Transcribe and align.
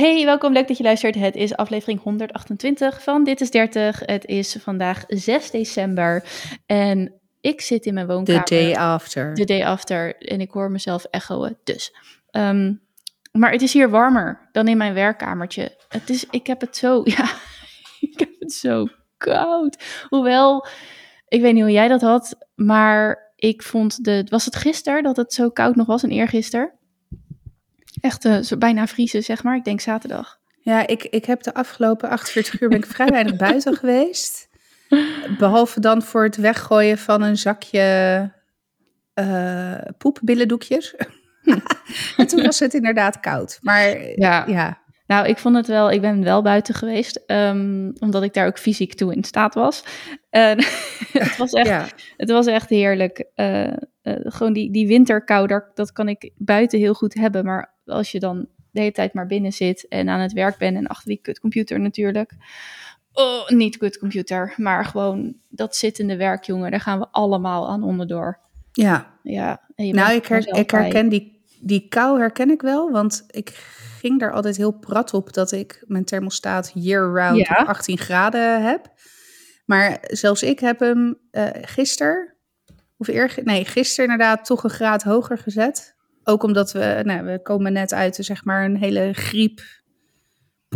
Hey, 0.00 0.24
welkom. 0.24 0.52
Leuk 0.52 0.68
dat 0.68 0.76
je 0.76 0.82
luistert. 0.82 1.14
Het 1.14 1.34
is 1.34 1.56
aflevering 1.56 2.02
128 2.02 3.02
van 3.02 3.24
Dit 3.24 3.40
is 3.40 3.50
30. 3.50 4.00
Het 4.04 4.24
is 4.24 4.56
vandaag 4.60 5.04
6 5.06 5.50
december 5.50 6.24
en 6.66 7.20
ik 7.40 7.60
zit 7.60 7.86
in 7.86 7.94
mijn 7.94 8.06
woonkamer. 8.06 8.44
The 8.44 8.54
day 8.54 8.74
after. 8.74 9.34
The 9.34 9.44
day 9.44 9.64
after. 9.64 10.16
En 10.16 10.40
ik 10.40 10.50
hoor 10.50 10.70
mezelf 10.70 11.04
echoen. 11.04 11.56
Dus. 11.64 11.94
Ehm, 12.30 12.74
maar 13.32 13.52
het 13.52 13.62
is 13.62 13.72
hier 13.72 13.90
warmer 13.90 14.48
dan 14.52 14.68
in 14.68 14.76
mijn 14.76 14.94
werkkamertje. 14.94 15.76
Het 15.88 16.10
is, 16.10 16.26
ik 16.30 16.46
heb 16.46 16.60
het 16.60 16.76
zo, 16.76 17.00
ja, 17.16 17.30
ik 18.00 18.18
heb 18.18 18.30
het 18.38 18.52
zo 18.52 18.86
koud. 19.16 20.04
Hoewel, 20.08 20.66
ik 21.28 21.40
weet 21.40 21.54
niet 21.54 21.62
hoe 21.62 21.72
jij 21.72 21.88
dat 21.88 22.00
had, 22.00 22.46
maar 22.54 23.32
ik 23.36 23.62
vond 23.62 24.04
de, 24.04 24.26
was 24.28 24.44
het 24.44 24.56
gisteren 24.56 25.02
dat 25.02 25.16
het 25.16 25.32
zo 25.32 25.50
koud 25.50 25.76
nog 25.76 25.86
was 25.86 26.02
en 26.02 26.10
eergisteren? 26.10 26.78
Echt 28.00 28.24
uh, 28.24 28.38
zo 28.38 28.56
bijna 28.56 28.86
vriezen, 28.86 29.22
zeg 29.22 29.42
maar. 29.42 29.56
Ik 29.56 29.64
denk 29.64 29.80
zaterdag. 29.80 30.38
Ja, 30.60 30.86
ik, 30.86 31.04
ik 31.04 31.24
heb 31.24 31.42
de 31.42 31.54
afgelopen 31.54 32.08
48 32.08 32.60
uur 32.60 32.68
ben 32.68 32.78
ik 32.78 32.86
vrij 32.86 33.06
weinig 33.06 33.36
buiten 33.46 33.76
geweest. 33.76 34.48
Behalve 35.38 35.80
dan 35.80 36.02
voor 36.02 36.22
het 36.22 36.36
weggooien 36.36 36.98
van 36.98 37.22
een 37.22 37.36
zakje 37.36 38.30
uh, 39.14 39.78
poepbillendoekjes. 39.98 40.94
en 42.16 42.26
toen 42.26 42.42
was 42.42 42.58
het 42.58 42.74
inderdaad 42.74 43.20
koud. 43.20 43.58
Maar 43.62 44.10
ja. 44.14 44.44
ja. 44.46 44.78
Nou, 45.10 45.26
ik 45.26 45.38
vond 45.38 45.56
het 45.56 45.66
wel, 45.66 45.90
ik 45.90 46.00
ben 46.00 46.22
wel 46.22 46.42
buiten 46.42 46.74
geweest, 46.74 47.22
um, 47.26 47.92
omdat 47.98 48.22
ik 48.22 48.34
daar 48.34 48.46
ook 48.46 48.58
fysiek 48.58 48.94
toe 48.94 49.14
in 49.14 49.24
staat 49.24 49.54
was. 49.54 49.84
En 50.30 50.58
het, 51.12 51.36
was 51.36 51.52
echt, 51.52 51.68
ja. 51.68 51.86
het 52.16 52.30
was 52.30 52.46
echt 52.46 52.68
heerlijk. 52.68 53.24
Uh, 53.36 53.66
uh, 53.66 53.72
gewoon 54.22 54.52
die, 54.52 54.72
die 54.72 54.86
winterkou, 54.86 55.46
dat, 55.46 55.64
dat 55.74 55.92
kan 55.92 56.08
ik 56.08 56.30
buiten 56.36 56.78
heel 56.78 56.94
goed 56.94 57.14
hebben. 57.14 57.44
Maar 57.44 57.74
als 57.90 58.12
je 58.12 58.20
dan 58.20 58.46
de 58.70 58.80
hele 58.80 58.92
tijd 58.92 59.14
maar 59.14 59.26
binnen 59.26 59.52
zit 59.52 59.88
en 59.88 60.08
aan 60.08 60.20
het 60.20 60.32
werk 60.32 60.58
bent 60.58 60.76
en 60.76 60.86
achter 60.86 61.08
die 61.08 61.20
kutcomputer 61.22 61.80
natuurlijk. 61.80 62.32
Oh, 63.12 63.48
niet 63.48 63.76
kutcomputer, 63.76 64.54
maar 64.56 64.84
gewoon 64.84 65.36
dat 65.48 65.76
zittende 65.76 66.16
werk, 66.16 66.44
jongen, 66.44 66.70
daar 66.70 66.80
gaan 66.80 66.98
we 66.98 67.08
allemaal 67.10 67.68
aan 67.68 67.82
onderdoor. 67.82 68.38
Ja. 68.72 69.18
Ja. 69.22 69.60
Nou, 69.76 70.14
ik, 70.14 70.26
her, 70.26 70.56
ik 70.56 70.70
herken 70.70 71.08
die, 71.08 71.44
die 71.60 71.88
kou 71.88 72.18
herken 72.18 72.50
ik 72.50 72.62
wel, 72.62 72.90
want 72.90 73.24
ik 73.30 73.48
ging 73.98 74.20
daar 74.20 74.32
altijd 74.32 74.56
heel 74.56 74.70
prat 74.70 75.14
op 75.14 75.32
dat 75.32 75.52
ik 75.52 75.84
mijn 75.86 76.04
thermostaat 76.04 76.70
year-round 76.74 77.46
ja. 77.46 77.58
op 77.60 77.66
18 77.66 77.98
graden 77.98 78.62
heb. 78.62 78.92
Maar 79.64 79.98
zelfs 80.02 80.42
ik 80.42 80.60
heb 80.60 80.80
hem 80.80 81.18
uh, 81.32 81.48
gisteren, 81.52 82.34
of 82.96 83.08
eerder, 83.08 83.44
nee, 83.44 83.64
gisteren 83.64 84.10
inderdaad 84.10 84.44
toch 84.44 84.64
een 84.64 84.70
graad 84.70 85.02
hoger 85.02 85.38
gezet. 85.38 85.94
Ook 86.24 86.42
omdat 86.42 86.72
we, 86.72 87.00
nou, 87.04 87.24
we 87.24 87.42
komen 87.42 87.72
net 87.72 87.92
uit 87.92 88.16
zeg 88.20 88.44
maar 88.44 88.64
een 88.64 88.76
hele 88.76 89.12
griep 89.12 89.60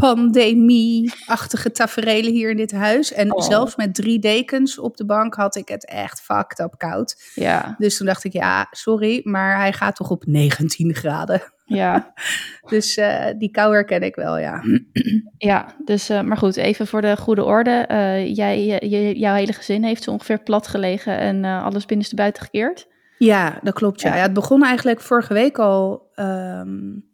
pandemie-achtige 0.00 1.70
tafereelen 1.70 2.32
hier 2.32 2.50
in 2.50 2.56
dit 2.56 2.72
huis. 2.72 3.12
En 3.12 3.34
oh. 3.34 3.42
zelfs 3.42 3.76
met 3.76 3.94
drie 3.94 4.18
dekens 4.18 4.78
op 4.78 4.96
de 4.96 5.04
bank 5.04 5.34
had 5.34 5.56
ik 5.56 5.68
het 5.68 5.86
echt 5.86 6.20
fucked 6.20 6.58
up 6.58 6.74
koud. 6.76 7.32
Ja. 7.34 7.74
Dus 7.78 7.96
toen 7.96 8.06
dacht 8.06 8.24
ik, 8.24 8.32
ja, 8.32 8.66
sorry, 8.70 9.20
maar 9.24 9.56
hij 9.56 9.72
gaat 9.72 9.96
toch 9.96 10.10
op 10.10 10.26
19 10.26 10.94
graden. 10.94 11.42
Ja. 11.64 12.12
dus 12.70 12.96
uh, 12.96 13.26
die 13.38 13.50
kou 13.50 13.72
herken 13.72 14.02
ik 14.02 14.14
wel, 14.14 14.38
ja. 14.38 14.62
ja, 15.50 15.74
dus, 15.84 16.10
uh, 16.10 16.20
maar 16.20 16.36
goed, 16.36 16.56
even 16.56 16.86
voor 16.86 17.00
de 17.00 17.16
goede 17.16 17.44
orde. 17.44 17.88
Uh, 17.90 18.34
jij, 18.34 18.64
je, 18.64 19.18
jouw 19.18 19.34
hele 19.34 19.52
gezin 19.52 19.84
heeft 19.84 20.02
zo 20.02 20.10
ongeveer 20.10 20.42
plat 20.42 20.66
gelegen 20.66 21.18
en 21.18 21.44
alles 21.44 21.86
binnenste 21.86 22.16
buiten 22.16 22.42
gekeerd? 22.42 22.86
Ja, 23.18 23.58
dat 23.62 23.74
klopt, 23.74 24.00
ja. 24.00 24.16
ja. 24.16 24.22
het 24.22 24.32
begon 24.32 24.64
eigenlijk 24.64 25.00
vorige 25.00 25.34
week 25.34 25.58
al... 25.58 26.10
Um, 26.16 27.12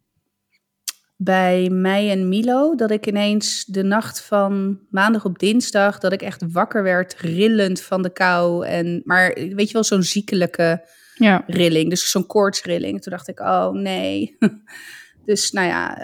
bij 1.23 1.69
mij 1.71 2.11
en 2.11 2.29
Milo 2.29 2.75
dat 2.75 2.91
ik 2.91 3.07
ineens 3.07 3.65
de 3.65 3.83
nacht 3.83 4.21
van 4.21 4.81
maandag 4.91 5.25
op 5.25 5.39
dinsdag 5.39 5.99
dat 5.99 6.13
ik 6.13 6.23
echt 6.23 6.53
wakker 6.53 6.83
werd, 6.83 7.15
rillend 7.19 7.81
van 7.81 8.03
de 8.03 8.13
kou 8.13 8.67
en 8.67 9.03
maar 9.05 9.33
weet 9.35 9.67
je 9.67 9.73
wel 9.73 9.85
zo'n 9.85 10.03
ziekelijke 10.03 10.85
ja. 11.21 11.45
rilling, 11.47 11.91
dus 11.91 12.11
zo'n 12.11 12.27
koortsrilling. 12.27 13.03
Toen 13.03 13.13
dacht 13.13 13.29
ik, 13.29 13.41
oh 13.41 13.71
nee. 13.71 14.37
dus 15.25 15.51
nou 15.51 15.67
ja, 15.67 16.03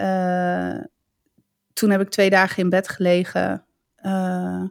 uh, 0.77 0.83
toen 1.73 1.89
heb 1.89 2.01
ik 2.01 2.09
twee 2.09 2.29
dagen 2.29 2.63
in 2.63 2.69
bed 2.69 2.89
gelegen 2.89 3.65
uh, 4.05 4.63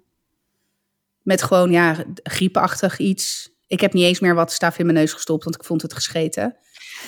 met 1.23 1.43
gewoon 1.43 1.71
ja 1.71 1.97
griepachtig 2.23 2.99
iets. 2.99 3.55
Ik 3.67 3.81
heb 3.81 3.93
niet 3.93 4.05
eens 4.05 4.21
meer 4.21 4.35
wat 4.35 4.53
staf 4.53 4.79
in 4.79 4.87
mijn 4.87 4.99
neus 4.99 5.13
gestopt, 5.13 5.45
want 5.45 5.57
ik 5.57 5.65
vond 5.65 5.83
het 5.83 5.95
gescheten. 5.95 6.57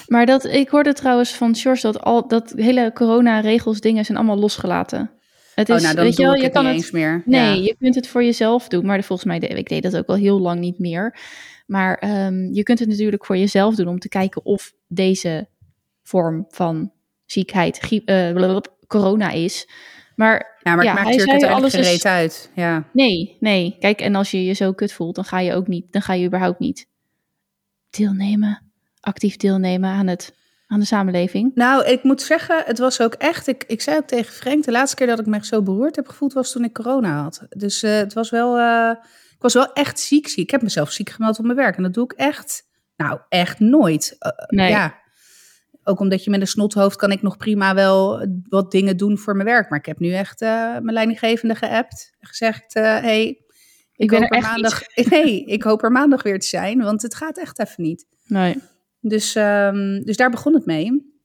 Maar 0.07 0.27
dat, 0.27 0.45
ik 0.45 0.69
hoorde 0.69 0.93
trouwens 0.93 1.35
van 1.35 1.55
George 1.55 1.83
dat 1.83 2.01
al 2.01 2.29
dat 2.29 2.53
hele 2.57 2.91
corona-regels 2.95 3.81
dingen 3.81 4.05
zijn 4.05 4.19
allemaal 4.19 4.39
losgelaten. 4.39 5.11
Het 5.55 5.69
is, 5.69 5.75
oh, 5.75 5.83
nou, 5.83 5.95
dan 5.95 6.05
weet 6.05 6.17
je 6.17 6.23
wel, 6.23 6.35
je 6.35 6.51
kan 6.51 6.65
het 6.65 6.75
niet 6.75 6.83
eens 6.83 6.93
meer. 6.93 7.23
Nee, 7.25 7.41
ja. 7.41 7.65
je 7.65 7.77
kunt 7.79 7.95
het 7.95 8.09
voor 8.09 8.25
jezelf 8.25 8.69
doen. 8.69 8.87
Maar 8.87 9.03
volgens 9.03 9.29
mij, 9.29 9.39
ik 9.39 9.69
deed 9.69 9.83
dat 9.83 9.97
ook 9.97 10.07
al 10.07 10.15
heel 10.15 10.41
lang 10.41 10.61
niet 10.61 10.79
meer. 10.79 11.19
Maar 11.67 12.25
um, 12.27 12.53
je 12.53 12.63
kunt 12.63 12.79
het 12.79 12.89
natuurlijk 12.89 13.25
voor 13.25 13.37
jezelf 13.37 13.75
doen 13.75 13.89
om 13.89 13.99
te 13.99 14.09
kijken 14.09 14.45
of 14.45 14.73
deze 14.87 15.49
vorm 16.03 16.47
van 16.49 16.93
ziekheid 17.25 17.79
griep, 17.79 18.11
uh, 18.11 18.59
corona 18.87 19.31
is. 19.31 19.69
Maar, 20.19 20.59
ja, 20.63 20.75
maar 20.75 20.85
ja, 20.85 20.95
het 20.95 21.05
maakt 21.05 21.17
natuurlijk 21.17 21.53
alles 21.53 21.75
gereed 21.75 21.95
is... 21.95 22.05
uit. 22.05 22.51
Ja. 22.55 22.85
Nee, 22.93 23.37
nee. 23.41 23.77
Kijk, 23.79 24.01
en 24.01 24.15
als 24.15 24.31
je 24.31 24.45
je 24.45 24.53
zo 24.53 24.73
kut 24.73 24.93
voelt, 24.93 25.15
dan 25.15 25.25
ga 25.25 25.41
je 25.41 25.53
ook 25.55 25.67
niet, 25.67 25.93
dan 25.93 26.03
ga 26.03 26.13
je 26.13 26.27
überhaupt 26.27 26.59
niet 26.59 26.89
deelnemen 27.91 28.63
actief 29.01 29.37
deelnemen 29.37 29.91
aan, 29.91 30.07
het, 30.07 30.35
aan 30.67 30.81
de 30.81 30.87
samenleving? 30.87 31.51
Nou, 31.55 31.85
ik 31.85 32.03
moet 32.03 32.23
zeggen, 32.23 32.63
het 32.65 32.79
was 32.79 33.01
ook 33.01 33.15
echt. 33.15 33.47
Ik, 33.47 33.65
ik 33.67 33.81
zei 33.81 33.97
ook 33.97 34.07
tegen 34.07 34.33
Frank, 34.33 34.65
de 34.65 34.71
laatste 34.71 34.97
keer 34.97 35.07
dat 35.07 35.19
ik 35.19 35.27
me 35.27 35.39
zo 35.45 35.63
beroerd 35.63 35.97
heb 35.97 36.09
gevoeld 36.09 36.33
was 36.33 36.53
toen 36.53 36.65
ik 36.65 36.73
corona 36.73 37.23
had. 37.23 37.47
Dus 37.49 37.83
uh, 37.83 37.91
het 37.91 38.13
was 38.13 38.31
wel. 38.31 38.59
Uh, 38.59 38.91
ik 39.31 39.45
was 39.45 39.55
wel 39.55 39.73
echt 39.73 40.01
ziek, 40.01 40.29
ziek. 40.29 40.45
Ik 40.45 40.51
heb 40.51 40.63
mezelf 40.63 40.93
ziek 40.93 41.11
gemeld 41.11 41.39
op 41.39 41.45
mijn 41.45 41.57
werk. 41.57 41.77
En 41.77 41.83
dat 41.83 41.95
doe 41.95 42.05
ik 42.05 42.13
echt. 42.13 42.67
Nou, 42.97 43.21
echt 43.29 43.59
nooit. 43.59 44.17
Uh, 44.21 44.33
nee. 44.47 44.71
Ja. 44.71 44.99
Ook 45.89 46.01
omdat 46.01 46.25
je 46.25 46.31
met 46.31 46.41
een 46.41 46.47
snothoofd 46.47 46.97
kan 46.97 47.11
ik 47.11 47.23
nog 47.23 47.37
prima 47.37 47.75
wel 47.75 48.27
wat 48.49 48.71
dingen 48.71 48.97
doen 48.97 49.19
voor 49.19 49.35
mijn 49.35 49.49
werk. 49.49 49.71
Maar 49.71 49.79
ik 49.79 49.87
heb 49.87 49.99
nu 49.99 50.13
echt 50.13 50.41
mijn 50.41 50.93
leidinggevende 50.93 51.55
geappt. 51.55 52.13
Gezegd: 52.21 52.75
hey, 52.75 53.27
ik, 53.29 53.45
ik 53.97 54.11
ben 54.11 54.23
er, 54.23 54.31
er 54.31 54.43
maandag. 54.43 54.83
Nee, 55.11 55.45
ik 55.45 55.63
hoop 55.63 55.83
er 55.83 55.93
maandag 55.93 56.23
weer 56.23 56.39
te 56.39 56.47
zijn, 56.47 56.83
want 56.83 57.03
het 57.03 57.15
gaat 57.15 57.39
echt 57.39 57.59
even 57.59 57.83
niet. 57.83 58.07
Nee. 58.27 58.57
Dus, 59.01 59.35
um, 59.35 60.05
dus 60.05 60.17
daar 60.17 60.31
begon 60.31 60.55
het 60.55 60.67
mee. 60.67 61.17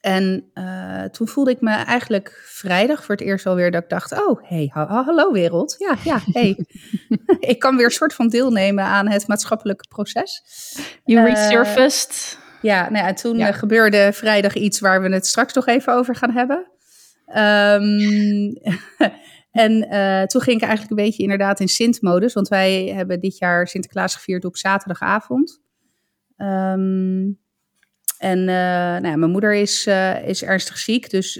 En 0.00 0.50
uh, 0.54 1.04
toen 1.04 1.28
voelde 1.28 1.50
ik 1.50 1.60
me 1.60 1.70
eigenlijk 1.70 2.42
vrijdag 2.44 3.04
voor 3.04 3.14
het 3.14 3.24
eerst 3.24 3.46
alweer 3.46 3.70
dat 3.70 3.82
ik 3.82 3.88
dacht: 3.88 4.12
Oh, 4.12 4.48
hey, 4.48 4.70
ha 4.72 5.02
hallo 5.04 5.32
wereld. 5.32 5.74
Ja, 5.78 5.96
ja, 6.04 6.20
hey. 6.32 6.66
ik 7.52 7.58
kan 7.58 7.76
weer 7.76 7.84
een 7.84 7.90
soort 7.90 8.14
van 8.14 8.28
deelnemen 8.28 8.84
aan 8.84 9.08
het 9.08 9.26
maatschappelijke 9.26 9.84
proces. 9.88 10.42
You 11.04 11.26
resurfaced. 11.26 12.38
Ja, 12.62 12.90
nou 12.90 13.06
ja, 13.06 13.12
toen 13.12 13.36
ja. 13.36 13.52
gebeurde 13.52 14.10
vrijdag 14.12 14.54
iets 14.54 14.80
waar 14.80 15.02
we 15.02 15.08
het 15.08 15.26
straks 15.26 15.52
nog 15.52 15.66
even 15.66 15.92
over 15.92 16.16
gaan 16.16 16.32
hebben. 16.32 16.66
Um, 17.28 18.52
en 19.64 19.86
uh, 19.90 20.22
toen 20.22 20.40
ging 20.40 20.56
ik 20.56 20.66
eigenlijk 20.66 20.90
een 20.90 21.04
beetje 21.06 21.22
inderdaad 21.22 21.60
in 21.60 21.68
Sint-modus. 21.68 22.32
Want 22.32 22.48
wij 22.48 22.84
hebben 22.84 23.20
dit 23.20 23.38
jaar 23.38 23.66
Sinterklaas 23.66 24.14
gevierd 24.14 24.44
op 24.44 24.56
zaterdagavond. 24.56 25.60
Um, 26.36 27.38
en 28.18 28.38
uh, 28.38 28.46
nou 28.46 29.06
ja, 29.06 29.16
mijn 29.16 29.30
moeder 29.30 29.54
is, 29.54 29.86
uh, 29.86 30.28
is 30.28 30.42
ernstig 30.42 30.78
ziek. 30.78 31.10
Dus 31.10 31.36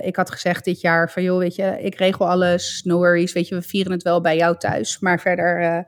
ik 0.00 0.16
had 0.16 0.30
gezegd 0.30 0.64
dit 0.64 0.80
jaar 0.80 1.10
van 1.10 1.22
joh, 1.22 1.38
weet 1.38 1.54
je, 1.54 1.76
ik 1.80 1.94
regel 1.94 2.28
alles. 2.28 2.82
No 2.82 2.96
worries, 2.96 3.32
weet 3.32 3.48
je, 3.48 3.54
we 3.54 3.62
vieren 3.62 3.92
het 3.92 4.02
wel 4.02 4.20
bij 4.20 4.36
jou 4.36 4.56
thuis. 4.56 4.98
Maar 4.98 5.20
verder 5.20 5.86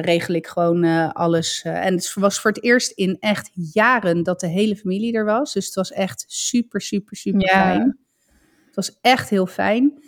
regel 0.00 0.34
ik 0.34 0.46
gewoon 0.46 1.12
alles. 1.12 1.62
en 1.62 1.94
het 1.94 2.14
was 2.14 2.40
voor 2.40 2.50
het 2.50 2.62
eerst 2.62 2.90
in 2.90 3.16
echt 3.20 3.50
jaren 3.54 4.22
dat 4.22 4.40
de 4.40 4.46
hele 4.46 4.76
familie 4.76 5.14
er 5.14 5.24
was. 5.24 5.52
Dus 5.52 5.66
het 5.66 5.74
was 5.74 5.92
echt 5.92 6.24
super, 6.26 6.80
super, 6.80 7.16
super 7.16 7.40
ja. 7.40 7.62
fijn. 7.62 7.98
Het 8.66 8.74
was 8.74 8.98
echt 9.00 9.30
heel 9.30 9.46
fijn. 9.46 10.02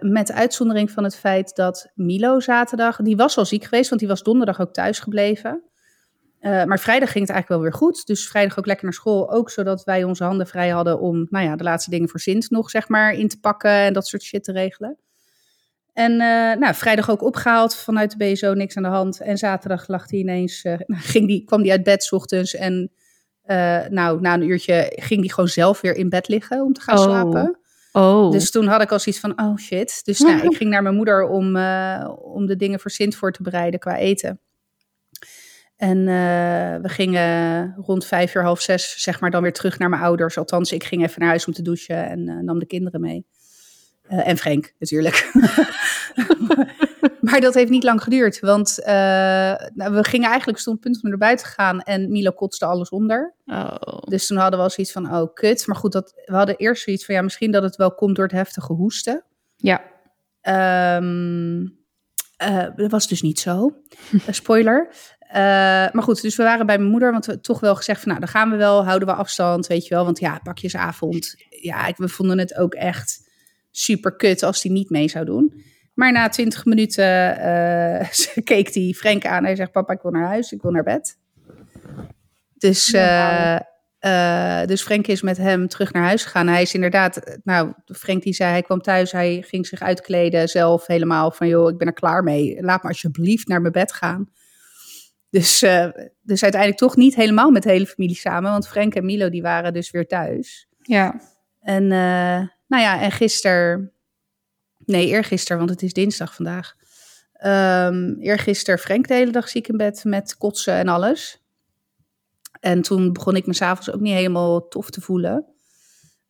met 0.00 0.26
de 0.26 0.34
uitzondering 0.34 0.90
van 0.90 1.04
het 1.04 1.16
feit 1.16 1.56
dat 1.56 1.90
Milo 1.94 2.40
zaterdag, 2.40 2.96
die 2.96 3.16
was 3.16 3.36
al 3.36 3.44
ziek 3.44 3.64
geweest, 3.64 3.88
want 3.88 4.00
die 4.00 4.10
was 4.10 4.22
donderdag 4.22 4.60
ook 4.60 4.72
thuis 4.72 4.98
gebleven. 4.98 5.70
Uh, 6.40 6.64
maar 6.64 6.78
vrijdag 6.78 7.12
ging 7.12 7.26
het 7.26 7.34
eigenlijk 7.34 7.48
wel 7.48 7.60
weer 7.60 7.72
goed. 7.72 8.06
Dus 8.06 8.28
vrijdag 8.28 8.58
ook 8.58 8.66
lekker 8.66 8.84
naar 8.84 8.94
school. 8.94 9.30
Ook 9.32 9.50
zodat 9.50 9.84
wij 9.84 10.04
onze 10.04 10.24
handen 10.24 10.46
vrij 10.46 10.68
hadden 10.68 11.00
om 11.00 11.26
nou 11.30 11.44
ja, 11.44 11.56
de 11.56 11.64
laatste 11.64 11.90
dingen 11.90 12.08
voor 12.08 12.20
Sint 12.20 12.50
nog 12.50 12.70
zeg 12.70 12.88
maar 12.88 13.12
in 13.12 13.28
te 13.28 13.40
pakken 13.40 13.70
en 13.70 13.92
dat 13.92 14.06
soort 14.06 14.22
shit 14.22 14.44
te 14.44 14.52
regelen. 14.52 14.98
En 16.00 16.12
uh, 16.12 16.60
nou, 16.60 16.74
vrijdag 16.74 17.10
ook 17.10 17.22
opgehaald 17.22 17.76
vanuit 17.76 18.18
de 18.18 18.32
BSO, 18.32 18.54
niks 18.54 18.76
aan 18.76 18.82
de 18.82 18.88
hand. 18.88 19.20
En 19.20 19.38
zaterdag 19.38 19.88
lag 19.88 20.10
hij 20.10 20.18
ineens, 20.18 20.64
uh, 20.64 20.74
ging 21.12 21.26
die, 21.26 21.44
kwam 21.44 21.60
hij 21.60 21.70
uit 21.70 21.82
bed 21.82 22.04
s 22.04 22.12
ochtends. 22.12 22.54
En 22.54 22.90
nou, 23.90 24.20
na 24.20 24.34
een 24.34 24.48
uurtje 24.48 24.92
ging 24.94 25.20
hij 25.20 25.28
gewoon 25.28 25.48
zelf 25.48 25.80
weer 25.80 25.94
in 25.94 26.08
bed 26.08 26.28
liggen 26.28 26.62
om 26.62 26.72
te 26.72 26.80
gaan 26.80 26.98
oh. 26.98 27.04
slapen. 27.04 27.58
Oh. 27.92 28.30
Dus 28.30 28.50
toen 28.50 28.66
had 28.66 28.82
ik 28.82 28.92
al 28.92 28.98
zoiets 28.98 29.20
van, 29.20 29.40
oh 29.40 29.56
shit. 29.56 30.00
Dus 30.04 30.18
nou, 30.18 30.40
ik 30.48 30.56
ging 30.56 30.70
naar 30.70 30.82
mijn 30.82 30.94
moeder 30.94 31.28
om, 31.28 31.46
om 32.16 32.46
de 32.46 32.56
dingen 32.56 32.80
voor 32.80 32.90
Sint 32.90 33.16
voor 33.16 33.32
te 33.32 33.42
bereiden 33.42 33.80
qua 33.80 33.96
eten. 33.96 34.40
En 35.76 36.04
we 36.82 36.88
gingen 36.88 37.74
rond 37.76 38.06
vijf 38.06 38.34
uur, 38.34 38.42
half 38.42 38.60
zes, 38.60 39.02
zeg 39.02 39.20
maar, 39.20 39.30
dan 39.30 39.42
weer 39.42 39.52
terug 39.52 39.78
naar 39.78 39.88
mijn 39.88 40.02
ouders. 40.02 40.38
Althans, 40.38 40.72
ik 40.72 40.84
ging 40.84 41.02
even 41.02 41.20
naar 41.20 41.28
huis 41.28 41.46
om 41.46 41.52
te 41.52 41.62
douchen 41.62 42.08
en 42.08 42.44
nam 42.44 42.58
de 42.58 42.66
kinderen 42.66 43.00
mee. 43.00 43.26
En 44.18 44.36
Frank, 44.36 44.72
natuurlijk. 44.78 45.30
maar 47.20 47.40
dat 47.40 47.54
heeft 47.54 47.70
niet 47.70 47.84
lang 47.84 48.02
geduurd, 48.02 48.40
want 48.40 48.78
nou, 49.74 49.92
we 49.94 50.04
gingen 50.04 50.28
eigenlijk, 50.28 50.58
stond 50.58 50.80
punt 50.80 51.02
om 51.02 51.08
naar 51.08 51.18
buiten 51.18 51.46
te 51.46 51.52
gaan 51.52 51.80
en 51.80 52.10
Milo 52.10 52.30
kotste 52.30 52.66
alles 52.66 52.88
onder. 52.88 53.34
Oh. 53.46 54.02
Dus 54.04 54.26
toen 54.26 54.36
hadden 54.36 54.58
we 54.58 54.64
al 54.64 54.70
zoiets 54.70 54.92
van, 54.92 55.14
oh 55.14 55.34
kut. 55.34 55.66
Maar 55.66 55.76
goed, 55.76 55.92
dat, 55.92 56.12
we 56.24 56.34
hadden 56.34 56.56
eerst 56.56 56.82
zoiets 56.82 57.04
van, 57.04 57.14
ja, 57.14 57.22
misschien 57.22 57.50
dat 57.50 57.62
het 57.62 57.76
wel 57.76 57.94
komt 57.94 58.16
door 58.16 58.24
het 58.24 58.34
heftige 58.34 58.72
hoesten. 58.72 59.24
Ja. 59.56 59.82
Um, 60.96 61.78
dat 62.76 62.90
was 62.90 63.08
dus 63.08 63.22
niet 63.22 63.40
zo. 63.40 63.76
spoiler. 64.30 64.88
Uh, 65.28 65.36
maar 65.92 66.02
goed, 66.02 66.22
dus 66.22 66.36
we 66.36 66.42
waren 66.42 66.66
bij 66.66 66.78
mijn 66.78 66.90
moeder, 66.90 67.12
want 67.12 67.26
we 67.26 67.40
toch 67.40 67.60
wel 67.60 67.76
gezegd 67.76 68.00
van, 68.00 68.08
nou, 68.08 68.20
dan 68.20 68.30
gaan 68.30 68.50
we 68.50 68.56
wel, 68.56 68.84
houden 68.84 69.08
we 69.08 69.14
afstand, 69.14 69.66
weet 69.66 69.86
je 69.86 69.94
wel. 69.94 70.04
Want 70.04 70.18
ja, 70.18 70.40
pakjesavond, 70.42 71.34
ja, 71.48 71.86
ik, 71.86 71.96
we 71.96 72.08
vonden 72.08 72.38
het 72.38 72.54
ook 72.56 72.74
echt 72.74 73.29
super 73.70 74.16
kut 74.16 74.42
als 74.42 74.62
hij 74.62 74.72
niet 74.72 74.90
mee 74.90 75.08
zou 75.08 75.24
doen. 75.24 75.62
Maar 75.94 76.12
na 76.12 76.28
twintig 76.28 76.64
minuten 76.64 77.38
uh, 77.38 78.08
keek 78.50 78.74
hij 78.74 78.94
Frank 78.96 79.26
aan. 79.26 79.44
Hij 79.44 79.56
zegt, 79.56 79.72
papa, 79.72 79.92
ik 79.92 80.02
wil 80.02 80.10
naar 80.10 80.26
huis, 80.26 80.52
ik 80.52 80.62
wil 80.62 80.70
naar 80.70 80.82
bed. 80.82 81.18
Dus, 82.54 82.86
ja. 82.86 83.66
uh, 84.00 84.66
dus 84.66 84.82
Frank 84.82 85.06
is 85.06 85.22
met 85.22 85.36
hem 85.36 85.68
terug 85.68 85.92
naar 85.92 86.02
huis 86.02 86.24
gegaan. 86.24 86.46
Hij 86.46 86.62
is 86.62 86.74
inderdaad, 86.74 87.38
nou, 87.44 87.72
Frank 87.84 88.22
die 88.22 88.32
zei, 88.32 88.50
hij 88.50 88.62
kwam 88.62 88.80
thuis, 88.80 89.12
hij 89.12 89.44
ging 89.46 89.66
zich 89.66 89.80
uitkleden 89.80 90.48
zelf 90.48 90.86
helemaal 90.86 91.30
van, 91.30 91.48
joh, 91.48 91.70
ik 91.70 91.78
ben 91.78 91.86
er 91.86 91.92
klaar 91.92 92.22
mee. 92.22 92.62
Laat 92.62 92.82
me 92.82 92.88
alsjeblieft 92.88 93.48
naar 93.48 93.60
mijn 93.60 93.72
bed 93.72 93.92
gaan. 93.92 94.30
Dus, 95.30 95.58
dus 96.22 96.42
uiteindelijk 96.42 96.80
toch 96.80 96.96
niet 96.96 97.14
helemaal 97.14 97.50
met 97.50 97.62
de 97.62 97.70
hele 97.70 97.86
familie 97.86 98.16
samen, 98.16 98.50
want 98.50 98.68
Frank 98.68 98.94
en 98.94 99.04
Milo 99.04 99.28
die 99.28 99.42
waren 99.42 99.72
dus 99.72 99.90
weer 99.90 100.06
thuis. 100.06 100.68
Ja. 100.82 101.20
En 101.60 101.90
nou 102.70 102.82
ja, 102.82 103.00
en 103.00 103.10
gisteren, 103.10 103.92
nee, 104.78 105.06
eergisteren, 105.06 105.58
want 105.58 105.70
het 105.70 105.82
is 105.82 105.92
dinsdag 105.92 106.34
vandaag. 106.34 106.74
Um, 107.44 108.16
eergisteren 108.20 108.78
Frank 108.78 109.08
de 109.08 109.14
hele 109.14 109.32
dag 109.32 109.48
ziek 109.48 109.68
in 109.68 109.76
bed 109.76 110.04
met 110.04 110.36
kotsen 110.36 110.74
en 110.74 110.88
alles. 110.88 111.42
En 112.60 112.82
toen 112.82 113.12
begon 113.12 113.36
ik 113.36 113.46
me 113.46 113.54
s'avonds 113.54 113.92
ook 113.92 114.00
niet 114.00 114.14
helemaal 114.14 114.68
tof 114.68 114.90
te 114.90 115.00
voelen. 115.00 115.44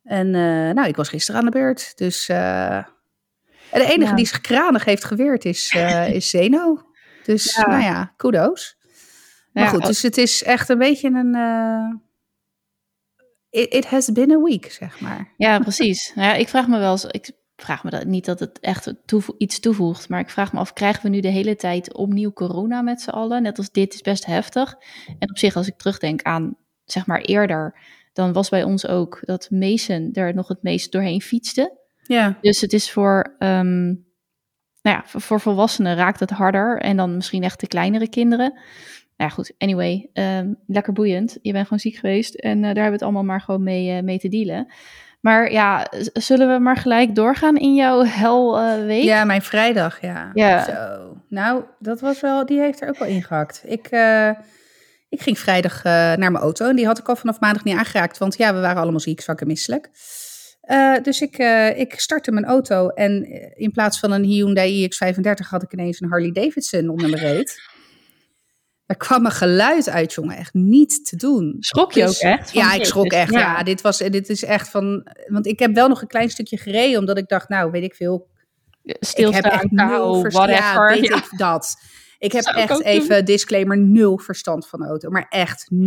En 0.03 0.27
uh, 0.27 0.71
nou, 0.71 0.87
ik 0.87 0.95
was 0.95 1.09
gisteren 1.09 1.39
aan 1.39 1.45
de 1.45 1.51
beurt. 1.51 1.97
Dus 1.97 2.29
uh, 2.29 2.83
de 3.71 3.85
enige 3.85 4.09
ja. 4.09 4.15
die 4.15 4.25
zich 4.25 4.41
kranig 4.41 4.85
heeft 4.85 5.03
geweerd 5.03 5.45
is, 5.45 5.73
uh, 5.73 6.09
is 6.09 6.29
Zeno. 6.29 6.81
Dus 7.23 7.55
ja. 7.55 7.67
nou 7.67 7.81
ja, 7.81 8.13
kudos. 8.17 8.77
Maar 9.51 9.67
goed, 9.67 9.85
dus 9.85 10.01
het 10.01 10.17
is 10.17 10.43
echt 10.43 10.69
een 10.69 10.77
beetje 10.77 11.07
een... 11.07 11.35
It, 13.51 13.73
it, 13.73 13.85
has 13.85 14.11
been 14.11 14.31
a 14.31 14.41
week, 14.41 14.71
zeg 14.71 14.99
maar. 14.99 15.33
Ja, 15.37 15.59
precies. 15.59 16.11
Ja, 16.15 16.33
ik 16.33 16.47
vraag 16.47 16.67
me 16.67 16.79
wel 16.79 16.91
eens... 16.91 17.05
Ik 17.05 17.31
vraag 17.55 17.83
me 17.83 17.89
dat, 17.89 18.05
niet 18.05 18.25
dat 18.25 18.39
het 18.39 18.59
echt 18.59 18.93
toevo 19.05 19.35
iets 19.37 19.59
toevoegt, 19.59 20.09
maar 20.09 20.19
ik 20.19 20.29
vraag 20.29 20.53
me 20.53 20.59
af, 20.59 20.73
krijgen 20.73 21.03
we 21.03 21.09
nu 21.09 21.19
de 21.19 21.27
hele 21.27 21.55
tijd 21.55 21.93
opnieuw 21.93 22.31
corona 22.31 22.81
met 22.81 23.01
z'n 23.01 23.09
allen? 23.09 23.41
Net 23.41 23.57
als 23.57 23.71
dit 23.71 23.93
is 23.93 24.01
best 24.01 24.25
heftig. 24.25 24.75
En 25.19 25.29
op 25.29 25.37
zich, 25.37 25.55
als 25.55 25.67
ik 25.67 25.77
terugdenk 25.77 26.21
aan, 26.21 26.57
zeg 26.85 27.05
maar 27.05 27.21
eerder, 27.21 27.79
dan 28.13 28.33
was 28.33 28.49
bij 28.49 28.63
ons 28.63 28.87
ook 28.87 29.19
dat 29.25 29.49
Mason 29.49 30.09
er 30.13 30.33
nog 30.33 30.47
het 30.47 30.63
meest 30.63 30.91
doorheen 30.91 31.21
fietste. 31.21 31.79
Ja. 32.03 32.37
Dus 32.41 32.61
het 32.61 32.73
is 32.73 32.91
voor, 32.91 33.35
um, 33.39 33.85
nou 34.81 34.97
ja, 34.97 35.03
voor, 35.05 35.21
voor, 35.21 35.39
volwassenen 35.39 35.95
raakt 35.95 36.19
het 36.19 36.29
harder 36.29 36.77
en 36.79 36.97
dan 36.97 37.15
misschien 37.15 37.43
echt 37.43 37.59
de 37.59 37.67
kleinere 37.67 38.09
kinderen. 38.09 38.59
Nou 39.21 39.33
ja, 39.33 39.39
goed, 39.39 39.53
anyway, 39.57 40.09
um, 40.13 40.57
lekker 40.67 40.93
boeiend. 40.93 41.37
Je 41.41 41.51
bent 41.51 41.63
gewoon 41.63 41.79
ziek 41.79 41.95
geweest 41.95 42.33
en 42.33 42.57
uh, 42.57 42.63
daar 42.63 42.67
hebben 42.73 42.85
we 42.85 42.91
het 42.91 43.01
allemaal 43.01 43.23
maar 43.23 43.41
gewoon 43.41 43.63
mee, 43.63 43.97
uh, 43.97 44.03
mee 44.03 44.19
te 44.19 44.27
dealen. 44.27 44.71
Maar 45.19 45.51
ja, 45.51 45.91
zullen 46.13 46.53
we 46.53 46.59
maar 46.59 46.77
gelijk 46.77 47.15
doorgaan 47.15 47.57
in 47.57 47.75
jouw 47.75 48.03
helweek? 48.05 49.01
Uh, 49.01 49.03
ja, 49.03 49.23
mijn 49.23 49.41
vrijdag, 49.41 50.01
ja. 50.01 50.31
ja. 50.33 50.63
Zo. 50.63 51.17
Nou, 51.27 51.63
dat 51.79 51.99
was 51.99 52.19
wel, 52.19 52.45
die 52.45 52.59
heeft 52.59 52.81
er 52.81 52.89
ook 52.89 52.97
wel 52.97 53.07
ingehakt. 53.07 53.63
Ik, 53.65 53.89
ik 55.09 55.21
ging 55.21 55.39
vrijdag 55.39 55.83
naar 55.83 56.17
mijn 56.17 56.35
auto 56.35 56.69
en 56.69 56.75
die 56.75 56.85
had 56.85 56.99
ik 56.99 57.09
al 57.09 57.15
vanaf 57.15 57.39
maandag 57.39 57.63
niet 57.63 57.77
aangeraakt. 57.77 58.17
Want 58.17 58.37
ja, 58.37 58.53
we 58.53 58.59
waren 58.59 58.81
allemaal 58.81 58.99
ziek, 58.99 59.21
zwak 59.21 59.41
en 59.41 59.47
misselijk. 59.47 59.89
dus 61.03 61.21
ik, 61.21 61.37
ik 61.75 61.99
startte 61.99 62.31
mijn 62.31 62.45
auto 62.45 62.87
en 62.87 63.25
in 63.55 63.71
plaats 63.71 63.99
van 63.99 64.11
een 64.11 64.23
Hyundai 64.23 64.87
iX35 64.87 65.47
had 65.49 65.63
ik 65.63 65.73
ineens 65.73 66.01
een 66.01 66.09
Harley 66.09 66.31
Davidson 66.31 66.89
onder 66.89 67.09
mijn 67.09 67.21
reet. 67.21 67.59
Er 68.91 68.97
kwam 68.97 69.25
een 69.25 69.31
geluid 69.31 69.89
uit, 69.89 70.13
jongen. 70.13 70.37
Echt 70.37 70.53
niet 70.53 71.05
te 71.05 71.15
doen. 71.15 71.55
Schrok 71.59 71.91
je 71.91 72.05
dus, 72.05 72.23
ook 72.23 72.29
echt? 72.29 72.51
Ja, 72.51 72.73
ik 72.73 72.85
schrok 72.85 73.11
echt. 73.11 73.31
Ja. 73.31 73.39
ja, 73.39 73.63
dit, 73.63 73.81
was, 73.81 73.97
dit 73.97 74.29
is 74.29 74.43
echt 74.43 74.69
van... 74.69 75.07
Want 75.27 75.45
ik 75.45 75.59
heb 75.59 75.73
wel 75.73 75.87
nog 75.87 76.01
een 76.01 76.07
klein 76.07 76.29
stukje 76.29 76.57
gereden, 76.57 76.99
omdat 76.99 77.17
ik 77.17 77.27
dacht, 77.27 77.49
nou, 77.49 77.71
weet 77.71 77.83
ik 77.83 77.95
veel. 77.95 78.27
Stilstaan, 78.83 79.43
ik 79.43 79.51
heb 79.51 79.53
echt 79.53 79.71
nul 79.71 80.19
verstand. 80.19 80.49
Ja, 80.49 80.87
weet 80.87 81.07
ja. 81.07 81.15
ik 81.15 81.37
dat. 81.37 81.75
Ik 82.19 82.31
heb 82.31 82.45
echt 82.45 82.81
even 82.81 83.15
doen. 83.15 83.25
disclaimer, 83.25 83.77
nul 83.77 84.17
verstand 84.17 84.67
van 84.67 84.85
auto. 84.85 85.09
Maar 85.09 85.25
echt 85.29 85.71
0,0 85.73 85.77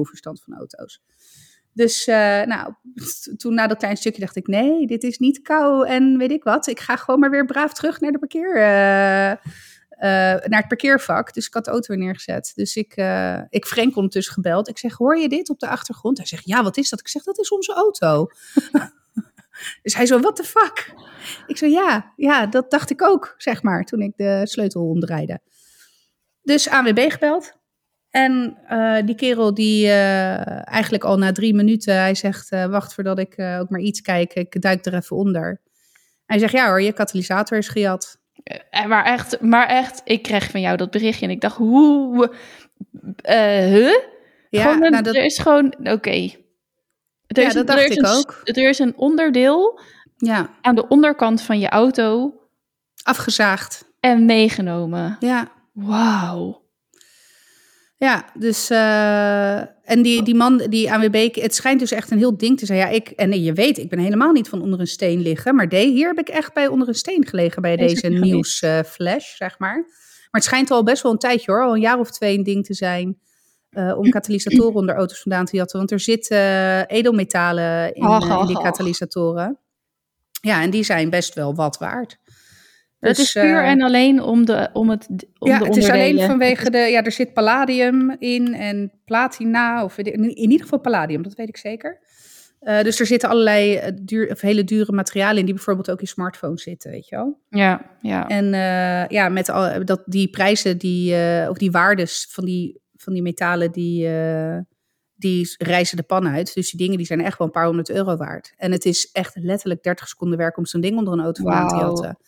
verstand 0.00 0.42
van 0.42 0.54
auto's. 0.54 1.02
Dus 1.72 2.06
uh, 2.06 2.14
nou, 2.42 2.74
toen 3.36 3.54
na 3.54 3.66
dat 3.66 3.78
klein 3.78 3.96
stukje 3.96 4.20
dacht 4.20 4.36
ik, 4.36 4.46
nee, 4.46 4.86
dit 4.86 5.02
is 5.02 5.18
niet 5.18 5.42
kou 5.42 5.86
en 5.86 6.18
weet 6.18 6.30
ik 6.30 6.44
wat. 6.44 6.66
Ik 6.66 6.80
ga 6.80 6.96
gewoon 6.96 7.20
maar 7.20 7.30
weer 7.30 7.44
braaf 7.44 7.72
terug 7.72 8.00
naar 8.00 8.12
de 8.12 8.18
parkeer... 8.18 8.56
Uh, 8.56 9.52
naar 10.00 10.58
het 10.58 10.68
parkeervak. 10.68 11.34
Dus 11.34 11.46
ik 11.46 11.54
had 11.54 11.64
de 11.64 11.70
auto 11.70 11.94
weer 11.94 12.04
neergezet. 12.04 12.52
Dus 12.54 12.76
ik, 12.76 12.96
uh, 12.96 13.40
ik 13.48 13.66
Frank 13.66 13.96
ondertussen 13.96 14.34
gebeld. 14.34 14.68
Ik 14.68 14.78
zeg, 14.78 14.94
hoor 14.94 15.18
je 15.18 15.28
dit 15.28 15.50
op 15.50 15.58
de 15.58 15.68
achtergrond? 15.68 16.16
Hij 16.16 16.26
zegt, 16.26 16.46
ja, 16.46 16.62
wat 16.62 16.76
is 16.76 16.90
dat? 16.90 17.00
Ik 17.00 17.08
zeg, 17.08 17.22
dat 17.22 17.38
is 17.38 17.50
onze 17.50 17.72
auto. 17.72 18.26
dus 19.82 19.94
hij 19.94 20.06
zo, 20.06 20.20
what 20.20 20.36
the 20.36 20.44
fuck? 20.44 20.94
Ik 21.46 21.56
zo, 21.56 21.66
ja, 21.66 22.12
ja, 22.16 22.46
dat 22.46 22.70
dacht 22.70 22.90
ik 22.90 23.02
ook, 23.02 23.34
zeg 23.36 23.62
maar, 23.62 23.84
toen 23.84 24.00
ik 24.00 24.12
de 24.16 24.40
sleutel 24.44 24.88
omdraaide. 24.88 25.40
Dus 26.42 26.68
ANWB 26.68 27.10
gebeld. 27.10 27.58
En 28.10 28.58
uh, 28.70 29.06
die 29.06 29.14
kerel 29.14 29.54
die 29.54 29.90
eigenlijk 29.90 31.04
al 31.04 31.18
na 31.18 31.32
drie 31.32 31.54
minuten, 31.54 31.94
hij 31.94 32.14
zegt, 32.14 32.48
wacht 32.48 32.94
voordat 32.94 33.18
ik 33.18 33.38
ook 33.38 33.70
maar 33.70 33.80
iets 33.80 34.00
kijk. 34.00 34.34
Ik 34.34 34.62
duik 34.62 34.86
er 34.86 34.94
even 34.94 35.16
onder. 35.16 35.60
Hij 36.26 36.38
zegt, 36.38 36.52
ja 36.52 36.66
hoor, 36.66 36.82
je 36.82 36.92
katalysator 36.92 37.58
is 37.58 37.68
gejat. 37.68 38.19
Maar 38.86 39.04
echt, 39.04 39.40
maar 39.40 39.66
echt, 39.66 40.00
ik 40.04 40.22
kreeg 40.22 40.50
van 40.50 40.60
jou 40.60 40.76
dat 40.76 40.90
berichtje 40.90 41.26
en 41.26 41.32
ik 41.32 41.40
dacht, 41.40 41.56
hoe, 41.56 42.32
uh, 43.22 43.34
huh? 43.72 43.96
Ja, 44.50 44.62
gewoon 44.62 44.82
een, 44.82 44.90
nou 44.90 45.02
dat... 45.02 45.14
er 45.14 45.24
is 45.24 45.38
gewoon, 45.38 45.74
oké. 45.78 45.90
Okay. 45.90 46.44
Ja, 47.26 47.44
dat 47.44 47.54
een, 47.54 47.66
dacht 47.66 47.90
ik 47.90 47.98
een, 47.98 48.06
ook. 48.06 48.40
Er 48.44 48.68
is 48.68 48.78
een 48.78 48.96
onderdeel 48.96 49.80
ja. 50.16 50.50
aan 50.60 50.74
de 50.74 50.88
onderkant 50.88 51.42
van 51.42 51.58
je 51.58 51.68
auto 51.68 52.34
afgezaagd 53.02 53.84
en 54.00 54.24
meegenomen. 54.24 55.16
Ja. 55.20 55.48
Wauw. 55.72 56.68
Ja, 57.96 58.24
dus 58.34 58.70
uh, 58.70 59.60
en 59.90 60.02
die, 60.02 60.22
die 60.22 60.34
man, 60.34 60.56
die 60.68 60.92
ANWB, 60.92 61.34
het 61.34 61.54
schijnt 61.54 61.80
dus 61.80 61.92
echt 61.92 62.10
een 62.10 62.18
heel 62.18 62.36
ding 62.36 62.58
te 62.58 62.66
zijn. 62.66 62.78
Ja, 62.78 62.88
ik, 62.88 63.08
en 63.08 63.42
je 63.42 63.52
weet, 63.52 63.78
ik 63.78 63.88
ben 63.88 63.98
helemaal 63.98 64.32
niet 64.32 64.48
van 64.48 64.62
onder 64.62 64.80
een 64.80 64.86
steen 64.86 65.20
liggen, 65.20 65.54
maar 65.54 65.68
de, 65.68 65.76
hier 65.76 66.06
heb 66.06 66.18
ik 66.18 66.28
echt 66.28 66.54
bij 66.54 66.66
onder 66.66 66.88
een 66.88 66.94
steen 66.94 67.26
gelegen 67.26 67.62
bij 67.62 67.76
deze 67.76 68.08
nieuwsflash, 68.08 69.32
uh, 69.32 69.36
zeg 69.36 69.58
maar. 69.58 69.76
Maar 69.76 70.40
het 70.40 70.44
schijnt 70.44 70.70
al 70.70 70.82
best 70.82 71.02
wel 71.02 71.12
een 71.12 71.18
tijdje 71.18 71.52
hoor, 71.52 71.62
al 71.62 71.74
een 71.74 71.80
jaar 71.80 71.98
of 71.98 72.10
twee 72.10 72.38
een 72.38 72.44
ding 72.44 72.64
te 72.64 72.74
zijn. 72.74 73.18
Uh, 73.70 73.98
om 73.98 74.10
katalysatoren 74.10 74.74
onder 74.74 74.94
auto's 74.94 75.20
vandaan 75.20 75.44
te 75.44 75.56
jatten. 75.56 75.78
Want 75.78 75.90
er 75.90 76.00
zitten 76.00 76.86
edelmetalen 76.86 77.94
in, 77.94 78.08
in 78.40 78.46
die 78.46 78.62
katalysatoren. 78.62 79.58
Ja, 80.40 80.62
en 80.62 80.70
die 80.70 80.82
zijn 80.82 81.10
best 81.10 81.34
wel 81.34 81.54
wat 81.54 81.78
waard. 81.78 82.18
Het 83.00 83.16
dus, 83.16 83.24
is 83.24 83.42
puur 83.42 83.62
uh, 83.62 83.68
en 83.68 83.82
alleen 83.82 84.22
om, 84.22 84.44
de, 84.44 84.68
om 84.72 84.90
het 84.90 85.08
om 85.38 85.48
Ja, 85.48 85.58
de 85.58 85.64
het 85.64 85.76
is 85.76 85.90
alleen 85.90 86.20
vanwege 86.20 86.70
de... 86.70 86.78
Ja, 86.78 87.04
er 87.04 87.12
zit 87.12 87.32
palladium 87.32 88.16
in 88.18 88.54
en 88.54 88.92
platina. 89.04 89.84
Of 89.84 89.98
in 89.98 90.36
ieder 90.36 90.60
geval 90.60 90.78
palladium, 90.78 91.22
dat 91.22 91.34
weet 91.34 91.48
ik 91.48 91.56
zeker. 91.56 91.98
Uh, 92.60 92.82
dus 92.82 93.00
er 93.00 93.06
zitten 93.06 93.28
allerlei 93.28 93.80
duur, 94.02 94.30
of 94.30 94.40
hele 94.40 94.64
dure 94.64 94.92
materialen 94.92 95.38
in... 95.38 95.44
die 95.44 95.54
bijvoorbeeld 95.54 95.90
ook 95.90 96.00
in 96.00 96.06
smartphones 96.06 96.62
zitten, 96.62 96.90
weet 96.90 97.08
je 97.08 97.16
wel. 97.16 97.40
Ja, 97.48 97.82
ja. 98.00 98.28
En 98.28 98.44
uh, 98.44 99.08
ja, 99.08 99.28
met 99.28 99.48
al, 99.48 99.84
dat, 99.84 100.02
die 100.06 100.30
prijzen, 100.30 100.78
die, 100.78 101.14
of 101.48 101.58
die 101.58 101.70
waardes 101.70 102.28
van 102.30 102.44
die, 102.44 102.80
van 102.96 103.12
die 103.12 103.22
metalen... 103.22 103.72
die, 103.72 104.08
die 105.14 105.54
reizen 105.58 105.96
de 105.96 106.02
pan 106.02 106.28
uit. 106.28 106.54
Dus 106.54 106.70
die 106.70 106.80
dingen 106.80 106.96
die 106.96 107.06
zijn 107.06 107.20
echt 107.20 107.38
wel 107.38 107.46
een 107.46 107.52
paar 107.52 107.66
honderd 107.66 107.90
euro 107.90 108.16
waard. 108.16 108.52
En 108.56 108.72
het 108.72 108.84
is 108.84 109.10
echt 109.12 109.36
letterlijk 109.36 109.82
30 109.82 110.08
seconden 110.08 110.38
werk 110.38 110.56
om 110.56 110.66
zo'n 110.66 110.80
ding 110.80 110.98
onder 110.98 111.12
een 111.12 111.20
auto 111.20 111.42
vandaan 111.42 111.68
wow. 111.68 111.78
te 111.78 111.84
jatten. 111.84 112.18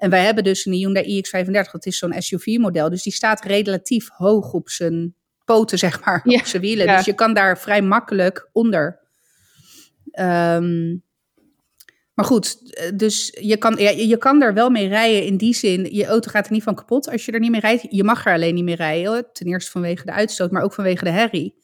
En 0.00 0.10
wij 0.10 0.24
hebben 0.24 0.44
dus 0.44 0.66
een 0.66 0.72
Hyundai 0.72 1.22
iX35, 1.22 1.70
dat 1.72 1.86
is 1.86 1.98
zo'n 1.98 2.14
SUV-model. 2.18 2.90
Dus 2.90 3.02
die 3.02 3.12
staat 3.12 3.44
relatief 3.44 4.08
hoog 4.08 4.52
op 4.52 4.68
zijn 4.68 5.14
poten, 5.44 5.78
zeg 5.78 6.04
maar, 6.04 6.20
ja, 6.24 6.38
op 6.38 6.46
zijn 6.46 6.62
wielen. 6.62 6.86
Ja. 6.86 6.96
Dus 6.96 7.04
je 7.04 7.14
kan 7.14 7.34
daar 7.34 7.58
vrij 7.58 7.82
makkelijk 7.82 8.48
onder. 8.52 9.00
Um, 10.12 11.02
Maar 12.14 12.24
goed, 12.24 12.74
eh, 12.74 12.90
dus 12.94 13.36
je 13.40 13.56
kan, 13.56 13.74
ja, 13.78 13.90
je 13.90 14.16
kan 14.16 14.42
er 14.42 14.54
wel 14.54 14.70
mee 14.70 14.88
rijden 14.88 15.24
in 15.24 15.36
die 15.36 15.54
zin. 15.54 15.94
Je 15.94 16.06
auto 16.06 16.30
gaat 16.30 16.46
er 16.46 16.52
niet 16.52 16.62
van 16.62 16.74
kapot 16.74 17.10
als 17.10 17.24
je 17.24 17.32
er 17.32 17.40
niet 17.40 17.50
mee 17.50 17.60
rijdt. 17.60 17.86
Je 17.90 18.04
mag 18.04 18.26
er 18.26 18.32
alleen 18.32 18.54
niet 18.54 18.64
mee 18.64 18.76
rijden. 18.76 19.26
Ten 19.32 19.46
eerste 19.46 19.70
vanwege 19.70 20.04
de 20.04 20.12
uitstoot, 20.12 20.50
maar 20.50 20.62
ook 20.62 20.74
vanwege 20.74 21.04
de 21.04 21.10
herrie. 21.10 21.59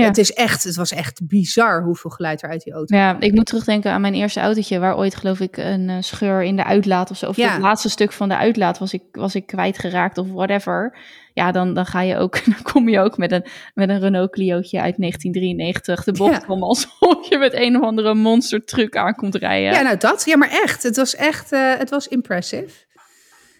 Ja. 0.00 0.06
Het, 0.06 0.18
is 0.18 0.32
echt, 0.32 0.64
het 0.64 0.76
was 0.76 0.92
echt 0.92 1.26
bizar 1.26 1.82
hoeveel 1.82 2.10
geluid 2.10 2.42
er 2.42 2.48
uit 2.48 2.62
die 2.62 2.72
auto 2.72 2.96
Ja, 2.96 3.16
ik 3.20 3.32
moet 3.32 3.46
terugdenken 3.46 3.92
aan 3.92 4.00
mijn 4.00 4.14
eerste 4.14 4.40
autootje... 4.40 4.78
waar 4.78 4.96
ooit 4.96 5.14
geloof 5.14 5.40
ik 5.40 5.56
een 5.56 5.88
uh, 5.88 5.96
scheur 6.00 6.42
in 6.42 6.56
de 6.56 6.64
uitlaat 6.64 7.10
of 7.10 7.16
zo... 7.16 7.28
of 7.28 7.36
het 7.36 7.58
laatste 7.58 7.88
stuk 7.88 8.12
van 8.12 8.28
de 8.28 8.36
uitlaat 8.36 8.78
was 8.78 8.92
ik, 8.92 9.02
was 9.12 9.34
ik 9.34 9.46
kwijtgeraakt 9.46 10.18
of 10.18 10.28
whatever. 10.30 10.98
Ja, 11.34 11.52
dan, 11.52 11.74
dan, 11.74 11.86
ga 11.86 12.00
je 12.00 12.16
ook, 12.16 12.44
dan 12.54 12.62
kom 12.62 12.88
je 12.88 13.00
ook 13.00 13.16
met 13.16 13.32
een, 13.32 13.44
met 13.74 13.88
een 13.88 14.00
Renault 14.00 14.30
Clio'tje 14.30 14.80
uit 14.80 14.96
1993 14.98 16.04
de 16.04 16.12
bocht 16.12 16.44
ja. 16.48 16.54
alsof 16.66 17.28
je 17.28 17.38
met 17.38 17.54
een 17.54 17.76
of 17.76 17.82
andere 17.82 18.14
monster 18.14 18.64
truck 18.64 18.96
aankomt 18.96 19.34
rijden. 19.34 19.72
Ja, 19.72 19.82
nou 19.82 19.96
dat. 19.96 20.24
Ja, 20.24 20.36
maar 20.36 20.50
echt. 20.50 20.82
Het 20.82 20.96
was 20.96 21.14
echt, 21.14 21.52
uh, 21.52 21.78
het 21.78 21.90
was 21.90 22.08
impressive. 22.08 22.90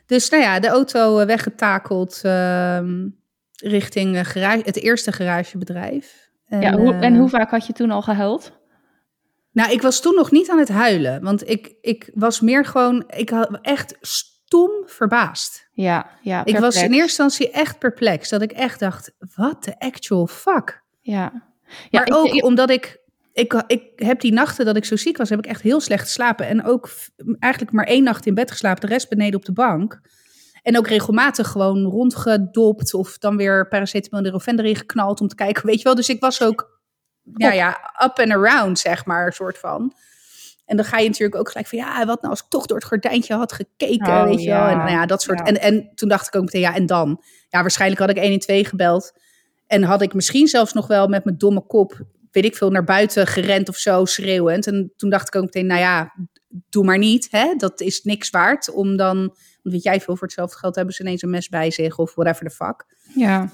Dus 0.06 0.30
nou 0.30 0.42
ja, 0.42 0.60
de 0.60 0.68
auto 0.68 1.20
uh, 1.20 1.26
weggetakeld 1.26 2.20
ehm, 2.22 3.08
richting 3.62 4.28
garage, 4.28 4.62
het 4.64 4.76
eerste 4.76 5.12
garagebedrijf. 5.12 6.30
En, 6.46 6.60
ja, 6.60 6.76
hoe, 6.76 6.94
en 6.94 7.16
hoe 7.16 7.28
vaak 7.28 7.50
had 7.50 7.66
je 7.66 7.72
toen 7.72 7.90
al 7.90 8.02
gehuild? 8.02 8.52
Nou, 9.52 9.72
ik 9.72 9.82
was 9.82 10.00
toen 10.00 10.14
nog 10.14 10.30
niet 10.30 10.50
aan 10.50 10.58
het 10.58 10.68
huilen. 10.68 11.22
Want 11.22 11.48
ik, 11.48 11.74
ik 11.80 12.10
was 12.14 12.40
meer 12.40 12.64
gewoon... 12.64 13.04
Ik 13.08 13.30
had 13.30 13.58
echt 13.62 13.96
stom 14.00 14.70
verbaasd. 14.86 15.68
Ja, 15.72 16.06
ja. 16.22 16.44
Ik 16.44 16.58
was 16.58 16.74
in 16.74 16.82
eerste 16.82 17.00
instantie 17.00 17.50
echt 17.50 17.78
perplex. 17.78 18.28
Dat 18.28 18.42
ik 18.42 18.52
echt 18.52 18.80
dacht, 18.80 19.12
wat 19.34 19.64
de 19.64 19.78
actual 19.78 20.26
fuck? 20.26 20.82
Ja. 21.00 21.32
ja 21.90 22.00
maar 22.00 22.18
ook 22.18 22.44
omdat 22.44 22.70
ik, 22.70 23.00
ik... 23.32 23.62
Ik 23.66 23.82
heb 23.96 24.20
die 24.20 24.32
nachten 24.32 24.64
dat 24.64 24.76
ik 24.76 24.84
zo 24.84 24.96
ziek 24.96 25.16
was, 25.16 25.28
heb 25.28 25.38
ik 25.38 25.46
echt 25.46 25.62
heel 25.62 25.80
slecht 25.80 26.02
geslapen. 26.02 26.46
En 26.46 26.64
ook 26.64 26.90
eigenlijk 27.38 27.72
maar 27.72 27.86
één 27.86 28.04
nacht 28.04 28.26
in 28.26 28.34
bed 28.34 28.50
geslapen. 28.50 28.80
De 28.80 28.92
rest 28.92 29.08
beneden 29.08 29.38
op 29.38 29.44
de 29.44 29.52
bank. 29.52 30.00
En 30.62 30.78
ook 30.78 30.88
regelmatig 30.88 31.48
gewoon 31.48 31.84
rondgedopt 31.84 32.94
of 32.94 33.18
dan 33.18 33.36
weer 33.36 33.68
paracetamol 33.68 34.18
en 34.18 34.24
Nurofen 34.24 34.58
erin 34.58 34.76
geknald 34.76 35.20
om 35.20 35.28
te 35.28 35.34
kijken, 35.34 35.66
weet 35.66 35.78
je 35.78 35.84
wel. 35.84 35.94
Dus 35.94 36.08
ik 36.08 36.20
was 36.20 36.42
ook, 36.42 36.80
ja, 37.36 37.52
ja, 37.52 37.94
up 38.04 38.18
and 38.18 38.30
around, 38.30 38.78
zeg 38.78 39.04
maar, 39.04 39.32
soort 39.32 39.58
van. 39.58 39.94
En 40.64 40.76
dan 40.76 40.86
ga 40.86 40.98
je 40.98 41.08
natuurlijk 41.08 41.38
ook 41.38 41.50
gelijk 41.50 41.66
van, 41.66 41.78
ja, 41.78 42.06
wat 42.06 42.20
nou 42.20 42.34
als 42.34 42.40
ik 42.40 42.48
toch 42.48 42.66
door 42.66 42.76
het 42.76 42.86
gordijntje 42.86 43.34
had 43.34 43.52
gekeken, 43.52 44.12
oh, 44.12 44.24
weet 44.24 44.42
je 44.42 44.50
wel. 44.50 44.66
En 44.66 44.76
nou 44.76 44.90
ja, 44.90 45.06
dat 45.06 45.22
soort. 45.22 45.46
En, 45.46 45.60
en 45.60 45.90
toen 45.94 46.08
dacht 46.08 46.26
ik 46.26 46.36
ook 46.36 46.44
meteen, 46.44 46.60
ja, 46.60 46.74
en 46.74 46.86
dan? 46.86 47.22
Ja, 47.48 47.60
waarschijnlijk 47.60 48.00
had 48.00 48.10
ik 48.10 48.16
1 48.16 48.32
en 48.32 48.38
2 48.38 48.64
gebeld. 48.64 49.12
En 49.66 49.82
had 49.82 50.02
ik 50.02 50.14
misschien 50.14 50.48
zelfs 50.48 50.72
nog 50.72 50.86
wel 50.86 51.08
met 51.08 51.24
mijn 51.24 51.38
domme 51.38 51.66
kop, 51.66 52.00
weet 52.30 52.44
ik 52.44 52.56
veel, 52.56 52.70
naar 52.70 52.84
buiten 52.84 53.26
gerend 53.26 53.68
of 53.68 53.76
zo, 53.76 54.04
schreeuwend. 54.04 54.66
En 54.66 54.92
toen 54.96 55.10
dacht 55.10 55.26
ik 55.26 55.36
ook 55.36 55.44
meteen, 55.44 55.66
nou 55.66 55.80
ja, 55.80 56.14
doe 56.68 56.84
maar 56.84 56.98
niet, 56.98 57.28
hè. 57.30 57.54
Dat 57.56 57.80
is 57.80 58.02
niks 58.02 58.30
waard 58.30 58.70
om 58.70 58.96
dan 58.96 59.34
want 59.62 59.74
weet 59.74 59.82
jij 59.82 60.00
veel, 60.00 60.16
voor 60.16 60.26
hetzelfde 60.26 60.56
geld 60.56 60.74
hebben 60.74 60.94
ze 60.94 61.02
ineens 61.02 61.22
een 61.22 61.30
mes 61.30 61.48
bij 61.48 61.70
zich 61.70 61.98
of 61.98 62.14
whatever 62.14 62.48
the 62.48 62.54
fuck. 62.54 62.84
Ja. 63.14 63.50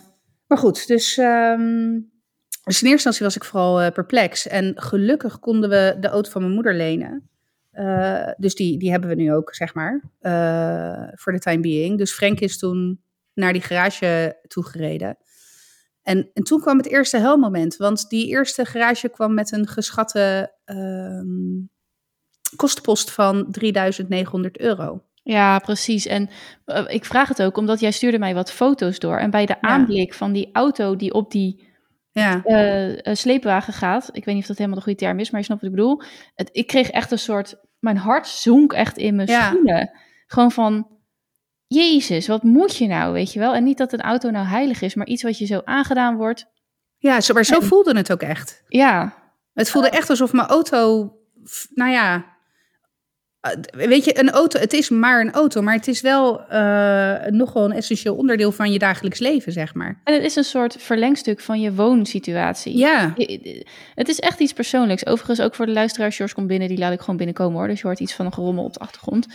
Maar 0.47 0.59
goed, 0.59 0.87
dus, 0.87 1.17
um, 1.17 2.11
dus 2.65 2.83
in 2.83 2.89
eerste 2.89 2.91
instantie 2.91 3.25
was 3.25 3.37
ik 3.37 3.45
vooral 3.45 3.83
uh, 3.83 3.91
perplex. 3.91 4.47
En 4.47 4.73
gelukkig 4.81 5.39
konden 5.39 5.71
we 5.71 5.97
de 6.01 6.09
auto 6.09 6.31
van 6.31 6.43
mijn 6.43 6.55
moeder 6.55 6.75
lenen. 6.75 7.29
Uh, 7.73 8.29
dus 8.37 8.55
die, 8.55 8.79
die 8.79 8.91
hebben 8.91 9.09
we 9.09 9.15
nu 9.15 9.33
ook, 9.33 9.55
zeg 9.55 9.75
maar, 9.75 10.03
voor 11.15 11.33
de 11.33 11.39
time 11.39 11.61
being. 11.61 11.99
Dus 11.99 12.13
Frank 12.13 12.41
is 12.41 12.59
toen 12.59 13.03
naar 13.35 13.53
die 13.53 13.63
garage 13.63 14.39
toegereden. 14.47 15.17
En, 16.03 16.31
en 16.35 16.43
toen 16.43 16.61
kwam 16.61 16.77
het 16.77 16.87
eerste 16.87 17.19
helmoment. 17.19 17.77
Want 17.77 18.09
die 18.09 18.27
eerste 18.27 18.65
garage 18.65 19.09
kwam 19.09 19.35
met 19.35 19.53
een 19.53 19.67
geschatte 19.67 20.55
um, 20.65 21.71
kostenpost 22.57 23.11
van 23.11 23.51
3900 23.51 24.59
euro. 24.59 25.03
Ja, 25.29 25.59
precies. 25.59 26.07
En 26.07 26.29
uh, 26.67 26.85
ik 26.87 27.05
vraag 27.05 27.29
het 27.29 27.43
ook 27.43 27.57
omdat 27.57 27.81
jij 27.81 27.91
stuurde 27.91 28.19
mij 28.19 28.35
wat 28.35 28.53
foto's 28.53 28.99
door. 28.99 29.17
En 29.17 29.31
bij 29.31 29.47
de 29.47 29.61
aanblik 29.61 30.15
van 30.15 30.33
die 30.33 30.49
auto 30.53 30.97
die 30.97 31.13
op 31.13 31.31
die 31.31 31.69
ja. 32.11 32.43
uh, 32.45 33.15
sleepwagen 33.15 33.73
gaat. 33.73 34.09
Ik 34.13 34.25
weet 34.25 34.35
niet 34.35 34.43
of 34.43 34.49
dat 34.49 34.57
helemaal 34.57 34.79
de 34.79 34.85
goede 34.85 34.99
term 34.99 35.19
is, 35.19 35.31
maar 35.31 35.41
je 35.41 35.47
snapt 35.47 35.61
wat 35.61 35.71
ik 35.71 35.77
bedoel. 35.77 36.03
Het, 36.35 36.49
ik 36.53 36.67
kreeg 36.67 36.91
echt 36.91 37.11
een 37.11 37.19
soort. 37.19 37.57
Mijn 37.79 37.97
hart 37.97 38.27
zonk 38.27 38.73
echt 38.73 38.97
in 38.97 39.17
mijn 39.17 39.29
ja. 39.29 39.49
schoenen. 39.49 39.91
Gewoon 40.27 40.53
van. 40.53 40.87
Jezus, 41.67 42.27
wat 42.27 42.43
moet 42.43 42.77
je 42.77 42.87
nou, 42.87 43.13
weet 43.13 43.33
je 43.33 43.39
wel? 43.39 43.55
En 43.55 43.65
niet 43.65 43.79
dat 43.79 43.93
een 43.93 44.01
auto 44.01 44.31
nou 44.31 44.47
heilig 44.47 44.83
is, 44.83 44.95
maar 44.95 45.07
iets 45.07 45.23
wat 45.23 45.39
je 45.39 45.47
zo 45.47 45.61
aangedaan 45.65 46.17
wordt. 46.17 46.47
Ja, 46.99 47.21
zo, 47.21 47.35
maar 47.35 47.45
zo 47.45 47.55
en, 47.55 47.67
voelde 47.67 47.97
het 47.97 48.13
ook 48.13 48.23
echt. 48.23 48.63
Ja. 48.69 49.15
Het 49.53 49.71
voelde 49.71 49.91
echt 49.91 50.11
alsof 50.11 50.33
mijn 50.33 50.49
auto, 50.49 51.13
nou 51.75 51.91
ja, 51.91 52.15
eh, 52.15 52.23
weet 53.71 54.05
je, 54.05 54.19
een 54.19 54.31
auto, 54.31 54.59
het 54.59 54.73
is 54.73 54.89
maar 54.89 55.21
een 55.21 55.33
auto, 55.33 55.63
maar 55.63 55.75
het 55.75 55.89
is 55.89 56.01
wel 56.01 56.41
uh, 56.53 57.17
nogal 57.27 57.65
een 57.65 57.73
essentieel 57.73 58.15
onderdeel 58.15 58.53
van 58.53 58.73
je 58.73 58.79
dagelijks 58.79 59.19
leven, 59.19 59.53
zeg 59.53 59.75
maar. 59.75 60.01
En 60.05 60.15
het 60.15 60.25
is 60.25 60.37
een 60.37 60.45
soort 60.45 60.77
verlengstuk 60.79 61.41
van 61.41 61.61
je 61.61 61.75
woonsituatie. 61.75 62.77
Ja. 62.77 63.15
Het 63.95 64.09
is 64.09 64.19
echt 64.19 64.41
iets 64.41 64.53
persoonlijks. 64.53 65.07
Overigens, 65.07 65.41
ook 65.41 65.55
voor 65.55 65.67
de 65.67 65.73
luisteraars, 65.73 66.17
George 66.17 66.35
komt 66.35 66.47
binnen, 66.47 66.69
die 66.69 66.79
laat 66.79 66.93
ik 66.93 67.01
gewoon 67.01 67.17
binnenkomen 67.17 67.59
hoor. 67.59 67.69
Dus 67.69 67.81
je 67.81 67.87
hoort 67.87 68.01
iets 68.01 68.15
van 68.15 68.27
een 68.27 68.33
gerommel 68.33 68.65
op 68.65 68.73
de 68.73 68.81
achtergrond. 68.81 69.27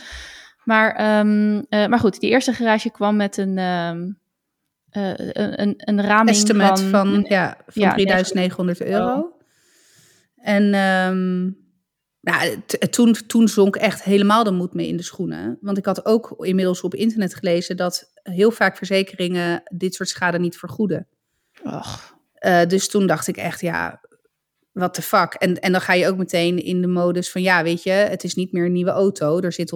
Maar, 0.64 1.18
um, 1.18 1.56
uh, 1.56 1.86
maar 1.86 1.98
goed, 1.98 2.20
die 2.20 2.30
eerste 2.30 2.52
garage 2.52 2.90
kwam 2.90 3.16
met 3.16 3.36
een, 3.36 3.58
um, 3.58 4.18
uh, 4.92 5.12
een, 5.16 5.74
een 5.76 6.02
raming 6.02 6.36
Estimat 6.36 6.80
van... 6.80 6.90
van 6.90 7.24
ja, 7.28 7.56
van 7.66 7.82
ja, 7.82 7.92
3900 7.92 8.82
euro. 8.82 9.32
En... 10.36 10.74
Um, 10.74 11.62
nou, 12.24 12.60
toen, 12.90 13.16
toen 13.26 13.48
zonk 13.48 13.76
echt 13.76 14.02
helemaal 14.02 14.44
de 14.44 14.50
moed 14.50 14.74
mee 14.74 14.88
in 14.88 14.96
de 14.96 15.02
schoenen. 15.02 15.58
Want 15.60 15.78
ik 15.78 15.84
had 15.84 16.06
ook 16.06 16.34
inmiddels 16.38 16.80
op 16.80 16.94
internet 16.94 17.34
gelezen 17.34 17.76
dat 17.76 18.10
heel 18.22 18.50
vaak 18.50 18.76
verzekeringen 18.76 19.62
dit 19.76 19.94
soort 19.94 20.08
schade 20.08 20.38
niet 20.38 20.58
vergoeden. 20.58 21.08
Och. 21.62 22.16
Uh, 22.46 22.64
dus 22.66 22.88
toen 22.88 23.06
dacht 23.06 23.26
ik 23.26 23.36
echt, 23.36 23.60
ja, 23.60 24.00
what 24.72 24.94
the 24.94 25.02
fuck. 25.02 25.34
En, 25.34 25.60
en 25.60 25.72
dan 25.72 25.80
ga 25.80 25.92
je 25.92 26.08
ook 26.08 26.16
meteen 26.16 26.64
in 26.64 26.80
de 26.80 26.86
modus 26.86 27.30
van, 27.30 27.42
ja, 27.42 27.62
weet 27.62 27.82
je, 27.82 27.90
het 27.90 28.24
is 28.24 28.34
niet 28.34 28.52
meer 28.52 28.64
een 28.64 28.72
nieuwe 28.72 28.90
auto. 28.90 29.40
Er 29.40 29.52
zit 29.52 29.74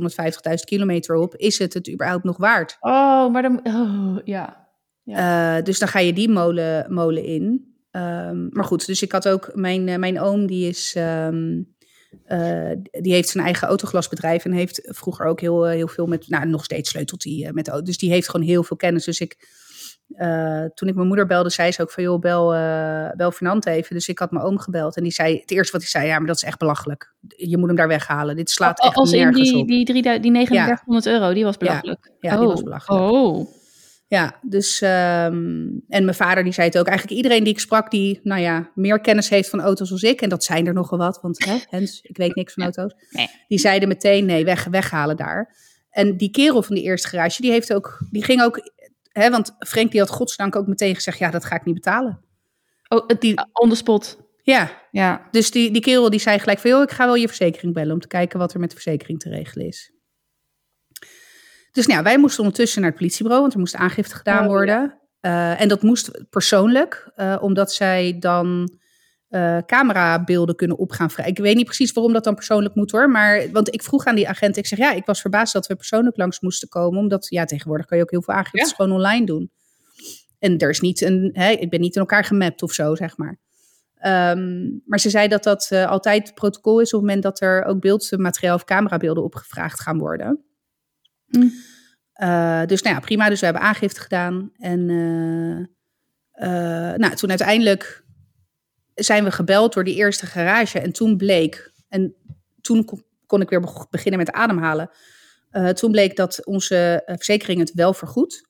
150.000 0.48 0.54
kilometer 0.64 1.14
op. 1.14 1.36
Is 1.36 1.58
het 1.58 1.74
het 1.74 1.90
überhaupt 1.90 2.24
nog 2.24 2.36
waard? 2.36 2.76
Oh, 2.80 3.32
maar 3.32 3.42
dan, 3.42 3.60
oh, 3.62 4.16
ja. 4.24 4.68
ja. 5.02 5.56
Uh, 5.58 5.64
dus 5.64 5.78
dan 5.78 5.88
ga 5.88 5.98
je 5.98 6.12
die 6.12 6.28
molen, 6.28 6.92
molen 6.92 7.24
in. 7.24 7.76
Um, 7.90 8.48
maar 8.52 8.64
goed, 8.64 8.86
dus 8.86 9.02
ik 9.02 9.12
had 9.12 9.28
ook, 9.28 9.50
mijn, 9.54 10.00
mijn 10.00 10.20
oom 10.20 10.46
die 10.46 10.68
is... 10.68 10.94
Um, 10.98 11.76
uh, 12.28 12.70
die 12.90 13.12
heeft 13.12 13.28
zijn 13.28 13.44
eigen 13.44 13.68
autoglasbedrijf 13.68 14.44
en 14.44 14.52
heeft 14.52 14.80
vroeger 14.84 15.26
ook 15.26 15.40
heel, 15.40 15.66
eh, 15.66 15.74
heel 15.74 15.88
veel 15.88 16.06
met, 16.06 16.28
nou 16.28 16.46
nog 16.46 16.64
steeds 16.64 16.90
sleutelt 16.90 17.24
hij 17.24 17.32
uh, 17.32 17.50
met 17.50 17.68
auto's. 17.68 17.86
Dus 17.86 17.98
die 17.98 18.10
heeft 18.10 18.30
gewoon 18.30 18.46
heel 18.46 18.62
veel 18.62 18.76
kennis. 18.76 19.04
Dus 19.04 19.20
ik, 19.20 19.36
uh, 20.08 20.64
toen 20.64 20.88
ik 20.88 20.94
mijn 20.94 21.06
moeder 21.06 21.26
belde, 21.26 21.50
zei 21.50 21.72
ze 21.72 21.82
ook 21.82 21.90
van 21.90 22.02
joh, 22.02 22.20
bel, 22.20 22.48
bel 23.16 23.30
Fernand 23.30 23.66
even. 23.66 23.94
Dus 23.94 24.08
ik 24.08 24.18
had 24.18 24.30
mijn 24.30 24.44
oom 24.44 24.58
gebeld 24.58 24.96
en 24.96 25.02
die 25.02 25.12
zei, 25.12 25.38
het 25.40 25.50
eerste 25.50 25.72
wat 25.72 25.80
hij 25.80 25.90
zei, 25.90 26.06
ja, 26.06 26.18
maar 26.18 26.26
dat 26.26 26.36
is 26.36 26.42
echt 26.42 26.58
belachelijk. 26.58 27.14
Je 27.26 27.58
moet 27.58 27.66
hem 27.66 27.76
daar 27.76 27.88
weghalen. 27.88 28.36
Dit 28.36 28.50
slaat 28.50 28.80
echt 28.80 28.94
Als 28.94 29.10
nergens 29.10 29.48
in 29.48 29.52
die, 29.52 29.62
op. 29.62 29.68
Die, 29.68 29.84
die, 29.84 30.02
die 30.02 30.02
3900 30.02 31.04
ja. 31.04 31.10
euro, 31.12 31.32
die 31.32 31.44
was 31.44 31.56
belachelijk. 31.56 32.10
Ja, 32.20 32.30
ja 32.30 32.34
oh. 32.34 32.40
die 32.40 32.48
was 32.48 32.62
belachelijk. 32.62 33.12
Oh. 33.12 33.57
Ja, 34.08 34.38
dus 34.42 34.80
um, 34.80 34.88
en 35.88 36.04
mijn 36.04 36.14
vader 36.14 36.44
die 36.44 36.52
zei 36.52 36.66
het 36.66 36.78
ook. 36.78 36.86
Eigenlijk 36.86 37.16
iedereen 37.16 37.44
die 37.44 37.52
ik 37.52 37.60
sprak 37.60 37.90
die, 37.90 38.20
nou 38.22 38.40
ja, 38.40 38.70
meer 38.74 39.00
kennis 39.00 39.28
heeft 39.28 39.48
van 39.48 39.60
auto's 39.60 39.92
als 39.92 40.02
ik. 40.02 40.20
En 40.20 40.28
dat 40.28 40.44
zijn 40.44 40.66
er 40.66 40.72
nogal 40.72 40.98
wat, 40.98 41.18
want 41.22 41.44
hè, 41.44 41.56
Hens, 41.68 42.00
ik 42.02 42.16
weet 42.16 42.34
niks 42.34 42.52
van 42.52 42.62
auto's. 42.62 42.94
Nee. 43.10 43.28
Die 43.48 43.58
zeiden 43.58 43.88
meteen, 43.88 44.26
nee, 44.26 44.44
weg, 44.44 44.64
weghalen 44.64 45.16
daar. 45.16 45.56
En 45.90 46.16
die 46.16 46.30
kerel 46.30 46.62
van 46.62 46.74
die 46.74 46.84
eerste 46.84 47.08
garage, 47.08 47.42
die 47.42 47.50
heeft 47.50 47.72
ook, 47.72 48.06
die 48.10 48.24
ging 48.24 48.42
ook, 48.42 48.70
hè, 49.12 49.30
want 49.30 49.56
Frank 49.58 49.90
die 49.90 50.00
had 50.00 50.10
godsdank 50.10 50.56
ook 50.56 50.66
meteen 50.66 50.94
gezegd, 50.94 51.18
ja, 51.18 51.30
dat 51.30 51.44
ga 51.44 51.56
ik 51.56 51.64
niet 51.64 51.74
betalen. 51.74 52.20
Oh, 52.88 53.06
die, 53.18 53.34
on 53.52 53.68
the 53.68 53.76
spot. 53.76 54.18
Ja, 54.42 54.82
ja. 54.90 55.28
dus 55.30 55.50
die, 55.50 55.70
die 55.70 55.82
kerel 55.82 56.10
die 56.10 56.20
zei 56.20 56.38
gelijk 56.38 56.58
van, 56.58 56.70
joh, 56.70 56.82
ik 56.82 56.90
ga 56.90 57.04
wel 57.04 57.14
je 57.14 57.26
verzekering 57.26 57.74
bellen 57.74 57.92
om 57.92 58.00
te 58.00 58.08
kijken 58.08 58.38
wat 58.38 58.54
er 58.54 58.60
met 58.60 58.68
de 58.68 58.74
verzekering 58.74 59.20
te 59.20 59.28
regelen 59.28 59.66
is. 59.66 59.92
Dus 61.72 61.86
nou, 61.86 62.02
wij 62.02 62.18
moesten 62.18 62.40
ondertussen 62.40 62.80
naar 62.80 62.90
het 62.90 62.98
politiebureau, 62.98 63.42
want 63.42 63.54
er 63.54 63.60
moest 63.60 63.74
aangifte 63.74 64.14
gedaan 64.14 64.42
oh, 64.42 64.48
worden. 64.48 64.98
Ja. 65.20 65.54
Uh, 65.54 65.60
en 65.60 65.68
dat 65.68 65.82
moest 65.82 66.24
persoonlijk, 66.30 67.10
uh, 67.16 67.36
omdat 67.40 67.72
zij 67.72 68.16
dan 68.20 68.70
uh, 69.30 69.58
camerabeelden 69.66 70.56
kunnen 70.56 70.78
opgaan. 70.78 71.08
Ik 71.24 71.38
weet 71.38 71.56
niet 71.56 71.64
precies 71.64 71.92
waarom 71.92 72.12
dat 72.12 72.24
dan 72.24 72.34
persoonlijk 72.34 72.74
moet 72.74 72.90
hoor. 72.90 73.10
Maar, 73.10 73.50
want 73.52 73.74
ik 73.74 73.82
vroeg 73.82 74.04
aan 74.04 74.14
die 74.14 74.28
agent, 74.28 74.56
ik 74.56 74.66
zeg 74.66 74.78
ja, 74.78 74.92
ik 74.92 75.06
was 75.06 75.20
verbaasd 75.20 75.52
dat 75.52 75.66
we 75.66 75.76
persoonlijk 75.76 76.16
langs 76.16 76.40
moesten 76.40 76.68
komen. 76.68 76.98
Omdat 76.98 77.26
ja, 77.28 77.44
tegenwoordig 77.44 77.86
kan 77.86 77.96
je 77.96 78.02
ook 78.02 78.10
heel 78.10 78.22
veel 78.22 78.34
aangiftes 78.34 78.70
ja. 78.70 78.76
gewoon 78.76 78.92
online 78.92 79.26
doen. 79.26 79.50
En 80.38 80.58
er 80.58 80.70
is 80.70 80.80
niet 80.80 81.00
een, 81.00 81.30
hè, 81.32 81.50
ik 81.50 81.70
ben 81.70 81.80
niet 81.80 81.94
in 81.94 82.00
elkaar 82.00 82.24
gemapt 82.24 82.62
of 82.62 82.72
zo, 82.72 82.94
zeg 82.94 83.16
maar. 83.16 83.38
Um, 84.36 84.82
maar 84.86 85.00
ze 85.00 85.10
zei 85.10 85.28
dat 85.28 85.42
dat 85.42 85.72
altijd 85.72 86.26
het 86.26 86.34
protocol 86.34 86.80
is 86.80 86.92
op 86.92 87.00
het 87.00 87.08
moment 87.08 87.22
dat 87.22 87.40
er 87.40 87.64
ook 87.64 87.80
beeldmateriaal 87.80 88.54
of 88.54 88.64
camerabeelden 88.64 89.24
opgevraagd 89.24 89.80
gaan 89.80 89.98
worden. 89.98 90.47
Mm. 91.28 91.52
Uh, 92.22 92.64
dus 92.66 92.82
nou 92.82 92.94
ja, 92.94 93.00
prima. 93.00 93.28
Dus 93.28 93.40
we 93.40 93.44
hebben 93.44 93.64
aangifte 93.64 94.00
gedaan. 94.00 94.50
En 94.56 94.88
uh, 94.88 95.58
uh, 96.48 96.96
nou, 96.96 97.14
toen 97.14 97.28
uiteindelijk 97.28 98.04
zijn 98.94 99.24
we 99.24 99.30
gebeld 99.30 99.74
door 99.74 99.84
die 99.84 99.96
eerste 99.96 100.26
garage. 100.26 100.80
En 100.80 100.92
toen 100.92 101.16
bleek, 101.16 101.72
en 101.88 102.14
toen 102.60 102.88
kon 103.26 103.40
ik 103.40 103.50
weer 103.50 103.86
beginnen 103.90 104.18
met 104.20 104.32
ademhalen. 104.32 104.90
toen 105.74 105.90
bleek 105.90 106.16
dat 106.16 106.46
onze 106.46 107.02
verzekering 107.06 107.60
het 107.60 107.72
wel 107.72 107.94
vergoedt. 107.94 108.48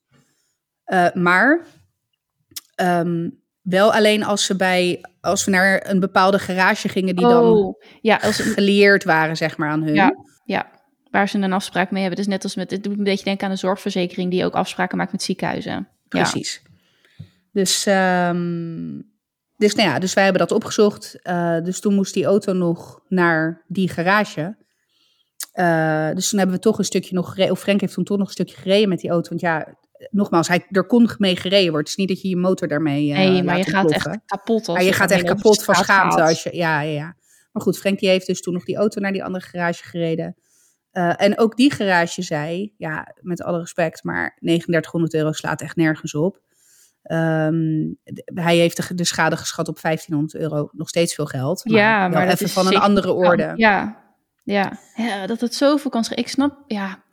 maar 1.13 1.65
ehm, 2.75 3.29
wel 3.61 3.93
alleen 3.93 4.23
als, 4.23 4.45
ze 4.45 4.55
bij, 4.55 5.01
als 5.21 5.45
we 5.45 5.51
naar 5.51 5.89
een 5.89 5.99
bepaalde 5.99 6.39
garage 6.39 6.89
gingen 6.89 7.15
die 7.15 7.27
dan 7.27 7.45
oh, 7.45 7.81
ja, 8.01 8.19
als, 8.21 8.39
gelieerd 8.39 9.03
waren, 9.03 9.37
zeg 9.37 9.57
maar, 9.57 9.69
aan 9.69 9.83
hun. 9.83 9.93
Ja, 9.93 10.15
ja, 10.43 10.78
waar 11.11 11.29
ze 11.29 11.37
een 11.37 11.53
afspraak 11.53 11.91
mee 11.91 12.01
hebben. 12.01 12.19
Dus 12.19 12.27
net 12.27 12.43
als 12.43 12.55
met, 12.55 12.71
het 12.71 12.83
doet 12.83 12.97
een 12.97 13.03
beetje 13.03 13.23
denken 13.23 13.45
aan 13.45 13.53
de 13.53 13.59
zorgverzekering 13.59 14.31
die 14.31 14.45
ook 14.45 14.53
afspraken 14.53 14.97
maakt 14.97 15.11
met 15.11 15.23
ziekenhuizen. 15.23 15.87
Precies. 16.07 16.61
Dus, 17.51 17.85
um, 17.85 19.11
dus, 19.57 19.75
nou 19.75 19.89
ja, 19.89 19.99
dus 19.99 20.13
wij 20.13 20.23
hebben 20.23 20.41
dat 20.47 20.51
opgezocht. 20.51 21.19
Uh, 21.23 21.61
dus 21.61 21.79
toen 21.79 21.93
moest 21.93 22.13
die 22.13 22.25
auto 22.25 22.53
nog 22.53 23.01
naar 23.07 23.63
die 23.67 23.89
garage. 23.89 24.57
Uh, 25.53 26.11
dus 26.13 26.29
toen 26.29 26.39
hebben 26.39 26.57
we 26.57 26.61
toch 26.61 26.77
een 26.77 26.85
stukje 26.85 27.15
nog 27.15 27.29
gereden. 27.29 27.51
Of 27.51 27.59
Frank 27.59 27.81
heeft 27.81 27.93
toen 27.93 28.03
toch 28.03 28.17
nog 28.17 28.27
een 28.27 28.33
stukje 28.33 28.55
gereden 28.55 28.89
met 28.89 28.99
die 28.99 29.09
auto. 29.09 29.29
Want 29.29 29.41
ja, 29.41 29.77
nogmaals, 30.09 30.47
hij, 30.47 30.65
er 30.69 30.85
kon 30.85 31.09
mee 31.17 31.35
gereden 31.35 31.71
worden. 31.71 31.79
Het 31.79 31.89
is 31.89 31.95
niet 31.95 32.07
dat 32.07 32.21
je 32.21 32.29
je 32.29 32.35
motor 32.35 32.67
daarmee 32.67 33.09
uh, 33.09 33.17
Nee, 33.17 33.43
maar 33.43 33.57
je 33.57 33.63
gaat 33.63 33.91
echt 33.91 34.19
kapot. 34.25 34.67
Als 34.67 34.83
je, 34.83 34.93
gaat 34.93 35.11
echt 35.11 35.23
kapot 35.23 35.63
van 35.63 35.75
schaamte. 35.75 36.21
Als 36.21 36.43
je, 36.43 36.55
ja, 36.55 36.81
ja, 36.81 36.91
ja. 36.91 37.15
Maar 37.51 37.61
goed, 37.61 37.77
Frank 37.77 37.99
die 37.99 38.09
heeft 38.09 38.27
dus 38.27 38.41
toen 38.41 38.53
nog 38.53 38.63
die 38.63 38.75
auto 38.75 39.01
naar 39.01 39.11
die 39.11 39.23
andere 39.23 39.45
garage 39.45 39.83
gereden. 39.83 40.35
Uh, 40.99 41.13
en 41.15 41.37
ook 41.37 41.55
die 41.55 41.71
garage 41.71 42.21
zei, 42.21 42.73
ja, 42.77 43.13
met 43.21 43.43
alle 43.43 43.59
respect, 43.59 44.03
maar 44.03 44.35
3900 44.39 45.13
euro 45.13 45.31
slaat 45.31 45.61
echt 45.61 45.75
nergens 45.75 46.15
op. 46.15 46.41
Um, 47.03 47.97
hij 48.25 48.57
heeft 48.57 48.87
de, 48.87 48.95
de, 48.95 49.05
schade 49.05 49.37
geschat 49.37 49.67
op 49.67 49.81
1500 49.81 50.41
euro, 50.43 50.69
nog 50.71 50.89
steeds 50.89 51.15
veel 51.15 51.25
geld. 51.25 51.65
Maar 51.65 51.79
ja, 51.79 52.07
maar 52.07 52.25
dat 52.25 52.33
even 52.33 52.45
is 52.45 52.53
van 52.53 52.67
een 52.67 52.77
andere 52.77 53.11
orde. 53.11 53.53
Ja, 53.55 54.03
ja, 54.43 54.79
ja, 54.95 55.27
dat 55.27 55.41
het 55.41 55.55
zoveel 55.55 55.91
kan 55.91 56.05
Ik 56.09 56.27
snap, 56.27 56.63
ja, 56.67 57.03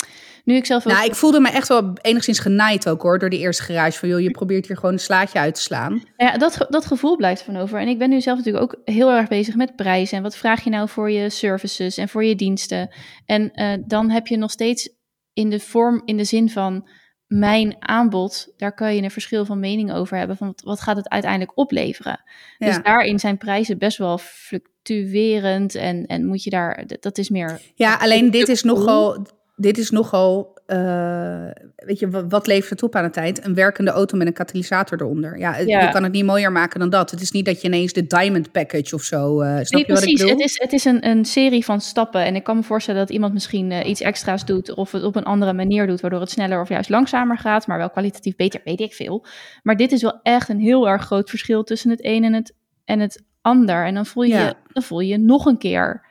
nu 0.46 0.54
ik 0.54 0.66
zelf 0.66 0.84
Nou, 0.84 1.04
ik 1.04 1.14
voelde 1.14 1.40
me 1.40 1.48
echt 1.48 1.68
wel 1.68 1.92
enigszins 2.00 2.38
genaaid 2.38 2.88
ook 2.88 3.02
hoor, 3.02 3.18
door 3.18 3.30
die 3.30 3.38
eerste 3.38 3.62
garage. 3.62 3.98
Van 3.98 4.08
joh, 4.08 4.20
je 4.20 4.30
probeert 4.30 4.66
hier 4.66 4.76
gewoon 4.76 4.92
een 4.92 4.98
slaatje 4.98 5.38
uit 5.38 5.54
te 5.54 5.60
slaan. 5.60 6.02
Ja, 6.16 6.38
dat, 6.38 6.66
dat 6.68 6.86
gevoel 6.86 7.16
blijft 7.16 7.42
van 7.42 7.56
over. 7.56 7.80
En 7.80 7.88
ik 7.88 7.98
ben 7.98 8.08
nu 8.08 8.20
zelf 8.20 8.36
natuurlijk 8.38 8.64
ook 8.64 8.80
heel 8.84 9.10
erg 9.10 9.28
bezig 9.28 9.54
met 9.54 9.76
prijzen. 9.76 10.16
En 10.16 10.22
wat 10.22 10.36
vraag 10.36 10.64
je 10.64 10.70
nou 10.70 10.88
voor 10.88 11.10
je 11.10 11.30
services 11.30 11.96
en 11.96 12.08
voor 12.08 12.24
je 12.24 12.36
diensten? 12.36 12.94
En 13.24 13.50
uh, 13.54 13.72
dan 13.86 14.10
heb 14.10 14.26
je 14.26 14.36
nog 14.36 14.50
steeds 14.50 14.88
in 15.32 15.50
de 15.50 15.60
vorm, 15.60 16.02
in 16.04 16.16
de 16.16 16.24
zin 16.24 16.50
van 16.50 16.88
mijn 17.26 17.76
aanbod, 17.78 18.52
daar 18.56 18.74
kan 18.74 18.94
je 18.94 19.02
een 19.02 19.10
verschil 19.10 19.44
van 19.44 19.60
mening 19.60 19.92
over 19.92 20.16
hebben. 20.16 20.36
Van 20.36 20.46
wat, 20.46 20.62
wat 20.64 20.80
gaat 20.80 20.96
het 20.96 21.08
uiteindelijk 21.08 21.58
opleveren? 21.58 22.24
Dus 22.58 22.78
daarin 22.82 23.18
zijn 23.18 23.38
prijzen 23.38 23.78
best 23.78 23.98
wel 23.98 24.18
fluctuerend 24.18 25.74
en, 25.74 26.06
en 26.06 26.26
moet 26.26 26.42
je 26.42 26.50
daar, 26.50 26.84
dat 27.00 27.18
is 27.18 27.28
meer. 27.28 27.60
Ja, 27.74 27.94
alleen 27.94 28.30
dit 28.30 28.48
is 28.48 28.62
nogal, 28.62 29.26
dit 29.56 29.78
is 29.78 29.90
nogal, 29.90 30.58
uh, 30.66 31.46
weet 31.76 31.98
je, 31.98 32.26
wat, 32.28 32.46
levert 32.46 32.70
het 32.70 32.82
op 32.82 32.94
aan 32.94 33.02
het 33.02 33.12
tijd? 33.12 33.44
Een 33.44 33.54
werkende 33.54 33.90
auto 33.90 34.16
met 34.16 34.26
een 34.26 34.32
katalysator 34.32 35.00
eronder. 35.00 35.38
Ja, 35.38 35.56
je 35.56 35.88
kan 35.92 36.02
het 36.02 36.12
niet 36.12 36.24
mooier 36.24 36.52
maken 36.52 36.80
dan 36.80 36.90
dat. 36.90 37.10
Het 37.10 37.20
is 37.20 37.30
niet 37.30 37.44
dat 37.44 37.60
je 37.60 37.66
ineens 37.66 37.92
de 37.92 38.06
Diamond 38.06 38.52
Package 38.52 38.94
of 38.94 39.02
zo, 39.02 39.42
uh, 39.42 39.48
snap 39.48 39.70
nee, 39.70 39.80
je 39.80 39.92
wat 39.92 40.00
precies. 40.00 40.10
ik 40.10 40.16
bedoel? 40.16 40.30
Het 40.30 40.50
is, 40.50 40.58
het 40.58 40.72
is 40.72 40.84
een, 40.84 41.06
een 41.06 41.24
serie 41.24 41.64
van 41.64 41.80
stappen. 41.80 42.24
En 42.24 42.34
ik 42.34 42.44
kan 42.44 42.56
me 42.56 42.62
voorstellen 42.62 43.00
dat 43.00 43.10
iemand 43.10 43.32
misschien 43.32 43.70
uh, 43.70 43.88
iets 43.88 44.00
extra's 44.00 44.44
doet 44.44 44.74
of 44.74 44.92
het 44.92 45.04
op 45.04 45.16
een 45.16 45.24
andere 45.24 45.52
manier 45.52 45.86
doet, 45.86 46.00
waardoor 46.00 46.20
het 46.20 46.30
sneller 46.30 46.60
of 46.60 46.68
juist 46.68 46.90
langzamer 46.90 47.38
gaat, 47.38 47.66
maar 47.66 47.78
wel 47.78 47.90
kwalitatief 47.90 48.36
beter, 48.36 48.60
weet 48.64 48.80
ik 48.80 48.94
veel. 48.94 49.26
Maar 49.62 49.76
dit 49.76 49.92
is 49.92 50.02
wel 50.02 50.20
echt 50.22 50.48
een 50.48 50.60
heel 50.60 50.88
erg 50.88 51.02
groot 51.02 51.30
verschil 51.30 51.64
tussen 51.64 51.90
het 51.90 52.04
een 52.04 52.24
en 52.24 52.32
het, 52.32 52.54
en 52.84 53.00
het 53.00 53.22
ander. 53.40 53.86
En 53.86 53.94
dan 53.94 54.06
voel 54.06 54.22
je, 54.22 54.34
ja. 54.34 54.54
dan 54.72 54.82
voel 54.82 55.00
je 55.00 55.18
nog 55.18 55.46
een 55.46 55.58
keer... 55.58 56.04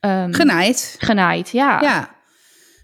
Um, 0.00 0.32
genaaid. 0.32 0.96
Genaaid, 0.98 1.50
ja. 1.50 1.80
Ja, 1.80 2.10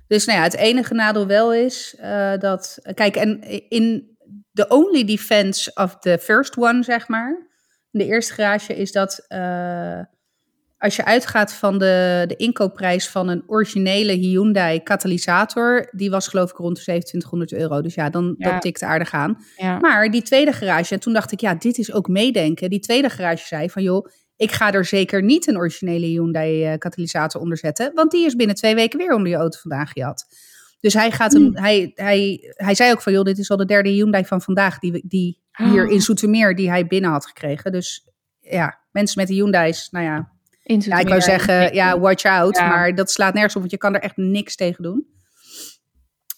dus 0.09 0.25
nou 0.25 0.39
ja, 0.39 0.45
het 0.45 0.57
enige 0.57 0.95
nadeel 0.95 1.27
wel 1.27 1.55
is 1.55 1.97
uh, 2.01 2.37
dat. 2.39 2.79
Kijk, 2.95 3.17
en 3.17 3.43
in 3.69 4.17
the 4.53 4.69
only 4.69 5.05
defense 5.05 5.71
of 5.75 5.99
the 5.99 6.19
first 6.21 6.57
one, 6.57 6.83
zeg 6.83 7.09
maar. 7.09 7.47
De 7.91 8.05
eerste 8.05 8.33
garage 8.33 8.77
is 8.77 8.93
dat. 8.93 9.27
Uh, 9.29 10.01
als 10.79 10.97
je 10.97 11.05
uitgaat 11.05 11.53
van 11.53 11.79
de, 11.79 12.25
de 12.27 12.37
inkoopprijs 12.37 13.09
van 13.09 13.29
een 13.29 13.43
originele 13.47 14.13
Hyundai 14.13 14.83
katalysator, 14.83 15.89
die 15.91 16.11
was 16.11 16.29
geloof 16.29 16.51
ik 16.51 16.57
rond 16.57 16.77
de 16.77 16.83
2700 16.83 17.53
euro. 17.53 17.81
Dus 17.81 17.95
ja, 17.95 18.11
dan 18.11 18.35
ja. 18.39 18.51
dat 18.51 18.61
tikt 18.61 18.83
aardig 18.83 19.13
aan. 19.13 19.37
Ja. 19.57 19.79
Maar 19.79 20.11
die 20.11 20.23
tweede 20.23 20.53
garage, 20.53 20.95
en 20.95 21.01
toen 21.01 21.13
dacht 21.13 21.33
ik, 21.33 21.41
ja, 21.41 21.55
dit 21.55 21.79
is 21.79 21.93
ook 21.93 22.09
meedenken. 22.09 22.71
Die 22.71 22.81
tweede 22.81 23.11
garage 23.11 23.47
zei 23.47 23.71
van, 23.71 23.83
joh, 23.83 24.07
ik 24.39 24.53
ga 24.53 24.73
er 24.73 24.85
zeker 24.85 25.23
niet 25.23 25.47
een 25.47 25.57
originele 25.57 26.07
Hyundai 26.07 26.73
uh, 26.73 26.79
katalysator 26.79 27.41
onder 27.41 27.59
zetten, 27.59 27.95
want 27.95 28.11
die 28.11 28.27
is 28.27 28.35
binnen 28.35 28.57
twee 28.57 28.75
weken 28.75 28.99
weer 28.99 29.15
onder 29.15 29.29
je 29.29 29.37
auto 29.37 29.59
vandaan 29.59 29.87
gehad. 29.87 30.27
Dus 30.81 30.95
hij 30.95 31.11
gaat 31.11 31.33
hem, 31.33 31.43
hmm. 31.43 31.57
hij, 31.57 31.93
hij, 31.95 32.53
hij 32.57 32.75
zei 32.75 32.93
ook 32.93 33.03
van, 33.03 33.13
joh, 33.13 33.25
dit 33.25 33.39
is 33.39 33.51
al 33.51 33.57
de 33.57 33.65
derde 33.65 33.89
Hyundai 33.89 34.25
van 34.25 34.43
vandaag 34.43 34.79
die, 34.79 35.05
die 35.09 35.43
hier 35.53 35.87
oh. 35.87 35.93
in 35.93 36.01
Zoetermeer 36.01 36.57
die 36.57 36.71
hij 36.71 36.87
binnen 36.87 37.11
had 37.11 37.27
gekregen. 37.27 37.73
Dus 37.73 38.09
ja, 38.41 38.79
mensen 38.91 39.19
met 39.19 39.29
de 39.29 39.35
Hyundai's, 39.35 39.91
nou 39.91 40.05
ja, 40.05 40.33
ja 40.63 40.99
ik 40.99 41.09
wou 41.09 41.21
zeggen, 41.21 41.75
ja, 41.75 42.01
watch 42.01 42.25
out, 42.25 42.59
maar 42.59 42.95
dat 42.95 43.11
slaat 43.11 43.35
nergens 43.35 43.55
op, 43.55 43.61
want 43.61 43.73
je 43.73 43.79
kan 43.79 43.95
er 43.95 44.01
echt 44.01 44.17
niks 44.17 44.57
tegen 44.57 44.83
doen. 44.83 45.07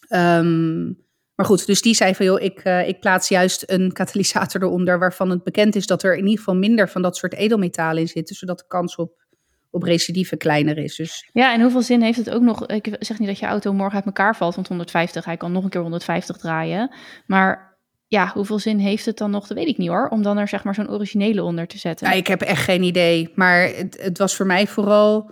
Um, 0.09 1.09
maar 1.41 1.49
goed, 1.49 1.67
dus 1.67 1.83
die 1.83 1.95
zei 1.95 2.15
van 2.15 2.27
joh, 2.27 2.41
ik, 2.41 2.65
uh, 2.65 2.89
ik 2.89 3.01
plaats 3.01 3.29
juist 3.29 3.63
een 3.67 3.93
katalysator 3.93 4.63
eronder 4.63 4.99
waarvan 4.99 5.31
het 5.31 5.43
bekend 5.43 5.77
is 5.77 5.87
dat 5.87 6.03
er 6.03 6.13
in 6.17 6.25
ieder 6.25 6.39
geval 6.39 6.55
minder 6.55 6.89
van 6.89 7.03
dat 7.03 7.17
soort 7.17 7.35
edelmetalen 7.35 8.01
in 8.03 8.09
zitten, 8.09 8.37
zodat 8.37 8.59
de 8.59 8.65
kans 8.69 8.97
op, 8.97 9.13
op 9.71 9.83
recidive 9.83 10.37
kleiner 10.37 10.79
is. 10.79 10.97
Dus... 10.97 11.29
Ja, 11.33 11.53
en 11.53 11.61
hoeveel 11.61 11.83
zin 11.83 12.03
heeft 12.03 12.19
het 12.19 12.31
ook 12.31 12.43
nog? 12.43 12.67
Ik 12.67 12.97
zeg 12.99 13.19
niet 13.19 13.29
dat 13.29 13.39
je 13.39 13.47
auto 13.47 13.73
morgen 13.73 13.95
uit 13.95 14.07
elkaar 14.07 14.37
valt 14.37 14.55
van 14.55 14.65
150, 14.69 15.25
hij 15.25 15.37
kan 15.37 15.53
nog 15.53 15.65
een 15.65 15.71
keer 15.71 15.81
150 15.81 16.37
draaien. 16.37 16.95
Maar 17.27 17.79
ja, 18.07 18.31
hoeveel 18.35 18.59
zin 18.59 18.79
heeft 18.79 19.07
het 19.07 19.19
dan 19.19 19.31
nog? 19.31 19.47
Dat 19.47 19.57
weet 19.57 19.69
ik 19.69 19.79
niet 19.79 19.89
hoor. 19.89 20.09
Om 20.09 20.23
dan 20.23 20.39
er 20.39 20.49
zeg 20.49 20.65
maar 20.65 20.75
zo'n 20.75 20.91
originele 20.91 21.43
onder 21.43 21.67
te 21.67 21.79
zetten. 21.79 22.09
Ja, 22.09 22.13
ik 22.13 22.27
heb 22.27 22.41
echt 22.41 22.65
geen 22.65 22.83
idee. 22.83 23.33
Maar 23.35 23.63
het, 23.63 23.99
het 24.01 24.19
was 24.19 24.37
voor 24.37 24.47
mij 24.47 24.67
vooral 24.67 25.31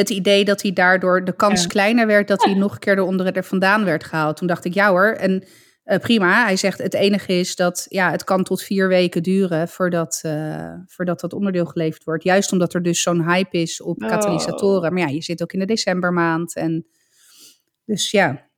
het 0.00 0.10
idee 0.10 0.44
dat 0.44 0.62
hij 0.62 0.72
daardoor 0.72 1.24
de 1.24 1.32
kans 1.32 1.66
kleiner 1.66 2.06
werd 2.06 2.28
dat 2.28 2.44
hij 2.44 2.54
nog 2.54 2.72
een 2.72 2.78
keer 2.78 2.98
eronder 2.98 3.36
er 3.36 3.44
vandaan 3.44 3.84
werd 3.84 4.04
gehaald. 4.04 4.36
Toen 4.36 4.46
dacht 4.46 4.64
ik, 4.64 4.74
ja 4.74 4.88
hoor, 4.88 5.12
en 5.12 5.44
uh, 5.84 5.98
prima. 5.98 6.44
Hij 6.44 6.56
zegt 6.56 6.78
het 6.78 6.94
enige 6.94 7.32
is 7.32 7.56
dat 7.56 7.86
ja, 7.88 8.10
het 8.10 8.24
kan 8.24 8.44
tot 8.44 8.62
vier 8.62 8.88
weken 8.88 9.22
duren 9.22 9.68
voordat, 9.68 10.20
uh, 10.26 10.72
voordat 10.86 11.20
dat 11.20 11.32
onderdeel 11.32 11.66
geleverd 11.66 12.04
wordt. 12.04 12.24
Juist 12.24 12.52
omdat 12.52 12.74
er 12.74 12.82
dus 12.82 13.02
zo'n 13.02 13.28
hype 13.30 13.58
is 13.58 13.82
op 13.82 14.02
oh. 14.02 14.08
katalysatoren. 14.08 14.92
Maar 14.92 15.02
ja, 15.02 15.08
je 15.08 15.22
zit 15.22 15.42
ook 15.42 15.52
in 15.52 15.58
de 15.58 15.64
decembermaand. 15.66 16.54
En 16.54 16.86
dus 17.84 18.10
ja. 18.10 18.48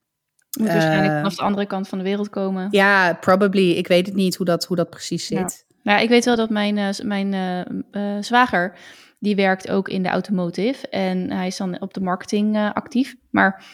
Moet 0.59 0.69
waarschijnlijk 0.69 1.11
uh, 1.11 1.17
vanaf 1.17 1.35
de 1.35 1.43
andere 1.43 1.67
kant 1.67 1.89
van 1.89 1.99
de 1.99 2.05
wereld 2.05 2.31
komen. 2.31 2.69
Ja, 2.71 3.15
probably. 3.15 3.71
Ik 3.71 3.87
weet 3.87 4.07
het 4.07 4.15
niet 4.15 4.37
hoe 4.37 4.47
dat, 4.47 4.65
hoe 4.65 4.77
dat 4.77 4.91
precies 4.91 5.27
zit. 5.27 5.39
Ja. 5.39 5.75
Nou, 5.83 6.03
ik 6.03 6.09
weet 6.09 6.25
wel 6.25 6.37
dat 6.37 6.51
mijn, 6.51 6.95
mijn 7.03 7.35
zwager 8.25 8.77
die 9.23 9.37
werkt 9.37 9.71
ook 9.71 9.89
in 9.89 10.03
de 10.03 10.09
automotive 10.09 10.89
en 10.89 11.31
hij 11.31 11.47
is 11.47 11.57
dan 11.57 11.81
op 11.81 11.95
de 11.95 12.01
marketing 12.01 12.57
uh, 12.57 12.73
actief. 12.73 13.17
Maar 13.31 13.65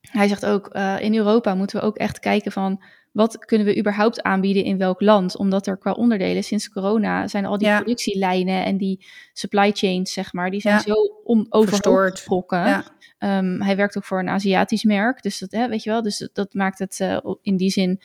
hij 0.00 0.28
zegt 0.28 0.46
ook, 0.46 0.74
uh, 0.76 1.00
in 1.00 1.14
Europa 1.14 1.54
moeten 1.54 1.80
we 1.80 1.86
ook 1.86 1.96
echt 1.96 2.18
kijken 2.18 2.52
van 2.52 2.82
wat 3.12 3.38
kunnen 3.38 3.66
we 3.66 3.78
überhaupt 3.78 4.22
aanbieden 4.22 4.64
in 4.64 4.78
welk 4.78 5.00
land? 5.00 5.36
Omdat 5.36 5.66
er 5.66 5.78
qua 5.78 5.92
onderdelen 5.92 6.44
sinds 6.44 6.68
corona 6.68 7.28
zijn 7.28 7.46
al 7.46 7.58
die 7.58 7.66
ja. 7.66 7.76
productielijnen 7.76 8.64
en 8.64 8.76
die 8.76 9.06
supply 9.32 9.70
chains, 9.72 10.12
zeg 10.12 10.32
maar, 10.32 10.50
die 10.50 10.60
zijn 10.60 10.74
ja. 10.74 10.80
zo 10.80 10.94
overgetrokken. 11.48 12.58
Ja. 12.58 12.84
Um, 13.38 13.62
hij 13.62 13.76
werkt 13.76 13.96
ook 13.96 14.04
voor 14.04 14.18
een 14.18 14.28
Aziatisch 14.28 14.84
merk, 14.84 15.22
dus 15.22 15.38
dat, 15.38 15.50
hè, 15.50 15.68
weet 15.68 15.82
je 15.82 15.90
wel, 15.90 16.02
dus 16.02 16.28
dat, 16.32 16.54
maakt 16.54 16.78
het 16.78 16.98
uh, 17.02 17.18
in 17.42 17.56
die 17.56 17.70
zin, 17.70 18.00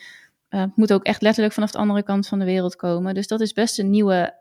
uh, 0.50 0.64
moet 0.74 0.92
ook 0.92 1.04
echt 1.04 1.22
letterlijk 1.22 1.54
vanaf 1.54 1.70
de 1.70 1.78
andere 1.78 2.02
kant 2.02 2.28
van 2.28 2.38
de 2.38 2.44
wereld 2.44 2.76
komen. 2.76 3.14
Dus 3.14 3.26
dat 3.26 3.40
is 3.40 3.52
best 3.52 3.78
een 3.78 3.90
nieuwe 3.90 4.34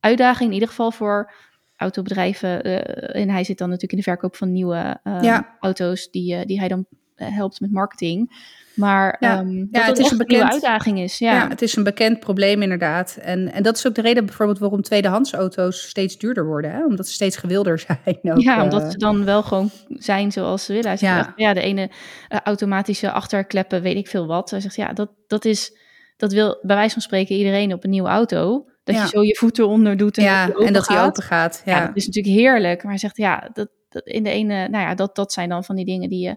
uitdaging, 0.00 0.48
in 0.48 0.54
ieder 0.54 0.68
geval 0.68 0.90
voor 0.90 1.32
autobedrijven. 1.78 2.66
Uh, 2.66 3.20
en 3.22 3.30
hij 3.30 3.44
zit 3.44 3.58
dan 3.58 3.68
natuurlijk 3.68 3.92
in 3.92 3.98
de 3.98 4.10
verkoop 4.10 4.36
van 4.36 4.52
nieuwe 4.52 5.00
uh, 5.04 5.40
auto's 5.60 6.10
die, 6.10 6.34
uh, 6.34 6.44
die 6.44 6.58
hij 6.58 6.68
dan 6.68 6.86
eh, 7.18 7.34
helpt 7.34 7.60
met 7.60 7.72
marketing. 7.72 8.46
Maar 8.74 9.16
ja, 9.20 9.40
um, 9.40 9.68
ja, 9.70 9.82
het 9.82 9.98
is 9.98 10.10
een 10.10 10.18
bekend, 10.18 10.52
uitdaging 10.52 10.98
is. 10.98 11.18
Ja. 11.18 11.32
ja. 11.32 11.48
het 11.48 11.62
is 11.62 11.76
een 11.76 11.82
bekend 11.82 12.20
probleem 12.20 12.62
inderdaad. 12.62 13.18
En, 13.20 13.52
en 13.52 13.62
dat 13.62 13.76
is 13.76 13.86
ook 13.86 13.94
de 13.94 14.00
reden 14.00 14.26
bijvoorbeeld 14.26 14.58
waarom 14.58 14.82
tweedehands 14.82 15.32
auto's 15.32 15.88
steeds 15.88 16.18
duurder 16.18 16.46
worden. 16.46 16.70
Hè? 16.70 16.84
Omdat 16.84 17.06
ze 17.06 17.12
steeds 17.12 17.36
gewilder 17.36 17.78
zijn. 17.78 18.18
Ook, 18.22 18.40
ja, 18.40 18.62
omdat 18.62 18.92
ze 18.92 18.98
dan 18.98 19.24
wel 19.24 19.42
gewoon 19.42 19.70
zijn 19.88 20.32
zoals 20.32 20.64
ze 20.64 20.72
willen. 20.72 20.88
Hij 20.88 20.96
zegt, 20.96 21.26
ja. 21.26 21.32
ja, 21.36 21.54
de 21.54 21.60
ene 21.60 21.90
automatische 22.28 23.10
achterkleppen, 23.10 23.82
weet 23.82 23.96
ik 23.96 24.08
veel 24.08 24.26
wat. 24.26 24.50
Hij 24.50 24.60
zegt, 24.60 24.76
ja, 24.76 24.92
dat, 24.92 25.10
dat 25.26 25.44
is... 25.44 25.76
Dat 26.16 26.32
wil 26.32 26.58
bij 26.62 26.76
wijze 26.76 26.92
van 26.92 27.02
spreken 27.02 27.36
iedereen 27.36 27.72
op 27.72 27.84
een 27.84 27.90
nieuwe 27.90 28.08
auto. 28.08 28.66
Dat 28.92 29.02
je 29.02 29.08
zo 29.08 29.22
je 29.22 29.36
voeten 29.36 29.68
onder 29.68 29.96
doet 29.96 30.18
en, 30.18 30.24
ja, 30.24 30.46
dat, 30.46 30.64
en 30.64 30.72
dat 30.72 30.88
hij 30.88 31.02
open 31.02 31.22
gaat. 31.22 31.62
Ja. 31.64 31.86
dat 31.86 31.96
is 31.96 32.06
natuurlijk 32.06 32.34
heerlijk. 32.34 32.82
Maar 32.82 32.90
hij 32.90 33.00
zegt, 33.00 33.16
ja, 33.16 33.50
dat, 33.52 33.68
dat, 33.88 34.06
in 34.06 34.22
de 34.22 34.30
ene, 34.30 34.68
nou 34.68 34.84
ja, 34.84 34.94
dat, 34.94 35.16
dat 35.16 35.32
zijn 35.32 35.48
dan 35.48 35.64
van 35.64 35.76
die 35.76 35.84
dingen 35.84 36.08
die 36.08 36.26
je 36.26 36.36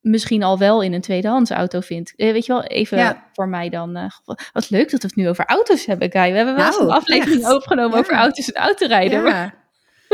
misschien 0.00 0.42
al 0.42 0.58
wel 0.58 0.82
in 0.82 0.92
een 0.92 1.00
tweedehands 1.00 1.50
auto 1.50 1.80
vindt. 1.80 2.12
Eh, 2.16 2.32
weet 2.32 2.46
je 2.46 2.52
wel, 2.52 2.62
even 2.62 3.22
voor 3.32 3.48
mij 3.48 3.68
dan. 3.68 3.96
Uh, 3.96 4.04
wat 4.52 4.70
leuk 4.70 4.90
dat 4.90 5.02
we 5.02 5.06
het 5.06 5.16
nu 5.16 5.28
over 5.28 5.44
auto's 5.44 5.86
hebben, 5.86 6.10
Guy. 6.10 6.30
We 6.30 6.36
hebben 6.36 6.56
wel 6.56 6.70
nou, 6.70 6.82
een 6.82 6.90
aflevering 6.90 7.42
echt. 7.42 7.52
opgenomen 7.52 7.98
over 7.98 8.12
auto's 8.14 8.52
en 8.52 8.62
autorijden. 8.62 9.24
Ja. 9.24 9.54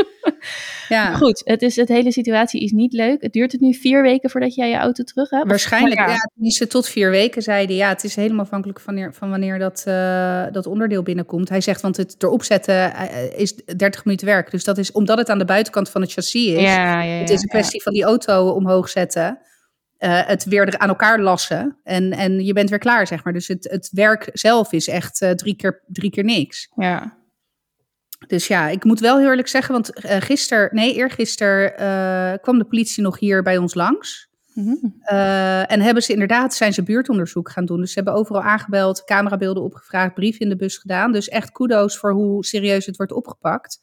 ja. 0.89 1.13
Goed, 1.13 1.41
het 1.45 1.61
is, 1.61 1.75
het 1.75 1.87
hele 1.87 2.11
situatie 2.11 2.61
is 2.61 2.71
niet 2.71 2.93
leuk. 2.93 3.21
Het 3.21 3.33
duurt 3.33 3.51
het 3.51 3.61
nu 3.61 3.73
vier 3.73 4.01
weken 4.01 4.29
voordat 4.29 4.55
jij 4.55 4.69
je 4.69 4.75
auto 4.75 5.03
terug 5.03 5.29
hebt? 5.29 5.47
Waarschijnlijk, 5.47 5.99
ja. 5.99 6.17
ja 6.35 6.49
ze 6.49 6.67
tot 6.67 6.87
vier 6.87 7.09
weken 7.09 7.41
zeiden. 7.41 7.75
Ja, 7.75 7.89
het 7.89 8.03
is 8.03 8.15
helemaal 8.15 8.43
afhankelijk 8.43 8.79
van 8.79 8.93
wanneer, 8.93 9.13
van 9.13 9.29
wanneer 9.29 9.59
dat, 9.59 9.83
uh, 9.87 10.45
dat 10.51 10.65
onderdeel 10.65 11.03
binnenkomt. 11.03 11.49
Hij 11.49 11.61
zegt, 11.61 11.81
want 11.81 11.97
het 11.97 12.15
erop 12.23 12.43
zetten 12.43 12.75
uh, 12.75 13.39
is 13.39 13.55
30 13.55 14.05
minuten 14.05 14.27
werk. 14.27 14.51
Dus 14.51 14.63
dat 14.63 14.77
is, 14.77 14.91
omdat 14.91 15.17
het 15.17 15.29
aan 15.29 15.39
de 15.39 15.45
buitenkant 15.45 15.89
van 15.89 16.01
het 16.01 16.11
chassis 16.11 16.53
is. 16.53 16.61
Ja, 16.61 17.01
ja, 17.01 17.19
het 17.19 17.29
is 17.29 17.41
een 17.41 17.47
kwestie 17.47 17.81
van 17.81 17.93
die 17.93 18.03
auto 18.03 18.49
omhoog 18.49 18.89
zetten. 18.89 19.39
Uh, 19.99 20.25
het 20.25 20.45
weer 20.45 20.77
aan 20.77 20.89
elkaar 20.89 21.19
lassen. 21.19 21.77
En, 21.83 22.11
en 22.11 22.45
je 22.45 22.53
bent 22.53 22.69
weer 22.69 22.79
klaar, 22.79 23.07
zeg 23.07 23.23
maar. 23.23 23.33
Dus 23.33 23.47
het, 23.47 23.67
het 23.71 23.89
werk 23.91 24.29
zelf 24.33 24.71
is 24.71 24.87
echt 24.87 25.21
uh, 25.21 25.29
drie, 25.29 25.55
keer, 25.55 25.83
drie 25.87 26.09
keer 26.09 26.23
niks. 26.23 26.71
Ja. 26.75 27.17
Dus 28.27 28.47
ja, 28.47 28.67
ik 28.67 28.83
moet 28.83 28.99
wel 28.99 29.17
heel 29.17 29.29
eerlijk 29.29 29.47
zeggen, 29.47 29.73
want 29.73 30.05
uh, 30.05 30.15
gisteren, 30.19 30.69
nee, 30.71 30.93
eergisteren 30.93 32.39
kwam 32.41 32.57
de 32.57 32.65
politie 32.65 33.03
nog 33.03 33.19
hier 33.19 33.43
bij 33.43 33.57
ons 33.57 33.73
langs. 33.73 34.29
Mm 34.53 34.95
en 35.67 35.81
hebben 35.81 36.03
ze 36.03 36.11
inderdaad, 36.11 36.53
zijn 36.53 36.73
ze 36.73 36.83
buurtonderzoek 36.83 37.49
gaan 37.49 37.65
doen. 37.65 37.79
Dus 37.79 37.89
ze 37.89 37.95
hebben 37.95 38.13
overal 38.13 38.41
aangebeld, 38.41 39.03
camerabeelden 39.03 39.63
opgevraagd, 39.63 40.13
brief 40.13 40.37
in 40.37 40.49
de 40.49 40.55
bus 40.55 40.77
gedaan. 40.77 41.11
Dus 41.11 41.27
echt 41.27 41.51
kudo's 41.51 41.97
voor 41.97 42.11
hoe 42.11 42.45
serieus 42.45 42.85
het 42.85 42.97
wordt 42.97 43.11
opgepakt. 43.11 43.79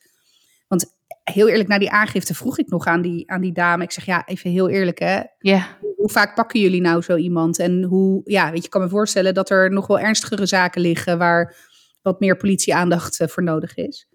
Want 0.69 0.95
heel 1.25 1.49
eerlijk, 1.49 1.69
na 1.69 1.79
die 1.79 1.91
aangifte 1.91 2.35
vroeg 2.35 2.59
ik 2.59 2.69
nog 2.69 2.87
aan 2.87 3.03
die, 3.03 3.31
aan 3.31 3.41
die 3.41 3.53
dame. 3.53 3.83
Ik 3.83 3.93
zeg, 3.93 4.05
ja, 4.05 4.27
even 4.27 4.51
heel 4.51 4.69
eerlijk 4.69 4.99
hè. 4.99 5.23
Ja. 5.39 5.67
Hoe 5.97 6.11
vaak 6.11 6.35
pakken 6.35 6.61
jullie 6.61 6.81
nou 6.81 7.03
zo 7.03 7.17
iemand? 7.17 7.59
En 7.59 7.83
hoe, 7.83 8.21
ja, 8.25 8.45
weet 8.45 8.59
je, 8.59 8.65
ik 8.65 8.71
kan 8.71 8.83
me 8.83 8.89
voorstellen 8.89 9.35
dat 9.35 9.51
er 9.51 9.71
nog 9.71 9.87
wel 9.87 9.99
ernstigere 9.99 10.47
zaken 10.47 10.81
liggen 10.81 11.19
waar 11.19 11.57
wat 12.03 12.21
meer 12.21 12.37
politieaandacht 12.37 13.21
uh, 13.21 13.29
voor 13.29 13.43
nodig 13.43 13.75
is. 13.75 14.09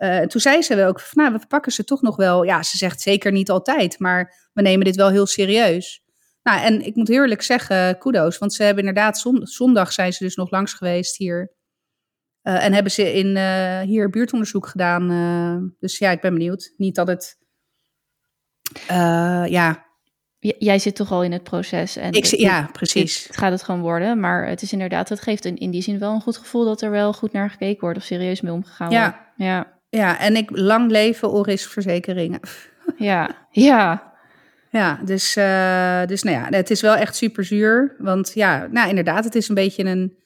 Uh, 0.00 0.20
toen 0.20 0.40
zei 0.40 0.62
ze 0.62 0.84
ook, 0.84 1.00
van, 1.00 1.22
nou, 1.22 1.38
we 1.38 1.46
pakken 1.46 1.72
ze 1.72 1.84
toch 1.84 2.02
nog 2.02 2.16
wel. 2.16 2.42
Ja, 2.42 2.62
ze 2.62 2.76
zegt 2.76 3.00
zeker 3.00 3.32
niet 3.32 3.50
altijd, 3.50 3.98
maar 3.98 4.48
we 4.52 4.62
nemen 4.62 4.84
dit 4.84 4.96
wel 4.96 5.08
heel 5.08 5.26
serieus. 5.26 6.02
Nou, 6.42 6.60
en 6.60 6.86
ik 6.86 6.94
moet 6.94 7.08
eerlijk 7.08 7.42
zeggen, 7.42 7.98
kudo's, 7.98 8.38
want 8.38 8.54
ze 8.54 8.62
hebben 8.62 8.86
inderdaad, 8.86 9.26
zondag 9.42 9.92
zijn 9.92 10.12
ze 10.12 10.24
dus 10.24 10.34
nog 10.34 10.50
langs 10.50 10.72
geweest 10.74 11.16
hier. 11.16 11.52
Uh, 12.42 12.64
en 12.64 12.72
hebben 12.72 12.92
ze 12.92 13.12
in, 13.12 13.36
uh, 13.36 13.80
hier 13.80 14.10
buurtonderzoek 14.10 14.66
gedaan. 14.66 15.10
Uh, 15.10 15.70
dus 15.78 15.98
ja, 15.98 16.10
ik 16.10 16.20
ben 16.20 16.32
benieuwd. 16.32 16.74
Niet 16.76 16.94
dat 16.94 17.06
het. 17.06 17.38
ja. 19.48 19.88
J 20.38 20.52
jij 20.58 20.78
zit 20.78 20.94
toch 20.96 21.12
al 21.12 21.22
in 21.22 21.32
het 21.32 21.42
proces. 21.42 21.96
En 21.96 22.12
ik, 22.12 22.24
ja, 22.24 22.68
precies. 22.72 23.26
Het 23.26 23.36
gaat 23.36 23.52
het 23.52 23.62
gewoon 23.62 23.80
worden. 23.80 24.20
Maar 24.20 24.46
het 24.46 24.62
is 24.62 24.72
inderdaad, 24.72 25.08
het 25.08 25.20
geeft 25.20 25.44
in, 25.44 25.56
in 25.56 25.70
die 25.70 25.82
zin 25.82 25.98
wel 25.98 26.14
een 26.14 26.20
goed 26.20 26.36
gevoel 26.36 26.64
dat 26.64 26.82
er 26.82 26.90
wel 26.90 27.12
goed 27.12 27.32
naar 27.32 27.50
gekeken 27.50 27.80
wordt 27.80 27.98
of 27.98 28.04
serieus 28.04 28.40
mee 28.40 28.52
omgegaan 28.52 28.90
ja. 28.90 29.02
wordt. 29.02 29.18
Ja. 29.36 29.79
Ja, 29.90 30.18
en 30.18 30.36
ik 30.36 30.50
lang 30.50 30.90
leven 30.90 31.30
Oris 31.30 31.66
Verzekeringen. 31.66 32.40
Ja, 32.96 33.46
ja. 33.50 34.12
Ja, 34.70 35.00
dus, 35.04 35.34
dus 36.08 36.22
nou 36.22 36.36
ja, 36.36 36.46
het 36.50 36.70
is 36.70 36.80
wel 36.80 36.94
echt 36.94 37.16
super 37.16 37.44
zuur. 37.44 37.94
Want 37.98 38.32
ja, 38.34 38.66
nou 38.66 38.88
inderdaad, 38.88 39.24
het 39.24 39.34
is 39.34 39.48
een 39.48 39.54
beetje 39.54 39.84
een 39.84 40.16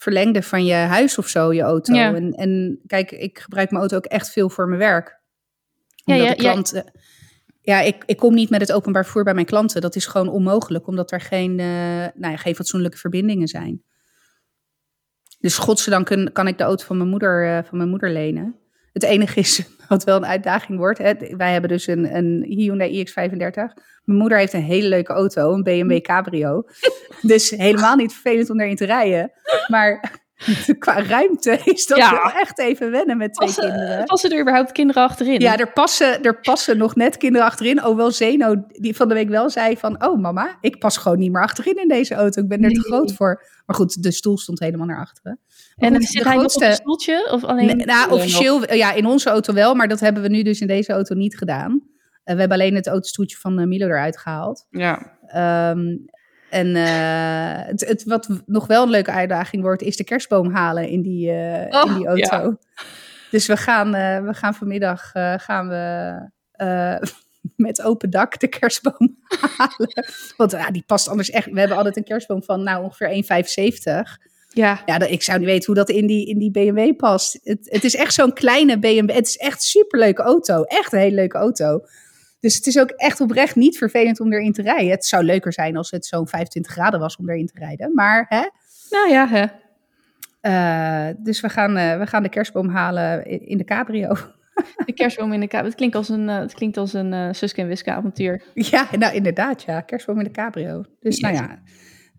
verlengde 0.00 0.42
van 0.42 0.64
je 0.64 0.74
huis 0.74 1.18
of 1.18 1.28
zo, 1.28 1.52
je 1.52 1.62
auto. 1.62 1.94
Ja. 1.94 2.14
En, 2.14 2.32
en 2.32 2.80
kijk, 2.86 3.10
ik 3.10 3.38
gebruik 3.38 3.70
mijn 3.70 3.80
auto 3.80 3.96
ook 3.96 4.04
echt 4.04 4.30
veel 4.30 4.50
voor 4.50 4.66
mijn 4.66 4.78
werk. 4.78 5.20
Omdat 6.04 6.22
ja, 6.22 6.28
ja, 6.28 6.34
klanten, 6.34 6.84
ja. 6.84 7.00
ja, 7.60 7.80
ik, 7.80 8.02
ik 8.06 8.16
kom 8.16 8.34
niet 8.34 8.50
met 8.50 8.60
het 8.60 8.72
openbaar 8.72 9.04
vervoer 9.04 9.24
bij 9.24 9.34
mijn 9.34 9.46
klanten. 9.46 9.80
Dat 9.80 9.96
is 9.96 10.06
gewoon 10.06 10.28
onmogelijk, 10.28 10.86
omdat 10.86 11.12
er 11.12 11.20
geen, 11.20 11.50
uh, 11.50 11.66
nou 12.14 12.32
ja, 12.32 12.36
geen 12.36 12.54
fatsoenlijke 12.54 12.98
verbindingen 12.98 13.48
zijn. 13.48 13.82
Dus 15.38 15.58
godzijdank 15.58 16.06
kan, 16.06 16.32
kan 16.32 16.46
ik 16.46 16.58
de 16.58 16.64
auto 16.64 16.84
van 16.84 16.96
mijn 16.96 17.08
moeder, 17.08 17.46
uh, 17.46 17.64
van 17.64 17.78
mijn 17.78 17.90
moeder 17.90 18.10
lenen. 18.10 18.59
Het 18.92 19.02
enige 19.02 19.40
is, 19.40 19.62
wat 19.88 20.04
wel 20.04 20.16
een 20.16 20.26
uitdaging 20.26 20.78
wordt. 20.78 20.98
Hè, 20.98 21.14
wij 21.36 21.52
hebben 21.52 21.70
dus 21.70 21.86
een, 21.86 22.16
een 22.16 22.44
Hyundai 22.48 23.06
iX35. 23.06 23.54
Mijn 24.04 24.18
moeder 24.18 24.38
heeft 24.38 24.52
een 24.52 24.62
hele 24.62 24.88
leuke 24.88 25.12
auto, 25.12 25.52
een 25.52 25.62
BMW 25.62 26.00
Cabrio. 26.00 26.62
dus 27.22 27.50
helemaal 27.50 27.96
niet 27.96 28.12
vervelend 28.12 28.50
om 28.50 28.60
erin 28.60 28.76
te 28.76 28.84
rijden. 28.84 29.32
Maar 29.68 30.20
qua 30.78 31.02
ruimte 31.02 31.60
is 31.64 31.86
dat 31.86 31.98
ja. 31.98 32.10
wel 32.10 32.32
echt 32.32 32.58
even 32.58 32.90
wennen 32.90 33.16
met 33.16 33.34
twee 33.34 33.48
passen, 33.48 33.64
kinderen. 33.64 34.04
Passen 34.04 34.30
er 34.30 34.40
überhaupt 34.40 34.72
kinderen 34.72 35.02
achterin? 35.02 35.40
Ja, 35.40 35.58
er 35.58 35.72
passen, 35.72 36.22
er 36.22 36.40
passen 36.40 36.78
nog 36.78 36.94
net 36.94 37.16
kinderen 37.16 37.46
achterin. 37.46 37.84
Oh, 37.84 37.96
wel 37.96 38.10
Zeno, 38.10 38.64
die 38.68 38.96
van 38.96 39.08
de 39.08 39.14
week 39.14 39.28
wel 39.28 39.50
zei 39.50 39.76
van... 39.76 40.04
Oh 40.04 40.20
mama, 40.20 40.58
ik 40.60 40.78
pas 40.78 40.96
gewoon 40.96 41.18
niet 41.18 41.32
meer 41.32 41.42
achterin 41.42 41.76
in 41.76 41.88
deze 41.88 42.14
auto. 42.14 42.42
Ik 42.42 42.48
ben 42.48 42.62
er 42.62 42.70
nee. 42.70 42.74
te 42.74 42.80
groot 42.80 43.12
voor. 43.12 43.44
Maar 43.66 43.76
goed, 43.76 44.02
de 44.02 44.10
stoel 44.10 44.38
stond 44.38 44.60
helemaal 44.60 44.86
naar 44.86 45.00
achteren. 45.00 45.40
En 45.80 45.92
dan 45.92 46.02
zit 46.02 46.24
hij 46.24 46.32
grootste... 46.32 46.58
nog 46.58 46.68
op 46.68 46.74
een 46.74 46.82
stoeltje? 46.82 47.28
Of 47.32 47.44
alleen 47.44 47.76
nee, 47.76 47.86
nou, 47.86 48.10
officieel, 48.10 48.74
ja, 48.74 48.92
in 48.92 49.06
onze 49.06 49.30
auto 49.30 49.54
wel. 49.54 49.74
Maar 49.74 49.88
dat 49.88 50.00
hebben 50.00 50.22
we 50.22 50.28
nu 50.28 50.42
dus 50.42 50.60
in 50.60 50.66
deze 50.66 50.92
auto 50.92 51.14
niet 51.14 51.38
gedaan. 51.38 51.72
Uh, 51.72 52.34
we 52.34 52.40
hebben 52.40 52.52
alleen 52.52 52.74
het 52.74 52.86
autostoeltje 52.86 53.36
van 53.36 53.60
uh, 53.60 53.66
Milo 53.66 53.86
eruit 53.86 54.18
gehaald. 54.18 54.66
Ja. 54.70 55.18
Um, 55.70 56.04
en 56.50 56.66
uh, 56.66 57.66
het, 57.66 57.86
het, 57.86 58.04
wat 58.04 58.28
nog 58.46 58.66
wel 58.66 58.82
een 58.82 58.90
leuke 58.90 59.10
uitdaging 59.10 59.62
wordt, 59.62 59.82
is 59.82 59.96
de 59.96 60.04
kerstboom 60.04 60.54
halen 60.54 60.88
in 60.88 61.02
die, 61.02 61.30
uh, 61.30 61.66
oh, 61.68 61.82
in 61.86 61.94
die 61.94 62.06
auto. 62.06 62.36
Ja. 62.36 62.56
Dus 63.30 63.46
we 63.46 63.56
gaan, 63.56 63.86
uh, 63.86 64.20
we 64.20 64.34
gaan 64.34 64.54
vanmiddag 64.54 65.10
gaan 65.36 65.68
we, 65.68 66.30
met 67.56 67.82
open 67.82 68.10
dak 68.10 68.38
de 68.38 68.48
kerstboom 68.48 69.16
halen. 69.56 69.92
Want 70.36 70.50
ja, 70.50 70.70
die 70.70 70.84
past 70.86 71.08
anders 71.08 71.30
echt. 71.30 71.50
We 71.50 71.58
hebben 71.58 71.76
altijd 71.76 71.96
een 71.96 72.04
kerstboom 72.04 72.42
van 72.42 72.62
nou, 72.62 72.84
ongeveer 72.84 73.24
1,75. 74.18 74.29
Ja. 74.52 74.82
ja, 74.86 75.00
ik 75.00 75.22
zou 75.22 75.38
niet 75.38 75.48
weten 75.48 75.66
hoe 75.66 75.74
dat 75.74 75.90
in 75.90 76.06
die, 76.06 76.26
in 76.26 76.38
die 76.38 76.50
BMW 76.50 76.96
past. 76.96 77.40
Het, 77.42 77.58
het 77.62 77.84
is 77.84 77.94
echt 77.94 78.14
zo'n 78.14 78.32
kleine 78.32 78.78
BMW. 78.78 79.10
Het 79.10 79.26
is 79.26 79.36
echt 79.36 79.54
een 79.54 79.60
superleuke 79.60 80.22
auto. 80.22 80.62
Echt 80.62 80.92
een 80.92 80.98
hele 80.98 81.14
leuke 81.14 81.38
auto. 81.38 81.80
Dus 82.40 82.54
het 82.54 82.66
is 82.66 82.78
ook 82.78 82.90
echt 82.90 83.20
oprecht 83.20 83.56
niet 83.56 83.78
vervelend 83.78 84.20
om 84.20 84.32
erin 84.32 84.52
te 84.52 84.62
rijden. 84.62 84.90
Het 84.90 85.06
zou 85.06 85.24
leuker 85.24 85.52
zijn 85.52 85.76
als 85.76 85.90
het 85.90 86.06
zo'n 86.06 86.28
25 86.28 86.72
graden 86.72 87.00
was 87.00 87.16
om 87.16 87.30
erin 87.30 87.46
te 87.46 87.58
rijden. 87.58 87.94
Maar 87.94 88.26
hè? 88.28 88.48
Nou 88.90 89.10
ja, 89.10 89.28
hè. 89.28 89.46
Uh, 90.42 91.14
dus 91.18 91.40
we 91.40 91.48
gaan, 91.48 91.78
uh, 91.78 91.98
we 91.98 92.06
gaan 92.06 92.22
de 92.22 92.28
kerstboom 92.28 92.68
halen 92.68 93.26
in, 93.26 93.46
in 93.46 93.58
de 93.58 93.64
cabrio. 93.64 94.16
De 94.86 94.92
kerstboom 94.92 95.32
in 95.32 95.40
de 95.40 95.46
cabrio. 95.46 95.68
Het 95.68 95.78
klinkt 95.78 95.96
als 95.96 96.08
een, 96.08 96.28
uh, 96.28 96.38
het 96.38 96.54
klinkt 96.54 96.76
als 96.76 96.92
een 96.92 97.34
Suske 97.34 97.60
en 97.60 97.66
Wiske 97.66 97.92
avontuur. 97.92 98.42
Ja, 98.54 98.88
nou 98.98 99.14
inderdaad, 99.14 99.62
ja. 99.62 99.80
Kerstboom 99.80 100.18
in 100.18 100.24
de 100.24 100.30
cabrio. 100.30 100.84
Dus 101.00 101.16
yes. 101.16 101.20
nou 101.20 101.34
ja. 101.34 101.62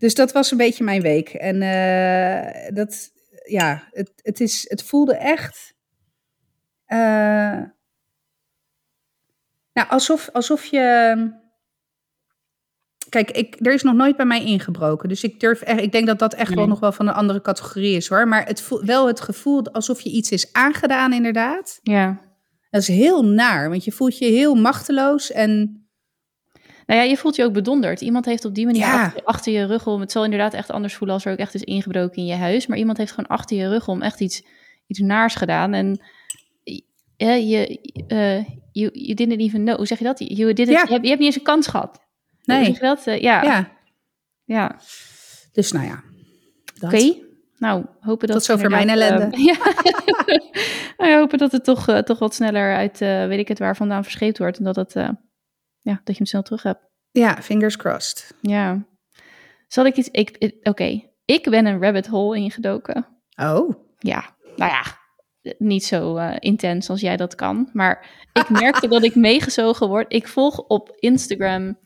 Dus 0.02 0.14
dat 0.14 0.32
was 0.32 0.50
een 0.50 0.56
beetje 0.56 0.84
mijn 0.84 1.02
week. 1.02 1.28
En 1.28 1.58
dat, 2.74 3.10
ja, 3.44 3.88
het, 3.90 4.12
het, 4.16 4.40
is, 4.40 4.64
het 4.68 4.82
voelde 4.82 5.14
echt... 5.14 5.74
Nou, 9.72 9.88
alsof, 9.88 10.28
alsof 10.32 10.64
je. 10.64 11.40
Kijk, 13.08 13.30
ik, 13.30 13.56
er 13.66 13.72
is 13.72 13.82
nog 13.82 13.94
nooit 13.94 14.16
bij 14.16 14.26
mij 14.26 14.44
ingebroken. 14.44 15.08
Dus 15.08 15.24
ik 15.24 15.40
durf 15.40 15.60
echt. 15.60 15.80
Ik 15.80 15.92
denk 15.92 16.06
dat 16.06 16.18
dat 16.18 16.34
echt 16.34 16.48
nee. 16.48 16.58
wel 16.58 16.66
nog 16.66 16.80
wel 16.80 16.92
van 16.92 17.08
een 17.08 17.14
andere 17.14 17.40
categorie 17.40 17.96
is 17.96 18.08
hoor. 18.08 18.28
Maar 18.28 18.46
het 18.46 18.68
wel 18.68 19.06
het 19.06 19.20
gevoel 19.20 19.64
alsof 19.72 20.00
je 20.00 20.10
iets 20.10 20.30
is 20.30 20.52
aangedaan, 20.52 21.12
inderdaad. 21.12 21.80
Ja. 21.82 22.20
Dat 22.70 22.80
is 22.80 22.88
heel 22.88 23.24
naar, 23.24 23.68
want 23.68 23.84
je 23.84 23.92
voelt 23.92 24.18
je 24.18 24.26
heel 24.26 24.54
machteloos 24.54 25.32
en. 25.32 25.76
Nou 26.86 27.00
ja, 27.00 27.06
je 27.06 27.16
voelt 27.16 27.36
je 27.36 27.44
ook 27.44 27.52
bedonderd. 27.52 28.00
Iemand 28.00 28.24
heeft 28.24 28.44
op 28.44 28.54
die 28.54 28.66
manier 28.66 28.80
ja. 28.80 29.04
achter, 29.04 29.24
achter, 29.24 29.52
je 29.52 29.66
rug 29.66 29.86
om. 29.86 30.00
Het 30.00 30.12
zal 30.12 30.24
inderdaad 30.24 30.54
echt 30.54 30.70
anders 30.70 30.94
voelen 30.94 31.16
als 31.16 31.24
er 31.24 31.32
ook 31.32 31.38
echt 31.38 31.54
is 31.54 31.62
ingebroken 31.62 32.16
in 32.16 32.26
je 32.26 32.34
huis. 32.34 32.66
Maar 32.66 32.78
iemand 32.78 32.98
heeft 32.98 33.12
gewoon 33.12 33.30
achter 33.30 33.56
je 33.56 33.68
rug 33.68 33.88
om 33.88 34.02
echt 34.02 34.20
iets, 34.20 34.44
iets 34.86 34.98
naars 34.98 35.34
gedaan. 35.34 35.72
En 35.72 36.00
ja, 37.16 37.32
je, 37.32 37.78
uh, 38.08 38.44
you, 38.72 38.90
you 38.92 39.14
didn't 39.14 39.40
even 39.40 39.64
know. 39.64 39.76
Hoe 39.76 39.86
zeg 39.86 39.98
je 39.98 40.04
dat? 40.04 40.18
You 40.18 40.52
didn't, 40.52 40.76
ja. 40.76 40.82
je, 40.82 40.92
hebt, 40.92 41.02
je 41.02 41.08
hebt 41.08 41.20
niet 41.20 41.28
eens 41.28 41.36
een 41.36 41.42
kans 41.42 41.66
gehad. 41.66 42.00
Nee. 42.44 42.56
Hoe 42.56 42.66
zeg 42.66 42.74
je 42.74 42.86
dat? 42.86 43.06
Uh, 43.06 43.20
ja. 43.20 43.42
ja. 43.42 43.70
Ja. 44.44 44.76
Dus 45.52 45.72
nou 45.72 45.86
ja. 45.86 46.02
Oké. 46.74 46.84
Okay. 46.84 47.22
Nou, 47.58 47.84
hopen 48.00 48.26
dat... 48.26 48.36
Tot 48.36 48.44
zover 48.44 48.70
mijn 48.70 48.88
ellende. 48.88 49.36
Uh, 49.36 49.44
ja. 49.54 49.56
nou, 50.96 51.14
hopen 51.18 51.38
dat 51.38 51.52
het 51.52 51.64
toch, 51.64 52.02
toch 52.02 52.18
wat 52.18 52.34
sneller 52.34 52.76
uit, 52.76 52.98
weet 52.98 53.38
ik 53.38 53.48
het, 53.48 53.58
waar 53.58 53.76
vandaan 53.76 54.02
verscheept 54.02 54.38
wordt. 54.38 54.58
En 54.58 54.64
dat, 54.64 54.76
het, 54.76 54.94
ja, 55.82 55.92
dat 55.92 56.06
je 56.06 56.14
hem 56.14 56.26
snel 56.26 56.42
terug 56.42 56.62
hebt. 56.62 56.90
Ja, 57.10 57.42
fingers 57.42 57.76
crossed. 57.76 58.34
Ja. 58.40 58.86
Zal 59.68 59.86
ik 59.86 59.96
iets... 59.96 60.08
Ik, 60.08 60.36
Oké, 60.40 60.68
okay. 60.68 61.12
ik 61.24 61.50
ben 61.50 61.66
een 61.66 61.82
rabbit 61.82 62.06
hole 62.06 62.36
ingedoken. 62.36 63.06
Oh. 63.36 63.74
Ja, 63.98 64.36
nou 64.56 64.70
ja, 64.70 64.82
niet 65.58 65.84
zo 65.84 66.16
uh, 66.16 66.36
intens 66.38 66.90
als 66.90 67.00
jij 67.00 67.16
dat 67.16 67.34
kan. 67.34 67.68
Maar 67.72 68.26
ik 68.32 68.48
merkte 68.48 68.88
dat 68.88 69.02
ik 69.02 69.14
meegezogen 69.14 69.88
word. 69.88 70.12
Ik 70.12 70.28
volg 70.28 70.58
op 70.58 70.96
Instagram 70.96 71.78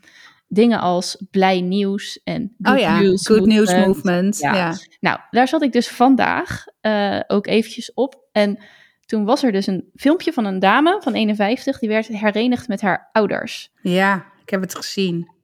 dingen 0.49 0.81
als 0.81 1.25
blij 1.31 1.61
nieuws 1.61 2.21
en 2.25 2.55
good 2.59 2.75
oh 2.75 2.81
ja, 2.81 3.01
news 3.01 3.27
good 3.27 3.47
movement. 3.47 3.69
news 3.69 3.87
movement. 3.87 4.39
Ja. 4.39 4.55
ja. 4.55 4.75
Nou, 5.01 5.19
daar 5.31 5.49
zat 5.49 5.63
ik 5.63 5.73
dus 5.73 5.89
vandaag 5.89 6.65
uh, 6.83 7.21
ook 7.27 7.47
eventjes 7.47 7.95
op. 7.95 8.29
En 8.33 8.59
toen 9.07 9.25
was 9.25 9.43
er 9.43 9.53
dus 9.53 9.67
een 9.67 9.91
filmpje 9.95 10.33
van 10.33 10.45
een 10.45 10.59
dame 10.59 11.01
van 11.03 11.15
51, 11.15 11.79
die 11.79 11.89
werd 11.89 12.07
herenigd 12.07 12.69
met 12.69 12.81
haar 12.81 13.09
ouders. 13.13 13.71
Ja, 13.83 14.27
ik 14.43 14.51
heb 14.51 14.61
het 14.61 14.75
gezien. 14.75 15.35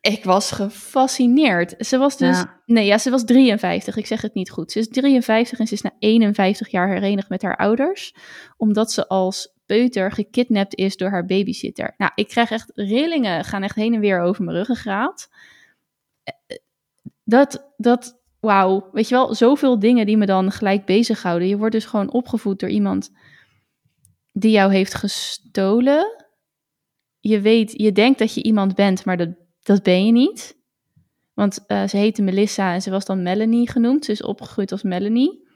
Ik 0.00 0.24
was 0.24 0.50
gefascineerd. 0.50 1.74
Ze 1.78 1.98
was 1.98 2.16
dus. 2.16 2.36
Ja. 2.36 2.60
Nee, 2.66 2.86
ja, 2.86 2.98
ze 2.98 3.10
was 3.10 3.24
53. 3.24 3.96
Ik 3.96 4.06
zeg 4.06 4.22
het 4.22 4.34
niet 4.34 4.50
goed. 4.50 4.72
Ze 4.72 4.78
is 4.78 4.88
53 4.88 5.58
en 5.58 5.66
ze 5.66 5.74
is 5.74 5.80
na 5.80 5.92
51 5.98 6.70
jaar 6.70 6.88
herenigd 6.88 7.28
met 7.28 7.42
haar 7.42 7.56
ouders. 7.56 8.14
Omdat 8.56 8.92
ze 8.92 9.08
als 9.08 9.54
peuter 9.66 10.12
gekidnapt 10.12 10.74
is 10.74 10.96
door 10.96 11.10
haar 11.10 11.26
babysitter. 11.26 11.94
Nou, 11.96 12.12
ik 12.14 12.28
krijg 12.28 12.50
echt 12.50 12.72
rillingen, 12.74 13.44
gaan 13.44 13.62
echt 13.62 13.74
heen 13.74 13.94
en 13.94 14.00
weer 14.00 14.20
over 14.20 14.44
mijn 14.44 14.56
ruggengraat. 14.56 15.28
Dat, 17.24 17.72
dat, 17.76 18.19
wauw, 18.40 18.88
weet 18.92 19.08
je 19.08 19.14
wel, 19.14 19.34
zoveel 19.34 19.78
dingen 19.78 20.06
die 20.06 20.16
me 20.16 20.26
dan 20.26 20.52
gelijk 20.52 20.84
bezighouden. 20.84 21.48
Je 21.48 21.56
wordt 21.56 21.74
dus 21.74 21.84
gewoon 21.84 22.12
opgevoed 22.12 22.60
door 22.60 22.68
iemand 22.68 23.10
die 24.32 24.50
jou 24.50 24.72
heeft 24.72 24.94
gestolen. 24.94 26.24
Je 27.20 27.40
weet, 27.40 27.72
je 27.76 27.92
denkt 27.92 28.18
dat 28.18 28.34
je 28.34 28.42
iemand 28.42 28.74
bent, 28.74 29.04
maar 29.04 29.16
dat, 29.16 29.28
dat 29.62 29.82
ben 29.82 30.06
je 30.06 30.12
niet. 30.12 30.58
Want 31.34 31.64
uh, 31.68 31.88
ze 31.88 31.96
heette 31.96 32.22
Melissa 32.22 32.74
en 32.74 32.82
ze 32.82 32.90
was 32.90 33.04
dan 33.04 33.22
Melanie 33.22 33.70
genoemd. 33.70 34.04
Ze 34.04 34.12
is 34.12 34.22
opgegroeid 34.22 34.72
als 34.72 34.82
Melanie. 34.82 35.48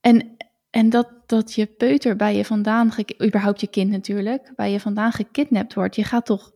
En, 0.00 0.36
en 0.70 0.90
dat, 0.90 1.08
dat 1.26 1.54
je 1.54 1.66
peuter 1.66 2.16
bij 2.16 2.36
je 2.36 2.44
vandaan, 2.44 2.92
überhaupt 3.24 3.60
je 3.60 3.66
kind 3.66 3.90
natuurlijk, 3.90 4.52
bij 4.56 4.72
je 4.72 4.80
vandaan 4.80 5.12
gekidnapt 5.12 5.74
wordt. 5.74 5.96
Je 5.96 6.04
gaat 6.04 6.26
toch, 6.26 6.52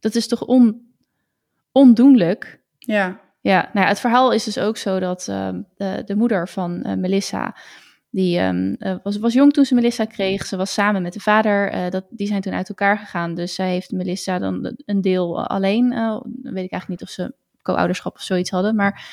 dat 0.00 0.14
is 0.14 0.28
toch 0.28 0.46
on, 0.46 0.94
ondoenlijk? 1.72 2.64
Ja. 2.78 3.20
Ja, 3.46 3.70
nou 3.72 3.84
ja, 3.84 3.88
het 3.92 4.00
verhaal 4.00 4.32
is 4.32 4.44
dus 4.44 4.58
ook 4.58 4.76
zo 4.76 4.98
dat 4.98 5.26
uh, 5.30 5.48
de, 5.76 6.02
de, 6.04 6.16
moeder 6.16 6.48
van 6.48 6.82
uh, 6.86 6.94
Melissa, 6.94 7.56
die 8.10 8.40
um, 8.40 8.76
was, 9.02 9.18
was 9.18 9.32
jong 9.32 9.52
toen 9.52 9.64
ze 9.64 9.74
Melissa 9.74 10.04
kreeg. 10.04 10.46
Ze 10.46 10.56
was 10.56 10.72
samen 10.72 11.02
met 11.02 11.12
de 11.12 11.20
vader. 11.20 11.90
dat, 11.90 12.04
die 12.10 12.26
zijn 12.26 12.40
toen 12.40 12.52
uit 12.52 12.68
elkaar 12.68 12.98
gegaan. 12.98 13.34
Dus 13.34 13.54
zij 13.54 13.70
heeft 13.70 13.90
Melissa 13.90 14.38
dan 14.38 14.76
een 14.84 15.00
deel 15.00 15.46
alleen. 15.46 15.88
weet 16.42 16.64
ik 16.64 16.72
eigenlijk 16.72 16.88
niet 16.88 17.02
of 17.02 17.08
ze 17.08 17.34
co-ouderschap 17.62 18.14
of 18.14 18.22
zoiets 18.22 18.50
hadden. 18.50 18.74
Maar 18.74 19.06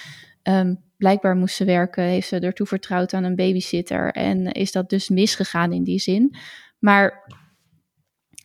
um, 0.44 0.84
blijkbaar 0.98 1.36
moest 1.36 1.56
ze 1.56 1.66
werken, 1.66 2.04
heeft 2.04 2.28
ze 2.28 2.40
ertoe 2.40 2.68
vertrouwd 2.68 3.14
aan 3.14 3.24
een 3.24 3.36
babysitter 3.36 4.12
en 4.12 4.52
is 4.52 4.72
dat 4.72 4.90
dus 4.90 5.10
misgegaan 5.10 5.72
in 5.72 5.84
die 5.84 6.00
zin. 6.00 6.36
Maar 6.80 7.32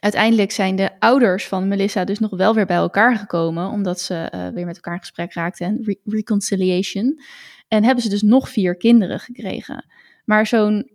uiteindelijk 0.00 0.50
zijn 0.50 0.76
de 0.76 0.90
ouders 0.98 1.46
van 1.46 1.68
Melissa 1.68 2.04
dus 2.04 2.18
nog 2.18 2.30
wel 2.30 2.54
weer 2.54 2.66
bij 2.66 2.76
elkaar 2.76 3.16
gekomen, 3.16 3.68
omdat 3.68 4.00
ze 4.00 4.32
uh, 4.34 4.48
weer 4.48 4.66
met 4.66 4.74
elkaar 4.74 4.94
in 4.94 5.00
gesprek 5.00 5.32
raakten 5.32 5.66
en 5.66 5.80
re 5.84 5.98
reconciliation. 6.04 7.20
En 7.68 7.84
hebben 7.84 8.02
ze 8.02 8.08
dus 8.08 8.22
nog 8.22 8.48
vier 8.48 8.76
kinderen 8.76 9.20
gekregen. 9.20 9.84
Maar 10.24 10.46
zo'n 10.46 10.90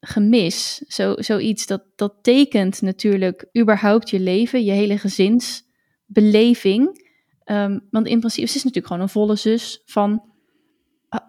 gemis, 0.00 0.76
zo, 0.76 1.14
zoiets, 1.16 1.66
dat, 1.66 1.82
dat 1.96 2.14
tekent 2.22 2.82
natuurlijk 2.82 3.46
überhaupt 3.58 4.10
je 4.10 4.20
leven, 4.20 4.64
je 4.64 4.72
hele 4.72 4.98
gezinsbeleving. 4.98 7.08
Um, 7.44 7.86
want 7.90 8.06
in 8.06 8.18
principe, 8.18 8.46
ze 8.46 8.56
is 8.56 8.64
natuurlijk 8.64 8.86
gewoon 8.86 9.02
een 9.02 9.08
volle 9.08 9.36
zus 9.36 9.82
van 9.84 10.22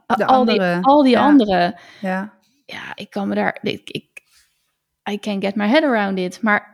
de 0.06 0.26
al, 0.26 0.36
andere. 0.36 0.74
die, 0.74 0.84
al 0.84 1.04
die 1.04 1.12
ja. 1.12 1.26
anderen. 1.26 1.80
Ja. 2.02 2.34
ja, 2.66 2.96
ik 2.96 3.10
kan 3.10 3.28
me 3.28 3.36
daar. 3.36 3.58
Ik, 3.62 3.90
ik, 3.90 4.10
I 5.12 5.20
can't 5.20 5.44
get 5.44 5.56
my 5.56 5.68
head 5.68 5.84
around 5.84 6.18
it. 6.18 6.42
Maar 6.42 6.71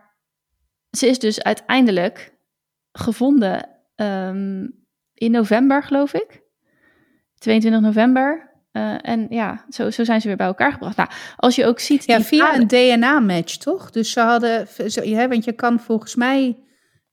ze 0.98 1.08
is 1.08 1.20
dus 1.20 1.44
uiteindelijk 1.44 2.34
gevonden 2.92 3.70
um, 3.96 4.86
in 5.14 5.32
november, 5.32 5.84
geloof 5.84 6.14
ik. 6.14 6.42
22 7.38 7.82
november. 7.82 8.56
Uh, 8.72 8.96
en 9.02 9.28
ja, 9.30 9.66
zo, 9.70 9.90
zo 9.90 10.04
zijn 10.04 10.22
ze 10.22 10.28
weer 10.28 10.38
bij 10.38 10.48
elkaar 10.48 10.72
gebracht. 10.72 10.98
Nou, 10.98 11.10
als 11.36 11.56
je 11.56 11.66
ook 11.66 11.80
ziet. 11.80 12.06
Ja, 12.06 12.22
via 12.22 12.56
een 12.56 12.68
DNA-match, 12.68 13.58
toch? 13.58 13.90
Dus 13.90 14.12
ze 14.12 14.20
hadden. 14.20 14.68
Zo, 14.88 15.04
ja, 15.04 15.28
want 15.28 15.46
je 15.46 15.52
kan 15.52 15.80
volgens 15.80 16.16
mij. 16.16 16.58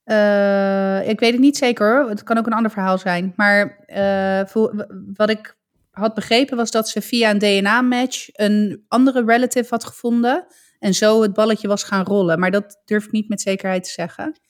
Uh, 0.04 1.08
ik 1.08 1.20
weet 1.20 1.32
het 1.32 1.40
niet 1.40 1.56
zeker 1.56 1.96
hoor. 1.96 2.08
Het 2.08 2.22
kan 2.22 2.38
ook 2.38 2.46
een 2.46 2.52
ander 2.52 2.70
verhaal 2.70 2.98
zijn. 2.98 3.32
Maar 3.36 3.84
uh, 3.86 4.46
voor, 4.46 4.86
wat 5.14 5.30
ik 5.30 5.56
had 5.90 6.14
begrepen 6.14 6.56
was 6.56 6.70
dat 6.70 6.88
ze 6.88 7.00
via 7.00 7.30
een 7.30 7.38
DNA-match 7.38 8.28
een 8.32 8.84
andere 8.88 9.24
relative 9.24 9.66
had 9.68 9.84
gevonden. 9.84 10.46
En 10.84 10.94
zo 10.94 11.22
het 11.22 11.32
balletje 11.32 11.68
was 11.68 11.82
gaan 11.82 12.04
rollen. 12.04 12.38
Maar 12.38 12.50
dat 12.50 12.82
durf 12.84 13.04
ik 13.04 13.10
niet 13.10 13.28
met 13.28 13.40
zekerheid 13.40 13.84
te 13.84 13.90
zeggen. 13.90 14.40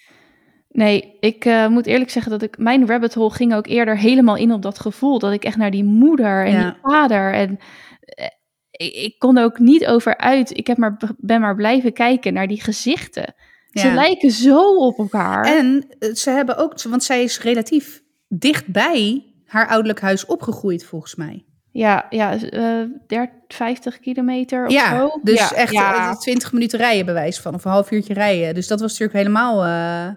Nee, 0.68 1.16
ik 1.20 1.44
uh, 1.44 1.68
moet 1.68 1.87
eerlijk 1.87 2.11
zeggen 2.11 2.33
dat 2.33 2.42
ik 2.42 2.59
mijn 2.59 2.87
rabbit 2.87 3.14
hole 3.14 3.31
ging 3.31 3.55
ook 3.55 3.66
eerder 3.66 3.99
helemaal 3.99 4.37
in 4.37 4.53
op 4.53 4.62
dat 4.62 4.79
gevoel. 4.79 5.18
Dat 5.18 5.33
ik 5.33 5.44
echt 5.44 5.57
naar 5.57 5.70
die 5.70 5.85
moeder 5.85 6.44
en 6.44 6.53
ja. 6.53 6.70
die 6.70 6.81
vader 6.83 7.33
en 7.33 7.51
uh, 7.51 9.03
ik, 9.05 9.18
kon 9.18 9.37
er 9.37 9.44
ook 9.44 9.59
niet 9.59 9.87
over 9.87 10.16
uit. 10.16 10.57
Ik 10.57 10.66
heb 10.66 10.77
maar, 10.77 10.99
ben 11.16 11.40
maar 11.40 11.55
blijven 11.55 11.92
kijken 11.92 12.33
naar 12.33 12.47
die 12.47 12.62
gezichten. 12.62 13.35
Ja. 13.70 13.81
Ze 13.81 13.92
lijken 13.92 14.31
zo 14.31 14.77
op 14.77 14.99
elkaar. 14.99 15.44
En 15.44 15.87
uh, 15.99 16.14
ze 16.14 16.31
hebben 16.31 16.57
ook, 16.57 16.83
want 16.83 17.05
zij 17.05 17.23
is 17.23 17.40
relatief 17.40 18.03
dichtbij 18.29 19.33
haar 19.47 19.68
ouderlijk 19.68 20.01
huis 20.01 20.27
opgegroeid, 20.27 20.85
volgens 20.85 21.14
mij. 21.14 21.44
Ja, 21.75 22.07
ja 22.11 22.35
uh, 22.35 22.85
30, 23.07 23.35
50 23.49 23.99
kilometer 23.99 24.67
of 24.67 24.73
ja, 24.73 24.99
zo. 24.99 25.21
Dus 25.23 25.39
ja, 25.39 25.53
echt 25.53 25.73
ja. 25.73 26.17
20 26.17 26.53
minuten 26.53 26.79
rijden 26.79 27.07
bewijs 27.07 27.41
van, 27.41 27.55
of 27.55 27.65
een 27.65 27.71
half 27.71 27.91
uurtje 27.91 28.15
rijden. 28.15 28.55
Dus 28.55 28.67
dat 28.67 28.81
was 28.81 28.91
natuurlijk 28.91 29.19
helemaal 29.19 29.67
uh, 29.67 30.15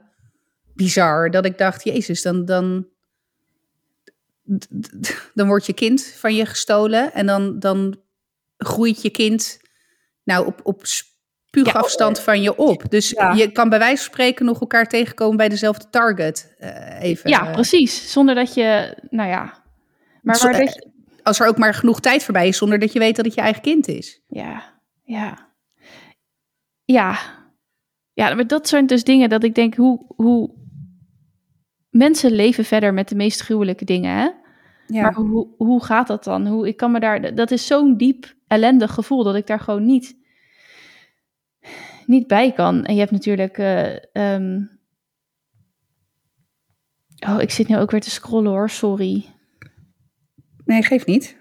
bizar. 0.73 1.31
Dat 1.31 1.45
ik 1.45 1.57
dacht, 1.57 1.83
jezus, 1.83 2.21
dan, 2.21 2.45
dan, 2.45 2.87
dan 5.33 5.47
wordt 5.47 5.65
je 5.65 5.73
kind 5.73 6.05
van 6.05 6.35
je 6.35 6.45
gestolen. 6.45 7.13
En 7.13 7.25
dan, 7.25 7.59
dan 7.59 7.99
groeit 8.57 9.01
je 9.01 9.09
kind 9.09 9.59
nou 10.23 10.45
op, 10.45 10.59
op 10.63 10.81
spuugafstand 10.83 12.17
ja, 12.17 12.23
van 12.23 12.41
je 12.41 12.57
op. 12.57 12.89
Dus 12.89 13.09
ja. 13.09 13.31
je 13.33 13.51
kan 13.51 13.69
bij 13.69 13.79
wijze 13.79 14.03
van 14.03 14.13
spreken 14.13 14.45
nog 14.45 14.59
elkaar 14.59 14.87
tegenkomen 14.87 15.37
bij 15.37 15.49
dezelfde 15.49 15.89
target. 15.89 16.55
Uh, 16.59 17.01
even, 17.01 17.29
ja, 17.29 17.51
precies. 17.51 18.11
Zonder 18.11 18.35
dat 18.35 18.53
je, 18.53 18.97
nou 19.09 19.29
ja. 19.29 19.63
Maar 20.21 20.39
waar 20.41 20.57
dat 20.57 20.73
je... 20.73 20.95
Als 21.27 21.39
er 21.39 21.47
ook 21.47 21.57
maar 21.57 21.73
genoeg 21.73 21.99
tijd 21.99 22.23
voorbij 22.23 22.47
is, 22.47 22.57
zonder 22.57 22.79
dat 22.79 22.93
je 22.93 22.99
weet 22.99 23.15
dat 23.15 23.25
het 23.25 23.33
je 23.33 23.41
eigen 23.41 23.61
kind 23.61 23.87
is. 23.87 24.23
Ja, 24.27 24.81
ja. 25.03 25.53
Ja. 26.83 27.17
Ja, 28.13 28.35
maar 28.35 28.47
dat 28.47 28.67
zijn 28.67 28.85
dus 28.85 29.03
dingen 29.03 29.29
dat 29.29 29.43
ik 29.43 29.55
denk, 29.55 29.75
hoe, 29.75 30.05
hoe... 30.07 30.55
Mensen 31.89 32.31
leven 32.31 32.65
verder 32.65 32.93
met 32.93 33.09
de 33.09 33.15
meest 33.15 33.41
gruwelijke 33.41 33.85
dingen, 33.85 34.17
hè? 34.17 34.29
Ja. 34.87 35.01
Maar 35.01 35.13
hoe, 35.13 35.47
hoe 35.57 35.83
gaat 35.83 36.07
dat 36.07 36.23
dan? 36.23 36.47
Hoe, 36.47 36.67
ik 36.67 36.77
kan 36.77 36.91
me 36.91 36.99
daar, 36.99 37.35
dat 37.35 37.51
is 37.51 37.67
zo'n 37.67 37.97
diep 37.97 38.35
ellendig 38.47 38.93
gevoel 38.93 39.23
dat 39.23 39.35
ik 39.35 39.47
daar 39.47 39.59
gewoon 39.59 39.85
niet 39.85 40.17
niet 42.05 42.27
bij 42.27 42.51
kan. 42.51 42.85
En 42.85 42.93
je 42.93 42.99
hebt 42.99 43.11
natuurlijk. 43.11 43.57
Uh, 43.57 43.95
um... 44.13 44.79
Oh, 47.27 47.41
ik 47.41 47.51
zit 47.51 47.67
nu 47.67 47.77
ook 47.77 47.91
weer 47.91 48.01
te 48.01 48.09
scrollen 48.09 48.51
hoor, 48.51 48.69
sorry. 48.69 49.25
Nee, 50.67 50.83
geeft 50.83 51.05
niet. 51.05 51.37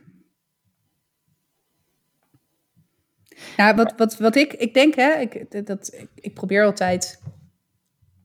Nou, 3.56 3.76
wat, 3.76 3.92
wat, 3.96 4.16
wat 4.16 4.36
ik, 4.36 4.52
ik 4.52 4.74
denk, 4.74 4.94
hè, 4.94 5.14
ik, 5.14 5.66
dat, 5.66 6.06
ik, 6.14 6.34
probeer 6.34 6.64
altijd 6.64 7.22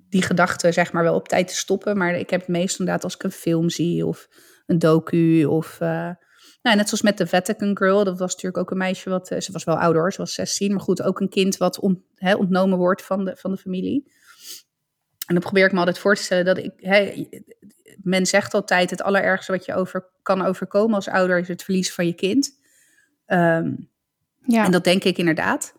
die 0.09 0.21
gedachten, 0.21 0.73
zeg 0.73 0.93
maar, 0.93 1.03
wel 1.03 1.15
op 1.15 1.27
tijd 1.27 1.47
te 1.47 1.55
stoppen. 1.55 1.97
Maar 1.97 2.15
ik 2.15 2.29
heb 2.29 2.39
het 2.39 2.49
meest 2.49 2.79
inderdaad 2.79 3.03
als 3.03 3.15
ik 3.15 3.23
een 3.23 3.31
film 3.31 3.69
zie 3.69 4.05
of 4.05 4.27
een 4.65 4.79
docu 4.79 5.45
of. 5.45 5.79
Uh, 5.81 6.09
nou, 6.61 6.75
net 6.77 6.87
zoals 6.87 7.01
met 7.01 7.17
de 7.17 7.27
Vatican 7.27 7.77
Girl, 7.77 8.03
dat 8.03 8.19
was 8.19 8.31
natuurlijk 8.31 8.57
ook 8.57 8.71
een 8.71 8.77
meisje 8.77 9.09
wat, 9.09 9.31
uh, 9.31 9.39
ze 9.39 9.51
was 9.51 9.63
wel 9.63 9.79
ouder, 9.79 10.11
ze 10.11 10.17
was 10.17 10.33
16, 10.33 10.71
maar 10.71 10.81
goed, 10.81 11.01
ook 11.01 11.19
een 11.19 11.29
kind 11.29 11.57
wat 11.57 11.79
on, 11.79 12.03
hè, 12.15 12.35
ontnomen 12.35 12.77
wordt 12.77 13.01
van 13.01 13.25
de, 13.25 13.35
van 13.35 13.51
de 13.51 13.57
familie. 13.57 14.11
En 15.27 15.33
dan 15.33 15.43
probeer 15.43 15.65
ik 15.65 15.71
me 15.71 15.77
altijd 15.77 15.99
voor 15.99 16.15
te 16.15 16.23
stellen 16.23 16.45
dat 16.45 16.57
ik, 16.57 16.71
hè, 16.75 17.27
men 18.03 18.25
zegt 18.25 18.53
altijd 18.53 18.89
het 18.89 19.01
allerergste 19.01 19.51
wat 19.51 19.65
je 19.65 19.73
over, 19.73 20.09
kan 20.21 20.41
overkomen 20.41 20.95
als 20.95 21.07
ouder 21.07 21.39
is 21.39 21.47
het 21.47 21.63
verlies 21.63 21.93
van 21.93 22.05
je 22.05 22.13
kind. 22.13 22.59
Um, 23.27 23.89
ja. 24.45 24.65
En 24.65 24.71
dat 24.71 24.83
denk 24.83 25.03
ik 25.03 25.17
inderdaad. 25.17 25.73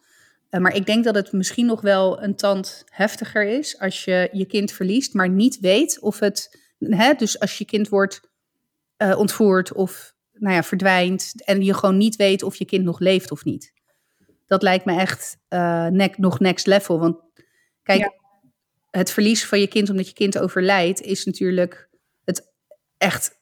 Uh, 0.51 0.61
maar 0.61 0.75
ik 0.75 0.87
denk 0.87 1.05
dat 1.05 1.15
het 1.15 1.33
misschien 1.33 1.67
nog 1.67 1.81
wel 1.81 2.23
een 2.23 2.37
tand 2.37 2.85
heftiger 2.89 3.45
is 3.45 3.79
als 3.79 4.05
je 4.05 4.29
je 4.33 4.45
kind 4.45 4.73
verliest, 4.73 5.15
maar 5.15 5.29
niet 5.29 5.61
weet 5.61 6.01
of 6.01 6.19
het, 6.19 6.59
hè, 6.79 7.15
dus 7.15 7.41
als 7.41 7.59
je 7.59 7.65
kind 7.65 7.89
wordt 7.89 8.21
uh, 8.99 9.19
ontvoerd 9.19 9.73
of 9.73 10.15
nou 10.33 10.55
ja, 10.55 10.63
verdwijnt 10.63 11.33
en 11.45 11.63
je 11.63 11.75
gewoon 11.75 11.97
niet 11.97 12.17
weet 12.17 12.43
of 12.43 12.57
je 12.57 12.65
kind 12.65 12.85
nog 12.85 12.99
leeft 12.99 13.31
of 13.31 13.45
niet. 13.45 13.73
Dat 14.47 14.63
lijkt 14.63 14.85
me 14.85 14.99
echt 14.99 15.37
uh, 15.49 15.87
ne 15.87 16.13
nog 16.17 16.41
next 16.41 16.67
level. 16.67 16.99
Want 16.99 17.17
kijk, 17.83 18.01
ja. 18.01 18.13
het 18.91 19.11
verlies 19.11 19.47
van 19.47 19.61
je 19.61 19.67
kind 19.67 19.91
omdat 19.91 20.07
je 20.07 20.15
kind 20.15 20.39
overlijdt 20.39 21.01
is 21.01 21.25
natuurlijk 21.25 21.89
echt. 23.03 23.41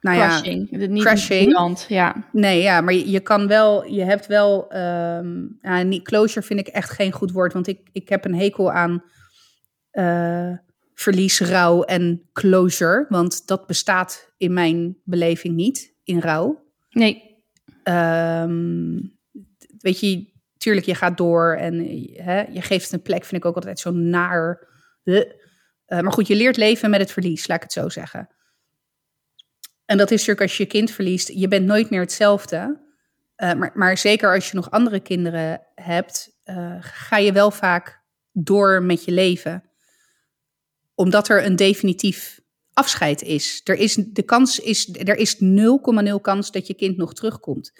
Nou 0.00 0.16
crashing. 0.16 0.68
ja, 0.70 0.86
niet 0.86 1.02
crashing. 1.02 1.54
Hand, 1.54 1.86
ja. 1.88 2.28
Nee, 2.32 2.62
ja, 2.62 2.80
maar 2.80 2.94
je, 2.94 3.10
je, 3.10 3.20
kan 3.20 3.46
wel, 3.46 3.86
je 3.86 4.02
hebt 4.02 4.26
wel, 4.26 4.76
um, 4.76 5.58
ja, 5.62 5.82
niet, 5.82 6.04
closure 6.04 6.46
vind 6.46 6.60
ik 6.60 6.66
echt 6.66 6.90
geen 6.90 7.12
goed 7.12 7.30
woord, 7.30 7.52
want 7.52 7.66
ik, 7.66 7.88
ik 7.92 8.08
heb 8.08 8.24
een 8.24 8.34
hekel 8.34 8.72
aan 8.72 9.02
uh, 9.92 10.52
verlies, 10.94 11.40
rouw 11.40 11.82
en 11.82 12.28
closure, 12.32 13.06
want 13.08 13.46
dat 13.46 13.66
bestaat 13.66 14.32
in 14.36 14.52
mijn 14.52 14.96
beleving 15.04 15.54
niet 15.54 15.94
in 16.04 16.20
rouw. 16.20 16.64
Nee. 16.90 17.42
Um, 17.84 19.16
weet 19.78 20.00
je, 20.00 20.32
tuurlijk, 20.56 20.86
je 20.86 20.94
gaat 20.94 21.16
door 21.16 21.54
en 21.54 21.74
hè, 22.12 22.42
je 22.42 22.62
geeft 22.62 22.92
een 22.92 23.02
plek, 23.02 23.24
vind 23.24 23.42
ik 23.42 23.48
ook 23.48 23.56
altijd 23.56 23.78
zo 23.78 23.90
naar. 23.90 24.66
Uh, 25.04 25.20
maar 25.86 26.12
goed, 26.12 26.26
je 26.26 26.36
leert 26.36 26.56
leven 26.56 26.90
met 26.90 27.00
het 27.00 27.12
verlies, 27.12 27.46
laat 27.46 27.56
ik 27.56 27.62
het 27.62 27.72
zo 27.72 27.88
zeggen. 27.88 28.28
En 29.94 30.00
dat 30.00 30.10
is 30.10 30.18
natuurlijk 30.18 30.40
als 30.40 30.56
je 30.56 30.62
je 30.62 30.68
kind 30.68 30.90
verliest, 30.90 31.28
je 31.28 31.48
bent 31.48 31.66
nooit 31.66 31.90
meer 31.90 32.00
hetzelfde. 32.00 32.80
maar, 33.36 33.70
maar, 33.74 33.98
zeker 33.98 34.34
als 34.34 34.50
je 34.50 34.56
nog 34.56 34.70
andere 34.70 35.00
kinderen 35.00 35.60
hebt, 35.74 36.30
ga 36.80 37.16
je 37.16 37.32
wel 37.32 37.50
vaak 37.50 38.02
door 38.32 38.82
met 38.82 39.04
je 39.04 39.12
leven. 39.12 39.64
Omdat 40.94 41.28
er 41.28 41.44
een 41.44 41.56
definitief 41.56 42.40
afscheid 42.72 43.22
is. 43.22 43.60
Er 43.64 43.76
is 43.76 43.94
de 43.94 44.22
kans 44.22 44.58
is, 44.58 44.88
er 44.92 45.16
is 45.16 45.36
0,0 45.36 46.20
kans 46.20 46.50
dat 46.50 46.66
je 46.66 46.74
kind 46.74 46.96
nog 46.96 47.14
terugkomt. 47.14 47.72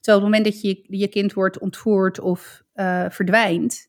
Terwijl 0.00 0.24
op 0.24 0.32
het 0.32 0.36
moment 0.36 0.44
dat 0.44 0.60
je 0.60 0.98
je 0.98 1.08
kind 1.08 1.32
wordt 1.32 1.58
ontvoerd 1.58 2.20
of 2.20 2.62
uh, 2.74 3.04
verdwijnt, 3.08 3.88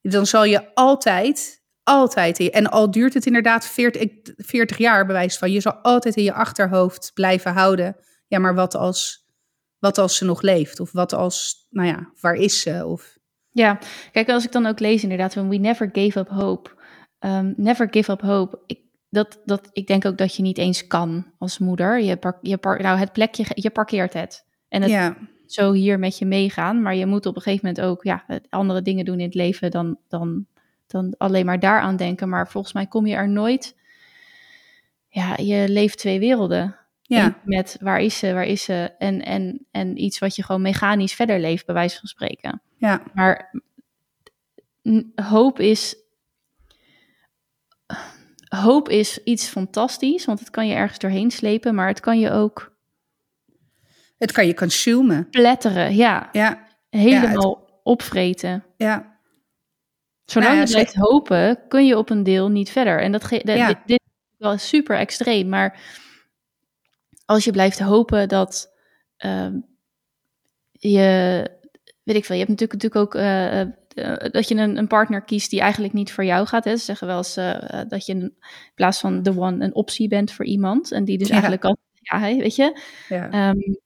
dan 0.00 0.26
zal 0.26 0.44
je 0.44 0.74
altijd, 0.74 1.62
altijd, 1.86 2.38
en 2.38 2.70
al 2.70 2.90
duurt 2.90 3.14
het 3.14 3.26
inderdaad 3.26 3.66
40, 3.66 4.08
40 4.36 4.78
jaar 4.78 5.06
bewijs 5.06 5.38
van, 5.38 5.52
je 5.52 5.60
zal 5.60 5.72
altijd 5.72 6.16
in 6.16 6.24
je 6.24 6.32
achterhoofd 6.32 7.10
blijven 7.14 7.52
houden. 7.52 7.96
Ja, 8.26 8.38
maar 8.38 8.54
wat 8.54 8.74
als, 8.74 9.26
wat 9.78 9.98
als 9.98 10.16
ze 10.16 10.24
nog 10.24 10.42
leeft? 10.42 10.80
Of 10.80 10.92
wat 10.92 11.12
als, 11.12 11.66
nou 11.70 11.88
ja, 11.88 12.10
waar 12.20 12.34
is 12.34 12.60
ze? 12.60 12.86
Of... 12.86 13.18
Ja, 13.50 13.78
kijk, 14.12 14.28
als 14.28 14.44
ik 14.44 14.52
dan 14.52 14.66
ook 14.66 14.80
lees 14.80 15.02
inderdaad, 15.02 15.32
van 15.32 15.48
we 15.48 15.56
never 15.56 15.90
gave 15.92 16.18
up 16.18 16.28
hope. 16.28 16.70
Um, 17.20 17.54
never 17.56 17.88
give 17.90 18.12
up 18.12 18.20
hope. 18.20 18.58
Ik, 18.66 18.80
dat, 19.10 19.40
dat, 19.44 19.68
ik 19.72 19.86
denk 19.86 20.04
ook 20.04 20.18
dat 20.18 20.36
je 20.36 20.42
niet 20.42 20.58
eens 20.58 20.86
kan 20.86 21.32
als 21.38 21.58
moeder. 21.58 22.00
Je, 22.00 22.16
park, 22.16 22.38
je 22.42 22.56
park, 22.56 22.82
nou, 22.82 22.98
het 22.98 23.12
plekje, 23.12 23.44
je 23.54 23.70
parkeert 23.70 24.12
het. 24.12 24.44
En 24.68 24.82
het, 24.82 24.90
ja 24.90 25.16
zo 25.46 25.72
hier 25.72 25.98
met 25.98 26.18
je 26.18 26.26
meegaan. 26.26 26.82
Maar 26.82 26.94
je 26.94 27.06
moet 27.06 27.26
op 27.26 27.36
een 27.36 27.42
gegeven 27.42 27.66
moment 27.66 27.84
ook 27.84 28.04
ja, 28.04 28.24
andere 28.48 28.82
dingen 28.82 29.04
doen 29.04 29.18
in 29.18 29.24
het 29.24 29.34
leven 29.34 29.70
dan, 29.70 29.98
dan, 30.08 30.46
dan 30.86 31.14
alleen 31.18 31.46
maar 31.46 31.60
daaraan 31.60 31.96
denken. 31.96 32.28
Maar 32.28 32.48
volgens 32.48 32.72
mij 32.72 32.86
kom 32.86 33.06
je 33.06 33.14
er 33.14 33.28
nooit. 33.28 33.76
Ja, 35.08 35.36
je 35.36 35.68
leeft 35.68 35.98
twee 35.98 36.18
werelden. 36.18 36.76
Ja. 37.02 37.40
Met 37.44 37.76
waar 37.80 38.00
is 38.00 38.18
ze, 38.18 38.32
waar 38.32 38.46
is 38.46 38.62
ze. 38.62 38.94
En, 38.98 39.24
en, 39.24 39.66
en 39.70 40.02
iets 40.02 40.18
wat 40.18 40.36
je 40.36 40.42
gewoon 40.42 40.62
mechanisch 40.62 41.14
verder 41.14 41.40
leeft, 41.40 41.66
bij 41.66 41.74
wijze 41.74 41.98
van 41.98 42.08
spreken. 42.08 42.62
Ja. 42.76 43.02
Maar 43.14 43.54
hoop 45.14 45.60
is. 45.60 45.96
Hoop 48.48 48.88
is 48.88 49.22
iets 49.24 49.48
fantastisch, 49.48 50.24
want 50.24 50.38
het 50.38 50.50
kan 50.50 50.66
je 50.66 50.74
ergens 50.74 50.98
doorheen 50.98 51.30
slepen, 51.30 51.74
maar 51.74 51.88
het 51.88 52.00
kan 52.00 52.18
je 52.18 52.30
ook 52.30 52.76
het 54.18 54.32
kan 54.32 54.46
je 54.46 54.54
consumen. 54.54 55.30
Pletteren, 55.30 55.96
ja. 55.96 56.28
ja. 56.32 56.66
Helemaal 56.90 57.80
opvreten. 57.82 58.64
Ja. 58.76 59.15
Zolang 60.26 60.54
nou 60.54 60.66
je 60.66 60.72
blijft 60.72 60.94
hopen, 60.94 61.58
kun 61.68 61.86
je 61.86 61.98
op 61.98 62.10
een 62.10 62.22
deel 62.22 62.48
niet 62.48 62.70
verder. 62.70 63.00
En 63.00 63.12
dat 63.12 63.24
ge- 63.24 63.40
dit, 63.44 63.76
dit, 63.86 64.00
is 64.00 64.38
wel 64.38 64.58
super 64.58 64.98
extreem, 64.98 65.48
maar 65.48 65.80
als 67.24 67.44
je 67.44 67.50
blijft 67.50 67.78
hopen 67.78 68.28
dat 68.28 68.72
uh, 69.24 69.48
je, 70.72 71.50
weet 72.02 72.16
ik 72.16 72.24
veel, 72.24 72.36
je 72.36 72.44
hebt 72.44 72.60
natuurlijk, 72.60 72.82
natuurlijk 72.82 72.96
ook 72.96 73.14
uh, 73.14 73.60
uh, 73.60 74.30
dat 74.30 74.48
je 74.48 74.54
een, 74.54 74.76
een, 74.76 74.86
partner 74.86 75.22
kiest 75.22 75.50
die 75.50 75.60
eigenlijk 75.60 75.92
niet 75.92 76.12
voor 76.12 76.24
jou 76.24 76.46
gaat. 76.46 76.64
Hè. 76.64 76.76
Ze 76.76 76.84
zeggen 76.84 77.06
wel 77.06 77.16
eens 77.16 77.34
dat 77.88 78.06
je 78.06 78.12
in 78.12 78.36
plaats 78.74 79.00
van 79.00 79.22
de 79.22 79.38
one 79.38 79.64
een 79.64 79.74
optie 79.74 80.08
bent 80.08 80.32
voor 80.32 80.44
iemand 80.44 80.92
en 80.92 81.04
die 81.04 81.18
dus 81.18 81.30
eigenlijk 81.30 81.64
al, 81.64 81.76
ja, 81.92 82.20
weet 82.20 82.56
je. 82.56 82.80
Um, 83.32 83.78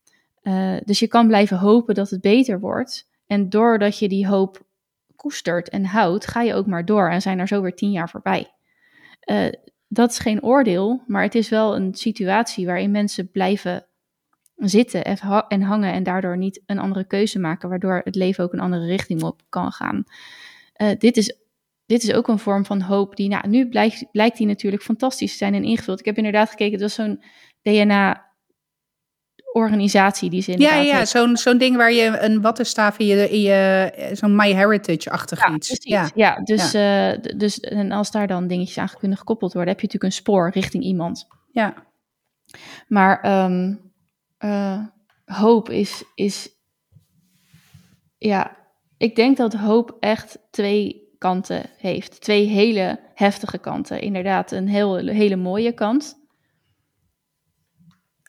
uh, 0.42 0.76
dus 0.85 0.98
je 0.98 1.07
kan 1.07 1.26
blijven 1.26 1.59
hopen 1.59 1.94
dat 1.94 2.11
het 2.11 2.20
beter 2.20 2.61
wordt. 2.61 3.09
En 3.26 3.48
doordat 3.48 3.98
je 3.98 4.09
die 4.09 4.26
hoop 4.26 4.68
koestert 5.20 5.68
en 5.68 5.85
houdt, 5.85 6.26
ga 6.26 6.42
je 6.42 6.54
ook 6.54 6.66
maar 6.66 6.85
door 6.85 7.11
en 7.11 7.22
zijn 7.22 7.38
er 7.38 7.48
zo 7.48 7.62
weer 7.62 7.74
tien 7.74 7.90
jaar 7.90 8.11
voorbij. 8.11 8.50
Uh, 9.30 9.52
dat 9.88 10.11
is 10.11 10.18
geen 10.18 10.42
oordeel, 10.42 11.02
maar 11.06 11.22
het 11.22 11.35
is 11.35 11.48
wel 11.48 11.76
een 11.76 11.94
situatie 11.94 12.66
waarin 12.66 12.90
mensen 12.90 13.30
blijven 13.30 13.87
zitten 14.56 15.04
en 15.48 15.62
hangen 15.62 15.92
en 15.92 16.02
daardoor 16.02 16.37
niet 16.37 16.62
een 16.66 16.78
andere 16.78 17.04
keuze 17.04 17.38
maken, 17.38 17.68
waardoor 17.68 18.00
het 18.04 18.14
leven 18.14 18.44
ook 18.44 18.52
een 18.52 18.61
andere 18.61 18.87
richting 18.87 19.22
op 19.22 19.42
kan 19.48 19.72
gaan. 19.72 20.04
Uh, 20.76 20.90
dit, 20.98 21.16
is, 21.16 21.37
dit 21.87 22.02
is 22.02 22.12
ook 22.12 22.28
een 22.28 22.38
vorm 22.38 22.64
van 22.64 22.80
hoop 22.80 23.16
die, 23.16 23.28
nou, 23.28 23.48
nu 23.48 23.68
blijkt, 23.68 24.06
blijkt 24.12 24.37
die 24.37 24.46
natuurlijk 24.46 24.83
fantastisch 24.83 25.30
te 25.30 25.37
zijn 25.37 25.54
en 25.54 25.64
ingevuld. 25.64 25.98
Ik 25.98 26.04
heb 26.04 26.16
inderdaad 26.16 26.50
gekeken, 26.50 26.72
het 26.72 26.83
was 26.83 26.94
zo'n 26.94 27.22
DNA 27.62 28.29
organisatie 29.52 30.30
die 30.30 30.42
ze 30.42 30.58
Ja, 30.58 30.74
ja, 30.74 31.04
zo'n 31.04 31.36
zo'n 31.36 31.58
ding 31.58 31.76
waar 31.76 31.92
je 31.92 32.18
een 32.20 32.40
wattenstaaf 32.40 32.98
in 32.98 33.06
je, 33.06 33.30
in 33.30 33.40
je 33.40 33.90
zo'n 34.12 34.36
MyHeritage-achtig 34.36 35.46
ja, 35.46 35.54
iets. 35.54 35.76
Ja, 35.78 36.10
ja, 36.14 36.34
dus, 36.34 36.72
ja. 36.72 37.12
Uh, 37.12 37.18
dus 37.36 37.60
en 37.60 37.92
als 37.92 38.10
daar 38.10 38.26
dan 38.26 38.46
dingetjes 38.46 38.78
aan 38.78 38.98
kunnen 38.98 39.18
gekoppeld 39.18 39.52
worden, 39.52 39.72
heb 39.72 39.80
je 39.80 39.86
natuurlijk 39.86 40.14
een 40.14 40.20
spoor 40.20 40.50
richting 40.50 40.84
iemand. 40.84 41.26
Ja. 41.52 41.74
Maar 42.88 43.44
um, 43.44 43.92
uh, 44.38 44.78
hoop 45.24 45.70
is, 45.70 46.04
is, 46.14 46.48
ja, 48.18 48.56
ik 48.96 49.16
denk 49.16 49.36
dat 49.36 49.54
hoop 49.54 49.96
echt 50.00 50.38
twee 50.50 51.08
kanten 51.18 51.62
heeft. 51.76 52.20
Twee 52.20 52.46
hele 52.46 53.00
heftige 53.14 53.58
kanten. 53.58 54.00
Inderdaad, 54.00 54.52
een 54.52 54.68
heel, 54.68 54.96
hele 54.96 55.36
mooie 55.36 55.72
kant 55.72 56.19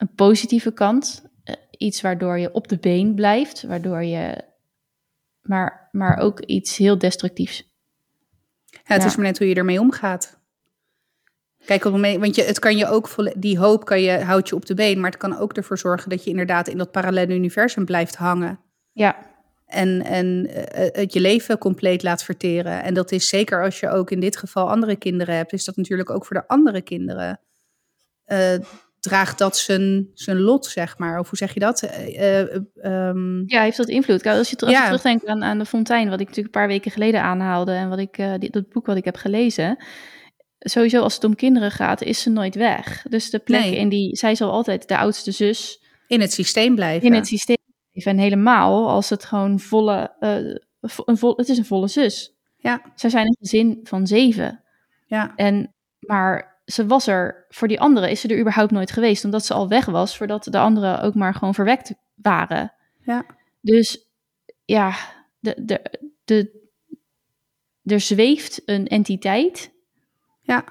een 0.01 0.13
positieve 0.15 0.73
kant. 0.73 1.29
Uh, 1.45 1.55
iets 1.77 2.01
waardoor 2.01 2.39
je 2.39 2.53
op 2.53 2.67
de 2.67 2.77
been 2.77 3.15
blijft, 3.15 3.63
waardoor 3.63 4.03
je. 4.03 4.43
Maar, 5.41 5.89
maar 5.91 6.17
ook 6.17 6.39
iets 6.39 6.77
heel 6.77 6.97
destructiefs. 6.97 7.69
Ja, 8.65 8.79
het 8.83 9.03
is 9.03 9.15
maar 9.15 9.25
net 9.25 9.37
hoe 9.37 9.47
je 9.47 9.55
ermee 9.55 9.79
omgaat. 9.79 10.39
Kijk, 11.65 11.85
op 11.85 11.91
het 11.93 12.01
moment, 12.01 12.19
want 12.19 12.35
je, 12.35 12.43
het 12.43 12.59
kan 12.59 12.77
je 12.77 12.87
ook, 12.87 13.33
die 13.37 13.57
hoop 13.57 13.85
kan 13.85 14.01
je, 14.01 14.19
houdt 14.19 14.49
je 14.49 14.55
op 14.55 14.65
de 14.65 14.73
been, 14.73 14.99
maar 14.99 15.09
het 15.09 15.19
kan 15.19 15.37
ook 15.37 15.53
ervoor 15.53 15.77
zorgen 15.77 16.09
dat 16.09 16.23
je 16.23 16.29
inderdaad 16.29 16.67
in 16.67 16.77
dat 16.77 16.91
parallele 16.91 17.33
universum 17.33 17.85
blijft 17.85 18.15
hangen. 18.15 18.59
Ja. 18.91 19.29
En, 19.65 20.03
en 20.03 20.47
uh, 20.49 20.63
het 20.75 21.13
je 21.13 21.19
leven 21.19 21.57
compleet 21.57 22.03
laat 22.03 22.23
verteren. 22.23 22.83
En 22.83 22.93
dat 22.93 23.11
is 23.11 23.27
zeker 23.27 23.63
als 23.63 23.79
je 23.79 23.89
ook 23.89 24.11
in 24.11 24.19
dit 24.19 24.37
geval 24.37 24.69
andere 24.69 24.95
kinderen 24.95 25.35
hebt, 25.35 25.53
is 25.53 25.65
dat 25.65 25.75
natuurlijk 25.75 26.09
ook 26.09 26.25
voor 26.25 26.35
de 26.35 26.47
andere 26.47 26.81
kinderen. 26.81 27.39
Uh, 28.27 28.57
draagt 29.01 29.37
dat 29.37 29.57
zijn, 29.57 30.09
zijn 30.13 30.39
lot, 30.39 30.65
zeg 30.65 30.97
maar? 30.97 31.19
Of 31.19 31.29
hoe 31.29 31.37
zeg 31.37 31.53
je 31.53 31.59
dat? 31.59 31.83
Uh, 31.83 32.39
um... 32.83 33.43
Ja, 33.45 33.61
heeft 33.61 33.77
dat 33.77 33.87
invloed? 33.87 34.25
Als 34.25 34.49
je, 34.49 34.55
terug, 34.55 34.73
ja. 34.73 34.85
terugdenkt 34.85 35.25
aan, 35.25 35.43
aan 35.43 35.57
de 35.57 35.65
fontein, 35.65 36.09
wat 36.09 36.19
ik 36.19 36.27
natuurlijk 36.27 36.55
een 36.55 36.61
paar 36.61 36.69
weken 36.69 36.91
geleden 36.91 37.21
aanhaalde 37.21 37.71
en 37.71 37.89
wat 37.89 37.99
ik, 37.99 38.17
uh, 38.17 38.33
dat 38.39 38.69
boek 38.69 38.85
wat 38.85 38.97
ik 38.97 39.05
heb 39.05 39.15
gelezen. 39.15 39.83
Sowieso 40.59 41.01
als 41.01 41.13
het 41.13 41.23
om 41.23 41.35
kinderen 41.35 41.71
gaat, 41.71 42.01
is 42.01 42.21
ze 42.21 42.29
nooit 42.29 42.55
weg. 42.55 43.05
Dus 43.09 43.29
de 43.29 43.39
plek 43.39 43.65
in 43.65 43.89
die, 43.89 44.15
zij 44.17 44.35
zal 44.35 44.51
altijd 44.51 44.87
de 44.87 44.97
oudste 44.97 45.31
zus... 45.31 45.83
In 46.07 46.21
het 46.21 46.33
systeem 46.33 46.75
blijven. 46.75 47.07
In 47.07 47.13
het 47.13 47.27
systeem 47.27 47.57
blijven. 47.91 48.11
En 48.11 48.17
helemaal 48.17 48.89
als 48.89 49.09
het 49.09 49.25
gewoon 49.25 49.59
volle, 49.59 50.15
een 51.05 51.17
vol, 51.17 51.37
het 51.37 51.49
is 51.49 51.57
een 51.57 51.65
volle 51.65 51.87
zus. 51.87 52.35
Ja. 52.57 52.81
Zij 52.95 53.09
zijn 53.09 53.27
een 53.27 53.37
gezin 53.39 53.79
van 53.83 54.07
zeven. 54.07 54.63
Ja. 55.05 55.35
En, 55.35 55.73
maar 55.99 56.50
ze 56.71 56.85
was 56.85 57.07
er, 57.07 57.45
voor 57.49 57.67
die 57.67 57.79
anderen 57.79 58.09
is 58.09 58.21
ze 58.21 58.27
er 58.27 58.39
überhaupt 58.39 58.71
nooit 58.71 58.91
geweest, 58.91 59.25
omdat 59.25 59.45
ze 59.45 59.53
al 59.53 59.67
weg 59.67 59.85
was, 59.85 60.17
voordat 60.17 60.43
de 60.43 60.57
anderen 60.57 61.01
ook 61.01 61.15
maar 61.15 61.33
gewoon 61.33 61.53
verwekt 61.53 61.93
waren. 62.15 62.73
Ja. 62.99 63.25
Dus 63.61 64.09
ja, 64.65 64.95
de, 65.39 65.55
de, 65.65 65.81
de, 66.23 66.69
er 67.83 67.99
zweeft 67.99 68.61
een 68.65 68.87
entiteit. 68.87 69.71
Ja. 70.41 70.63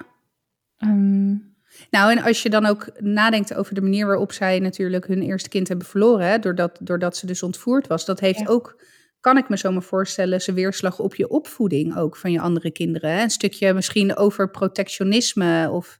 Um, 0.77 1.55
nou, 1.89 2.11
en 2.11 2.23
als 2.23 2.43
je 2.43 2.49
dan 2.49 2.65
ook 2.65 2.91
nadenkt 2.99 3.53
over 3.53 3.73
de 3.75 3.81
manier 3.81 4.05
waarop 4.05 4.31
zij 4.31 4.59
natuurlijk 4.59 5.07
hun 5.07 5.21
eerste 5.21 5.49
kind 5.49 5.67
hebben 5.67 5.87
verloren, 5.87 6.27
hè, 6.27 6.39
doordat, 6.39 6.79
doordat 6.81 7.17
ze 7.17 7.25
dus 7.25 7.43
ontvoerd 7.43 7.87
was, 7.87 8.05
dat 8.05 8.19
heeft 8.19 8.47
ook 8.47 8.83
kan 9.21 9.37
ik 9.37 9.49
me 9.49 9.57
zomaar 9.57 9.83
voorstellen, 9.83 10.41
zijn 10.41 10.55
weerslag 10.55 10.99
op 10.99 11.15
je 11.15 11.29
opvoeding 11.29 11.97
ook 11.97 12.17
van 12.17 12.31
je 12.31 12.39
andere 12.39 12.71
kinderen. 12.71 13.21
Een 13.21 13.29
stukje 13.29 13.73
misschien 13.73 14.15
over 14.15 14.49
protectionisme 14.49 15.69
of 15.71 15.99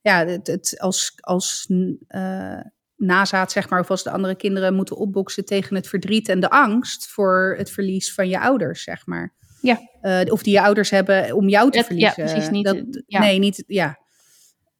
ja, 0.00 0.26
het, 0.26 0.46
het 0.46 0.76
als, 0.78 1.12
als 1.20 1.66
uh, 1.68 2.60
nazaat, 2.96 3.52
zeg 3.52 3.68
maar, 3.68 3.80
of 3.80 3.90
als 3.90 4.02
de 4.02 4.10
andere 4.10 4.34
kinderen 4.34 4.74
moeten 4.74 4.96
opboksen 4.96 5.44
tegen 5.44 5.76
het 5.76 5.88
verdriet 5.88 6.28
en 6.28 6.40
de 6.40 6.50
angst 6.50 7.06
voor 7.06 7.54
het 7.58 7.70
verlies 7.70 8.14
van 8.14 8.28
je 8.28 8.40
ouders, 8.40 8.82
zeg 8.82 9.06
maar. 9.06 9.34
Ja. 9.60 9.80
Uh, 10.02 10.32
of 10.32 10.42
die 10.42 10.52
je 10.52 10.62
ouders 10.62 10.90
hebben 10.90 11.34
om 11.34 11.48
jou 11.48 11.70
te 11.70 11.84
verliezen. 11.84 12.24
Ja, 12.26 12.32
precies. 12.32 12.50
Niet, 12.50 12.64
dat, 12.64 13.02
ja. 13.06 13.20
Nee, 13.20 13.38
niet, 13.38 13.64
ja. 13.66 13.98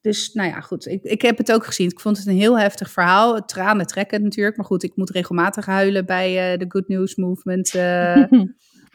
Dus 0.07 0.33
nou 0.33 0.49
ja, 0.49 0.61
goed. 0.61 0.87
Ik, 0.87 1.03
ik 1.03 1.23
heb 1.23 1.39
het 1.39 1.53
ook 1.53 1.65
gezien. 1.65 1.91
Ik 1.91 2.01
vond 2.01 2.19
het 2.19 2.27
een 2.27 2.37
heel 2.37 2.59
heftig 2.59 2.91
verhaal. 2.91 3.45
Tranen 3.45 3.87
trekken 3.87 4.23
natuurlijk. 4.23 4.57
Maar 4.57 4.67
goed, 4.67 4.83
ik 4.83 4.97
moet 4.97 5.11
regelmatig 5.11 5.67
huilen 5.67 6.07
bij 6.07 6.53
uh, 6.53 6.59
de 6.59 6.65
Good 6.69 6.89
News 6.89 7.15
Movement 7.15 7.75
uh, 7.75 8.17
uh, 8.17 8.47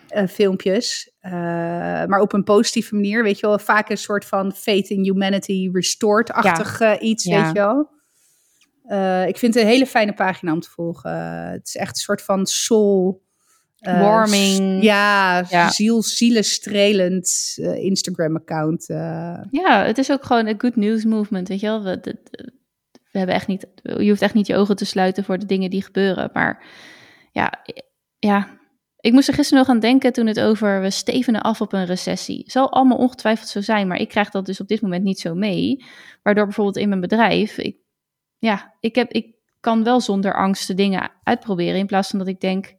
filmpjes. 0.28 1.14
maar 2.08 2.20
op 2.20 2.34
een 2.34 2.44
positieve 2.44 2.96
manier. 2.96 3.24
Weet 3.24 3.40
je 3.40 3.48
wel, 3.48 3.60
vaak 3.60 3.90
een 3.90 3.98
soort 3.98 4.26
van 4.26 4.54
faith 4.54 4.90
in 4.90 5.04
humanity 5.04 5.70
restored-achtig 5.72 6.80
ja. 6.80 7.00
iets, 7.00 7.24
ja. 7.24 7.44
weet 7.44 7.54
je 7.56 7.60
wel. 7.60 7.90
ik 9.28 9.38
vind 9.38 9.54
het 9.54 9.64
een 9.64 9.70
hele 9.70 9.88
fijne 9.88 10.14
pagina 10.14 10.54
om 10.54 10.60
te 10.60 10.70
volgen. 10.70 11.12
het 11.52 11.68
is 11.68 11.76
echt 11.76 11.96
een 11.96 12.02
soort 12.02 12.22
van 12.22 12.46
soul 12.46 13.24
uh, 13.82 14.02
Warming. 14.02 14.84
Ja, 14.84 15.46
ja. 15.50 15.70
Ziel, 15.70 16.02
zielenstrelend 16.02 17.56
uh, 17.60 17.84
Instagram-account. 17.84 18.90
Uh. 18.90 19.40
Ja, 19.52 19.86
het 19.86 19.98
is 19.98 20.12
ook 20.12 20.24
gewoon 20.24 20.48
een 20.48 20.62
good 20.62 20.76
news 20.76 21.06
movement, 21.06 21.48
weet 21.48 21.60
je 21.60 21.68
wel. 21.68 21.84
We, 21.84 22.00
de, 22.00 22.18
we 23.12 23.18
hebben 23.18 23.36
echt 23.36 23.48
niet, 23.48 23.68
je 23.84 24.10
hoeft 24.10 24.22
echt 24.22 24.34
niet 24.34 24.48
je 24.48 24.56
ogen 24.56 24.76
te 24.76 24.86
sluiten 24.86 25.24
voor 25.24 25.40
de 25.40 25.46
dingen 25.46 25.70
die 25.70 25.84
gebeuren. 25.84 26.30
Maar 26.34 26.64
ja, 27.32 27.54
ja, 28.20 28.60
ik 29.00 29.14
moest 29.14 29.28
er 29.28 29.34
gisteren 29.34 29.60
nog 29.60 29.70
aan 29.70 29.80
denken 29.80 30.14
toen 30.14 30.28
het 30.28 30.40
over 30.40 30.82
we 30.82 30.90
stevenen 30.90 31.42
af 31.42 31.62
op 31.62 31.74
een 31.74 31.86
recessie. 31.86 32.44
Zal 32.48 32.72
allemaal 32.72 32.98
ongetwijfeld 32.98 33.48
zo 33.48 33.62
zijn, 33.62 33.88
maar 33.88 33.98
ik 33.98 34.10
krijg 34.10 34.30
dat 34.30 34.46
dus 34.46 34.60
op 34.60 34.68
dit 34.68 34.82
moment 34.82 35.04
niet 35.04 35.20
zo 35.20 35.34
mee. 35.34 35.86
Waardoor 36.24 36.46
bijvoorbeeld 36.46 36.78
in 36.78 36.90
mijn 36.90 37.02
bedrijf, 37.02 37.58
ik, 37.58 37.78
ja, 38.38 38.76
ik, 38.80 38.96
heb, 38.96 39.12
ik 39.12 39.36
kan 39.60 39.84
wel 39.84 40.02
zonder 40.02 40.36
angst 40.36 40.68
de 40.68 40.74
dingen 40.74 41.12
uitproberen. 41.24 41.80
In 41.80 41.86
plaats 41.86 42.10
van 42.10 42.20
dat 42.20 42.28
ik 42.28 42.40
denk, 42.40 42.74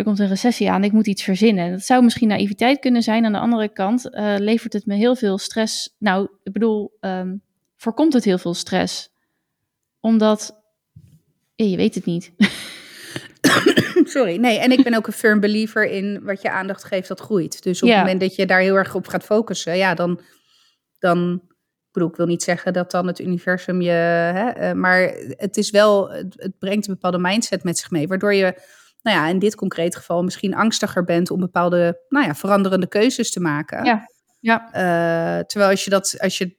er 0.00 0.06
komt 0.06 0.18
een 0.18 0.28
recessie 0.28 0.70
aan, 0.70 0.84
ik 0.84 0.92
moet 0.92 1.06
iets 1.06 1.22
verzinnen. 1.22 1.70
Dat 1.70 1.82
zou 1.82 2.02
misschien 2.02 2.28
naïviteit 2.28 2.78
kunnen 2.78 3.02
zijn. 3.02 3.24
Aan 3.24 3.32
de 3.32 3.38
andere 3.38 3.68
kant 3.68 4.06
uh, 4.10 4.34
levert 4.38 4.72
het 4.72 4.86
me 4.86 4.94
heel 4.94 5.16
veel 5.16 5.38
stress. 5.38 5.94
Nou, 5.98 6.28
ik 6.42 6.52
bedoel, 6.52 6.96
um, 7.00 7.42
voorkomt 7.76 8.12
het 8.12 8.24
heel 8.24 8.38
veel 8.38 8.54
stress. 8.54 9.10
Omdat, 10.00 10.62
ja, 11.54 11.64
je 11.64 11.76
weet 11.76 11.94
het 11.94 12.04
niet. 12.04 12.32
Sorry, 14.04 14.36
nee, 14.36 14.58
en 14.58 14.72
ik 14.72 14.84
ben 14.84 14.94
ook 14.94 15.06
een 15.06 15.12
firm 15.12 15.40
believer 15.40 15.86
in 15.86 16.20
wat 16.22 16.42
je 16.42 16.50
aandacht 16.50 16.84
geeft, 16.84 17.08
dat 17.08 17.20
groeit. 17.20 17.62
Dus 17.62 17.82
op 17.82 17.88
het 17.88 17.98
moment 17.98 18.20
dat 18.20 18.34
je 18.34 18.46
daar 18.46 18.60
heel 18.60 18.76
erg 18.76 18.94
op 18.94 19.06
gaat 19.06 19.24
focussen, 19.24 19.76
ja, 19.76 19.94
dan, 19.94 20.20
dan 20.98 21.42
ik 21.86 21.92
bedoel, 21.92 22.08
ik 22.08 22.16
wil 22.16 22.26
niet 22.26 22.42
zeggen 22.42 22.72
dat 22.72 22.90
dan 22.90 23.06
het 23.06 23.20
universum 23.20 23.80
je, 23.80 23.90
hè, 23.90 24.48
eh, 24.48 24.72
maar 24.72 25.14
het 25.28 25.56
is 25.56 25.70
wel, 25.70 26.10
het, 26.10 26.58
brengt 26.58 26.86
een 26.86 26.94
bepaalde 26.94 27.18
mindset 27.18 27.64
met 27.64 27.78
zich 27.78 27.90
mee, 27.90 28.08
waardoor 28.08 28.34
je, 28.34 28.54
nou 29.02 29.16
ja, 29.16 29.28
in 29.28 29.38
dit 29.38 29.54
concreet 29.54 29.96
geval 29.96 30.22
misschien 30.22 30.54
angstiger 30.54 31.04
bent 31.04 31.30
om 31.30 31.40
bepaalde, 31.40 32.04
nou 32.08 32.26
ja, 32.26 32.34
veranderende 32.34 32.88
keuzes 32.88 33.30
te 33.30 33.40
maken. 33.40 33.84
Ja. 33.84 34.08
Ja. 34.40 34.66
Uh, 34.66 35.44
terwijl 35.44 35.70
als 35.70 35.84
je 35.84 35.90
dat, 35.90 36.16
als 36.18 36.38
je 36.38 36.56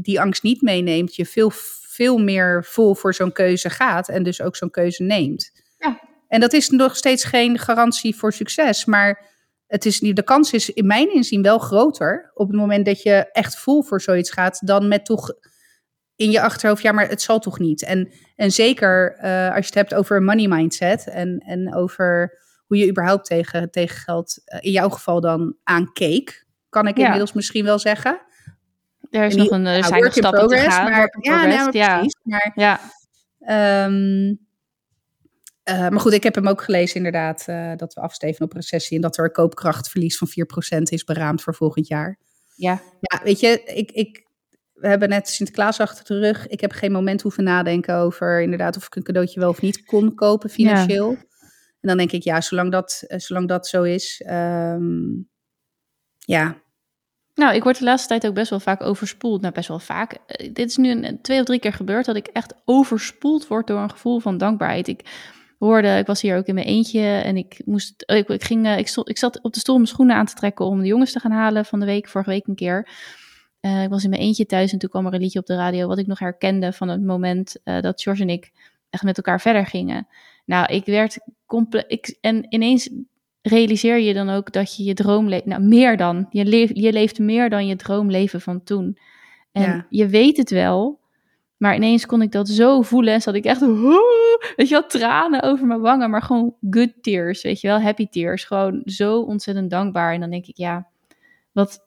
die 0.00 0.20
angst 0.20 0.42
niet 0.42 0.62
meeneemt, 0.62 1.14
je 1.14 1.26
veel, 1.26 1.50
veel 1.88 2.18
meer 2.18 2.64
vol 2.64 2.94
voor 2.94 3.14
zo'n 3.14 3.32
keuze 3.32 3.70
gaat 3.70 4.08
en 4.08 4.22
dus 4.22 4.42
ook 4.42 4.56
zo'n 4.56 4.70
keuze 4.70 5.02
neemt. 5.02 5.50
Ja. 5.78 6.00
En 6.28 6.40
dat 6.40 6.52
is 6.52 6.68
nog 6.68 6.96
steeds 6.96 7.24
geen 7.24 7.58
garantie 7.58 8.16
voor 8.16 8.32
succes, 8.32 8.84
maar 8.84 9.26
het 9.66 9.86
is, 9.86 9.98
de 9.98 10.22
kans 10.22 10.52
is 10.52 10.70
in 10.70 10.86
mijn 10.86 11.14
inzien 11.14 11.42
wel 11.42 11.58
groter 11.58 12.30
op 12.34 12.48
het 12.48 12.56
moment 12.56 12.86
dat 12.86 13.02
je 13.02 13.30
echt 13.32 13.58
vol 13.58 13.82
voor 13.82 14.00
zoiets 14.00 14.30
gaat, 14.30 14.66
dan 14.66 14.88
met 14.88 15.04
toch 15.04 15.32
in 16.18 16.30
je 16.30 16.40
achterhoofd, 16.40 16.82
ja, 16.82 16.92
maar 16.92 17.08
het 17.08 17.22
zal 17.22 17.38
toch 17.38 17.58
niet. 17.58 17.82
En, 17.82 18.12
en 18.36 18.50
zeker 18.50 19.18
uh, 19.22 19.46
als 19.48 19.58
je 19.58 19.64
het 19.64 19.74
hebt 19.74 19.94
over 19.94 20.16
een 20.16 20.24
money 20.24 20.48
mindset 20.48 21.08
en, 21.08 21.38
en 21.38 21.74
over 21.74 22.38
hoe 22.66 22.76
je 22.76 22.88
überhaupt 22.88 23.26
tegen, 23.26 23.70
tegen 23.70 23.96
geld, 23.96 24.40
uh, 24.44 24.58
in 24.62 24.70
jouw 24.70 24.88
geval 24.88 25.20
dan 25.20 25.56
aankeek, 25.62 26.46
kan 26.68 26.86
ik 26.86 26.96
ja. 26.96 27.02
inmiddels 27.02 27.32
misschien 27.32 27.64
wel 27.64 27.78
zeggen. 27.78 28.20
Er 29.10 29.24
is 29.24 29.34
nog 29.34 29.50
een, 29.50 29.66
er 29.66 29.84
zijn 29.84 30.02
nog 30.02 30.12
stappen 30.12 30.40
progress, 30.40 30.64
te 30.64 30.70
gaan. 30.70 30.90
Maar, 30.90 31.16
ja, 31.20 31.46
nee, 31.46 31.56
maar 31.56 31.70
precies. 31.70 32.16
Maar, 32.22 32.52
ja. 32.54 32.80
Um, 33.86 34.46
uh, 35.70 35.88
maar 35.88 36.00
goed, 36.00 36.12
ik 36.12 36.22
heb 36.22 36.34
hem 36.34 36.48
ook 36.48 36.62
gelezen 36.62 36.96
inderdaad, 36.96 37.44
dat 37.78 37.94
we 37.94 38.00
afsteven 38.00 38.44
op 38.44 38.52
recessie 38.52 38.96
en 38.96 39.02
dat 39.02 39.16
er 39.16 39.24
een 39.24 39.32
koopkrachtverlies 39.32 40.18
van 40.18 40.28
4% 40.78 40.82
is 40.82 41.04
beraamd 41.04 41.42
voor 41.42 41.54
volgend 41.54 41.86
jaar. 41.86 42.18
Ja. 42.54 42.80
Ja, 43.00 43.20
weet 43.22 43.40
je, 43.40 43.62
ik, 43.64 43.90
ik, 43.90 44.27
we 44.80 44.88
hebben 44.88 45.08
net 45.08 45.28
Sinterklaas 45.28 45.80
achter 45.80 46.04
de 46.04 46.20
rug. 46.20 46.46
Ik 46.46 46.60
heb 46.60 46.72
geen 46.72 46.92
moment 46.92 47.22
hoeven 47.22 47.44
nadenken 47.44 47.94
over 47.94 48.42
inderdaad 48.42 48.76
of 48.76 48.86
ik 48.86 48.96
een 48.96 49.02
cadeautje 49.02 49.40
wel 49.40 49.48
of 49.48 49.60
niet 49.60 49.84
kon 49.84 50.14
kopen 50.14 50.50
financieel. 50.50 51.10
Ja. 51.10 51.26
En 51.80 51.88
dan 51.88 51.96
denk 51.96 52.12
ik, 52.12 52.22
ja, 52.22 52.40
zolang 52.40 52.72
dat, 52.72 53.04
uh, 53.08 53.18
zolang 53.18 53.48
dat 53.48 53.66
zo 53.66 53.82
is, 53.82 54.24
um, 54.30 55.28
ja. 56.18 56.56
Nou, 57.34 57.54
ik 57.54 57.62
word 57.62 57.78
de 57.78 57.84
laatste 57.84 58.08
tijd 58.08 58.26
ook 58.26 58.34
best 58.34 58.50
wel 58.50 58.60
vaak 58.60 58.82
overspoeld. 58.82 59.40
Nou, 59.40 59.54
best 59.54 59.68
wel 59.68 59.78
vaak. 59.78 60.18
dit 60.52 60.68
is 60.68 60.76
nu 60.76 60.90
een, 60.90 61.22
twee 61.22 61.38
of 61.38 61.44
drie 61.44 61.60
keer 61.60 61.72
gebeurd 61.72 62.04
dat 62.06 62.16
ik 62.16 62.26
echt 62.26 62.54
overspoeld 62.64 63.46
word 63.46 63.66
door 63.66 63.80
een 63.80 63.90
gevoel 63.90 64.18
van 64.18 64.38
dankbaarheid. 64.38 64.88
Ik 64.88 65.00
hoorde. 65.58 65.98
Ik 65.98 66.06
was 66.06 66.20
hier 66.20 66.36
ook 66.36 66.46
in 66.46 66.54
mijn 66.54 66.66
eentje 66.66 67.00
en 67.00 67.36
ik 67.36 67.62
moest. 67.64 68.02
Ik, 68.06 68.28
ik 68.28 68.44
ging, 68.44 68.76
ik, 68.76 68.88
stond, 68.88 69.08
ik 69.08 69.18
zat 69.18 69.42
op 69.42 69.52
de 69.52 69.60
stoel 69.60 69.76
mijn 69.76 69.88
schoenen 69.88 70.16
aan 70.16 70.26
te 70.26 70.34
trekken 70.34 70.64
om 70.64 70.80
de 70.80 70.86
jongens 70.86 71.12
te 71.12 71.20
gaan 71.20 71.30
halen 71.30 71.64
van 71.64 71.80
de 71.80 71.86
week, 71.86 72.08
vorige 72.08 72.30
week 72.30 72.46
een 72.46 72.54
keer. 72.54 72.88
Uh, 73.60 73.82
ik 73.82 73.88
was 73.88 74.04
in 74.04 74.10
mijn 74.10 74.22
eentje 74.22 74.46
thuis 74.46 74.72
en 74.72 74.78
toen 74.78 74.90
kwam 74.90 75.06
er 75.06 75.14
een 75.14 75.20
liedje 75.20 75.38
op 75.38 75.46
de 75.46 75.56
radio 75.56 75.86
wat 75.86 75.98
ik 75.98 76.06
nog 76.06 76.18
herkende 76.18 76.72
van 76.72 76.88
het 76.88 77.02
moment 77.02 77.56
uh, 77.64 77.80
dat 77.80 78.02
George 78.02 78.22
en 78.22 78.28
ik 78.28 78.52
echt 78.90 79.02
met 79.02 79.16
elkaar 79.16 79.40
verder 79.40 79.66
gingen. 79.66 80.06
Nou, 80.44 80.72
ik 80.72 80.84
werd 80.84 81.18
compleet. 81.46 82.18
En 82.20 82.46
ineens 82.48 82.90
realiseer 83.42 83.98
je 83.98 84.14
dan 84.14 84.30
ook 84.30 84.52
dat 84.52 84.76
je 84.76 84.84
je 84.84 84.94
droom 84.94 85.28
leeft. 85.28 85.44
Nou, 85.44 85.62
meer 85.62 85.96
dan. 85.96 86.26
Je, 86.30 86.44
leef, 86.44 86.70
je 86.74 86.92
leeft 86.92 87.18
meer 87.18 87.50
dan 87.50 87.66
je 87.66 87.76
droomleven 87.76 88.40
van 88.40 88.62
toen. 88.62 88.98
En 89.52 89.62
ja. 89.62 89.86
je 89.88 90.06
weet 90.06 90.36
het 90.36 90.50
wel, 90.50 91.00
maar 91.56 91.74
ineens 91.74 92.06
kon 92.06 92.22
ik 92.22 92.32
dat 92.32 92.48
zo 92.48 92.82
voelen. 92.82 93.14
En 93.14 93.20
zat 93.20 93.34
ik 93.34 93.44
echt, 93.44 93.60
weet 94.56 94.68
je 94.68 94.74
wel, 94.74 94.86
tranen 94.86 95.42
over 95.42 95.66
mijn 95.66 95.80
wangen. 95.80 96.10
Maar 96.10 96.22
gewoon 96.22 96.54
good 96.70 96.92
tears, 97.00 97.42
weet 97.42 97.60
je 97.60 97.68
wel, 97.68 97.80
happy 97.80 98.06
tears. 98.06 98.44
Gewoon 98.44 98.82
zo 98.84 99.20
ontzettend 99.20 99.70
dankbaar. 99.70 100.14
En 100.14 100.20
dan 100.20 100.30
denk 100.30 100.46
ik, 100.46 100.56
ja, 100.56 100.88
wat... 101.52 101.86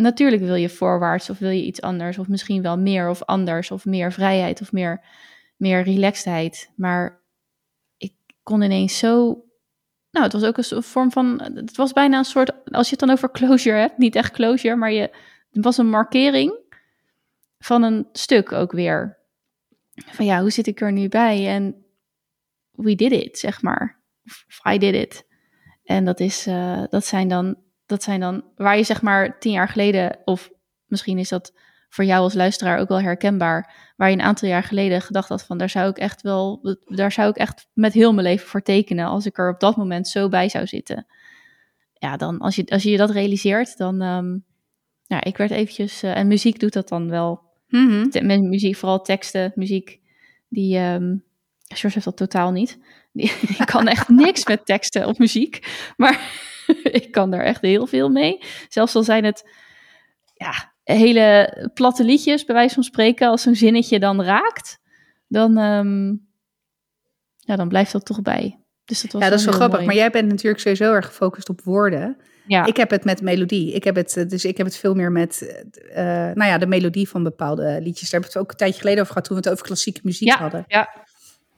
Natuurlijk 0.00 0.42
wil 0.42 0.54
je 0.54 0.68
voorwaarts 0.68 1.30
of 1.30 1.38
wil 1.38 1.50
je 1.50 1.64
iets 1.64 1.80
anders. 1.80 2.18
Of 2.18 2.28
misschien 2.28 2.62
wel 2.62 2.78
meer 2.78 3.08
of 3.08 3.22
anders. 3.22 3.70
Of 3.70 3.84
meer 3.84 4.12
vrijheid 4.12 4.60
of 4.60 4.72
meer, 4.72 5.04
meer 5.56 5.82
relaxedheid. 5.82 6.70
Maar 6.76 7.22
ik 7.96 8.12
kon 8.42 8.62
ineens 8.62 8.98
zo... 8.98 9.44
Nou, 10.10 10.24
het 10.24 10.32
was 10.32 10.44
ook 10.44 10.56
een 10.56 10.82
vorm 10.82 11.10
van... 11.10 11.40
Het 11.54 11.76
was 11.76 11.92
bijna 11.92 12.18
een 12.18 12.24
soort... 12.24 12.64
Als 12.64 12.84
je 12.88 12.96
het 12.96 13.06
dan 13.06 13.10
over 13.10 13.30
closure 13.30 13.76
hebt. 13.76 13.98
Niet 13.98 14.16
echt 14.16 14.32
closure, 14.32 14.76
maar 14.76 14.92
je, 14.92 15.10
het 15.50 15.64
was 15.64 15.78
een 15.78 15.90
markering 15.90 16.58
van 17.58 17.82
een 17.82 18.08
stuk 18.12 18.52
ook 18.52 18.72
weer. 18.72 19.18
Van 19.94 20.24
ja, 20.24 20.40
hoe 20.40 20.50
zit 20.50 20.66
ik 20.66 20.80
er 20.80 20.92
nu 20.92 21.08
bij? 21.08 21.48
En 21.48 21.84
we 22.70 22.94
did 22.94 23.12
it, 23.12 23.38
zeg 23.38 23.62
maar. 23.62 24.00
Of 24.24 24.60
I 24.72 24.78
did 24.78 24.94
it. 24.94 25.26
En 25.84 26.04
dat, 26.04 26.20
is, 26.20 26.46
uh, 26.46 26.82
dat, 26.88 27.06
zijn 27.06 27.28
dan, 27.28 27.56
dat 27.90 28.02
zijn 28.02 28.20
dan 28.20 28.44
waar 28.56 28.76
je 28.76 28.82
zeg 28.82 29.02
maar 29.02 29.38
tien 29.38 29.52
jaar 29.52 29.68
geleden, 29.68 30.18
of 30.24 30.50
misschien 30.86 31.18
is 31.18 31.28
dat 31.28 31.52
voor 31.88 32.04
jou 32.04 32.22
als 32.22 32.34
luisteraar 32.34 32.78
ook 32.78 32.88
wel 32.88 33.00
herkenbaar, 33.00 33.92
waar 33.96 34.08
je 34.10 34.16
een 34.16 34.22
aantal 34.22 34.48
jaar 34.48 34.62
geleden 34.62 35.00
gedacht 35.02 35.28
had 35.28 35.44
van 35.44 35.58
daar 35.58 35.70
zou 35.70 35.90
ik 35.90 35.98
echt 35.98 36.22
wel, 36.22 36.76
daar 36.84 37.12
zou 37.12 37.28
ik 37.28 37.36
echt 37.36 37.68
met 37.72 37.92
heel 37.92 38.12
mijn 38.12 38.26
leven 38.26 38.48
voor 38.48 38.62
tekenen 38.62 39.06
als 39.06 39.26
ik 39.26 39.38
er 39.38 39.50
op 39.52 39.60
dat 39.60 39.76
moment 39.76 40.08
zo 40.08 40.28
bij 40.28 40.48
zou 40.48 40.66
zitten. 40.66 41.06
Ja, 41.94 42.16
dan 42.16 42.38
als 42.38 42.56
je, 42.56 42.66
als 42.66 42.82
je 42.82 42.96
dat 42.96 43.10
realiseert, 43.10 43.76
dan, 43.76 44.02
um, 44.02 44.44
ja, 45.06 45.24
ik 45.24 45.36
werd 45.36 45.50
eventjes, 45.50 46.02
uh, 46.02 46.16
en 46.16 46.26
muziek 46.26 46.60
doet 46.60 46.72
dat 46.72 46.88
dan 46.88 47.08
wel 47.08 47.48
Mm 47.70 48.08
Met 48.22 48.40
muziek, 48.40 48.76
vooral 48.76 49.02
teksten, 49.02 49.52
muziek. 49.54 50.00
Die, 50.48 50.78
um, 50.78 51.24
George 51.66 51.94
heeft 51.94 52.04
dat 52.04 52.16
totaal 52.16 52.52
niet. 52.52 52.78
Die, 53.12 53.32
die 53.56 53.64
kan 53.64 53.88
echt 53.88 54.08
niks 54.08 54.46
met 54.46 54.66
teksten 54.66 55.06
of 55.06 55.18
muziek. 55.18 55.66
Maar 55.96 56.20
ik 57.00 57.10
kan 57.10 57.30
daar 57.30 57.44
echt 57.44 57.60
heel 57.60 57.86
veel 57.86 58.08
mee. 58.08 58.42
Zelfs 58.68 58.94
al 58.94 59.02
zijn 59.02 59.24
het 59.24 59.50
ja, 60.34 60.72
hele 60.84 61.70
platte 61.74 62.04
liedjes, 62.04 62.44
bij 62.44 62.54
wijze 62.54 62.74
van 62.74 62.82
spreken. 62.82 63.28
Als 63.28 63.42
zo'n 63.42 63.54
zinnetje 63.54 63.98
dan 63.98 64.22
raakt, 64.22 64.78
dan, 65.28 65.58
um, 65.58 66.28
ja, 67.36 67.56
dan 67.56 67.68
blijft 67.68 67.92
dat 67.92 68.04
toch 68.04 68.22
bij. 68.22 68.58
Dus 68.84 69.02
dat 69.02 69.12
was 69.12 69.22
ja, 69.22 69.28
dat 69.28 69.38
is 69.38 69.44
wel 69.44 69.54
grappig. 69.54 69.76
Mooi. 69.76 69.86
Maar 69.86 69.98
jij 69.98 70.10
bent 70.10 70.28
natuurlijk 70.28 70.60
sowieso 70.60 70.92
erg 70.92 71.06
gefocust 71.06 71.48
op 71.48 71.60
woorden. 71.62 72.16
Ja. 72.46 72.66
Ik 72.66 72.76
heb 72.76 72.90
het 72.90 73.04
met 73.04 73.22
melodie. 73.22 73.72
Ik 73.72 73.84
heb 73.84 73.94
het, 73.94 74.24
dus 74.28 74.44
ik 74.44 74.56
heb 74.56 74.66
het 74.66 74.76
veel 74.76 74.94
meer 74.94 75.12
met 75.12 75.62
uh, 75.90 75.96
nou 76.04 76.44
ja, 76.44 76.58
de 76.58 76.66
melodie 76.66 77.08
van 77.08 77.22
bepaalde 77.22 77.80
liedjes. 77.82 78.10
Daar 78.10 78.20
hebben 78.20 78.30
we 78.30 78.38
het 78.38 78.44
ook 78.44 78.50
een 78.50 78.56
tijdje 78.56 78.80
geleden 78.80 79.00
over 79.00 79.12
gehad 79.12 79.28
toen 79.28 79.36
we 79.36 79.42
het 79.42 79.52
over 79.52 79.66
klassieke 79.66 80.00
muziek 80.02 80.28
ja, 80.28 80.36
hadden. 80.36 80.64
Ja. 80.66 81.06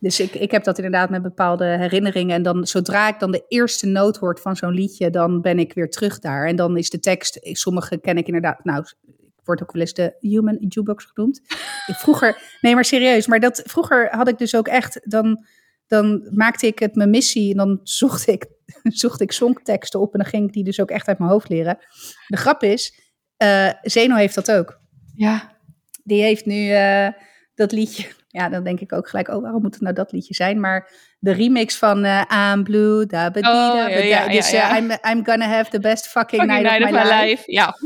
Dus 0.02 0.20
ik, 0.20 0.34
ik 0.34 0.50
heb 0.50 0.64
dat 0.64 0.76
inderdaad 0.76 1.10
met 1.10 1.22
bepaalde 1.22 1.64
herinneringen. 1.64 2.34
En 2.34 2.42
dan 2.42 2.66
zodra 2.66 3.08
ik 3.08 3.18
dan 3.18 3.30
de 3.30 3.44
eerste 3.48 3.86
noot 3.86 4.16
hoort 4.16 4.40
van 4.40 4.56
zo'n 4.56 4.74
liedje, 4.74 5.10
dan 5.10 5.40
ben 5.40 5.58
ik 5.58 5.72
weer 5.72 5.90
terug 5.90 6.18
daar. 6.18 6.46
En 6.46 6.56
dan 6.56 6.76
is 6.76 6.90
de 6.90 6.98
tekst, 6.98 7.38
sommige 7.42 8.00
ken 8.00 8.16
ik 8.16 8.26
inderdaad, 8.26 8.64
nou, 8.64 8.84
wordt 9.44 9.62
ook 9.62 9.72
wel 9.72 9.80
eens 9.80 9.94
de 9.94 10.16
human 10.20 10.56
jukebox 10.60 11.04
genoemd. 11.04 11.40
Ik 11.86 11.94
vroeger, 11.94 12.56
nee 12.60 12.74
maar 12.74 12.84
serieus, 12.84 13.26
maar 13.26 13.40
dat, 13.40 13.62
vroeger 13.64 14.08
had 14.10 14.28
ik 14.28 14.38
dus 14.38 14.54
ook 14.54 14.68
echt, 14.68 15.00
dan, 15.02 15.44
dan 15.86 16.28
maakte 16.34 16.66
ik 16.66 16.78
het 16.78 16.94
mijn 16.94 17.10
missie 17.10 17.50
en 17.50 17.56
dan 17.56 17.80
zocht 17.82 18.26
ik 18.26 18.46
zocht 18.82 19.20
ik 19.20 19.32
songteksten 19.32 20.00
op 20.00 20.12
en 20.12 20.18
dan 20.18 20.28
ging 20.28 20.46
ik 20.46 20.52
die 20.52 20.64
dus 20.64 20.80
ook 20.80 20.90
echt 20.90 21.08
uit 21.08 21.18
mijn 21.18 21.30
hoofd 21.30 21.48
leren. 21.48 21.78
De 22.26 22.36
grap 22.36 22.62
is, 22.62 22.94
uh, 23.42 23.70
Zeno 23.82 24.14
heeft 24.14 24.34
dat 24.34 24.52
ook. 24.52 24.80
Ja. 25.14 25.56
Die 26.04 26.22
heeft 26.22 26.46
nu 26.46 26.70
uh, 26.70 27.08
dat 27.54 27.72
liedje. 27.72 28.06
Ja, 28.32 28.48
dan 28.48 28.64
denk 28.64 28.80
ik 28.80 28.92
ook 28.92 29.08
gelijk, 29.08 29.28
oh, 29.28 29.42
waarom 29.42 29.62
moet 29.62 29.74
het 29.74 29.82
nou 29.82 29.94
dat 29.94 30.12
liedje 30.12 30.34
zijn? 30.34 30.60
Maar 30.60 30.90
de 31.18 31.32
remix 31.32 31.78
van 31.78 32.04
uh, 32.04 32.22
I'm 32.30 32.64
Blue, 32.64 33.06
da 33.06 33.30
ba 33.30 33.38
oh, 33.38 33.90
ja, 33.90 33.98
ja, 33.98 34.28
dus 34.28 34.50
ja, 34.50 34.78
I'm, 34.78 34.90
I'm 34.90 35.24
gonna 35.24 35.46
have 35.46 35.70
the 35.70 35.80
best 35.80 36.08
fucking, 36.08 36.42
fucking 36.42 36.62
night, 36.62 36.82
of, 36.82 36.90
my, 36.90 36.98
life. 36.98 37.24
life. 37.24 37.42
Ja. 37.46 37.76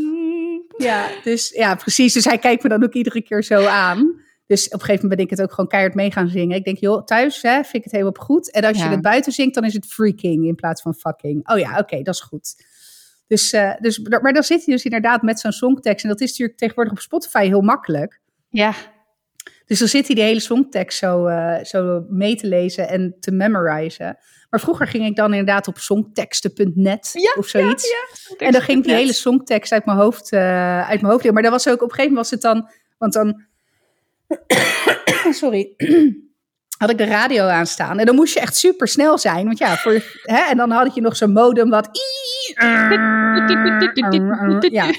ja, 0.77 1.09
dus 1.23 1.49
ja, 1.49 1.75
precies. 1.75 2.13
Dus 2.13 2.25
hij 2.25 2.39
kijkt 2.39 2.63
me 2.63 2.69
dan 2.69 2.85
ook 2.85 2.93
iedere 2.93 3.23
keer 3.23 3.43
zo 3.43 3.65
aan. 3.65 4.25
Dus 4.47 4.67
op 4.67 4.73
een 4.73 4.81
gegeven 4.81 5.01
moment 5.03 5.17
ben 5.17 5.25
ik 5.25 5.31
het 5.31 5.43
ook 5.43 5.51
gewoon 5.51 5.71
keihard 5.71 5.95
mee 5.95 6.13
gaan 6.13 6.29
zingen. 6.29 6.57
Ik 6.57 6.65
denk, 6.65 6.79
joh, 6.79 7.05
thuis 7.05 7.43
hè, 7.43 7.55
vind 7.55 7.75
ik 7.75 7.85
het 7.85 7.93
helemaal 7.93 8.13
goed. 8.17 8.51
En 8.51 8.65
als 8.65 8.79
ja. 8.79 8.85
je 8.85 8.91
het 8.91 9.03
buiten 9.03 9.33
zingt, 9.33 9.55
dan 9.55 9.65
is 9.65 9.75
het 9.75 9.87
freaking 9.87 10.47
in 10.47 10.55
plaats 10.55 10.83
van 10.83 10.95
fucking. 10.95 11.49
Oh 11.49 11.59
ja, 11.59 11.71
oké, 11.71 11.81
okay, 11.81 12.03
dat 12.03 12.15
is 12.15 12.21
goed. 12.21 12.55
Dus, 13.27 13.53
uh, 13.53 13.75
dus, 13.81 13.99
maar 13.99 14.33
dan 14.33 14.43
zit 14.43 14.65
hij 14.65 14.75
dus 14.75 14.85
inderdaad 14.85 15.23
met 15.23 15.41
zo'n 15.41 15.53
songtekst. 15.53 16.05
En 16.05 16.11
dat 16.11 16.21
is 16.21 16.31
natuurlijk 16.31 16.59
tegenwoordig 16.59 16.93
op 16.93 17.01
Spotify 17.01 17.47
heel 17.47 17.61
makkelijk. 17.61 18.21
Ja. 18.49 18.75
Dus 19.67 19.79
dan 19.79 19.89
zit 19.89 20.07
hij 20.07 20.17
de 20.17 20.23
hele 20.23 20.41
songtekst 20.41 20.99
zo, 20.99 21.29
uh, 21.29 21.65
zo 21.65 22.05
mee 22.09 22.37
te 22.37 22.47
lezen 22.47 22.89
en 22.89 23.17
te 23.21 23.31
memorizen. 23.31 24.19
Maar 24.51 24.61
vroeger 24.61 24.87
ging 24.87 25.07
ik 25.07 25.17
dan 25.17 25.31
inderdaad 25.31 25.69
op 25.69 25.79
songteksten.net 25.79 27.33
of 27.37 27.47
zoiets. 27.47 27.89
Ja, 27.89 28.47
en 28.47 28.53
dan 28.53 28.61
ging 28.61 28.79
ik 28.79 28.85
die 28.85 28.95
hele 28.95 29.13
songtekst 29.13 29.73
uit 29.73 29.85
mijn 29.85 29.99
hoofd, 29.99 30.33
uh, 30.33 30.89
uit 30.89 31.01
mijn 31.01 31.13
hoofd. 31.13 31.31
Maar 31.31 31.43
dat 31.43 31.51
was 31.51 31.69
ook 31.69 31.83
op 31.83 31.89
een 31.89 31.95
gegeven 31.95 32.13
moment 32.13 32.31
was 32.31 32.31
het 32.31 32.41
dan, 32.41 32.71
want 32.99 33.13
dan, 33.13 33.45
sorry, 35.41 35.75
had 36.79 36.91
ik 36.91 36.99
de 36.99 37.05
radio 37.05 37.45
aanstaan. 37.45 37.99
En 37.99 38.07
dan 38.07 38.15
moest 38.15 38.35
je 38.35 38.41
echt 38.41 38.57
super 38.57 38.89
snel 38.89 39.19
zijn. 39.19 39.45
Want 39.45 39.59
ja, 39.59 39.77
voor, 39.77 40.03
hè, 40.23 40.41
en 40.51 40.57
dan 40.57 40.71
had 40.71 40.95
je 40.95 41.01
nog 41.01 41.17
zo'n 41.17 41.33
modem 41.33 41.71
wat... 41.71 41.89
Ja. 44.73 44.91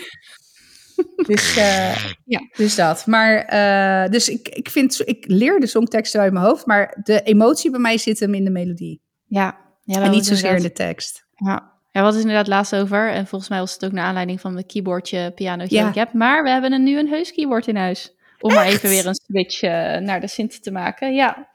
Dus, 1.28 1.58
uh, 1.58 1.96
ja, 2.26 2.48
dus 2.56 2.76
dat. 2.76 3.06
Maar, 3.06 3.54
uh, 3.54 4.12
dus 4.12 4.30
ik, 4.30 4.48
ik 4.48 4.70
vind, 4.70 5.02
ik 5.08 5.26
leer 5.28 5.60
de 5.60 5.68
songteksten 5.68 6.22
uit 6.22 6.34
mijn 6.34 6.46
hoofd, 6.46 6.66
maar 6.66 7.00
de 7.04 7.22
emotie 7.22 7.72
bij 7.72 7.80
mij 7.80 7.98
zit 7.98 8.20
hem 8.20 8.34
in 8.34 8.44
de 8.44 8.50
melodie. 8.50 9.02
Ja. 9.26 9.58
ja 9.84 10.02
en 10.02 10.12
niet 10.12 10.26
zozeer 10.26 10.56
in 10.56 10.62
de 10.62 10.72
tekst. 10.72 11.26
Ja. 11.36 11.76
Ja, 11.92 12.04
wat 12.04 12.14
is 12.14 12.22
inderdaad 12.22 12.48
laatst 12.48 12.76
over. 12.76 13.12
En 13.12 13.28
volgens 13.28 13.50
mij 13.50 13.60
was 13.60 13.74
het 13.74 13.86
ook 13.86 13.92
naar 13.92 14.06
aanleiding 14.06 14.42
van 14.42 14.54
mijn 14.54 14.66
keyboardje, 14.66 15.32
pianootje 15.36 15.76
ja. 15.76 15.88
ik 15.88 15.96
heb. 15.96 16.14
Maar 16.14 16.44
we 16.44 16.50
hebben 16.50 16.84
nu 16.84 17.00
een 17.00 17.08
heus 17.08 17.34
keyboard 17.34 17.68
in 17.68 17.76
huis. 17.76 18.16
Om 18.40 18.54
maar 18.54 18.66
even 18.66 18.90
weer 18.90 19.06
een 19.06 19.16
switch 19.16 19.62
uh, 19.62 19.70
naar 19.98 20.22
de 20.22 20.28
synth 20.28 20.64
te 20.64 20.72
maken. 20.72 21.16
Ja. 21.16 21.50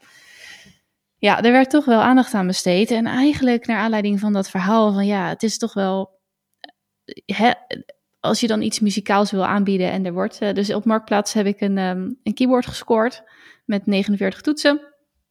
Ja, 1.17 1.41
er 1.41 1.51
werd 1.51 1.69
toch 1.69 1.85
wel 1.85 2.01
aandacht 2.01 2.33
aan 2.33 2.47
besteed. 2.47 2.91
En 2.91 3.05
eigenlijk 3.05 3.65
naar 3.65 3.77
aanleiding 3.77 4.19
van 4.19 4.33
dat 4.33 4.49
verhaal 4.49 4.93
van 4.93 5.05
ja, 5.05 5.27
het 5.29 5.43
is 5.43 5.57
toch 5.57 5.73
wel... 5.73 6.19
Hè, 7.25 7.51
als 8.23 8.39
je 8.39 8.47
dan 8.47 8.61
iets 8.61 8.79
muzikaals 8.79 9.31
wil 9.31 9.45
aanbieden 9.45 9.91
en 9.91 10.05
er 10.05 10.13
wordt... 10.13 10.41
Uh, 10.41 10.53
dus 10.53 10.73
op 10.73 10.85
Marktplaats 10.85 11.33
heb 11.33 11.45
ik 11.45 11.61
een, 11.61 11.77
um, 11.77 12.19
een 12.23 12.33
keyboard 12.33 12.65
gescoord 12.65 13.23
met 13.65 13.85
49 13.85 14.41
toetsen. 14.41 14.81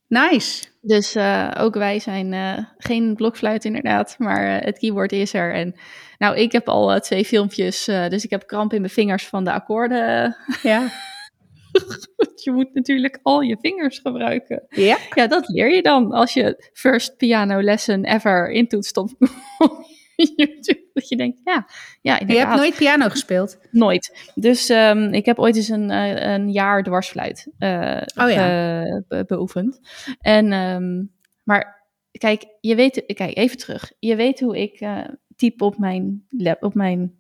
Nice. 0.09 0.65
Dus 0.81 1.17
uh, 1.17 1.51
ook 1.59 1.75
wij 1.75 1.99
zijn 1.99 2.33
uh, 2.33 2.59
geen 2.79 3.15
blokfluit 3.15 3.65
inderdaad, 3.65 4.15
maar 4.19 4.63
het 4.63 4.79
keyboard 4.79 5.13
is 5.13 5.35
er. 5.35 5.55
En 5.55 5.75
nou, 6.19 6.37
ik 6.37 6.53
heb 6.53 6.69
al 6.69 7.01
twee 7.01 7.25
filmpjes, 7.25 7.85
dus 7.85 8.25
ik 8.25 8.31
heb 8.31 8.47
kramp 8.47 8.73
in 8.73 8.81
mijn 8.81 8.93
vingers 8.93 9.27
van 9.27 9.45
de 9.45 9.53
akkoorden. 9.53 10.37
Ja. 10.63 10.89
je 12.45 12.53
moet 12.53 12.75
natuurlijk 12.75 13.19
al 13.23 13.41
je 13.41 13.57
vingers 13.61 13.99
gebruiken. 13.99 14.67
Ja. 14.69 14.99
Ja, 15.15 15.27
dat 15.27 15.49
leer 15.49 15.75
je 15.75 15.83
dan 15.83 16.13
als 16.13 16.33
je 16.33 16.71
first 16.73 17.17
piano 17.17 17.61
lesson 17.61 18.05
ever 18.05 18.51
intoetst 18.51 18.97
op 18.97 19.11
dat 20.95 21.09
je 21.09 21.17
denkt, 21.17 21.41
ja, 21.45 21.67
ja 22.01 22.21
Je 22.27 22.39
hebt 22.39 22.55
nooit 22.55 22.77
piano 22.77 23.09
gespeeld? 23.09 23.59
Nooit. 23.71 24.33
Dus 24.35 24.69
um, 24.69 25.13
ik 25.13 25.27
heb 25.27 25.39
ooit 25.39 25.57
eens 25.57 25.69
een, 25.69 25.91
een 26.31 26.51
jaar 26.51 26.83
dwarsfluit 26.83 27.47
uh, 27.59 28.01
oh, 28.17 28.31
ja. 28.31 29.03
be 29.09 29.25
beoefend. 29.27 29.81
En, 30.21 30.53
um, 30.53 31.13
maar 31.45 31.89
kijk, 32.19 32.45
je 32.61 32.75
weet, 32.75 33.03
kijk, 33.07 33.37
even 33.37 33.57
terug. 33.57 33.93
Je 33.99 34.17
weet 34.17 34.41
hoe 34.41 34.59
ik 34.59 34.81
uh, 34.81 35.05
type 35.37 35.65
op 35.65 35.79
mijn, 35.79 36.27
op 36.61 36.75
mijn, 36.75 37.15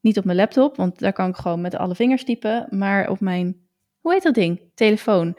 niet 0.00 0.18
op 0.18 0.24
mijn 0.24 0.36
laptop, 0.36 0.76
want 0.76 0.98
daar 0.98 1.12
kan 1.12 1.28
ik 1.28 1.36
gewoon 1.36 1.60
met 1.60 1.74
alle 1.74 1.94
vingers 1.94 2.24
typen, 2.24 2.66
maar 2.70 3.10
op 3.10 3.20
mijn 3.20 3.68
hoe 4.00 4.12
heet 4.12 4.22
dat 4.22 4.34
ding? 4.34 4.60
Telefoon. 4.74 5.36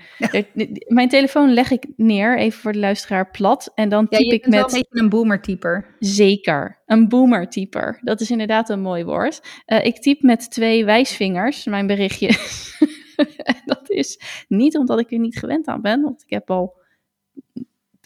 Mijn 0.87 1.09
telefoon 1.09 1.53
leg 1.53 1.71
ik 1.71 1.85
neer, 1.95 2.37
even 2.37 2.59
voor 2.59 2.71
de 2.71 2.79
luisteraar, 2.79 3.31
plat. 3.31 3.71
En 3.75 3.89
dan 3.89 4.07
typ 4.07 4.21
ja, 4.21 4.33
ik 4.33 4.45
met. 4.45 4.53
Wel 4.53 4.63
een 4.63 4.71
beetje 4.71 5.01
een 5.03 5.09
boomer-typer. 5.09 5.95
Zeker, 5.99 6.81
een 6.85 7.07
boomer-typer. 7.07 7.99
Dat 8.01 8.21
is 8.21 8.31
inderdaad 8.31 8.69
een 8.69 8.81
mooi 8.81 9.03
woord. 9.03 9.41
Uh, 9.67 9.85
ik 9.85 10.01
typ 10.01 10.21
met 10.21 10.51
twee 10.51 10.85
wijsvingers 10.85 11.65
mijn 11.65 11.87
berichtje. 11.87 12.27
dat 13.65 13.89
is 13.89 14.21
niet 14.47 14.77
omdat 14.77 14.99
ik 14.99 15.11
er 15.11 15.19
niet 15.19 15.39
gewend 15.39 15.67
aan 15.67 15.81
ben, 15.81 16.01
want 16.01 16.23
ik 16.23 16.29
heb 16.29 16.49
al 16.49 16.79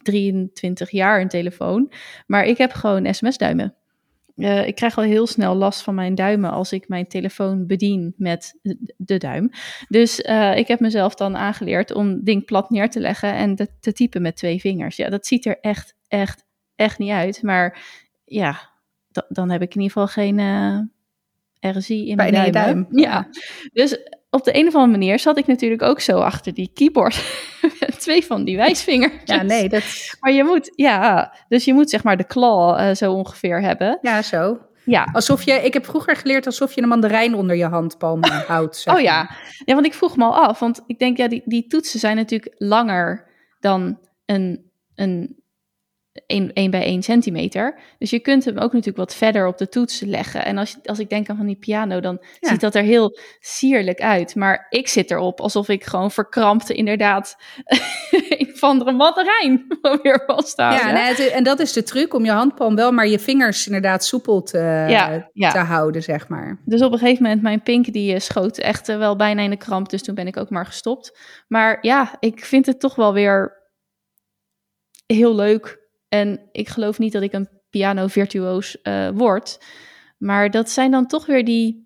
23 0.03 0.91
jaar 0.91 1.21
een 1.21 1.27
telefoon. 1.27 1.91
Maar 2.27 2.45
ik 2.45 2.57
heb 2.57 2.71
gewoon 2.71 3.13
sms-duimen. 3.13 3.75
Uh, 4.35 4.67
ik 4.67 4.75
krijg 4.75 4.97
al 4.97 5.03
heel 5.03 5.27
snel 5.27 5.55
last 5.55 5.81
van 5.81 5.95
mijn 5.95 6.15
duimen 6.15 6.51
als 6.51 6.71
ik 6.71 6.87
mijn 6.87 7.07
telefoon 7.07 7.67
bedien 7.67 8.13
met 8.17 8.59
de 8.97 9.17
duim. 9.17 9.49
Dus 9.87 10.19
uh, 10.19 10.57
ik 10.57 10.67
heb 10.67 10.79
mezelf 10.79 11.15
dan 11.15 11.37
aangeleerd 11.37 11.93
om 11.93 12.23
ding 12.23 12.45
plat 12.45 12.69
neer 12.69 12.89
te 12.89 12.99
leggen 12.99 13.33
en 13.33 13.55
te, 13.55 13.67
te 13.79 13.93
typen 13.93 14.21
met 14.21 14.35
twee 14.35 14.59
vingers. 14.59 14.95
Ja, 14.95 15.09
dat 15.09 15.25
ziet 15.25 15.45
er 15.45 15.59
echt, 15.59 15.95
echt, 16.07 16.45
echt 16.75 16.97
niet 16.97 17.11
uit. 17.11 17.41
Maar 17.41 17.79
ja, 18.25 18.69
dan 19.27 19.49
heb 19.49 19.61
ik 19.61 19.75
in 19.75 19.81
ieder 19.81 19.97
geval 19.97 20.07
geen 20.07 20.37
uh, 20.37 20.79
eh, 21.59 21.75
RSI 21.75 22.09
in 22.09 22.15
mijn 22.15 22.51
duim. 22.51 22.87
Ja, 22.89 23.27
dus 23.73 23.97
op 24.35 24.43
de 24.43 24.57
een 24.57 24.67
of 24.67 24.73
andere 24.73 24.91
manier 24.91 25.19
zat 25.19 25.37
ik 25.37 25.47
natuurlijk 25.47 25.81
ook 25.81 25.99
zo 25.99 26.19
achter 26.19 26.53
die 26.53 26.71
keyboard. 26.73 27.23
Twee 27.97 28.25
van 28.25 28.43
die 28.43 28.57
wijsvingers. 28.57 29.13
Ja, 29.23 29.41
nee, 29.41 29.69
dat... 29.69 29.83
Maar 30.19 30.31
je 30.31 30.43
moet, 30.43 30.71
ja, 30.75 31.33
dus 31.47 31.65
je 31.65 31.73
moet 31.73 31.89
zeg 31.89 32.03
maar 32.03 32.17
de 32.17 32.25
claw 32.25 32.79
uh, 32.79 32.95
zo 32.95 33.13
ongeveer 33.13 33.61
hebben. 33.61 33.99
Ja, 34.01 34.21
zo. 34.21 34.59
Ja. 34.85 35.09
Alsof 35.13 35.43
je, 35.43 35.53
ik 35.53 35.73
heb 35.73 35.85
vroeger 35.85 36.15
geleerd 36.15 36.45
alsof 36.45 36.73
je 36.73 36.81
een 36.81 36.87
mandarijn 36.87 37.35
onder 37.35 37.55
je 37.55 37.65
handpalm 37.65 38.23
houdt. 38.47 38.77
Zeg 38.77 38.95
oh 38.95 39.01
ja. 39.01 39.29
ja, 39.65 39.73
want 39.73 39.85
ik 39.85 39.93
vroeg 39.93 40.17
me 40.17 40.23
al 40.23 40.35
af, 40.35 40.59
want 40.59 40.83
ik 40.87 40.99
denk 40.99 41.17
ja, 41.17 41.27
die, 41.27 41.41
die 41.45 41.67
toetsen 41.67 41.99
zijn 41.99 42.15
natuurlijk 42.15 42.55
langer 42.57 43.27
dan 43.59 43.99
een, 44.25 44.71
een 44.95 45.43
1, 46.25 46.71
bij 46.71 46.83
1 46.83 47.03
centimeter. 47.03 47.79
Dus 47.97 48.09
je 48.09 48.19
kunt 48.19 48.45
hem 48.45 48.57
ook 48.57 48.71
natuurlijk 48.71 48.97
wat 48.97 49.15
verder 49.15 49.47
op 49.47 49.57
de 49.57 49.69
toets 49.69 49.99
leggen. 49.99 50.45
En 50.45 50.57
als, 50.57 50.77
als 50.83 50.99
ik 50.99 51.09
denk 51.09 51.29
aan 51.29 51.37
van 51.37 51.45
die 51.45 51.55
piano, 51.55 51.99
dan 51.99 52.23
ziet 52.39 52.61
dat 52.61 52.75
er 52.75 52.83
heel 52.83 53.19
sierlijk 53.39 54.01
uit. 54.01 54.35
Maar 54.35 54.65
ik 54.69 54.87
zit 54.87 55.11
erop 55.11 55.41
alsof 55.41 55.69
ik 55.69 55.83
gewoon 55.83 56.11
verkrampte 56.11 56.73
inderdaad 56.73 57.35
of 58.53 58.63
andere 58.63 58.91
mandarijn 58.91 59.65
weer 60.01 60.23
staan. 60.37 60.73
Ja, 60.73 60.91
nee, 60.91 61.31
en 61.31 61.43
dat 61.43 61.59
is 61.59 61.73
de 61.73 61.83
truc 61.83 62.13
om 62.13 62.25
je 62.25 62.31
handpalm 62.31 62.75
wel, 62.75 62.91
maar 62.91 63.07
je 63.07 63.19
vingers 63.19 63.65
inderdaad 63.65 64.05
soepel 64.05 64.41
te, 64.41 64.57
ja, 65.33 65.51
te 65.51 65.59
houden, 65.59 66.03
zeg 66.03 66.27
maar. 66.27 66.61
Dus 66.65 66.81
op 66.81 66.91
een 66.91 66.99
gegeven 66.99 67.23
moment, 67.23 67.41
mijn 67.41 67.61
pink 67.61 67.93
die 67.93 68.13
eh, 68.13 68.19
schoot 68.19 68.57
echt 68.57 68.89
eh, 68.89 68.97
wel 68.97 69.15
bijna 69.15 69.41
in 69.41 69.49
de 69.49 69.57
kramp. 69.57 69.89
Dus 69.89 70.03
toen 70.03 70.15
ben 70.15 70.27
ik 70.27 70.37
ook 70.37 70.49
maar 70.49 70.65
gestopt. 70.65 71.19
Maar 71.47 71.77
ja, 71.81 72.15
ik 72.19 72.45
vind 72.45 72.65
het 72.65 72.79
toch 72.79 72.95
wel 72.95 73.13
weer 73.13 73.63
heel 75.05 75.35
leuk 75.35 75.84
en 76.09 76.39
ik 76.51 76.69
geloof 76.69 76.99
niet 76.99 77.13
dat 77.13 77.21
ik 77.21 77.33
een 77.33 77.49
piano 77.69 78.07
virtuoos 78.07 78.77
uh, 78.83 79.09
word. 79.13 79.59
Maar 80.17 80.51
dat 80.51 80.69
zijn 80.69 80.91
dan 80.91 81.07
toch 81.07 81.25
weer 81.25 81.45
die. 81.45 81.83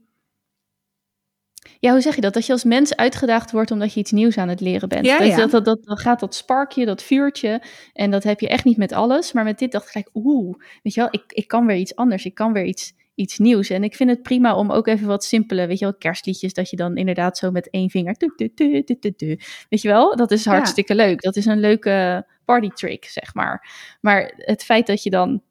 Ja, 1.80 1.92
hoe 1.92 2.02
zeg 2.02 2.16
je 2.16 2.22
dat? 2.22 2.34
Dat 2.34 2.46
je 2.46 2.52
als 2.52 2.64
mens 2.64 2.96
uitgedaagd 2.96 3.52
wordt 3.52 3.72
omdat 3.72 3.94
je 3.94 4.00
iets 4.00 4.12
nieuws 4.12 4.38
aan 4.38 4.50
het 4.50 4.60
leren 4.62 4.90
bent. 4.90 5.06
Ja, 5.06 5.18
dat, 5.18 5.28
ja. 5.28 5.36
dat, 5.36 5.52
dat, 5.52 5.66
dat, 5.66 5.84
dan 5.84 5.98
gaat 5.98 6.20
dat 6.20 6.36
sparkje, 6.36 6.86
dat 6.86 7.04
vuurtje. 7.04 7.62
En 7.94 8.12
dat 8.12 8.24
heb 8.24 8.40
je 8.40 8.48
echt 8.48 8.64
niet 8.64 8.78
met 8.78 8.92
alles. 8.92 9.32
Maar 9.32 9.44
met 9.44 9.60
dit 9.60 9.72
dacht 9.72 9.86
ik 9.86 9.92
gelijk, 9.92 10.10
oeh, 10.14 10.58
weet 10.84 10.94
je 10.94 11.00
wel, 11.00 11.10
ik, 11.12 11.24
ik 11.28 11.48
kan 11.48 11.66
weer 11.66 11.78
iets 11.78 11.96
anders. 11.96 12.26
Ik 12.26 12.34
kan 12.34 12.54
weer 12.54 12.66
iets, 12.66 12.94
iets 13.16 13.38
nieuws. 13.38 13.70
En 13.70 13.84
ik 13.84 13.96
vind 13.96 14.10
het 14.10 14.22
prima 14.22 14.56
om 14.56 14.72
ook 14.72 14.88
even 14.88 15.08
wat 15.08 15.24
simpele, 15.24 15.68
weet 15.68 15.80
je 15.80 15.86
wel, 15.86 15.96
kerstliedjes. 15.96 16.54
Dat 16.54 16.70
je 16.70 16.76
dan 16.76 16.98
inderdaad 16.98 17.38
zo 17.38 17.52
met 17.52 17.70
één 17.70 17.90
vinger. 17.90 18.16
weet 19.70 19.82
je 19.82 19.88
wel, 19.88 20.16
dat 20.16 20.32
is 20.32 20.46
hartstikke 20.46 20.96
leuk. 20.96 21.22
Dat 21.22 21.36
is 21.36 21.46
een 21.46 21.60
leuke 21.60 22.26
party 22.50 22.70
trick, 22.70 23.06
zeg 23.06 23.34
maar. 23.34 23.70
Maar 24.02 24.34
het 24.36 24.64
feit 24.64 24.88
dat 24.88 25.04
je 25.04 25.10
dan 25.10 25.42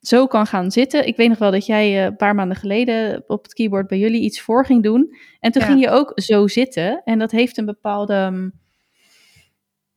zo 0.00 0.26
kan 0.26 0.46
gaan 0.46 0.70
zitten. 0.70 1.06
Ik 1.06 1.16
weet 1.16 1.28
nog 1.28 1.38
wel 1.38 1.50
dat 1.50 1.66
jij 1.66 1.98
eh, 1.98 2.04
een 2.04 2.16
paar 2.16 2.34
maanden 2.34 2.56
geleden 2.56 3.24
op 3.26 3.42
het 3.42 3.54
keyboard 3.54 3.86
bij 3.86 3.98
jullie 3.98 4.22
iets 4.22 4.40
voor 4.40 4.66
ging 4.66 4.82
doen. 4.82 5.16
En 5.40 5.52
toen 5.52 5.62
ging 5.62 5.80
je 5.80 5.90
ook 5.90 6.12
zo 6.14 6.48
zitten. 6.48 7.02
En 7.04 7.18
dat 7.18 7.30
heeft 7.30 7.56
een 7.58 7.64
bepaalde 7.64 8.14
um, 8.14 8.60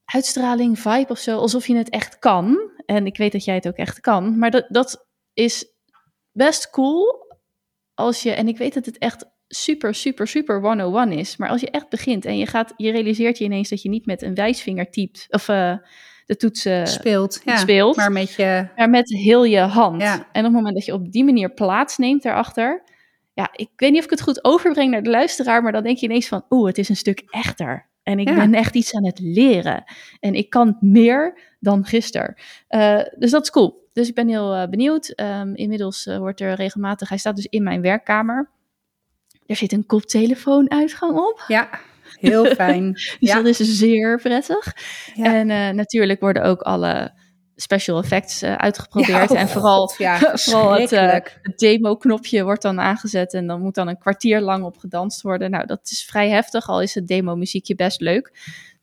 uitstraling, 0.06 0.80
vibe 0.80 1.12
of 1.12 1.20
zo. 1.20 1.38
Alsof 1.38 1.68
je 1.68 1.76
het 1.76 1.90
echt 1.90 2.20
kan. 2.20 2.72
En 2.86 3.06
ik 3.06 3.18
weet 3.18 3.32
dat 3.32 3.44
jij 3.44 3.56
het 3.56 3.68
ook 3.68 3.76
echt 3.76 4.00
kan. 4.00 4.38
Maar 4.38 4.52
dat, 4.52 4.66
dat 4.70 5.08
is 5.34 5.66
best 6.32 6.70
cool 6.70 7.28
als 7.94 8.24
je. 8.24 8.32
En 8.32 8.48
ik 8.48 8.58
weet 8.58 8.74
dat 8.74 8.86
het 8.86 8.98
echt 8.98 9.26
super, 9.48 9.96
super, 9.96 10.28
super 10.28 10.62
101 10.62 11.12
is. 11.12 11.38
Maar 11.38 11.50
als 11.50 11.62
je 11.62 11.72
echt 11.72 11.90
begint 11.90 12.26
en 12.26 12.38
je 12.38 12.46
gaat, 12.46 12.74
je 12.78 12.92
realiseert 12.92 13.38
je 13.38 13.44
ineens 13.44 13.70
dat 13.70 13.82
je 13.82 13.90
niet 13.90 14.06
met 14.06 14.22
een 14.22 14.36
wijsvinger 14.36 14.90
typt. 14.90 15.26
Of 15.30 15.48
uh, 15.48 15.78
de 16.28 16.36
toetsen 16.36 16.88
speelt. 16.88 17.42
Ja, 17.46 17.58
speelt 17.58 17.96
maar 17.96 18.12
met 18.12 18.34
je... 18.34 18.68
Maar 18.76 18.90
met 18.90 19.10
heel 19.10 19.44
je 19.44 19.60
hand. 19.60 20.02
En 20.02 20.20
op 20.32 20.34
het 20.34 20.52
moment 20.52 20.76
dat 20.76 20.86
je 20.86 20.94
op 20.94 21.12
die 21.12 21.24
manier 21.24 21.54
plaatsneemt 21.54 22.24
daarachter... 22.24 22.84
Ja, 23.34 23.50
ik 23.52 23.70
weet 23.76 23.90
niet 23.90 24.00
of 24.00 24.06
ik 24.06 24.12
het 24.12 24.22
goed 24.22 24.44
overbreng 24.44 24.92
naar 24.92 25.04
de 25.04 25.10
luisteraar... 25.10 25.64
maar 25.64 25.72
dan 25.72 25.84
denk 25.84 25.98
je 25.98 26.06
ineens 26.06 26.28
van... 26.28 26.46
oeh, 26.50 26.68
het 26.68 26.78
is 26.78 26.90
een 26.90 26.96
stuk 26.96 27.24
echter. 27.30 27.88
En 28.04 28.20
ik 28.20 28.36
ben 28.36 28.54
echt 28.54 28.76
iets 28.76 28.96
aan 28.96 29.06
het 29.06 29.20
leren. 29.20 29.84
En 30.20 30.34
ik 30.34 30.50
kan 30.50 30.78
meer 30.80 31.40
dan 31.60 31.86
gisteren. 31.86 32.36
Uh, 32.70 33.02
dus 33.18 33.32
dat 33.32 33.44
is 33.44 33.50
cool. 33.50 33.90
Dus 33.94 34.08
ik 34.08 34.16
ben 34.16 34.28
heel 34.28 34.56
uh, 34.56 34.68
benieuwd. 34.68 35.14
Um, 35.16 35.56
inmiddels 35.56 36.06
uh, 36.06 36.18
wordt 36.18 36.42
er 36.42 36.54
regelmatig... 36.54 37.10
Hij 37.10 37.18
staat 37.18 37.36
dus 37.36 37.46
in 37.46 37.64
mijn 37.64 37.82
werkkamer. 37.82 38.50
Er 39.46 39.56
zit 39.56 39.72
een 39.72 39.86
koptelefoonuitgang 39.86 41.18
op. 41.18 41.44
Ja. 41.48 41.70
Heel 42.20 42.46
fijn. 42.46 42.92
dus 43.20 43.32
dat 43.32 43.46
is 43.46 43.78
zeer 43.78 44.22
prettig. 44.22 44.76
En 45.16 45.50
uh, 45.50 45.70
natuurlijk 45.70 46.20
worden 46.20 46.44
ook 46.44 46.62
alle 46.62 47.12
special 47.56 47.98
effects 47.98 48.44
uitgeprobeerd. 48.44 49.32
Oh 49.32 49.40
en 49.40 49.48
vooral, 49.48 49.94
ja, 49.98 50.20
vooral 50.38 50.72
het, 50.72 50.90
het 50.90 51.54
demo-knopje 51.56 52.44
wordt 52.44 52.62
dan 52.62 52.80
aangezet 52.80 53.34
en 53.34 53.48
dan 53.48 53.62
moet 53.62 53.76
dan 53.76 53.88
een 53.88 53.98
kwartier 53.98 54.42
lang 54.42 54.64
op 54.64 54.78
gedanst 54.78 55.22
worden. 55.22 55.52
Nou, 55.52 55.66
dat 55.66 55.80
is 55.84 56.04
vrij 56.04 56.30
heftig, 56.30 56.70
al 56.70 56.82
is 56.82 56.96
het 56.96 57.08
demo-muziekje 57.08 57.76
best 57.76 58.02
leuk. 58.02 58.32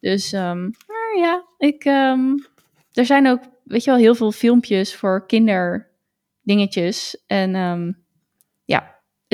Dus, 0.00 0.32
um, 0.32 0.70
maar 0.86 1.16
ja, 1.16 1.44
ik, 1.58 1.84
um, 1.84 2.46
er 2.92 3.06
zijn 3.06 3.26
ook, 3.28 3.40
weet 3.64 3.84
je 3.84 3.90
wel, 3.90 4.00
heel 4.00 4.14
veel 4.14 4.32
filmpjes 4.32 4.94
voor 4.94 5.26
kinderdingetjes. 5.26 7.22
En 7.26 7.54
um, 7.54 7.86
ja, 7.86 8.03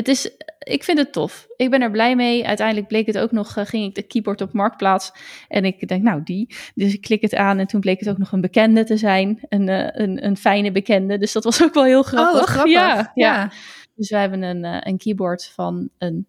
het 0.00 0.08
is, 0.08 0.30
ik 0.58 0.84
vind 0.84 0.98
het 0.98 1.12
tof. 1.12 1.46
Ik 1.56 1.70
ben 1.70 1.82
er 1.82 1.90
blij 1.90 2.16
mee. 2.16 2.46
Uiteindelijk 2.46 2.88
bleek 2.88 3.06
het 3.06 3.18
ook 3.18 3.30
nog, 3.30 3.56
uh, 3.56 3.64
ging 3.64 3.84
ik 3.84 3.94
de 3.94 4.02
keyboard 4.02 4.40
op 4.40 4.52
Marktplaats. 4.52 5.12
En 5.48 5.64
ik 5.64 5.88
denk, 5.88 6.02
nou 6.02 6.22
die. 6.22 6.54
Dus 6.74 6.92
ik 6.92 7.00
klik 7.00 7.20
het 7.20 7.34
aan 7.34 7.58
en 7.58 7.66
toen 7.66 7.80
bleek 7.80 8.00
het 8.00 8.08
ook 8.08 8.18
nog 8.18 8.32
een 8.32 8.40
bekende 8.40 8.84
te 8.84 8.96
zijn. 8.96 9.40
Een, 9.48 9.68
uh, 9.68 9.88
een, 9.92 10.24
een 10.24 10.36
fijne 10.36 10.72
bekende. 10.72 11.18
Dus 11.18 11.32
dat 11.32 11.44
was 11.44 11.62
ook 11.62 11.74
wel 11.74 11.84
heel 11.84 12.02
grappig. 12.02 12.40
Oh, 12.40 12.46
grappig. 12.46 12.72
Ja, 12.72 12.96
ja, 12.96 13.10
ja. 13.14 13.50
Dus 13.94 14.10
wij 14.10 14.20
hebben 14.20 14.42
een, 14.42 14.64
uh, 14.64 14.76
een 14.80 14.98
keyboard 14.98 15.50
van 15.54 15.88
een 15.98 16.26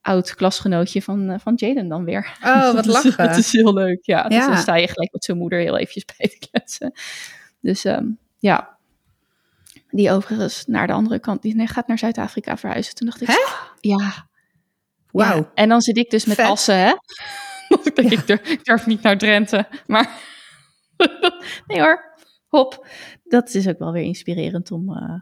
oud 0.00 0.34
klasgenootje 0.34 1.02
van, 1.02 1.40
van 1.40 1.54
Jaden 1.54 1.88
dan 1.88 2.04
weer. 2.04 2.36
Oh, 2.44 2.72
wat 2.72 2.86
lachen. 2.96 3.28
Het 3.28 3.36
is 3.36 3.52
heel 3.52 3.72
leuk, 3.72 3.98
ja. 4.02 4.28
Dus 4.28 4.46
dan 4.46 4.56
sta 4.56 4.76
je 4.76 4.88
gelijk 4.88 5.12
met 5.12 5.24
zijn 5.24 5.38
moeder 5.38 5.58
heel 5.58 5.76
eventjes 5.76 6.04
bij 6.04 6.28
te 6.28 6.48
kletsen. 6.50 6.92
Dus 7.60 7.84
um, 7.84 8.18
ja, 8.38 8.78
die 9.90 10.10
overigens 10.10 10.66
naar 10.66 10.86
de 10.86 10.92
andere 10.92 11.18
kant, 11.18 11.42
die 11.42 11.68
gaat 11.68 11.86
naar 11.86 11.98
Zuid-Afrika 11.98 12.56
verhuizen. 12.56 12.94
Toen 12.94 13.06
dacht 13.06 13.20
ik, 13.20 13.28
hè? 13.28 13.38
Ja. 13.80 14.28
Wauw. 15.10 15.36
Ja. 15.36 15.50
En 15.54 15.68
dan 15.68 15.80
zit 15.80 15.96
ik 15.96 16.10
dus 16.10 16.24
met 16.24 16.36
Vet. 16.36 16.46
assen, 16.46 16.78
hè. 16.78 16.90
ik 17.84 17.96
denk, 17.96 18.10
ja. 18.10 18.18
ik, 18.18 18.26
durf, 18.26 18.48
ik 18.48 18.64
durf 18.64 18.86
niet 18.86 19.02
naar 19.02 19.18
Drenthe. 19.18 19.68
Maar 19.86 20.10
nee 21.66 21.80
hoor, 21.80 22.14
hop. 22.48 22.86
Dat 23.24 23.54
is 23.54 23.68
ook 23.68 23.78
wel 23.78 23.92
weer 23.92 24.04
inspirerend 24.04 24.70
om... 24.70 24.90
Uh, 24.90 25.20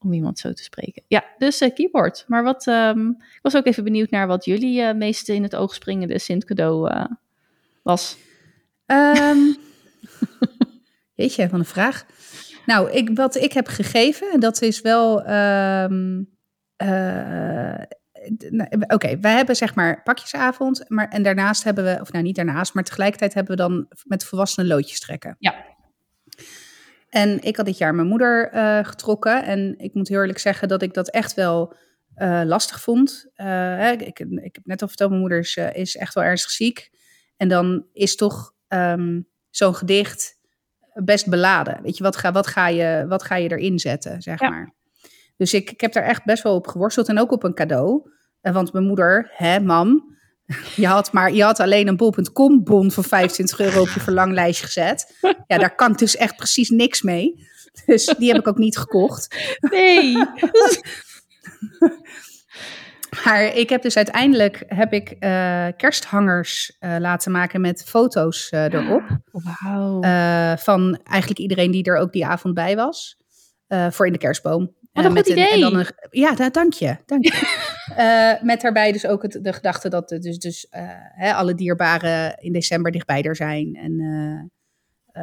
om 0.00 0.12
iemand 0.12 0.38
zo 0.38 0.52
te 0.52 0.62
spreken. 0.62 1.02
Ja, 1.08 1.24
dus 1.38 1.62
uh, 1.62 1.74
keyboard. 1.74 2.24
Maar 2.26 2.42
wat, 2.42 2.66
um, 2.66 3.08
ik 3.20 3.38
was 3.42 3.56
ook 3.56 3.66
even 3.66 3.84
benieuwd 3.84 4.10
naar 4.10 4.26
wat 4.26 4.44
jullie 4.44 4.80
uh, 4.80 4.94
meeste 4.94 5.34
in 5.34 5.42
het 5.42 5.56
oog 5.56 5.74
springende 5.74 6.18
Sint 6.18 6.44
cadeau 6.44 6.94
uh, 6.94 7.04
was. 7.82 8.16
Um, 8.86 9.56
jeetje, 11.14 11.48
van 11.48 11.58
een 11.58 11.64
vraag. 11.64 12.06
Nou, 12.68 12.90
ik, 12.90 13.10
wat 13.14 13.36
ik 13.36 13.52
heb 13.52 13.66
gegeven, 13.66 14.30
en 14.32 14.40
dat 14.40 14.62
is 14.62 14.80
wel. 14.80 15.30
Um, 15.30 16.36
Oké, 18.68 18.94
okay, 18.94 19.20
wij 19.20 19.32
hebben 19.32 19.56
zeg 19.56 19.74
maar 19.74 20.02
pakjesavond, 20.02 20.84
maar 20.88 21.08
en 21.08 21.22
daarnaast 21.22 21.64
hebben 21.64 21.84
we, 21.84 21.98
of 22.00 22.12
nou 22.12 22.24
niet 22.24 22.36
daarnaast, 22.36 22.74
maar 22.74 22.84
tegelijkertijd 22.84 23.34
hebben 23.34 23.56
we 23.56 23.62
dan 23.62 23.88
met 24.04 24.24
volwassenen 24.24 24.68
loodjes 24.68 25.00
trekken. 25.00 25.36
Ja. 25.38 25.64
En 27.08 27.42
ik 27.42 27.56
had 27.56 27.66
dit 27.66 27.78
jaar 27.78 27.94
mijn 27.94 28.08
moeder 28.08 28.54
uh, 28.54 28.84
getrokken. 28.84 29.44
En 29.44 29.78
ik 29.78 29.94
moet 29.94 30.08
heel 30.08 30.20
eerlijk 30.20 30.38
zeggen 30.38 30.68
dat 30.68 30.82
ik 30.82 30.94
dat 30.94 31.10
echt 31.10 31.34
wel 31.34 31.74
uh, 32.16 32.42
lastig 32.44 32.80
vond. 32.80 33.26
Uh, 33.36 33.92
ik, 33.92 34.02
ik, 34.02 34.18
heb 34.54 34.64
net 34.64 34.82
al 34.82 34.88
verteld, 34.88 35.10
mijn 35.10 35.22
moeder 35.22 35.38
is, 35.38 35.56
is, 35.56 35.96
echt 35.96 36.14
wel 36.14 36.24
ernstig 36.24 36.50
ziek. 36.50 36.90
En 37.36 37.48
dan 37.48 37.86
is 37.92 38.16
toch 38.16 38.54
um, 38.68 39.28
zo'n 39.50 39.74
gedicht 39.74 40.37
best 41.04 41.28
beladen. 41.28 41.82
Weet 41.82 41.96
je, 41.96 42.02
wat 42.02 42.16
ga, 42.16 42.32
wat 42.32 42.46
ga, 42.46 42.68
je, 42.68 43.04
wat 43.08 43.22
ga 43.22 43.36
je 43.36 43.50
erin 43.50 43.78
zetten, 43.78 44.22
zeg 44.22 44.40
ja. 44.40 44.48
maar. 44.48 44.74
Dus 45.36 45.54
ik, 45.54 45.70
ik 45.70 45.80
heb 45.80 45.92
daar 45.92 46.04
echt 46.04 46.24
best 46.24 46.42
wel 46.42 46.54
op 46.54 46.66
geworsteld. 46.66 47.08
En 47.08 47.18
ook 47.18 47.32
op 47.32 47.42
een 47.42 47.54
cadeau. 47.54 48.10
Want 48.40 48.72
mijn 48.72 48.86
moeder, 48.86 49.30
hè, 49.32 49.60
mam, 49.60 50.16
je 50.76 50.86
had, 50.86 51.12
maar, 51.12 51.32
je 51.32 51.42
had 51.42 51.60
alleen 51.60 51.88
een 51.88 51.96
bol.com 51.96 52.64
bon 52.64 52.90
van 52.90 53.04
25 53.04 53.60
euro 53.60 53.80
op 53.80 53.88
je 53.88 54.00
verlanglijstje 54.00 54.66
gezet. 54.66 55.18
Ja, 55.46 55.58
daar 55.58 55.74
kan 55.74 55.92
dus 55.92 56.16
echt 56.16 56.36
precies 56.36 56.70
niks 56.70 57.02
mee. 57.02 57.46
Dus 57.86 58.14
die 58.18 58.28
heb 58.28 58.38
ik 58.38 58.48
ook 58.48 58.58
niet 58.58 58.78
gekocht. 58.78 59.36
Nee. 59.60 60.16
maar 63.24 63.56
ik 63.56 63.68
heb 63.68 63.82
dus 63.82 63.96
uiteindelijk 63.96 64.64
heb 64.66 64.92
ik, 64.92 65.16
uh, 65.20 65.66
kersthangers 65.76 66.76
uh, 66.80 66.96
laten 66.98 67.32
maken 67.32 67.60
met 67.60 67.84
foto's 67.84 68.50
uh, 68.50 68.72
erop. 68.72 69.02
Wow. 69.30 70.04
van 70.58 71.00
eigenlijk 71.04 71.40
iedereen 71.40 71.70
die 71.70 71.84
er 71.84 71.96
ook 71.96 72.12
die 72.12 72.26
avond 72.26 72.54
bij 72.54 72.76
was. 72.76 73.16
voor 73.90 74.06
in 74.06 74.12
de 74.12 74.18
kerstboom. 74.18 74.76
Wat 74.92 75.04
een 75.04 75.16
goed 75.16 75.28
idee. 75.28 75.48
En 75.48 75.60
dan 75.60 75.76
een, 75.76 75.86
ja, 76.10 76.34
da, 76.34 76.50
dank 76.50 76.72
je. 76.72 76.96
Dank 77.06 77.24
je. 77.24 78.38
met 78.42 78.60
daarbij 78.60 78.92
dus 78.92 79.06
ook 79.06 79.22
het, 79.22 79.38
de 79.42 79.52
gedachte 79.52 79.88
dat 79.88 80.08
dus, 80.08 80.38
dus 80.38 80.66
hè, 81.14 81.32
alle 81.34 81.54
dierbaren 81.54 82.38
in 82.38 82.52
december 82.52 82.92
dichtbij 82.92 83.22
er 83.22 83.36
zijn. 83.36 83.74
En 83.74 83.96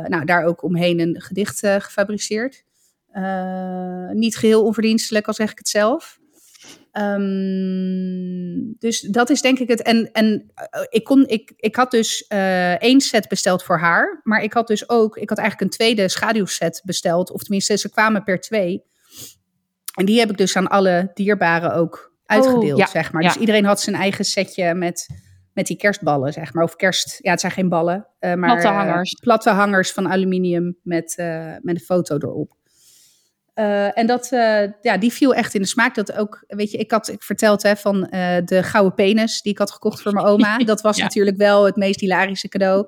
nou, 0.07 0.25
daar 0.25 0.43
ook 0.43 0.63
omheen 0.63 0.99
een 0.99 1.21
gedicht 1.21 1.59
gefabriceerd. 1.59 2.63
niet 4.11 4.37
geheel 4.37 4.63
onverdienstelijk, 4.63 5.27
al 5.27 5.33
zeg 5.33 5.51
ik 5.51 5.57
het 5.57 5.69
zelf. 5.69 6.19
Um, 6.97 8.75
dus 8.79 9.01
dat 9.01 9.29
is 9.29 9.41
denk 9.41 9.59
ik 9.59 9.67
het. 9.67 9.81
En, 9.81 10.11
en 10.11 10.51
ik, 10.89 11.03
kon, 11.03 11.27
ik, 11.27 11.53
ik 11.55 11.75
had 11.75 11.91
dus 11.91 12.27
één 12.77 13.01
set 13.01 13.27
besteld 13.27 13.63
voor 13.63 13.79
haar. 13.79 14.19
Maar 14.23 14.43
ik 14.43 14.53
had 14.53 14.67
dus 14.67 14.89
ook, 14.89 15.17
ik 15.17 15.29
had 15.29 15.37
eigenlijk 15.37 15.71
een 15.71 15.77
tweede 15.77 16.09
schaduwset 16.09 16.81
besteld. 16.85 17.31
Of 17.31 17.41
tenminste, 17.41 17.77
ze 17.77 17.89
kwamen 17.89 18.23
per 18.23 18.39
twee. 18.39 18.83
En 19.95 20.05
die 20.05 20.19
heb 20.19 20.29
ik 20.29 20.37
dus 20.37 20.55
aan 20.55 20.67
alle 20.67 21.11
dierbaren 21.13 21.73
ook 21.73 22.13
uitgedeeld, 22.25 22.71
oh, 22.71 22.77
ja, 22.77 22.87
zeg 22.87 23.11
maar. 23.11 23.21
Ja. 23.21 23.27
Dus 23.27 23.37
iedereen 23.37 23.65
had 23.65 23.81
zijn 23.81 23.95
eigen 23.95 24.25
setje 24.25 24.73
met, 24.73 25.07
met 25.53 25.67
die 25.67 25.77
kerstballen, 25.77 26.33
zeg 26.33 26.53
maar. 26.53 26.63
Of 26.63 26.75
kerst, 26.75 27.17
ja, 27.21 27.31
het 27.31 27.39
zijn 27.39 27.51
geen 27.51 27.69
ballen, 27.69 28.07
uh, 28.19 28.33
maar 28.33 28.49
platte 28.49 28.67
hangers. 28.67 29.13
Uh, 29.13 29.19
platte 29.19 29.49
hangers 29.49 29.91
van 29.91 30.07
aluminium 30.07 30.77
met, 30.83 31.13
met 31.61 31.75
een 31.75 31.79
foto 31.79 32.15
erop. 32.15 32.53
En 33.93 34.07
dat, 34.07 34.27
ja, 34.81 34.97
die 34.99 35.13
viel 35.13 35.33
echt 35.33 35.53
in 35.53 35.61
de 35.61 35.67
smaak. 35.67 35.95
Dat 35.95 36.13
ook, 36.13 36.43
weet 36.47 36.71
je, 36.71 36.77
ik 36.77 36.91
had 36.91 37.07
ik 37.07 37.23
verteld 37.23 37.63
hè, 37.63 37.75
van 37.75 38.01
de 38.45 38.59
gouden 38.63 38.93
penis 38.93 39.41
die 39.41 39.51
ik 39.51 39.57
had 39.57 39.71
gekocht 39.71 40.01
voor 40.01 40.13
mijn 40.13 40.25
oma. 40.25 40.57
Dat 40.65 40.81
was 40.81 40.97
natuurlijk 40.97 41.37
wel 41.37 41.65
het 41.65 41.75
meest 41.75 41.99
hilarische 41.99 42.47
cadeau. 42.47 42.87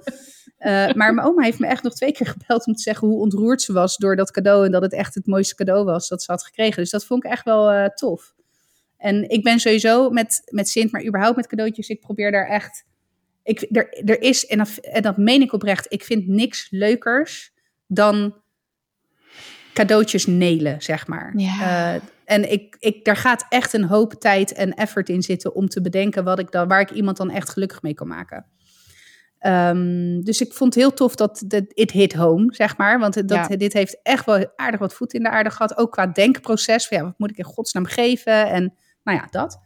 Maar 0.93 1.13
mijn 1.13 1.21
oma 1.21 1.43
heeft 1.43 1.59
me 1.59 1.67
echt 1.67 1.83
nog 1.83 1.93
twee 1.93 2.11
keer 2.11 2.27
gebeld 2.27 2.67
om 2.67 2.73
te 2.73 2.81
zeggen 2.81 3.07
hoe 3.07 3.19
ontroerd 3.19 3.61
ze 3.61 3.73
was 3.73 3.97
door 3.97 4.15
dat 4.15 4.31
cadeau. 4.31 4.65
En 4.65 4.71
dat 4.71 4.81
het 4.81 4.93
echt 4.93 5.15
het 5.15 5.27
mooiste 5.27 5.55
cadeau 5.55 5.85
was 5.85 6.07
dat 6.07 6.23
ze 6.23 6.31
had 6.31 6.43
gekregen. 6.43 6.81
Dus 6.81 6.91
dat 6.91 7.05
vond 7.05 7.25
ik 7.25 7.31
echt 7.31 7.43
wel 7.43 7.89
tof. 7.95 8.35
En 8.97 9.29
ik 9.29 9.43
ben 9.43 9.59
sowieso 9.59 10.09
met, 10.09 10.41
met 10.45 10.69
Sint, 10.69 10.91
maar 10.91 11.05
überhaupt 11.05 11.35
met 11.35 11.47
cadeautjes, 11.47 11.89
ik 11.89 11.99
probeer 11.99 12.31
daar 12.31 12.47
echt. 12.47 12.85
Ik, 13.43 13.65
er, 13.71 14.03
er 14.05 14.21
is, 14.21 14.45
en 14.45 14.57
dat, 14.57 14.69
en 14.77 15.01
dat 15.01 15.17
meen 15.17 15.41
ik 15.41 15.53
oprecht, 15.53 15.85
ik 15.89 16.03
vind 16.03 16.27
niks 16.27 16.67
leukers 16.69 17.53
dan 17.87 18.35
cadeautjes 19.77 20.25
nelen, 20.25 20.81
zeg 20.81 21.07
maar. 21.07 21.33
Ja. 21.35 21.95
Uh, 21.95 22.01
en 22.25 22.51
ik, 22.51 22.75
ik, 22.79 23.05
daar 23.05 23.15
gaat 23.15 23.45
echt 23.49 23.73
een 23.73 23.83
hoop 23.83 24.13
tijd 24.13 24.53
en 24.53 24.73
effort 24.73 25.09
in 25.09 25.21
zitten 25.21 25.55
om 25.55 25.67
te 25.67 25.81
bedenken 25.81 26.23
wat 26.23 26.39
ik 26.39 26.51
dan, 26.51 26.67
waar 26.67 26.81
ik 26.81 26.91
iemand 26.91 27.17
dan 27.17 27.29
echt 27.29 27.49
gelukkig 27.49 27.81
mee 27.81 27.93
kan 27.93 28.07
maken. 28.07 28.45
Um, 29.41 30.23
dus 30.23 30.41
ik 30.41 30.53
vond 30.53 30.73
het 30.73 30.83
heel 30.83 30.93
tof 30.93 31.15
dat 31.15 31.43
it 31.73 31.91
hit 31.91 32.13
home, 32.13 32.53
zeg 32.53 32.77
maar. 32.77 32.99
Want 32.99 33.27
dat, 33.27 33.47
ja. 33.49 33.55
dit 33.55 33.73
heeft 33.73 33.99
echt 34.03 34.25
wel 34.25 34.51
aardig 34.55 34.79
wat 34.79 34.93
voet 34.93 35.13
in 35.13 35.23
de 35.23 35.29
aarde 35.29 35.49
gehad. 35.49 35.77
Ook 35.77 35.91
qua 35.91 36.07
denkproces. 36.07 36.87
Van, 36.87 36.97
ja, 36.97 37.03
wat 37.03 37.17
moet 37.17 37.29
ik 37.29 37.37
in 37.37 37.43
godsnaam 37.43 37.85
geven? 37.85 38.47
En 38.47 38.73
nou 39.03 39.17
ja, 39.17 39.27
dat. 39.31 39.59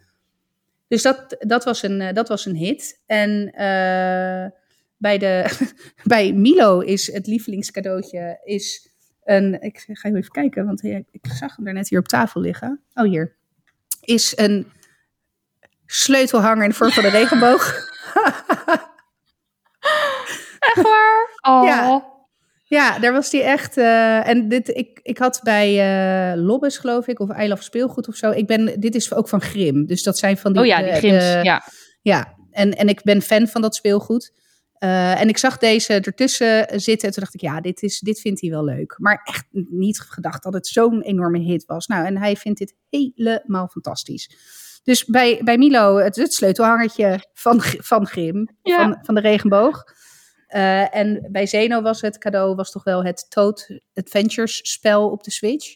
Dus 0.87 1.01
dat, 1.01 1.35
dat, 1.39 1.63
was, 1.63 1.83
een, 1.83 2.13
dat 2.13 2.27
was 2.27 2.45
een 2.45 2.55
hit. 2.55 3.01
En 3.05 3.29
uh, 3.47 4.59
bij, 4.97 5.17
de, 5.17 5.57
bij 6.03 6.33
Milo 6.33 6.79
is 6.79 7.13
het 7.13 7.27
lievelingscadeautje 7.27 8.41
is 8.43 8.90
een... 9.31 9.61
Ik 9.61 9.85
ga 9.87 10.09
even 10.09 10.31
kijken, 10.31 10.65
want 10.65 10.83
ik 10.83 11.05
zag 11.21 11.55
hem 11.55 11.67
er 11.67 11.73
net 11.73 11.89
hier 11.89 11.99
op 11.99 12.07
tafel 12.07 12.41
liggen. 12.41 12.81
Oh, 12.93 13.05
hier. 13.05 13.35
Is 14.01 14.37
een 14.37 14.71
sleutelhanger 15.85 16.63
in 16.63 16.69
de 16.69 16.75
vorm 16.75 16.91
van 16.91 17.05
een 17.05 17.11
regenboog. 17.21 17.73
Echt 20.59 20.81
waar? 20.81 21.39
Oh. 21.41 21.63
Ja. 21.65 22.09
Ja, 22.65 22.99
daar 22.99 23.11
was 23.13 23.29
die 23.29 23.43
echt. 23.43 23.77
Uh, 23.77 24.27
en 24.27 24.47
dit, 24.47 24.67
ik, 24.67 24.99
ik 25.03 25.17
had 25.17 25.39
bij 25.43 25.69
uh, 26.33 26.43
Lobbes, 26.43 26.77
geloof 26.77 27.07
ik, 27.07 27.19
of 27.19 27.29
Love 27.47 27.63
Speelgoed 27.63 28.07
of 28.07 28.15
zo. 28.15 28.29
Ik 28.29 28.47
ben, 28.47 28.79
dit 28.79 28.95
is 28.95 29.13
ook 29.13 29.27
van 29.27 29.41
Grim. 29.41 29.85
Dus 29.85 30.03
dat 30.03 30.17
zijn 30.17 30.37
van 30.37 30.53
die. 30.53 30.61
Oh 30.61 30.67
ja, 30.67 30.81
die 30.81 30.93
Grims. 30.93 31.23
De, 31.23 31.39
ja. 31.43 31.63
Ja, 32.01 32.35
en, 32.51 32.77
en 32.77 32.87
ik 32.87 33.03
ben 33.03 33.21
fan 33.21 33.47
van 33.47 33.61
dat 33.61 33.75
speelgoed. 33.75 34.33
Uh, 34.83 35.21
en 35.21 35.29
ik 35.29 35.37
zag 35.37 35.57
deze 35.57 35.93
ertussen 35.93 36.79
zitten. 36.81 37.07
En 37.07 37.13
toen 37.13 37.23
dacht 37.23 37.33
ik, 37.33 37.41
ja, 37.41 37.61
dit, 37.61 37.81
is, 37.81 37.99
dit 37.99 38.19
vindt 38.19 38.41
hij 38.41 38.49
wel 38.49 38.63
leuk. 38.63 38.95
Maar 38.97 39.21
echt 39.23 39.45
niet 39.51 39.99
gedacht 39.99 40.43
dat 40.43 40.53
het 40.53 40.67
zo'n 40.67 41.01
enorme 41.01 41.39
hit 41.39 41.65
was. 41.65 41.87
Nou, 41.87 42.05
en 42.05 42.17
hij 42.17 42.35
vindt 42.35 42.59
dit 42.59 42.75
helemaal 42.89 43.67
fantastisch. 43.67 44.29
Dus 44.83 45.05
bij, 45.05 45.41
bij 45.43 45.57
Milo, 45.57 45.97
het, 45.97 46.15
het 46.15 46.33
sleutelhangertje 46.33 47.29
van, 47.33 47.61
van 47.61 48.07
Grim, 48.07 48.57
ja. 48.61 48.77
van, 48.77 48.97
van 49.01 49.15
de 49.15 49.21
regenboog. 49.21 49.83
Uh, 50.55 50.95
en 50.95 51.27
bij 51.31 51.45
Zeno 51.45 51.81
was 51.81 52.01
het 52.01 52.17
cadeau 52.17 52.55
was 52.55 52.71
toch 52.71 52.83
wel 52.83 53.03
het 53.03 53.25
Toad 53.29 53.79
Adventures 53.93 54.71
spel 54.71 55.09
op 55.09 55.23
de 55.23 55.31
Switch. 55.31 55.75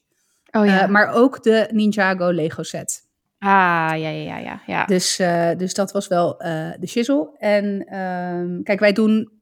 Oh 0.52 0.66
ja. 0.66 0.84
Uh, 0.84 0.90
maar 0.90 1.08
ook 1.14 1.44
de 1.44 1.70
Ninjago 1.72 2.30
Lego 2.30 2.64
set. 2.64 3.05
Ah, 3.38 3.94
ja, 3.98 4.10
ja, 4.10 4.38
ja. 4.38 4.62
ja. 4.66 4.86
Dus, 4.86 5.20
uh, 5.20 5.52
dus 5.58 5.74
dat 5.74 5.92
was 5.92 6.08
wel 6.08 6.38
de 6.80 6.88
shizzle. 6.88 7.36
En 7.38 7.98
um, 8.00 8.64
kijk, 8.64 8.80
wij 8.80 8.94
doen 8.94 9.42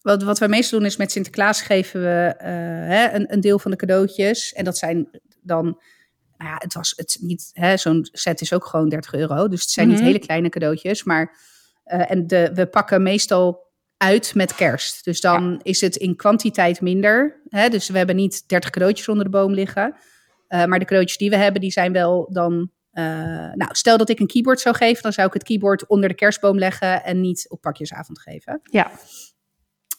wat, 0.00 0.22
wat 0.22 0.38
wij 0.38 0.48
meestal 0.48 0.78
doen 0.78 0.88
is 0.88 0.96
met 0.96 1.12
Sinterklaas 1.12 1.62
geven 1.62 2.00
we 2.00 2.34
hè, 2.84 3.12
een, 3.12 3.32
een 3.32 3.40
deel 3.40 3.58
van 3.58 3.70
de 3.70 3.76
cadeautjes. 3.76 4.52
En 4.52 4.64
dat 4.64 4.78
zijn 4.78 5.08
dan 5.42 5.80
nou 6.40 6.52
ja, 6.52 6.58
het 6.58 6.74
was 6.74 6.92
het 6.96 7.18
niet, 7.20 7.52
zo'n 7.74 8.08
set 8.12 8.40
is 8.40 8.52
ook 8.52 8.64
gewoon 8.64 8.88
30 8.88 9.14
euro. 9.14 9.48
Dus 9.48 9.60
het 9.60 9.70
zijn 9.70 9.88
niet 9.88 9.96
mhm. 9.96 10.06
hele 10.06 10.18
kleine 10.18 10.48
cadeautjes. 10.48 11.04
Maar, 11.04 11.36
en 11.84 12.26
de, 12.26 12.50
we 12.54 12.66
pakken 12.66 13.02
meestal 13.02 13.68
uit 13.96 14.34
met 14.34 14.54
kerst. 14.54 15.04
Dus 15.04 15.20
dan 15.20 15.60
is 15.62 15.80
het 15.80 15.96
in 15.96 16.16
kwantiteit 16.16 16.80
minder. 16.80 17.42
Hè? 17.48 17.68
Dus 17.68 17.88
we 17.88 17.98
hebben 17.98 18.16
niet 18.16 18.48
30 18.48 18.70
cadeautjes 18.70 19.08
onder 19.08 19.24
de 19.24 19.30
boom 19.30 19.52
liggen. 19.52 19.96
Maar 20.48 20.78
de 20.78 20.84
cadeautjes 20.84 21.18
die 21.18 21.30
we 21.30 21.36
hebben, 21.36 21.60
die 21.60 21.72
zijn 21.72 21.92
wel 21.92 22.28
dan. 22.32 22.70
Uh, 22.92 23.04
nou, 23.52 23.68
stel 23.72 23.96
dat 23.96 24.08
ik 24.08 24.20
een 24.20 24.26
keyboard 24.26 24.60
zou 24.60 24.76
geven, 24.76 25.02
dan 25.02 25.12
zou 25.12 25.26
ik 25.26 25.32
het 25.32 25.42
keyboard 25.42 25.86
onder 25.86 26.08
de 26.08 26.14
kerstboom 26.14 26.58
leggen 26.58 27.04
en 27.04 27.20
niet 27.20 27.46
op 27.48 27.60
pakjesavond 27.60 28.20
geven. 28.20 28.60
Ja. 28.62 28.90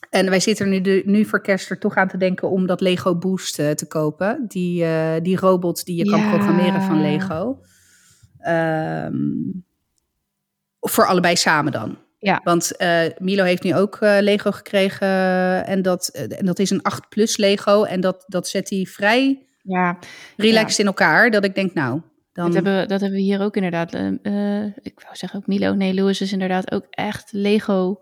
En 0.10 0.30
wij 0.30 0.40
zitten 0.40 0.66
er 0.66 0.72
nu, 0.72 0.82
de, 0.82 1.02
nu 1.06 1.26
voor 1.26 1.42
kerst 1.42 1.70
er 1.70 1.80
toch 1.80 1.96
aan 1.96 2.08
te 2.08 2.18
denken 2.18 2.50
om 2.50 2.68
dat 2.68 2.82
Lego 2.82 3.18
Boost 3.18 3.60
uh, 3.60 3.70
te 3.70 3.88
kopen. 3.88 4.46
Die, 4.48 4.86
die 5.22 5.38
robot 5.38 5.86
die 5.86 5.96
je 5.96 6.10
kan 6.10 6.30
programmeren 6.30 6.82
van 6.82 7.02
Lego. 7.02 7.62
Um, 8.48 9.66
voor 10.80 11.08
allebei 11.08 11.36
samen 11.36 11.72
dan. 11.72 11.98
Ja. 12.18 12.42
Want 12.44 12.72
uh, 12.78 13.02
Milo 13.18 13.44
heeft 13.44 13.64
nu 13.64 13.76
ook 13.76 14.00
uh, 14.02 14.18
Lego 14.20 14.52
gekregen. 14.52 15.08
En 15.66 15.82
dat, 15.82 16.10
uh, 16.16 16.40
en 16.40 16.46
dat 16.46 16.60
is 16.60 16.70
een 16.70 16.82
8 16.82 17.10
plus 17.10 17.38
Lego. 17.38 17.84
En 17.84 18.02
dat, 18.02 18.24
dat 18.28 18.48
zet 18.48 18.70
hij 18.70 18.86
vrij 18.86 19.46
ja. 19.62 19.98
relaxed 20.38 20.80
in 20.80 20.86
elkaar. 20.86 21.32
Dat 21.32 21.44
ik 21.44 21.56
denk, 21.56 21.74
nou. 21.74 22.02
Dan... 22.34 22.46
Dat, 22.46 22.54
hebben 22.54 22.80
we, 22.80 22.86
dat 22.86 23.02
hebben 23.02 23.20
we 23.20 23.26
hier 23.26 23.42
ook 23.42 23.56
inderdaad. 23.56 23.94
ik 24.82 25.00
wou 25.00 25.16
zeggen 25.16 25.40
ook 25.40 25.48
Milo. 25.48 25.74
Nee, 25.74 25.94
Louis 25.94 26.22
is 26.22 26.32
inderdaad 26.32 26.72
ook 26.72 26.86
echt 26.90 27.32
Lego. 27.32 28.00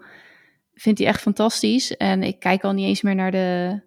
Vindt 0.73 0.99
hij 0.99 1.07
echt 1.07 1.21
fantastisch. 1.21 1.97
En 1.97 2.23
ik 2.23 2.39
kijk 2.39 2.63
al 2.63 2.73
niet 2.73 2.87
eens 2.87 3.01
meer 3.01 3.15
naar 3.15 3.31
de, 3.31 3.79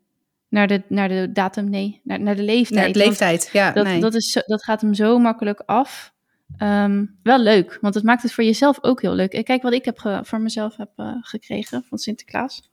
naar 0.48 0.66
de, 0.66 0.82
naar 0.88 1.08
de 1.08 1.32
datum. 1.32 1.70
Nee, 1.70 2.00
naar, 2.04 2.20
naar 2.20 2.36
de 2.36 2.42
leeftijd. 2.42 2.80
Naar 2.80 2.92
de 2.92 2.98
leeftijd, 2.98 3.50
ja. 3.52 3.72
Dat, 3.72 3.84
nee. 3.84 4.00
dat, 4.00 4.14
is, 4.14 4.42
dat 4.46 4.64
gaat 4.64 4.80
hem 4.80 4.94
zo 4.94 5.18
makkelijk 5.18 5.62
af. 5.66 6.12
Um, 6.58 7.18
wel 7.22 7.38
leuk, 7.38 7.78
want 7.80 7.94
het 7.94 8.04
maakt 8.04 8.22
het 8.22 8.32
voor 8.32 8.44
jezelf 8.44 8.78
ook 8.80 9.02
heel 9.02 9.14
leuk. 9.14 9.44
Kijk 9.44 9.62
wat 9.62 9.72
ik 9.72 9.84
heb 9.84 10.20
voor 10.22 10.40
mezelf 10.40 10.76
heb 10.76 10.90
uh, 10.96 11.14
gekregen 11.20 11.84
van 11.88 11.98
Sinterklaas. 11.98 12.70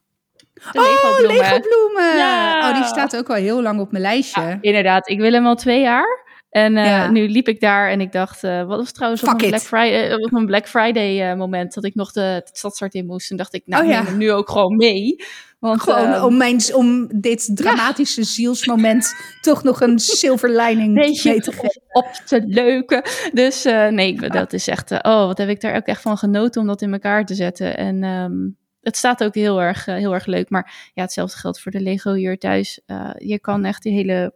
De 0.53 0.80
oh, 0.80 1.28
Lego 1.28 1.59
bloemen. 1.59 2.17
Ja. 2.17 2.70
Oh, 2.70 2.76
die 2.76 2.84
staat 2.84 3.15
ook 3.15 3.30
al 3.30 3.36
heel 3.36 3.61
lang 3.61 3.80
op 3.80 3.91
mijn 3.91 4.03
lijstje. 4.03 4.41
Ja, 4.41 4.57
inderdaad, 4.61 5.09
ik 5.09 5.20
wil 5.20 5.32
hem 5.32 5.45
al 5.45 5.55
twee 5.55 5.82
jaar. 5.82 6.28
En 6.50 6.76
uh, 6.76 6.86
ja. 6.86 7.12
nu 7.12 7.30
liep 7.30 7.47
ik 7.47 7.60
daar 7.60 7.89
en 7.89 8.02
ik 8.02 8.12
dacht, 8.12 8.43
uh, 8.43 8.66
wat 8.66 8.78
was 8.78 8.91
trouwens 8.91 9.24
op 9.24 9.30
een, 9.30 9.38
Black 9.38 9.62
Friday, 9.62 10.14
op 10.14 10.45
Black 10.45 10.68
Friday 10.68 11.36
moment 11.36 11.74
dat 11.74 11.84
ik 11.84 11.95
nog 11.95 12.12
de, 12.12 12.41
stadstart 12.54 12.93
in 12.93 13.06
moest. 13.06 13.32
En 13.32 13.38
dacht 13.38 13.54
ik, 13.54 13.62
nou, 13.66 13.84
oh, 13.84 13.89
neem 13.89 14.06
hem 14.06 14.18
nu 14.18 14.32
ook 14.32 14.50
gewoon 14.50 14.76
mee. 14.76 15.16
Want, 15.60 15.82
Gewoon 15.82 16.14
um, 16.14 16.24
om, 16.24 16.38
mijn, 16.38 16.62
om 16.74 17.08
dit 17.16 17.50
dramatische 17.54 18.20
ja. 18.20 18.28
zielsmoment 18.28 19.14
toch 19.41 19.64
nog 19.64 19.82
een 19.82 20.00
silver 20.00 20.56
lining 20.62 20.93
mee 20.93 21.14
te 21.14 21.52
geven. 21.52 21.82
Op 21.91 22.12
te 22.26 22.43
leuken. 22.45 23.02
Dus 23.34 23.64
nee, 23.89 24.16
dat 24.16 24.54
is 24.54 24.68
echt... 24.68 24.91
Oh, 24.91 25.26
wat 25.26 25.38
heb 25.38 25.50
ik 25.50 25.62
daar 25.62 25.76
ook 25.76 25.86
echt 25.86 26.02
van 26.02 26.18
genoten 26.18 26.62
om 26.62 26.68
dat 26.68 26.82
in 26.82 26.93
elkaar 26.93 27.26
te 27.26 27.36
zetten. 27.36 27.78
En 27.78 28.04
um, 28.04 28.58
het 28.82 28.97
staat 28.97 29.24
ook 29.24 29.36
heel 29.36 29.62
erg, 29.62 29.86
heel 29.86 30.14
erg 30.14 30.26
leuk. 30.26 30.50
Maar 30.50 30.91
ja, 30.93 31.02
hetzelfde 31.02 31.38
geldt 31.38 31.62
voor 31.62 31.72
de 31.72 31.82
Lego 31.82 32.14
hier 32.14 32.38
thuis. 32.38 32.80
je 33.18 33.39
kan 33.39 33.66
echt 33.66 33.84
die 33.84 33.93
hele... 33.93 34.34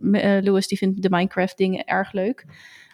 Louis 0.00 0.66
die 0.66 0.78
vindt 0.78 1.02
de 1.02 1.10
Minecraft 1.10 1.56
dingen 1.56 1.84
erg 1.84 2.12
leuk. 2.12 2.44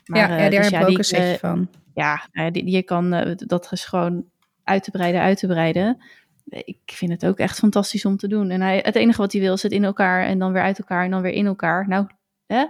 Maar, 0.05 0.18
ja, 0.18 0.36
ja, 0.36 0.50
daar 0.50 0.50
dus 0.50 0.70
heb 0.70 0.82
ik 0.82 0.88
ook 0.88 0.98
een 0.98 1.05
setje 1.05 1.38
van. 1.38 1.68
Ja, 1.94 2.28
die, 2.50 2.70
je 2.70 2.82
kan... 2.82 3.36
dat 3.36 3.68
is 3.72 3.84
gewoon 3.84 4.24
uit 4.64 4.84
te 4.84 4.90
breiden, 4.90 5.20
uit 5.20 5.38
te 5.38 5.46
breiden 5.46 5.98
ik 6.44 6.78
vind 6.84 7.11
het 7.11 7.26
ook 7.26 7.38
echt 7.38 7.59
fantastisch 7.59 8.05
om 8.05 8.16
te 8.16 8.28
doen. 8.28 8.50
En 8.50 8.61
hij, 8.61 8.80
het 8.82 8.94
enige 8.94 9.20
wat 9.20 9.32
hij 9.32 9.40
wil 9.40 9.55
is 9.55 9.62
het 9.62 9.72
in 9.72 9.84
elkaar 9.84 10.24
en 10.24 10.38
dan 10.38 10.52
weer 10.52 10.62
uit 10.62 10.78
elkaar 10.78 11.05
en 11.05 11.11
dan 11.11 11.22
weer 11.22 11.32
in 11.32 11.46
elkaar. 11.46 11.88
Nou, 11.88 12.07
hè? 12.46 12.64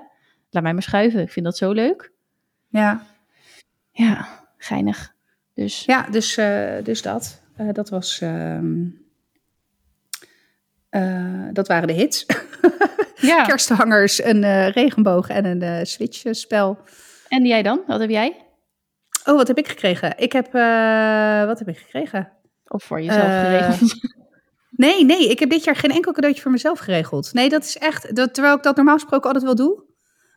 laat 0.51 0.63
mij 0.63 0.73
maar 0.73 0.83
schuiven. 0.83 1.21
Ik 1.21 1.31
vind 1.31 1.45
dat 1.45 1.57
zo 1.57 1.73
leuk. 1.73 2.13
Ja. 2.69 3.07
Ja, 3.91 4.29
geinig. 4.57 5.15
Dus. 5.55 5.85
Ja, 5.85 6.07
dus, 6.11 6.39
uh, 6.39 6.75
dus 6.83 7.03
dat. 7.03 7.43
Uh, 7.61 7.73
dat 7.73 7.89
was. 7.89 8.21
Uh, 8.21 8.59
dat 11.53 11.69
waren 11.69 11.87
de 11.87 11.93
hits. 11.93 12.27
ja. 13.27 13.45
Kersthangers, 13.45 14.25
een 14.25 14.71
regenboog 14.71 15.29
en 15.29 15.45
een 15.45 15.87
switch-spel. 15.87 16.79
En 17.29 17.47
jij 17.47 17.63
dan? 17.63 17.81
Wat 17.87 18.01
heb 18.01 18.11
jij? 18.11 18.37
Oh, 19.25 19.37
wat 19.37 19.49
heb 19.49 19.59
ik 19.59 19.69
gekregen? 19.69 20.13
Ik 20.17 20.33
heb. 20.33 20.53
wat 21.47 21.59
heb 21.59 21.69
ik 21.69 21.79
gekregen? 21.79 22.33
Of 22.65 22.85
voor 22.85 23.03
jezelf 23.03 23.29
uh, 23.29 23.41
geregeld? 23.41 23.95
Nee, 24.77 25.05
nee, 25.05 25.29
ik 25.29 25.39
heb 25.39 25.51
dit 25.51 25.65
jaar 25.65 25.77
geen 25.77 25.91
enkel 25.91 26.13
cadeautje 26.13 26.43
voor 26.43 26.51
mezelf 26.51 26.79
geregeld. 26.79 27.33
Nee, 27.33 27.49
dat 27.49 27.65
is 27.65 27.79
echt, 27.79 28.17
dat, 28.17 28.35
terwijl 28.35 28.57
ik 28.57 28.63
dat 28.63 28.77
normaal 28.77 28.95
gesproken 28.95 29.27
altijd 29.27 29.45
wel 29.45 29.55
doe. 29.55 29.85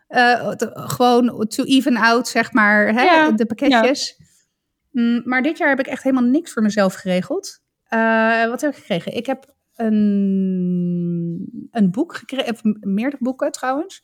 Uh, 0.09 0.51
gewoon 0.73 1.47
to 1.47 1.63
even 1.63 1.95
out, 1.95 2.27
zeg 2.27 2.51
maar, 2.51 2.93
hè, 2.93 3.01
ja, 3.01 3.31
de 3.31 3.45
pakketjes. 3.45 4.15
Ja. 4.17 5.01
Mm, 5.01 5.21
maar 5.25 5.41
dit 5.41 5.57
jaar 5.57 5.69
heb 5.69 5.79
ik 5.79 5.88
echt 5.88 6.03
helemaal 6.03 6.29
niks 6.29 6.53
voor 6.53 6.61
mezelf 6.61 6.93
geregeld. 6.93 7.59
Uh, 7.89 8.45
wat 8.47 8.61
heb 8.61 8.71
ik 8.71 8.77
gekregen? 8.77 9.15
Ik 9.15 9.25
heb 9.25 9.55
een, 9.78 11.67
een 11.71 11.91
boek 11.91 12.15
gekregen, 12.15 12.78
meerdere 12.80 13.23
boeken 13.23 13.51
trouwens. 13.51 14.01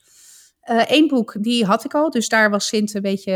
Eén 0.66 1.08
boek, 1.08 1.36
die 1.40 1.66
had 1.66 1.86
ik 1.86 1.94
al, 1.94 2.10
dus 2.10 2.30
daar 2.30 2.50
was 2.50 2.68
Sint 2.68 2.94
een 2.94 3.02
beetje 3.02 3.34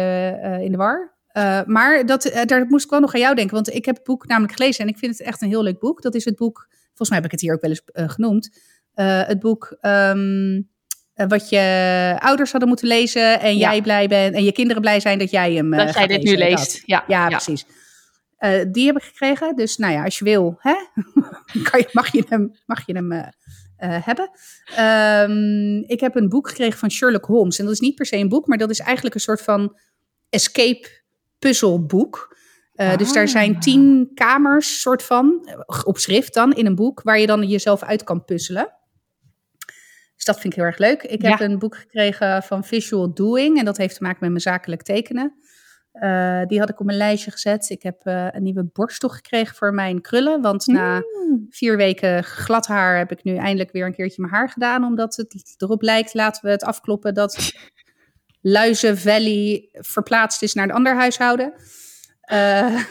in 0.63 0.71
de 0.71 0.77
war. 0.77 1.15
Uh, 1.33 1.61
maar 1.65 2.05
dat, 2.05 2.41
daar 2.45 2.65
moest 2.65 2.85
ik 2.85 2.91
wel 2.91 2.99
nog 2.99 3.13
aan 3.13 3.19
jou 3.19 3.35
denken. 3.35 3.55
Want 3.55 3.73
ik 3.73 3.85
heb 3.85 3.95
het 3.95 4.03
boek 4.03 4.27
namelijk 4.27 4.53
gelezen 4.53 4.83
en 4.83 4.89
ik 4.89 4.97
vind 4.97 5.17
het 5.17 5.27
echt 5.27 5.41
een 5.41 5.47
heel 5.47 5.63
leuk 5.63 5.79
boek. 5.79 6.01
Dat 6.01 6.15
is 6.15 6.25
het 6.25 6.35
boek, 6.35 6.67
volgens 6.87 7.09
mij 7.09 7.17
heb 7.17 7.25
ik 7.25 7.31
het 7.31 7.41
hier 7.41 7.53
ook 7.53 7.61
wel 7.61 7.69
eens 7.69 7.81
genoemd. 7.93 8.59
het 9.27 9.39
boek 9.39 9.77
um, 9.81 10.69
wat 11.13 11.49
je 11.49 12.15
ouders 12.19 12.51
hadden 12.51 12.69
moeten 12.69 12.87
lezen 12.87 13.39
en 13.39 13.57
ja. 13.57 13.71
jij 13.71 13.81
blij 13.81 14.07
bent 14.07 14.35
en 14.35 14.43
je 14.43 14.51
kinderen 14.51 14.81
blij 14.81 14.99
zijn 14.99 15.19
dat 15.19 15.31
jij 15.31 15.53
hem 15.53 15.71
Dat 15.71 15.93
jij 15.93 16.07
dit 16.07 16.23
nu 16.23 16.37
leest, 16.37 16.83
ja. 16.85 17.03
Ja, 17.07 17.27
precies. 17.27 17.65
Die 18.71 18.85
heb 18.85 18.95
ik 18.95 19.03
gekregen. 19.03 19.55
Dus 19.55 19.77
nou 19.77 19.93
ja, 19.93 20.03
als 20.03 20.17
je 20.17 20.23
wil, 20.23 20.55
hè, 20.59 20.75
kan 21.69 21.79
je, 21.79 21.89
mag 21.91 22.11
je 22.11 22.25
hem, 22.29 22.51
mag 22.65 22.85
je 22.85 22.93
hem 22.93 23.31
hebben. 23.77 24.29
Um, 24.79 25.83
ik 25.87 25.99
heb 25.99 26.15
een 26.15 26.29
boek 26.29 26.47
gekregen 26.47 26.79
van 26.79 26.91
Sherlock 26.91 27.25
Holmes. 27.25 27.59
En 27.59 27.65
dat 27.65 27.73
is 27.73 27.79
niet 27.79 27.95
per 27.95 28.05
se 28.05 28.15
een 28.15 28.29
boek, 28.29 28.47
maar 28.47 28.57
dat 28.57 28.69
is 28.69 28.79
eigenlijk 28.79 29.15
een 29.15 29.21
soort 29.21 29.41
van 29.41 29.77
escape 30.29 30.87
puzzelboek. 31.39 32.35
Uh, 32.75 32.97
Dus 32.97 33.13
daar 33.13 33.27
zijn 33.27 33.55
ah. 33.55 33.59
tien 33.59 34.11
kamers, 34.13 34.81
soort 34.81 35.03
van, 35.03 35.49
op 35.83 35.97
schrift 35.97 36.33
dan, 36.33 36.53
in 36.53 36.65
een 36.65 36.75
boek, 36.75 37.01
waar 37.01 37.19
je 37.19 37.27
dan 37.27 37.47
jezelf 37.47 37.83
uit 37.83 38.03
kan 38.03 38.25
puzzelen. 38.25 38.75
Dus 40.15 40.25
dat 40.25 40.39
vind 40.39 40.53
ik 40.53 40.59
heel 40.59 40.69
erg 40.69 40.77
leuk. 40.77 41.03
Ik 41.03 41.21
heb 41.21 41.39
een 41.39 41.59
boek 41.59 41.77
gekregen 41.77 42.43
van 42.43 42.63
Visual 42.63 43.13
Doing 43.13 43.57
en 43.57 43.65
dat 43.65 43.77
heeft 43.77 43.95
te 43.95 44.03
maken 44.03 44.17
met 44.19 44.29
mijn 44.29 44.41
zakelijk 44.41 44.81
tekenen. 44.81 45.33
Uh, 46.01 46.45
die 46.45 46.59
had 46.59 46.69
ik 46.69 46.79
op 46.79 46.85
mijn 46.85 46.97
lijstje 46.97 47.31
gezet. 47.31 47.69
Ik 47.69 47.83
heb 47.83 48.01
uh, 48.07 48.27
een 48.31 48.43
nieuwe 48.43 48.63
borstel 48.63 49.09
gekregen 49.09 49.55
voor 49.55 49.73
mijn 49.73 50.01
krullen. 50.01 50.41
Want 50.41 50.67
na 50.67 50.95
mm. 50.97 51.45
vier 51.49 51.77
weken 51.77 52.23
glad 52.23 52.67
haar 52.67 52.97
heb 52.97 53.11
ik 53.11 53.23
nu 53.23 53.35
eindelijk 53.35 53.71
weer 53.71 53.85
een 53.85 53.95
keertje 53.95 54.21
mijn 54.21 54.33
haar 54.33 54.49
gedaan. 54.49 54.83
Omdat 54.83 55.15
het 55.15 55.55
erop 55.57 55.81
lijkt, 55.81 56.13
laten 56.13 56.45
we 56.45 56.51
het 56.51 56.63
afkloppen, 56.63 57.13
dat 57.13 57.51
Luizen 58.41 58.97
Valley 58.97 59.69
verplaatst 59.71 60.41
is 60.41 60.53
naar 60.53 60.63
een 60.63 60.75
ander 60.75 60.95
huishouden. 60.95 61.53
Uh, 62.31 62.83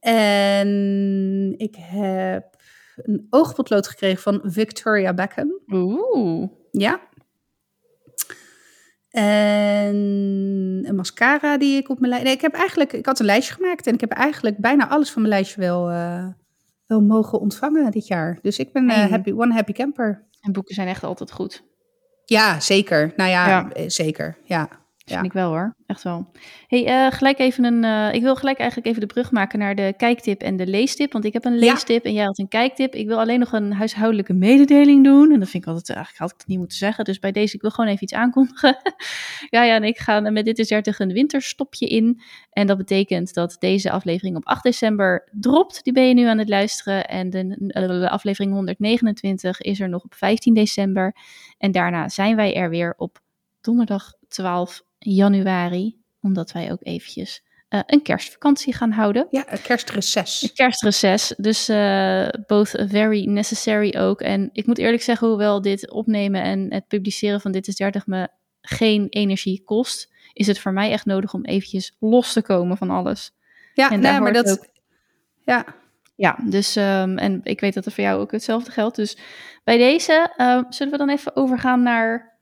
en 0.00 1.54
ik 1.56 1.76
heb 1.78 2.56
een 2.96 3.26
oogpotlood 3.30 3.88
gekregen 3.88 4.22
van 4.22 4.40
Victoria 4.44 5.14
Beckham. 5.14 5.60
Oeh. 5.66 6.48
Ja. 6.70 7.00
En 9.16 9.94
een 10.82 10.94
mascara 10.94 11.58
die 11.58 11.76
ik 11.76 11.88
op 11.88 12.00
mijn 12.00 12.12
lijstje... 12.12 12.28
Nee, 12.28 12.36
ik 12.36 12.42
heb 12.42 12.54
eigenlijk... 12.54 12.92
Ik 12.92 13.06
had 13.06 13.18
een 13.18 13.26
lijstje 13.26 13.54
gemaakt 13.54 13.86
en 13.86 13.94
ik 13.94 14.00
heb 14.00 14.10
eigenlijk 14.10 14.58
bijna 14.58 14.88
alles 14.88 15.10
van 15.10 15.22
mijn 15.22 15.34
lijstje 15.34 15.60
wel, 15.60 15.90
uh, 15.90 16.26
wel 16.86 17.00
mogen 17.00 17.40
ontvangen 17.40 17.90
dit 17.90 18.06
jaar. 18.06 18.38
Dus 18.42 18.58
ik 18.58 18.72
ben 18.72 18.84
uh, 18.84 19.10
happy, 19.10 19.32
one 19.32 19.54
happy 19.54 19.72
camper. 19.72 20.28
En 20.40 20.52
boeken 20.52 20.74
zijn 20.74 20.88
echt 20.88 21.04
altijd 21.04 21.32
goed. 21.32 21.64
Ja, 22.24 22.60
zeker. 22.60 23.12
Nou 23.16 23.30
ja, 23.30 23.48
ja. 23.48 23.70
Eh, 23.72 23.84
zeker. 23.86 24.38
Ja. 24.44 24.68
Ja. 25.08 25.14
Vind 25.14 25.26
ik 25.26 25.32
wel 25.32 25.48
hoor, 25.48 25.76
echt 25.86 26.02
wel. 26.02 26.30
Hey, 26.66 27.06
uh, 27.06 27.12
gelijk 27.12 27.38
even 27.38 27.64
een. 27.64 27.84
Uh, 27.84 28.14
ik 28.14 28.22
wil 28.22 28.36
gelijk 28.36 28.58
eigenlijk 28.58 28.88
even 28.88 29.00
de 29.00 29.06
brug 29.06 29.30
maken 29.30 29.58
naar 29.58 29.74
de 29.74 29.94
kijktip 29.96 30.42
en 30.42 30.56
de 30.56 30.66
leestip. 30.66 31.12
Want 31.12 31.24
ik 31.24 31.32
heb 31.32 31.44
een 31.44 31.58
leestip 31.58 32.04
en 32.04 32.12
jij 32.12 32.24
had 32.24 32.38
een 32.38 32.48
kijktip. 32.48 32.94
Ik 32.94 33.06
wil 33.06 33.18
alleen 33.18 33.38
nog 33.38 33.52
een 33.52 33.72
huishoudelijke 33.72 34.32
mededeling 34.32 35.04
doen. 35.04 35.32
En 35.32 35.38
dat 35.38 35.48
vind 35.48 35.62
ik 35.62 35.68
altijd. 35.68 35.88
Eigenlijk 35.88 36.18
had 36.18 36.30
ik 36.30 36.38
het 36.38 36.46
niet 36.46 36.58
moeten 36.58 36.78
zeggen. 36.78 37.04
Dus 37.04 37.18
bij 37.18 37.32
deze, 37.32 37.54
ik 37.54 37.60
wil 37.60 37.70
gewoon 37.70 37.90
even 37.90 38.02
iets 38.02 38.12
aankondigen. 38.12 38.76
ja, 39.54 39.64
ja, 39.64 39.74
en 39.74 39.84
ik 39.84 39.98
ga 39.98 40.20
met 40.20 40.44
Dit 40.44 40.58
is 40.58 40.68
30 40.68 40.98
een 40.98 41.12
winterstopje 41.12 41.86
in. 41.86 42.20
En 42.50 42.66
dat 42.66 42.76
betekent 42.76 43.34
dat 43.34 43.56
deze 43.58 43.90
aflevering 43.90 44.36
op 44.36 44.46
8 44.46 44.62
december 44.62 45.28
dropt. 45.32 45.84
Die 45.84 45.92
ben 45.92 46.08
je 46.08 46.14
nu 46.14 46.26
aan 46.26 46.38
het 46.38 46.48
luisteren. 46.48 47.08
En 47.08 47.30
de, 47.30 47.54
de 47.66 48.10
aflevering 48.10 48.52
129 48.52 49.60
is 49.60 49.80
er 49.80 49.88
nog 49.88 50.04
op 50.04 50.14
15 50.14 50.54
december. 50.54 51.16
En 51.58 51.72
daarna 51.72 52.08
zijn 52.08 52.36
wij 52.36 52.54
er 52.54 52.70
weer 52.70 52.94
op 52.96 53.24
donderdag 53.60 54.12
12 54.28 54.85
januari, 54.98 56.00
omdat 56.20 56.52
wij 56.52 56.72
ook 56.72 56.80
eventjes 56.82 57.44
een 57.86 58.02
kerstvakantie 58.02 58.74
gaan 58.74 58.90
houden. 58.90 59.26
Ja, 59.30 59.52
een 59.52 59.62
kerstreces. 59.62 60.42
Een 60.42 60.54
kerstreces. 60.54 61.34
Dus 61.36 61.68
uh, 61.68 62.28
both 62.46 62.84
very 62.88 63.26
necessary 63.26 63.96
ook. 63.98 64.20
En 64.20 64.50
ik 64.52 64.66
moet 64.66 64.78
eerlijk 64.78 65.02
zeggen, 65.02 65.28
hoewel 65.28 65.62
dit 65.62 65.90
opnemen 65.90 66.42
en 66.42 66.72
het 66.72 66.86
publiceren 66.88 67.40
van 67.40 67.52
Dit 67.52 67.68
is 67.68 67.76
30 67.76 68.06
me 68.06 68.28
geen 68.60 69.06
energie 69.08 69.62
kost, 69.64 70.12
is 70.32 70.46
het 70.46 70.58
voor 70.58 70.72
mij 70.72 70.90
echt 70.90 71.06
nodig 71.06 71.34
om 71.34 71.44
eventjes 71.44 71.96
los 71.98 72.32
te 72.32 72.42
komen 72.42 72.76
van 72.76 72.90
alles. 72.90 73.32
Ja, 73.74 73.90
en 73.90 74.00
nee, 74.00 74.20
maar 74.20 74.32
dat... 74.32 74.50
Ook... 74.50 74.66
Ja. 75.44 75.66
Ja, 76.14 76.38
dus 76.44 76.76
um, 76.76 77.18
en 77.18 77.40
ik 77.42 77.60
weet 77.60 77.74
dat 77.74 77.86
er 77.86 77.92
voor 77.92 78.04
jou 78.04 78.20
ook 78.20 78.32
hetzelfde 78.32 78.70
geldt. 78.70 78.96
Dus 78.96 79.16
bij 79.64 79.78
deze 79.78 80.34
uh, 80.36 80.62
zullen 80.68 80.92
we 80.92 80.98
dan 80.98 81.10
even 81.10 81.36
overgaan 81.36 81.82
naar 81.82 82.35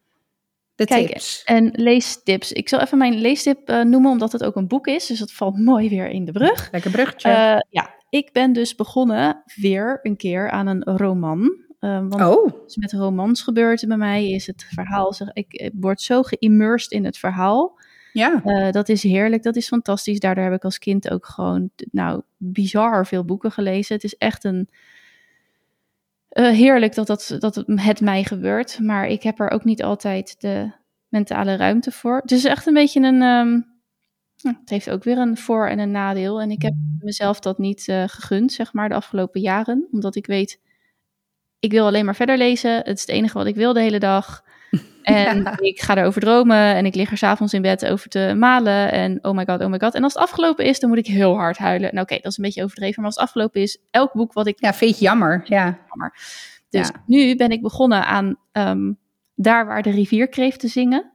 de 0.74 0.86
tips. 0.86 1.42
En 1.44 1.70
leestips. 1.72 2.52
Ik 2.52 2.68
zal 2.68 2.80
even 2.80 2.98
mijn 2.98 3.14
leestip 3.14 3.70
uh, 3.70 3.82
noemen, 3.82 4.10
omdat 4.10 4.32
het 4.32 4.44
ook 4.44 4.56
een 4.56 4.68
boek 4.68 4.86
is. 4.86 5.06
Dus 5.06 5.18
dat 5.18 5.32
valt 5.32 5.58
mooi 5.58 5.88
weer 5.88 6.08
in 6.08 6.24
de 6.24 6.32
brug. 6.32 6.68
Lekker 6.72 6.90
bruggetje. 6.90 7.28
Uh, 7.28 7.56
ja, 7.70 7.94
ik 8.10 8.32
ben 8.32 8.52
dus 8.52 8.74
begonnen 8.74 9.42
weer 9.54 9.98
een 10.02 10.16
keer 10.16 10.50
aan 10.50 10.66
een 10.66 10.82
roman. 10.82 11.62
Uh, 11.80 11.98
want 12.08 12.36
oh. 12.36 12.52
met 12.74 12.92
romans 12.92 13.42
gebeurt 13.42 13.86
bij 13.88 13.96
mij 13.96 14.30
is 14.30 14.46
het 14.46 14.66
verhaal. 14.74 15.12
Zeg, 15.12 15.28
ik, 15.32 15.52
ik 15.52 15.72
word 15.74 16.00
zo 16.00 16.22
geïmmersed 16.22 16.92
in 16.92 17.04
het 17.04 17.18
verhaal. 17.18 17.78
Ja. 18.12 18.42
Uh, 18.44 18.70
dat 18.70 18.88
is 18.88 19.02
heerlijk, 19.02 19.42
dat 19.42 19.56
is 19.56 19.66
fantastisch. 19.66 20.20
Daardoor 20.20 20.44
heb 20.44 20.52
ik 20.52 20.64
als 20.64 20.78
kind 20.78 21.10
ook 21.10 21.26
gewoon, 21.26 21.70
nou, 21.90 22.22
bizar 22.36 23.06
veel 23.06 23.24
boeken 23.24 23.50
gelezen. 23.50 23.94
Het 23.94 24.04
is 24.04 24.16
echt 24.16 24.44
een 24.44 24.68
uh, 26.34 26.48
heerlijk 26.48 26.94
dat, 26.94 27.06
dat, 27.06 27.36
dat 27.38 27.54
het 27.66 28.00
mij 28.00 28.24
gebeurt. 28.24 28.78
Maar 28.78 29.06
ik 29.06 29.22
heb 29.22 29.40
er 29.40 29.50
ook 29.50 29.64
niet 29.64 29.82
altijd 29.82 30.40
de 30.40 30.70
mentale 31.08 31.56
ruimte 31.56 31.90
voor. 31.90 32.16
Het 32.16 32.32
is 32.32 32.44
echt 32.44 32.66
een 32.66 32.74
beetje 32.74 33.00
een. 33.00 33.22
Um, 33.22 33.72
het 34.42 34.70
heeft 34.70 34.90
ook 34.90 35.04
weer 35.04 35.18
een 35.18 35.36
voor- 35.36 35.68
en 35.68 35.78
een 35.78 35.90
nadeel. 35.90 36.40
En 36.40 36.50
ik 36.50 36.62
heb 36.62 36.74
mezelf 36.98 37.40
dat 37.40 37.58
niet 37.58 37.88
uh, 37.88 38.04
gegund, 38.06 38.52
zeg 38.52 38.72
maar, 38.72 38.88
de 38.88 38.94
afgelopen 38.94 39.40
jaren. 39.40 39.88
Omdat 39.90 40.16
ik 40.16 40.26
weet, 40.26 40.60
ik 41.58 41.70
wil 41.70 41.86
alleen 41.86 42.04
maar 42.04 42.14
verder 42.14 42.36
lezen. 42.36 42.76
Het 42.76 42.96
is 42.96 43.00
het 43.00 43.10
enige 43.10 43.38
wat 43.38 43.46
ik 43.46 43.54
wil 43.54 43.72
de 43.72 43.80
hele 43.80 43.98
dag. 43.98 44.43
En 45.02 45.56
ik 45.56 45.80
ga 45.80 45.96
erover 45.96 46.20
dromen 46.20 46.74
en 46.74 46.86
ik 46.86 46.94
lig 46.94 47.10
er 47.10 47.16
s'avonds 47.16 47.52
in 47.52 47.62
bed 47.62 47.86
over 47.86 48.08
te 48.08 48.34
malen. 48.36 48.92
En 48.92 49.18
oh 49.22 49.36
my 49.36 49.44
god, 49.46 49.60
oh 49.60 49.70
my 49.70 49.78
god. 49.78 49.94
En 49.94 50.02
als 50.02 50.12
het 50.12 50.22
afgelopen 50.22 50.64
is, 50.64 50.80
dan 50.80 50.88
moet 50.88 50.98
ik 50.98 51.06
heel 51.06 51.36
hard 51.36 51.58
huilen. 51.58 51.90
Nou 51.92 52.02
oké, 52.02 52.14
dat 52.14 52.30
is 52.30 52.38
een 52.38 52.44
beetje 52.44 52.62
overdreven. 52.62 52.94
Maar 52.96 53.04
als 53.04 53.14
het 53.14 53.24
afgelopen 53.24 53.60
is, 53.60 53.78
elk 53.90 54.12
boek 54.12 54.32
wat 54.32 54.46
ik... 54.46 54.56
Ja, 54.60 54.74
vind 54.74 54.98
je 54.98 55.04
jammer. 55.04 55.42
Ja. 55.44 55.78
Jammer. 55.88 56.14
Dus 56.70 56.90
nu 57.06 57.36
ben 57.36 57.50
ik 57.50 57.62
begonnen 57.62 58.06
aan 58.06 58.36
um, 58.52 58.98
Daar 59.34 59.66
waar 59.66 59.82
de 59.82 59.90
rivierkreeften 59.90 60.68
zingen. 60.68 61.12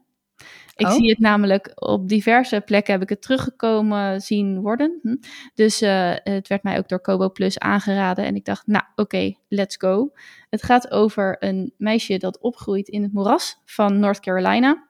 Ik 0.80 0.88
oh. 0.88 0.94
zie 0.94 1.10
het 1.10 1.20
namelijk 1.20 1.72
op 1.76 2.10
diverse 2.10 2.62
plekken 2.66 2.94
heb 2.94 3.02
ik 3.02 3.10
het 3.10 3.22
teruggekomen 3.22 4.22
zien 4.22 4.62
worden. 4.62 5.00
Hm. 5.02 5.16
Dus 5.54 5.82
uh, 5.82 6.12
het 6.16 6.48
werd 6.48 6.64
mij 6.64 6.78
ook 6.78 6.90
door 6.90 7.02
Kobo 7.02 7.30
Plus 7.30 7.60
aangeraden. 7.60 8.26
En 8.26 8.36
ik 8.36 8.46
dacht, 8.46 8.68
nou 8.68 8.84
oké, 8.92 9.02
okay, 9.02 9.38
let's 9.48 9.76
go. 9.78 10.12
Het 10.50 10.64
gaat 10.64 10.92
over 10.92 11.36
een 11.40 11.74
meisje 11.78 12.18
dat 12.18 12.40
opgroeit 12.40 12.88
in 12.88 13.04
het 13.04 13.14
moeras 13.14 13.60
van 13.66 14.00
North 14.00 14.20
Carolina. 14.20 14.88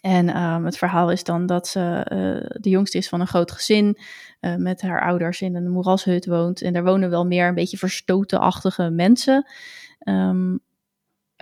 En 0.00 0.42
um, 0.42 0.64
het 0.64 0.78
verhaal 0.78 1.10
is 1.10 1.24
dan 1.24 1.46
dat 1.46 1.68
ze 1.68 1.80
uh, 1.80 2.60
de 2.60 2.70
jongste 2.70 2.98
is 2.98 3.08
van 3.08 3.20
een 3.20 3.26
groot 3.26 3.52
gezin. 3.52 3.98
Uh, 4.40 4.56
met 4.56 4.82
haar 4.82 5.02
ouders 5.02 5.40
in 5.40 5.54
een 5.54 5.70
moerashut 5.70 6.26
woont. 6.26 6.62
En 6.62 6.72
daar 6.72 6.84
wonen 6.84 7.10
wel 7.10 7.26
meer 7.26 7.48
een 7.48 7.54
beetje 7.54 7.76
verstotenachtige 7.76 8.90
mensen. 8.90 9.46
Um, 10.08 10.60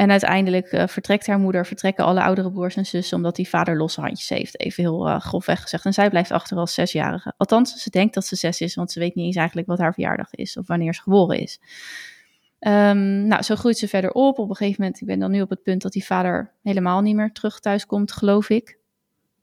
en 0.02 0.10
uiteindelijk 0.10 0.72
uh, 0.72 0.86
vertrekt 0.86 1.26
haar 1.26 1.38
moeder, 1.38 1.66
vertrekken 1.66 2.04
alle 2.04 2.22
oudere 2.22 2.52
broers 2.52 2.76
en 2.76 2.86
zussen, 2.86 3.16
omdat 3.16 3.36
die 3.36 3.48
vader 3.48 3.76
losse 3.76 4.00
handjes 4.00 4.28
heeft. 4.28 4.60
Even 4.60 4.82
heel 4.82 5.08
uh, 5.08 5.20
grofweg 5.20 5.60
gezegd. 5.60 5.84
En 5.84 5.92
zij 5.92 6.10
blijft 6.10 6.30
achter 6.30 6.56
als 6.56 6.74
zesjarige. 6.74 7.34
Althans, 7.36 7.82
ze 7.82 7.90
denkt 7.90 8.14
dat 8.14 8.26
ze 8.26 8.36
zes 8.36 8.60
is, 8.60 8.74
want 8.74 8.92
ze 8.92 8.98
weet 8.98 9.14
niet 9.14 9.26
eens 9.26 9.36
eigenlijk 9.36 9.68
wat 9.68 9.78
haar 9.78 9.92
verjaardag 9.92 10.34
is 10.34 10.56
of 10.56 10.66
wanneer 10.66 10.94
ze 10.94 11.02
geboren 11.02 11.38
is. 11.38 11.60
Um, 12.60 13.26
nou, 13.26 13.42
zo 13.42 13.56
groeit 13.56 13.78
ze 13.78 13.88
verder 13.88 14.10
op. 14.12 14.38
Op 14.38 14.48
een 14.48 14.56
gegeven 14.56 14.80
moment, 14.80 15.00
ik 15.00 15.06
ben 15.06 15.18
dan 15.18 15.30
nu 15.30 15.40
op 15.40 15.50
het 15.50 15.62
punt 15.62 15.82
dat 15.82 15.92
die 15.92 16.04
vader 16.04 16.52
helemaal 16.62 17.00
niet 17.00 17.16
meer 17.16 17.32
terug 17.32 17.60
thuis 17.60 17.86
komt, 17.86 18.12
geloof 18.12 18.48
ik. 18.48 18.78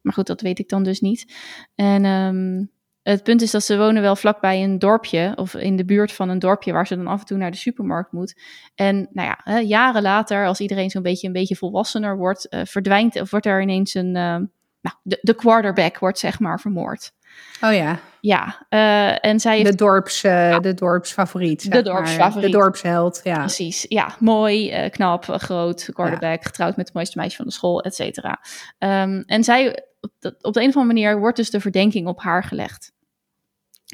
Maar 0.02 0.14
goed, 0.14 0.28
dat 0.28 0.42
weet 0.42 0.60
ik 0.60 0.70
dan 0.70 0.84
dus 0.84 1.00
niet. 1.00 1.34
En 1.76 2.06
um, 2.06 2.72
het 3.04 3.24
punt 3.24 3.42
is 3.42 3.52
dat 3.52 3.64
ze 3.64 3.78
wonen 3.78 4.02
wel 4.02 4.16
vlakbij 4.16 4.64
een 4.64 4.80
dorpje 4.80 5.32
of 5.36 5.54
in 5.54 5.76
de 5.76 5.86
buurt 5.86 6.12
van 6.12 6.30
een 6.30 6.40
dorpje 6.40 6.72
waar 6.72 6.88
ze 6.88 6.96
dan 6.96 7.08
af 7.08 7.20
en 7.20 7.26
toe 7.26 7.38
naar 7.38 7.52
de 7.52 7.58
supermarkt 7.58 8.12
moet. 8.12 8.42
En 8.76 9.10
nou 9.12 9.28
ja, 9.28 9.40
hè, 9.44 9.58
jaren 9.58 10.02
later, 10.02 10.46
als 10.46 10.60
iedereen 10.60 10.90
zo'n 10.90 11.02
beetje 11.02 11.28
een 11.28 11.34
beetje 11.34 11.56
volwassener 11.56 12.18
wordt, 12.18 12.48
uh, 12.50 12.62
verdwijnt 12.64 13.22
of 13.22 13.32
wordt 13.32 13.46
er 13.46 13.62
ineens 13.62 13.94
een, 13.94 14.06
uh, 14.06 14.14
nou, 14.82 14.96
de, 15.04 15.18
de, 15.22 15.34
quarterback 15.34 16.00
wordt 16.00 16.20
zeg 16.20 16.40
maar 16.40 16.60
vermoord. 16.60 17.12
Oh 17.62 17.74
ja. 17.74 18.00
Ja, 18.22 18.66
uh, 18.70 19.26
en 19.26 19.40
zij 19.40 19.58
heeft... 19.58 19.70
De, 19.70 19.76
dorps, 19.76 20.22
ja. 20.22 20.60
de 20.60 20.74
dorpsfavoriet. 20.74 21.72
De 21.72 21.82
dorpsfavoriet. 21.82 22.52
De 22.52 22.58
dorpsheld, 22.58 23.20
ja. 23.24 23.38
Precies, 23.38 23.86
ja. 23.88 24.16
Mooi, 24.20 24.90
knap, 24.90 25.26
groot, 25.26 25.90
quarterback, 25.94 26.38
ja. 26.38 26.48
getrouwd 26.48 26.76
met 26.76 26.86
het 26.86 26.96
mooiste 26.96 27.18
meisje 27.18 27.36
van 27.36 27.46
de 27.46 27.52
school, 27.52 27.82
et 27.82 27.96
cetera. 27.96 28.40
Um, 28.80 29.24
en 29.26 29.44
zij, 29.44 29.89
op 30.02 30.12
de, 30.20 30.36
op 30.42 30.54
de 30.54 30.62
een 30.62 30.70
of 30.70 30.76
andere 30.76 30.94
manier, 30.94 31.20
wordt 31.20 31.38
dus 31.38 31.50
de 31.50 31.60
verdenking 31.60 32.08
op 32.08 32.22
haar 32.22 32.44
gelegd. 32.44 32.92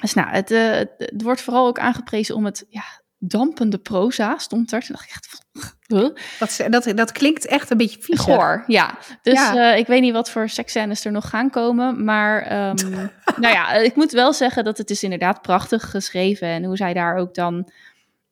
Dus 0.01 0.13
nou, 0.13 0.29
het, 0.29 0.51
uh, 0.51 0.71
het, 0.71 1.21
wordt 1.21 1.41
vooral 1.41 1.67
ook 1.67 1.79
aangeprezen 1.79 2.35
om 2.35 2.45
het 2.45 2.65
ja, 2.69 2.83
dampende 3.17 3.77
proza, 3.77 4.37
stond 4.37 4.71
er. 4.71 4.81
Toen 4.81 4.95
dacht 4.95 5.09
ik 5.09 5.15
echt, 5.15 5.45
huh? 5.97 6.09
dat, 6.39 6.83
dat, 6.83 6.97
dat 6.97 7.11
klinkt 7.11 7.45
echt 7.45 7.69
een 7.69 7.77
beetje 7.77 8.01
vies. 8.01 8.19
Goor, 8.19 8.63
ja. 8.67 8.97
Dus 9.21 9.33
ja. 9.33 9.55
Uh, 9.55 9.77
ik 9.77 9.87
weet 9.87 10.01
niet 10.01 10.13
wat 10.13 10.29
voor 10.29 10.49
seksscènes 10.49 11.05
er 11.05 11.11
nog 11.11 11.29
gaan 11.29 11.49
komen. 11.49 12.03
Maar 12.03 12.69
um, 12.69 12.75
nou 13.43 13.53
ja, 13.53 13.71
ik 13.73 13.95
moet 13.95 14.11
wel 14.11 14.33
zeggen 14.33 14.63
dat 14.63 14.77
het 14.77 14.89
is 14.89 15.03
inderdaad 15.03 15.41
prachtig 15.41 15.89
geschreven. 15.89 16.47
En 16.47 16.63
hoe 16.63 16.77
zij 16.77 16.93
daar 16.93 17.15
ook 17.17 17.33
dan 17.33 17.71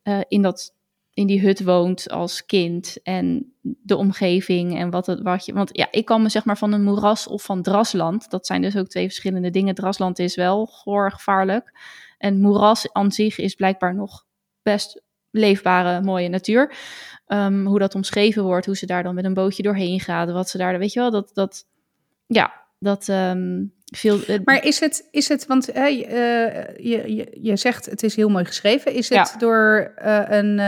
uh, 0.03 0.19
in 0.27 0.41
dat 0.41 0.73
in 1.13 1.27
die 1.27 1.41
hut 1.41 1.63
woont 1.63 2.09
als 2.09 2.45
kind 2.45 3.01
en 3.03 3.53
de 3.61 3.95
omgeving 3.95 4.79
en 4.79 4.89
wat 4.89 5.05
het 5.05 5.21
wat 5.21 5.45
je. 5.45 5.53
Want 5.53 5.69
ja, 5.77 5.87
ik 5.91 6.05
kan 6.05 6.21
me 6.21 6.29
zeg 6.29 6.45
maar 6.45 6.57
van 6.57 6.71
een 6.71 6.83
moeras 6.83 7.27
of 7.27 7.43
van 7.43 7.61
drasland. 7.61 8.29
Dat 8.29 8.45
zijn 8.45 8.61
dus 8.61 8.77
ook 8.77 8.87
twee 8.87 9.05
verschillende 9.05 9.49
dingen. 9.49 9.75
Drasland 9.75 10.19
is 10.19 10.35
wel 10.35 10.65
goor 10.65 11.11
gevaarlijk. 11.11 11.79
En 12.17 12.41
moeras 12.41 12.93
aan 12.93 13.11
zich 13.11 13.37
is 13.37 13.55
blijkbaar 13.55 13.95
nog 13.95 14.25
best 14.61 15.01
leefbare, 15.29 16.01
mooie 16.01 16.29
natuur. 16.29 16.75
Um, 17.27 17.65
hoe 17.65 17.79
dat 17.79 17.95
omschreven 17.95 18.43
wordt, 18.43 18.65
hoe 18.65 18.77
ze 18.77 18.85
daar 18.85 19.03
dan 19.03 19.15
met 19.15 19.25
een 19.25 19.33
bootje 19.33 19.63
doorheen 19.63 19.99
gaan, 19.99 20.31
wat 20.31 20.49
ze 20.49 20.57
daar, 20.57 20.79
weet 20.79 20.93
je 20.93 20.99
wel, 20.99 21.11
dat, 21.11 21.29
dat 21.33 21.65
ja, 22.27 22.53
dat 22.79 23.07
um, 23.07 23.73
veel. 23.97 24.19
Uh, 24.27 24.39
maar 24.43 24.63
is 24.63 24.79
het, 24.79 25.07
is 25.11 25.27
het 25.27 25.45
want 25.45 25.75
uh, 25.75 25.89
je, 25.89 27.03
je, 27.15 27.37
je 27.41 27.57
zegt 27.57 27.85
het 27.85 28.03
is 28.03 28.15
heel 28.15 28.29
mooi 28.29 28.45
geschreven. 28.45 28.93
Is 28.93 29.09
het 29.09 29.31
ja. 29.33 29.37
door 29.37 29.93
uh, 30.05 30.21
een 30.27 30.59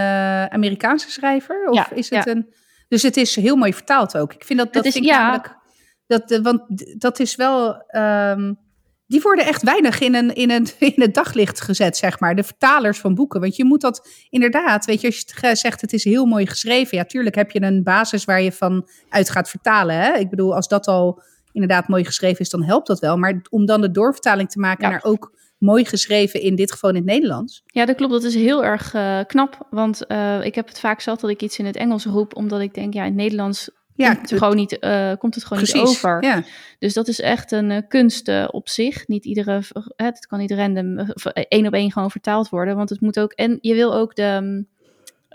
Amerikaanse 0.52 1.12
schrijver? 1.12 1.68
Of 1.70 1.76
ja, 1.76 1.92
is 1.94 2.10
het 2.10 2.26
ja. 2.26 2.32
een. 2.32 2.54
Dus 2.88 3.02
het 3.02 3.18
is 3.18 3.36
heel 3.36 3.56
mooi 3.56 3.74
vertaald 3.74 4.18
ook. 4.18 4.34
Ik 4.34 4.44
vind 4.46 4.60
dat 4.60 4.74
dat 4.74 4.86
is, 4.86 4.94
vind 4.94 5.06
ik 5.06 5.12
namelijk. 5.12 5.56
Dat, 6.08 6.40
want 6.42 6.62
dat 7.02 7.20
is 7.20 7.36
wel. 7.36 7.84
Um, 7.96 8.64
die 9.08 9.22
worden 9.22 9.46
echt 9.46 9.64
weinig 9.64 10.00
in, 10.00 10.16
een, 10.16 10.36
in, 10.36 10.52
een, 10.52 10.68
in 10.80 10.94
het 10.96 11.14
daglicht 11.14 11.62
gezet, 11.62 11.98
zeg 11.98 12.20
maar. 12.20 12.36
De 12.36 12.44
vertalers 12.44 13.00
van 13.00 13.16
boeken. 13.16 13.40
Want 13.40 13.56
je 13.56 13.66
moet 13.66 13.82
dat 13.82 14.08
inderdaad, 14.30 14.86
weet 14.86 15.02
je, 15.02 15.08
als 15.08 15.26
je 15.42 15.56
zegt 15.56 15.82
het 15.82 15.94
is 15.94 16.04
heel 16.04 16.26
mooi 16.26 16.48
geschreven. 16.48 16.98
Ja, 16.98 17.06
tuurlijk 17.06 17.36
heb 17.36 17.52
je 17.52 17.62
een 17.62 17.84
basis 17.84 18.26
waar 18.26 18.42
je 18.42 18.52
van 18.52 18.88
uit 19.10 19.30
gaat 19.30 19.50
vertalen. 19.50 19.96
Hè? 19.96 20.14
Ik 20.14 20.30
bedoel, 20.30 20.56
als 20.56 20.68
dat 20.68 20.88
al 20.88 21.22
inderdaad 21.56 21.88
mooi 21.88 22.06
geschreven 22.06 22.39
is, 22.39 22.49
dan 22.49 22.64
helpt 22.64 22.88
dat 22.88 22.99
wel. 22.99 23.18
Maar 23.18 23.41
om 23.49 23.66
dan 23.66 23.82
de 23.82 23.91
doorvertaling 23.91 24.49
te 24.49 24.60
maken 24.60 24.84
ja. 24.84 24.89
naar 24.89 25.03
ook 25.03 25.34
mooi 25.58 25.86
geschreven, 25.86 26.41
in 26.41 26.56
dit 26.56 26.72
geval 26.72 26.89
in 26.89 26.95
het 26.95 27.06
Nederlands. 27.06 27.62
Ja, 27.66 27.86
dat 27.86 27.95
klopt. 27.95 28.12
Dat 28.12 28.24
is 28.24 28.36
heel 28.36 28.64
erg 28.64 28.93
uh, 28.93 29.20
knap. 29.28 29.68
Want 29.70 30.01
uh, 30.08 30.45
ik 30.45 30.56
heb 30.56 30.68
het 30.68 30.80
vaak 30.80 31.01
zat 31.01 31.20
dat 31.20 31.30
ik 31.30 31.41
iets 31.41 31.60
in 31.60 31.66
het 31.66 31.76
Engels 31.76 32.06
roep, 32.06 32.36
omdat 32.36 32.62
ik 32.62 32.74
denk, 32.74 32.93
ja, 32.93 33.01
in 33.01 33.08
het 33.08 33.16
Nederlands 33.16 33.70
ja, 33.95 34.14
komt, 34.14 34.30
het 34.30 34.39
gewoon 34.39 34.56
niet, 34.56 34.78
uh, 34.80 35.12
komt 35.18 35.36
het 35.36 35.43
gewoon 35.43 35.64
precies, 35.64 35.82
niet 35.82 35.89
over. 35.89 36.24
Ja. 36.24 36.43
Dus 36.80 36.93
dat 36.93 37.08
is 37.08 37.20
echt 37.20 37.51
een 37.51 37.88
kunst 37.88 38.32
op 38.47 38.70
zich. 38.70 39.08
Niet 39.08 39.26
iedere, 39.26 39.62
het 39.95 40.28
kan 40.28 40.39
niet 40.39 40.51
random 40.51 40.99
één 41.34 41.68
op 41.68 41.74
één 41.74 41.91
gewoon 41.91 42.12
vertaald 42.12 42.49
worden. 42.49 42.76
Want 42.76 42.89
het 42.89 43.01
moet 43.01 43.20
ook, 43.20 43.32
en 43.32 43.58
je 43.62 43.74
wil 43.74 43.95
ook 43.95 44.16
de, 44.16 44.66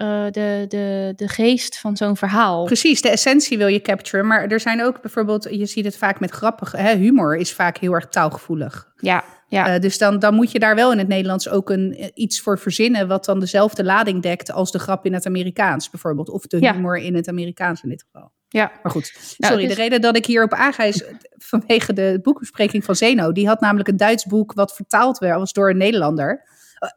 uh, 0.03 0.25
de, 0.31 0.65
de, 0.69 1.13
de 1.17 1.29
geest 1.29 1.79
van 1.79 1.97
zo'n 1.97 2.17
verhaal. 2.17 2.65
Precies, 2.65 3.03
de 3.03 3.11
essentie 3.11 3.59
wil 3.59 3.67
je 3.67 3.81
capturen. 3.81 4.27
Maar 4.27 4.47
er 4.47 4.61
zijn 4.61 4.83
ook 4.85 5.01
bijvoorbeeld, 5.01 5.49
je 5.51 5.67
ziet 5.67 5.85
het 5.85 5.97
vaak 5.97 6.21
met 6.21 6.31
grappig, 6.31 6.73
hè, 6.73 6.97
humor 6.97 7.37
is 7.37 7.53
vaak 7.53 7.77
heel 7.79 7.93
erg 7.93 8.09
taalgevoelig. 8.09 8.93
Ja, 8.97 9.25
ja. 9.49 9.75
Uh, 9.75 9.81
dus 9.81 9.99
dan, 9.99 10.19
dan 10.19 10.35
moet 10.35 10.53
je 10.53 10.59
daar 10.59 10.75
wel 10.75 10.93
in 10.93 10.99
het 10.99 11.09
Nederlands 11.09 11.49
ook 11.49 11.71
een, 11.71 12.11
iets 12.15 12.41
voor 12.41 12.59
verzinnen... 12.59 13.09
wat 13.09 13.25
dan 13.25 13.41
dezelfde 13.41 13.85
lading 13.85 14.23
dekt 14.23 14.53
als 14.53 14.73
de 14.73 14.79
grap 14.79 15.07
in 15.07 15.15
het 15.15 15.27
Amerikaans 15.27 15.91
bijvoorbeeld. 15.91 16.29
Of 16.29 16.47
de 16.47 16.57
humor 16.57 16.99
ja. 16.99 17.05
in 17.05 17.15
het 17.15 17.29
Amerikaans 17.29 17.83
in 17.83 17.89
dit 17.89 18.05
geval. 18.11 18.33
Ja. 18.49 18.73
Maar 18.83 18.93
goed, 18.93 19.13
nou, 19.37 19.53
sorry, 19.53 19.67
dus... 19.67 19.77
de 19.77 19.83
reden 19.83 20.01
dat 20.01 20.17
ik 20.17 20.27
hierop 20.27 20.53
aanga 20.53 20.85
is 20.85 21.05
vanwege 21.51 21.93
de 21.93 22.19
boekbespreking 22.23 22.85
van 22.85 22.97
Zeno. 22.97 23.33
Die 23.33 23.47
had 23.47 23.61
namelijk 23.61 23.89
een 23.89 23.97
Duits 23.97 24.27
boek 24.27 24.53
wat 24.53 24.75
vertaald 24.75 25.19
was 25.19 25.53
door 25.53 25.71
een 25.71 25.77
Nederlander. 25.77 26.43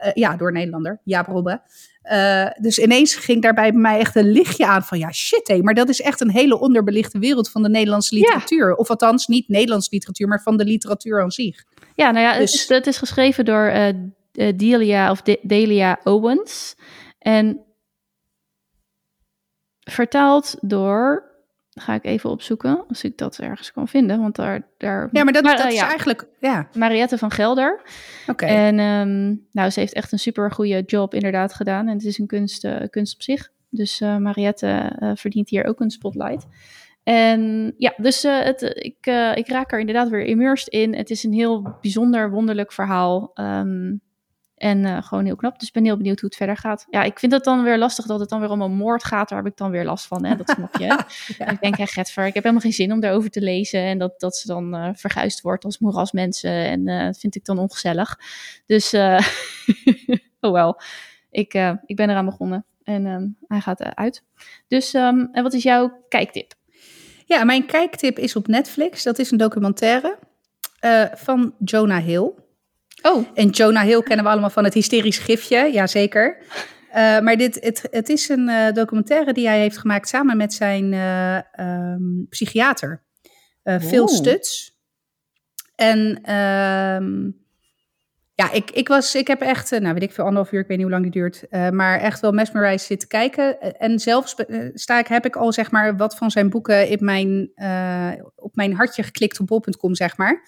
Uh, 0.06 0.12
ja, 0.14 0.36
door 0.36 0.47
een 0.47 0.54
Nederlander, 0.54 1.01
Jaap 1.04 1.28
Robbe. 1.28 1.62
Uh, 2.12 2.47
dus 2.62 2.78
ineens 2.80 3.16
ging 3.16 3.41
daarbij 3.41 3.72
bij 3.72 3.82
mij 3.82 3.99
echt 3.99 4.16
een 4.16 4.32
lichtje 4.32 4.66
aan 4.66 4.84
van 4.84 4.97
ja, 4.97 5.12
shit 5.12 5.47
hé, 5.47 5.62
maar 5.62 5.74
dat 5.74 5.89
is 5.89 6.01
echt 6.01 6.22
een 6.22 6.32
hele 6.32 6.60
onderbelichte 6.60 7.20
wereld 7.20 7.49
van 7.49 7.64
de 7.64 7.70
Nederlandse 7.70 8.16
literatuur. 8.16 8.76
Of 8.76 8.89
althans, 8.89 9.28
niet 9.28 9.47
Nederlandse 9.47 9.89
literatuur, 9.91 10.28
maar 10.28 10.41
van 10.41 10.58
de 10.58 10.66
literatuur 10.66 11.22
aan 11.22 11.32
zich. 11.32 11.64
Ja, 11.95 12.12
nou 12.12 12.26
ja, 12.26 12.38
dus... 12.38 12.51
het, 12.51 12.62
is, 12.62 12.68
het, 12.68 12.88
is, 12.88 12.97
geschreven 12.97 13.45
door 13.45 13.72
uh, 14.34 14.51
Delia 14.56 15.12
of 15.12 15.22
De 15.22 15.39
Delia 15.41 15.99
Owens. 16.04 16.76
En 17.20 17.66
vertaald 19.80 20.56
door 20.62 21.32
ga 21.74 21.93
ik 21.93 22.05
even 22.05 22.30
opzoeken 22.30 22.86
als 22.88 23.03
ik 23.03 23.17
dat 23.17 23.38
ergens 23.38 23.71
kan 23.71 23.88
vinden. 23.88 24.19
Want 24.19 24.36
daar. 24.36 24.67
daar 24.78 25.09
ja, 25.11 25.24
maar 25.24 25.34
dat, 25.34 25.43
dat 25.43 25.71
is 25.71 25.80
eigenlijk. 25.80 26.28
Ja. 26.39 26.67
Mariette 26.74 27.17
van 27.17 27.32
Gelder. 27.32 27.82
Oké. 28.28 28.45
En 28.45 28.80
um, 28.80 29.47
nou, 29.51 29.69
ze 29.69 29.80
heeft 29.80 29.93
echt 29.93 30.11
een 30.11 30.19
super 30.19 30.51
goede 30.51 30.84
job 30.86 31.13
inderdaad 31.13 31.53
gedaan. 31.53 31.88
En 31.88 31.93
het 31.93 32.05
is 32.05 32.17
een 32.17 32.28
kunst, 32.28 32.65
uh, 32.65 32.76
kunst 32.89 33.13
op 33.13 33.21
zich. 33.21 33.51
Dus 33.69 34.01
uh, 34.01 34.17
Mariette 34.17 34.91
verdient 35.15 35.49
hier 35.49 35.65
ook 35.65 35.80
een 35.80 35.91
spotlight. 35.91 36.47
En 37.03 37.74
ja, 37.78 37.93
dus 37.97 38.21
het, 38.21 38.61
ik, 38.61 39.05
ik 39.36 39.47
raak 39.47 39.71
er 39.71 39.80
inderdaad 39.80 40.09
weer 40.09 40.24
immersed 40.24 40.67
in. 40.67 40.95
Het 40.95 41.09
is 41.09 41.24
een 41.24 41.34
heel 41.34 41.78
bijzonder, 41.82 42.32
wonderlijk 42.32 42.71
verhaal. 42.71 43.32
Um, 43.36 44.01
en 44.56 44.84
uh, 44.84 45.04
gewoon 45.04 45.26
heel 45.26 45.36
knap. 45.36 45.60
Dus 45.60 45.68
ik 45.68 45.74
ben 45.74 45.84
heel 45.84 45.97
benieuwd 45.97 46.20
hoe 46.20 46.30
het 46.30 46.38
verder 46.38 46.58
gaat. 46.58 46.86
Ja, 46.89 47.04
ik 47.04 47.20
vind 47.20 47.32
het 47.32 47.43
dan 47.43 47.64
weer 47.64 47.78
lastig 47.78 48.06
dat 48.06 48.20
het 48.20 48.30
dan 48.30 48.39
weer 48.39 48.47
allemaal 48.47 48.70
moord 48.70 49.04
gaat. 49.04 49.30
Daar 49.30 49.38
heb 49.38 49.51
ik 49.51 49.58
dan 49.58 49.72
weer 49.72 49.86
last 49.86 50.08
van. 50.08 50.26
Hè? 50.26 50.36
Dat 50.36 50.49
snap 50.49 50.78
je. 50.78 50.86
ja. 51.38 51.49
Ik 51.49 51.62
denk, 51.62 51.78
hey, 51.78 51.88
Getver, 51.88 52.26
ik 52.26 52.34
heb 52.34 52.43
helemaal 52.43 52.64
geen 52.64 52.74
zin 52.74 52.91
om 52.91 52.99
daarover 52.99 53.30
te 53.30 53.41
lezen. 53.41 53.80
En 53.80 53.97
dat, 53.97 54.20
dat 54.20 54.36
ze 54.36 54.47
dan 54.47 54.76
uh, 54.76 54.89
verguisd 54.93 55.41
wordt 55.41 55.66
als 55.66 55.80
moerasmensen. 55.80 56.51
En 56.51 56.88
uh, 56.88 57.06
dat 57.06 57.20
vind 57.20 57.36
ik 57.36 57.45
dan 57.45 57.60
ongezellig. 57.60 58.20
Dus, 58.66 58.93
oh 60.39 60.51
wel. 60.51 60.82
Ik, 61.30 61.54
ik 61.86 61.95
ben 61.95 62.10
eraan 62.10 62.26
begonnen. 62.26 62.66
En 62.84 63.06
um, 63.06 63.38
hij 63.47 63.60
gaat 63.60 63.84
uit. 63.84 64.24
Dus, 64.68 64.93
um, 64.93 65.30
en 65.32 65.43
wat 65.43 65.54
is 65.54 65.64
jouw 65.64 66.04
kijktip? 66.10 66.54
Ja, 67.26 67.43
mijn 67.43 67.66
kijktip 67.66 68.20
is 68.20 68.36
op 68.36 68.47
Netflix. 68.47 69.04
Dat 69.04 69.20
is 69.20 69.32
een 69.32 69.38
documentaire 69.38 70.20
van 71.16 71.54
Jonah 71.60 72.04
Hill. 72.04 72.32
Oh. 73.04 73.28
En 73.34 73.49
Jonah 73.49 73.84
Hill 73.84 74.01
kennen 74.01 74.26
we 74.26 74.32
allemaal 74.32 74.49
van 74.49 74.64
het 74.64 74.74
hysterisch 74.74 75.18
gifje, 75.18 75.70
jazeker. 75.72 76.38
Uh, 76.89 77.20
maar 77.20 77.38
dit, 77.38 77.58
het, 77.62 77.88
het 77.91 78.10
is 78.10 78.30
een 78.30 78.49
uh, 78.49 78.72
documentaire 78.72 79.34
die 79.34 79.47
hij 79.47 79.60
heeft 79.60 79.78
gemaakt 79.78 80.08
samen 80.08 80.38
met 80.38 80.54
zijn 80.54 80.93
uh, 80.93 81.39
um, 81.60 82.26
psychiater, 82.30 83.04
Phil 83.64 84.08
Stutz. 84.08 84.70
En 85.76 85.99
um, 86.36 87.41
ja, 88.36 88.51
ik, 88.51 88.72
ik, 88.72 88.88
was, 88.88 89.16
ik 89.16 89.28
heb 89.28 89.41
echt, 89.41 89.72
nou 89.72 89.93
weet 89.93 90.04
ik 90.04 90.12
veel, 90.12 90.24
anderhalf 90.24 90.51
uur, 90.51 90.60
ik 90.60 90.68
weet 90.68 90.78
niet 90.78 90.86
hoe 90.86 90.95
lang 90.95 91.12
die 91.12 91.22
duurt, 91.22 91.45
maar 91.72 91.99
echt 91.99 92.20
wel 92.20 92.32
mesmerized 92.32 92.88
zitten 92.88 93.08
kijken. 93.08 93.62
En 93.80 93.99
zelfs 93.99 94.36
sta 94.74 94.99
ik, 94.99 95.08
heb 95.08 95.26
ik 95.26 95.36
al 95.36 95.54
zeg 95.54 95.72
maar 95.72 95.97
wat 95.97 96.18
van 96.18 96.32
zijn 96.32 96.49
boeken 96.49 96.88
in 96.88 97.06
mijn, 97.06 97.51
op 98.36 98.56
mijn 98.56 98.74
hartje 98.74 99.04
geklikt 99.04 99.39
op 99.39 99.47
bol.com, 99.47 99.95
zeg 99.95 100.18
maar. 100.18 100.43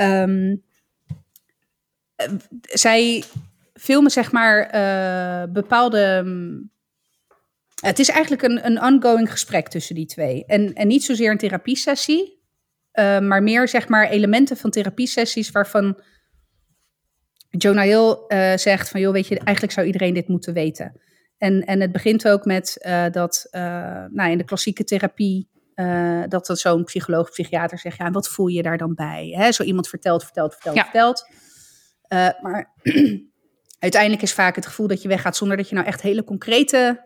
Um, 0.00 0.50
eh, 0.50 0.73
zij 2.62 3.24
filmen 3.74 4.10
zeg 4.10 4.32
maar 4.32 4.74
uh, 4.74 5.52
bepaalde. 5.52 6.22
Mm, 6.24 6.72
het 7.80 7.98
is 7.98 8.08
eigenlijk 8.08 8.42
een, 8.42 8.66
een 8.66 8.82
ongoing 8.82 9.30
gesprek 9.30 9.68
tussen 9.68 9.94
die 9.94 10.06
twee. 10.06 10.44
En, 10.46 10.74
en 10.74 10.86
niet 10.86 11.04
zozeer 11.04 11.30
een 11.30 11.38
therapiesessie, 11.38 12.42
uh, 12.92 13.18
maar 13.18 13.42
meer 13.42 13.68
zeg 13.68 13.88
maar 13.88 14.08
elementen 14.08 14.56
van 14.56 14.70
therapiesessies 14.70 15.50
waarvan 15.50 16.00
Jonah 17.50 17.84
Hill 17.84 18.16
uh, 18.28 18.56
zegt 18.56 18.88
van 18.88 19.00
joh, 19.00 19.12
weet 19.12 19.26
je, 19.26 19.38
eigenlijk 19.38 19.72
zou 19.72 19.86
iedereen 19.86 20.14
dit 20.14 20.28
moeten 20.28 20.54
weten. 20.54 21.00
En, 21.38 21.64
en 21.64 21.80
het 21.80 21.92
begint 21.92 22.28
ook 22.28 22.44
met 22.44 22.78
dat 23.12 23.48
nou, 24.10 24.30
in 24.30 24.38
de 24.38 24.44
klassieke 24.44 24.84
therapie 24.84 25.48
dat 26.28 26.46
dat 26.46 26.58
zo'n 26.58 26.84
psycholoog, 26.84 27.30
psychiater 27.30 27.78
zegt, 27.78 27.98
ja, 27.98 28.10
wat 28.10 28.28
voel 28.28 28.46
je 28.46 28.62
daar 28.62 28.78
dan 28.78 28.94
bij? 28.94 29.34
Hè? 29.36 29.52
Zo 29.52 29.62
iemand 29.62 29.88
vertelt, 29.88 30.24
vertelt, 30.24 30.52
vertelt, 30.52 30.78
vertelt. 30.78 31.26
Uh, 32.08 32.28
maar 32.42 32.72
uiteindelijk 33.78 34.22
is 34.22 34.32
vaak 34.32 34.56
het 34.56 34.66
gevoel 34.66 34.86
dat 34.86 35.02
je 35.02 35.08
weggaat 35.08 35.36
zonder 35.36 35.56
dat 35.56 35.68
je 35.68 35.74
nou 35.74 35.86
echt 35.86 36.02
hele 36.02 36.24
concrete, 36.24 37.04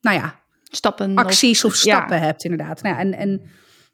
nou 0.00 0.16
ja, 0.16 0.40
stappen 0.62 1.14
acties 1.14 1.64
of, 1.64 1.74
stappen 1.74 2.20
hebt, 2.20 2.44
inderdaad. 2.44 2.82
Nou 2.82 2.94
ja, 2.94 3.00
en, 3.00 3.14
en 3.14 3.42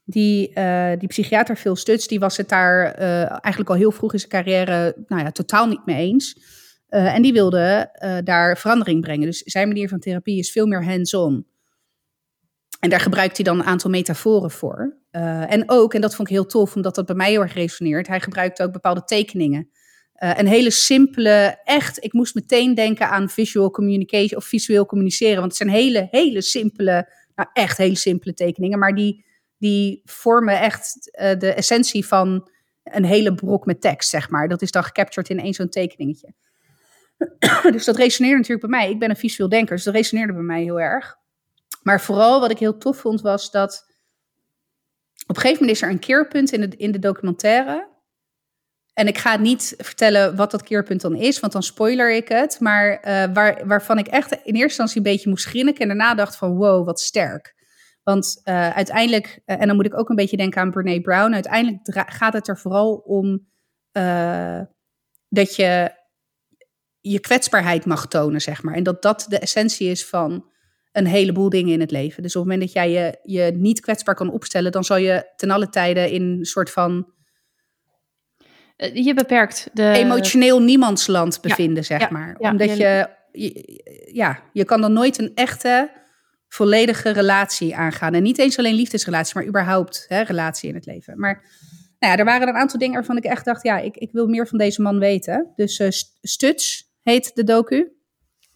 die, 0.04 0.50
uh, 0.54 0.92
die 0.98 1.08
psychiater 1.08 1.56
Phil 1.56 1.76
Stutz, 1.76 2.06
die 2.06 2.20
was 2.20 2.36
het 2.36 2.48
daar 2.48 3.00
uh, 3.00 3.30
eigenlijk 3.30 3.68
al 3.68 3.76
heel 3.76 3.90
vroeg 3.90 4.12
in 4.12 4.18
zijn 4.18 4.30
carrière, 4.30 4.96
nou 5.06 5.22
ja, 5.22 5.30
totaal 5.30 5.66
niet 5.66 5.86
mee 5.86 5.96
eens. 5.96 6.54
en 6.88 7.22
die 7.22 7.32
wilde 7.32 7.90
daar 8.24 8.58
verandering 8.58 9.00
brengen. 9.00 9.26
Dus 9.26 9.38
zijn 9.38 9.68
manier 9.68 9.88
van 9.88 9.98
therapie 9.98 10.38
is 10.38 10.52
veel 10.52 10.66
meer 10.66 10.84
hands-on. 10.84 11.46
En 12.80 12.90
daar 12.90 13.00
gebruikt 13.00 13.36
hij 13.36 13.44
dan 13.44 13.58
een 13.58 13.64
aantal 13.64 13.90
metaforen 13.90 14.50
voor. 14.50 14.96
en 15.10 15.62
ook, 15.66 15.94
en 15.94 16.00
dat 16.00 16.14
vond 16.14 16.28
ik 16.28 16.34
heel 16.34 16.46
tof, 16.46 16.74
omdat 16.74 16.94
dat 16.94 17.06
bij 17.06 17.14
mij 17.14 17.30
heel 17.30 17.40
erg 17.40 17.54
resoneert, 17.54 18.06
hij 18.06 18.20
gebruikt 18.20 18.62
ook 18.62 18.72
bepaalde 18.72 19.04
tekeningen. 19.04 19.70
Uh, 20.18 20.38
een 20.38 20.46
hele 20.46 20.70
simpele, 20.70 21.60
echt, 21.64 22.04
ik 22.04 22.12
moest 22.12 22.34
meteen 22.34 22.74
denken 22.74 23.08
aan 23.08 23.28
visual 23.28 23.70
communication 23.70 24.40
of 24.40 24.44
visueel 24.44 24.86
communiceren. 24.86 25.36
Want 25.36 25.46
het 25.46 25.56
zijn 25.56 25.68
hele, 25.68 26.08
hele 26.10 26.42
simpele, 26.42 27.08
nou 27.34 27.48
echt 27.52 27.76
hele 27.76 27.96
simpele 27.96 28.34
tekeningen. 28.34 28.78
Maar 28.78 28.94
die, 28.94 29.24
die 29.58 30.02
vormen 30.04 30.60
echt 30.60 31.18
uh, 31.20 31.38
de 31.38 31.52
essentie 31.52 32.06
van 32.06 32.50
een 32.82 33.04
hele 33.04 33.34
brok 33.34 33.66
met 33.66 33.80
tekst, 33.80 34.10
zeg 34.10 34.30
maar. 34.30 34.48
Dat 34.48 34.62
is 34.62 34.70
dan 34.70 34.84
gecaptured 34.84 35.28
in 35.28 35.40
één 35.40 35.54
zo'n 35.54 35.68
tekeningetje. 35.68 36.32
dus 37.72 37.84
dat 37.84 37.96
resoneerde 37.96 38.36
natuurlijk 38.36 38.68
bij 38.68 38.78
mij. 38.80 38.90
Ik 38.90 38.98
ben 38.98 39.10
een 39.10 39.16
visueel 39.16 39.48
denker, 39.48 39.74
dus 39.76 39.84
dat 39.84 39.94
resoneerde 39.94 40.32
bij 40.32 40.42
mij 40.42 40.62
heel 40.62 40.80
erg. 40.80 41.16
Maar 41.82 42.00
vooral 42.00 42.40
wat 42.40 42.50
ik 42.50 42.58
heel 42.58 42.78
tof 42.78 42.96
vond, 42.96 43.20
was 43.20 43.50
dat 43.50 43.94
op 45.26 45.36
een 45.36 45.42
gegeven 45.42 45.60
moment 45.60 45.76
is 45.76 45.82
er 45.82 45.90
een 45.90 45.98
keerpunt 45.98 46.52
in 46.52 46.60
de, 46.60 46.76
in 46.76 46.92
de 46.92 46.98
documentaire 46.98 47.88
en 48.96 49.06
ik 49.06 49.18
ga 49.18 49.36
niet 49.36 49.74
vertellen 49.78 50.36
wat 50.36 50.50
dat 50.50 50.62
keerpunt 50.62 51.00
dan 51.00 51.14
is, 51.14 51.40
want 51.40 51.52
dan 51.52 51.62
spoiler 51.62 52.14
ik 52.14 52.28
het. 52.28 52.60
Maar 52.60 52.90
uh, 52.90 53.34
waar, 53.34 53.66
waarvan 53.66 53.98
ik 53.98 54.06
echt 54.06 54.32
in 54.32 54.38
eerste 54.44 54.62
instantie 54.62 54.96
een 54.96 55.02
beetje 55.02 55.28
moest 55.28 55.44
grinniken 55.44 55.80
en 55.80 55.88
daarna 55.88 56.14
dacht 56.14 56.36
van 56.36 56.56
wow, 56.56 56.86
wat 56.86 57.00
sterk. 57.00 57.54
Want 58.02 58.40
uh, 58.44 58.70
uiteindelijk, 58.70 59.40
uh, 59.46 59.60
en 59.60 59.66
dan 59.66 59.76
moet 59.76 59.86
ik 59.86 59.98
ook 59.98 60.08
een 60.08 60.16
beetje 60.16 60.36
denken 60.36 60.60
aan 60.60 60.70
Brene 60.70 61.00
Brown, 61.00 61.32
uiteindelijk 61.32 62.10
gaat 62.12 62.32
het 62.32 62.48
er 62.48 62.58
vooral 62.58 62.94
om 62.94 63.48
dat 65.28 65.56
je 65.56 65.90
je 67.00 67.20
kwetsbaarheid 67.20 67.84
mag 67.84 68.06
tonen, 68.06 68.40
zeg 68.40 68.62
maar. 68.62 68.74
En 68.74 68.82
dat 68.82 69.02
dat 69.02 69.26
de 69.28 69.38
essentie 69.38 69.90
is 69.90 70.06
van 70.06 70.50
een 70.92 71.06
heleboel 71.06 71.48
dingen 71.48 71.72
in 71.72 71.80
het 71.80 71.90
leven. 71.90 72.22
Dus 72.22 72.36
op 72.36 72.42
het 72.42 72.52
moment 72.52 72.72
dat 72.72 72.84
jij 72.84 72.90
je, 72.90 73.18
je 73.22 73.52
niet 73.54 73.80
kwetsbaar 73.80 74.14
kan 74.14 74.32
opstellen, 74.32 74.72
dan 74.72 74.84
zal 74.84 74.96
je 74.96 75.32
ten 75.36 75.50
alle 75.50 75.68
tijde 75.68 76.12
in 76.12 76.22
een 76.22 76.44
soort 76.44 76.70
van 76.70 76.92
eh, 76.98 77.15
je 78.76 79.14
beperkt 79.14 79.68
de... 79.72 79.90
Emotioneel 79.90 80.62
niemandsland 80.62 81.40
bevinden, 81.40 81.84
zeg 81.84 82.10
maar. 82.10 82.36
Omdat 82.38 82.76
je, 82.76 83.08
ja, 84.12 84.42
je 84.52 84.64
kan 84.64 84.80
dan 84.80 84.92
nooit 84.92 85.18
een 85.18 85.32
echte, 85.34 85.90
volledige 86.48 87.10
relatie 87.10 87.76
aangaan. 87.76 88.14
En 88.14 88.22
niet 88.22 88.38
eens 88.38 88.58
alleen 88.58 88.74
liefdesrelatie, 88.74 89.34
maar 89.34 89.46
überhaupt 89.46 90.04
hè, 90.08 90.20
relatie 90.20 90.68
in 90.68 90.74
het 90.74 90.86
leven. 90.86 91.18
Maar 91.18 91.42
nou 91.98 92.12
ja, 92.12 92.18
er 92.18 92.24
waren 92.24 92.48
een 92.48 92.54
aantal 92.54 92.78
dingen 92.78 92.94
waarvan 92.94 93.16
ik 93.16 93.24
echt 93.24 93.44
dacht, 93.44 93.62
ja, 93.62 93.78
ik, 93.78 93.96
ik 93.96 94.12
wil 94.12 94.26
meer 94.26 94.46
van 94.46 94.58
deze 94.58 94.82
man 94.82 94.98
weten. 94.98 95.52
Dus 95.56 95.78
uh, 95.78 95.88
Stuts 96.22 96.90
heet 97.02 97.30
de 97.34 97.44
docu. 97.44 97.92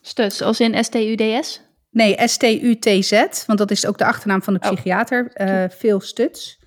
Stuts, 0.01 0.43
als 0.43 0.61
in 0.61 0.85
S-T-U-D-S? 0.85 1.63
Nee, 1.91 2.29
S-T-U-T-Z, 2.29 3.13
want 3.47 3.59
dat 3.59 3.71
is 3.71 3.87
ook 3.87 3.99
de 3.99 4.05
achternaam 4.05 4.43
van 4.43 4.55
de 4.55 4.61
oh. 4.61 4.73
psychiater, 4.73 5.31
oh. 5.35 5.47
uh, 5.47 5.65
Phil 5.69 6.01
Stuts. 6.01 6.60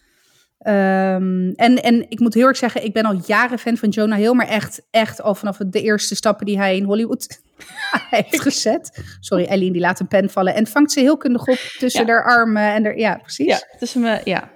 Um, 0.68 1.54
en, 1.56 1.84
en 1.84 2.06
ik 2.10 2.20
moet 2.20 2.34
heel 2.34 2.48
erg 2.48 2.58
zeggen, 2.58 2.84
ik 2.84 2.94
ben 2.94 3.06
al 3.06 3.22
jaren 3.26 3.60
fan 3.60 3.78
van 3.78 3.90
Jonah 3.90 4.18
Hill, 4.18 4.34
maar 4.34 4.48
echt, 4.48 4.82
echt 4.92 5.22
al 5.22 5.36
vanaf 5.36 5.58
de 5.58 5.82
eerste 5.82 6.16
stappen 6.16 6.46
die 6.46 6.58
hij 6.58 6.76
in 6.76 6.84
Hollywood 6.84 7.42
heeft 8.10 8.42
gezet. 8.42 9.04
Sorry, 9.20 9.46
Eileen, 9.46 9.72
die 9.72 9.82
laat 9.82 10.00
een 10.00 10.08
pen 10.08 10.30
vallen 10.30 10.54
en 10.54 10.68
vangt 10.68 10.92
ze 10.92 11.00
heel 11.00 11.18
kundig 11.18 11.48
op 11.48 11.58
tussen 11.80 12.06
ja. 12.06 12.12
haar 12.12 12.24
armen 12.24 12.74
en 12.74 12.86
er, 12.86 12.98
ja, 12.98 13.16
precies. 13.16 13.48
Ja, 13.48 13.62
tussen 13.80 14.02
me, 14.02 14.22
ja. 14.24 14.52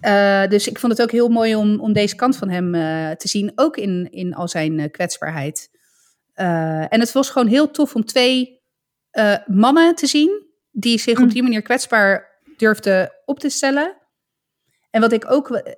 Uh, 0.00 0.50
dus 0.50 0.68
ik 0.68 0.78
vond 0.78 0.92
het 0.92 1.02
ook 1.02 1.10
heel 1.10 1.28
mooi 1.28 1.54
om, 1.54 1.80
om 1.80 1.92
deze 1.92 2.16
kant 2.16 2.36
van 2.36 2.48
hem 2.48 2.74
uh, 2.74 3.10
te 3.10 3.28
zien, 3.28 3.52
ook 3.54 3.76
in, 3.76 4.08
in 4.10 4.34
al 4.34 4.48
zijn 4.48 4.78
uh, 4.78 4.90
kwetsbaarheid. 4.90 5.70
en 6.34 7.00
het 7.00 7.12
was 7.12 7.30
gewoon 7.30 7.48
heel 7.48 7.70
tof 7.70 7.94
om 7.94 8.04
twee 8.04 8.60
mannen 9.46 9.94
te 9.94 10.06
zien 10.06 10.46
die 10.70 10.98
zich 10.98 11.18
mm. 11.18 11.24
op 11.24 11.30
die 11.30 11.42
manier 11.42 11.62
kwetsbaar 11.62 12.40
durfden 12.56 13.12
op 13.24 13.38
te 13.38 13.48
stellen. 13.48 14.01
En 14.92 15.00
wat 15.00 15.12
ik 15.12 15.30
ook 15.30 15.74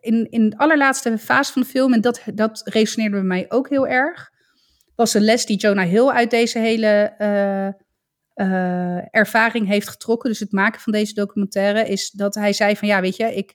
in, 0.00 0.30
in 0.30 0.50
de 0.50 0.58
allerlaatste 0.58 1.18
fase 1.18 1.52
van 1.52 1.62
de 1.62 1.68
film, 1.68 1.92
en 1.92 2.00
dat, 2.00 2.22
dat 2.34 2.62
resoneerde 2.64 3.16
bij 3.16 3.24
mij 3.24 3.46
ook 3.48 3.68
heel 3.68 3.86
erg, 3.86 4.30
was 4.94 5.14
een 5.14 5.24
les 5.24 5.46
die 5.46 5.56
Jonah 5.56 5.88
Hill 5.88 6.08
uit 6.08 6.30
deze 6.30 6.58
hele 6.58 7.14
uh, 7.18 8.46
uh, 8.46 9.14
ervaring 9.14 9.66
heeft 9.66 9.88
getrokken. 9.88 10.30
Dus 10.30 10.40
het 10.40 10.52
maken 10.52 10.80
van 10.80 10.92
deze 10.92 11.14
documentaire 11.14 11.88
is 11.88 12.10
dat 12.10 12.34
hij 12.34 12.52
zei 12.52 12.76
van 12.76 12.88
ja, 12.88 13.00
weet 13.00 13.16
je, 13.16 13.34
ik, 13.34 13.54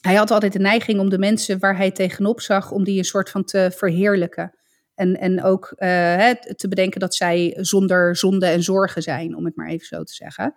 hij 0.00 0.14
had 0.14 0.30
altijd 0.30 0.52
de 0.52 0.58
neiging 0.58 1.00
om 1.00 1.08
de 1.08 1.18
mensen 1.18 1.58
waar 1.58 1.76
hij 1.76 1.90
tegenop 1.90 2.40
zag, 2.40 2.70
om 2.70 2.84
die 2.84 2.98
een 2.98 3.04
soort 3.04 3.30
van 3.30 3.44
te 3.44 3.72
verheerlijken. 3.74 4.58
En, 4.94 5.20
en 5.20 5.42
ook 5.42 5.72
hè, 5.76 6.54
te 6.56 6.68
bedenken 6.68 7.00
dat 7.00 7.14
zij 7.14 7.56
zonder 7.60 8.16
zonde 8.16 8.46
en 8.46 8.62
zorgen 8.62 9.02
zijn, 9.02 9.36
om 9.36 9.44
het 9.44 9.56
maar 9.56 9.68
even 9.68 9.86
zo 9.86 10.02
te 10.02 10.14
zeggen. 10.14 10.54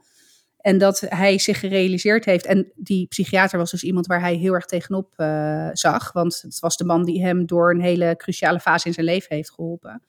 En 0.57 0.77
dat 0.77 0.99
hij 0.99 1.39
zich 1.39 1.59
gerealiseerd 1.59 2.25
heeft. 2.25 2.45
En 2.45 2.71
die 2.75 3.07
psychiater 3.07 3.57
was 3.57 3.71
dus 3.71 3.83
iemand 3.83 4.05
waar 4.05 4.19
hij 4.19 4.35
heel 4.35 4.53
erg 4.53 4.65
tegenop 4.65 5.13
uh, 5.17 5.69
zag. 5.73 6.11
Want 6.11 6.41
het 6.41 6.59
was 6.59 6.77
de 6.77 6.85
man 6.85 7.05
die 7.05 7.21
hem 7.21 7.45
door 7.45 7.71
een 7.71 7.81
hele 7.81 8.15
cruciale 8.17 8.59
fase 8.59 8.87
in 8.87 8.93
zijn 8.93 9.05
leven 9.05 9.35
heeft 9.35 9.51
geholpen. 9.51 10.01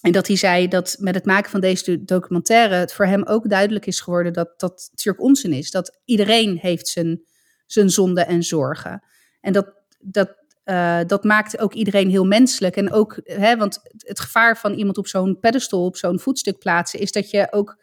En 0.00 0.12
dat 0.12 0.26
hij 0.26 0.36
zei 0.36 0.68
dat 0.68 0.96
met 0.98 1.14
het 1.14 1.24
maken 1.24 1.50
van 1.50 1.60
deze 1.60 2.04
documentaire 2.04 2.74
het 2.74 2.92
voor 2.92 3.06
hem 3.06 3.24
ook 3.24 3.48
duidelijk 3.48 3.86
is 3.86 4.00
geworden 4.00 4.32
dat 4.32 4.60
dat 4.60 4.88
natuurlijk 4.90 5.24
onzin 5.24 5.52
is. 5.52 5.70
Dat 5.70 5.98
iedereen 6.04 6.58
heeft 6.60 6.88
zijn, 6.88 7.22
zijn 7.66 7.90
zonden 7.90 8.26
en 8.26 8.42
zorgen. 8.42 9.02
En 9.40 9.52
dat, 9.52 9.72
dat, 9.98 10.34
uh, 10.64 11.00
dat 11.06 11.24
maakt 11.24 11.58
ook 11.58 11.74
iedereen 11.74 12.10
heel 12.10 12.24
menselijk. 12.24 12.76
En 12.76 12.92
ook, 12.92 13.20
hè, 13.24 13.56
want 13.56 13.80
het 13.96 14.20
gevaar 14.20 14.58
van 14.58 14.72
iemand 14.72 14.98
op 14.98 15.06
zo'n 15.06 15.38
pedestal, 15.40 15.84
op 15.84 15.96
zo'n 15.96 16.20
voetstuk 16.20 16.58
plaatsen, 16.58 17.00
is 17.00 17.12
dat 17.12 17.30
je 17.30 17.52
ook 17.52 17.78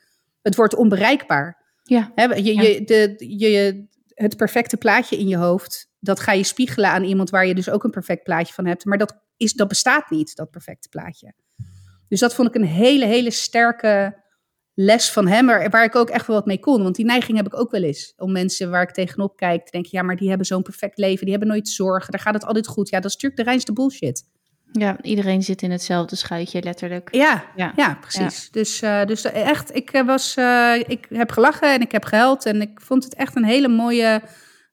het 0.46 0.56
wordt 0.56 0.76
onbereikbaar. 0.76 1.64
Ja. 1.84 2.12
He, 2.16 2.24
je, 2.24 2.56
je, 2.56 2.84
de, 2.84 3.16
je, 3.38 3.86
het 4.08 4.38
perfecte 4.38 4.78
plaatje 4.78 5.18
in 5.18 5.28
je 5.28 5.38
hoofd, 5.38 5.91
dat 6.00 6.20
ga 6.20 6.32
je 6.32 6.43
spiegelen 6.43 6.89
aan 6.89 7.04
iemand 7.04 7.30
waar 7.30 7.46
je 7.46 7.56
dus 7.56 7.70
ook 7.70 7.84
een 7.84 7.91
perfect 7.91 8.24
plaatje 8.24 8.54
van 8.54 8.66
hebt. 8.66 8.86
Maar 8.86 8.98
dat, 8.98 9.18
is, 9.38 9.54
dat 9.54 9.68
bestaat 9.68 10.10
niet, 10.10 10.36
dat 10.36 10.52
perfecte 10.52 10.89
plaatje. 10.89 11.34
Dus 12.08 12.20
dat 12.20 12.36
vond 12.36 12.48
ik 12.48 12.56
een 12.56 12.68
hele, 12.68 13.06
hele 13.06 13.32
sterke 13.32 14.24
les 14.74 15.12
van 15.12 15.28
hem, 15.28 15.46
waar, 15.46 15.70
waar 15.70 15.84
ik 15.84 15.96
ook 15.96 16.10
echt 16.10 16.28
wel 16.28 16.36
wat 16.36 16.46
mee 16.46 16.60
kon. 16.60 16.84
Want 16.84 16.96
die 16.96 17.06
neiging 17.06 17.38
heb 17.38 17.46
ik 17.46 17.60
ook 17.60 17.72
wel 17.72 17.84
eens. 17.84 18.14
Om 18.18 18.32
mensen 18.32 18.70
waar 18.70 18.82
ik 18.82 18.91
tegenop 18.91 19.38
kijk, 19.38 19.66
te 19.66 19.72
denken, 19.72 19.91
ja, 19.93 20.02
maar 20.02 20.16
die 20.16 20.28
hebben 20.28 20.48
zo'n 20.48 20.64
perfect 20.64 20.98
leven, 20.98 21.22
die 21.22 21.32
hebben 21.32 21.48
nooit 21.48 21.68
zorgen, 21.68 22.12
daar 22.12 22.22
gaat 22.22 22.34
het 22.34 22.46
altijd 22.46 22.68
goed. 22.68 22.89
Ja, 22.89 23.00
dat 23.00 23.10
is 23.10 23.14
natuurlijk 23.14 23.41
de 23.41 23.48
reinste 23.48 23.74
bullshit. 23.74 24.24
Ja, 24.80 24.98
iedereen 25.02 25.44
zit 25.44 25.62
in 25.62 25.72
hetzelfde 25.72 26.16
schuitje, 26.16 26.64
letterlijk. 26.64 27.16
Ja, 27.16 27.44
ja. 27.56 27.72
ja 27.76 27.98
precies. 28.02 28.52
Dus, 28.52 28.82
uh, 28.82 29.06
dus 29.06 29.24
echt, 29.24 29.76
ik, 29.76 29.92
eh, 29.92 30.06
was, 30.06 30.36
uh, 30.38 30.76
ik 30.88 31.06
heb 31.10 31.32
gelachen 31.32 31.74
en 31.74 31.82
ik 31.82 31.92
heb 31.92 32.04
gehuild. 32.06 32.46
En 32.46 32.62
ik 32.62 32.82
vond 32.82 33.04
het 33.04 33.16
echt 33.16 33.36
een 33.36 33.46
hele 33.46 33.68
mooie, 33.68 34.22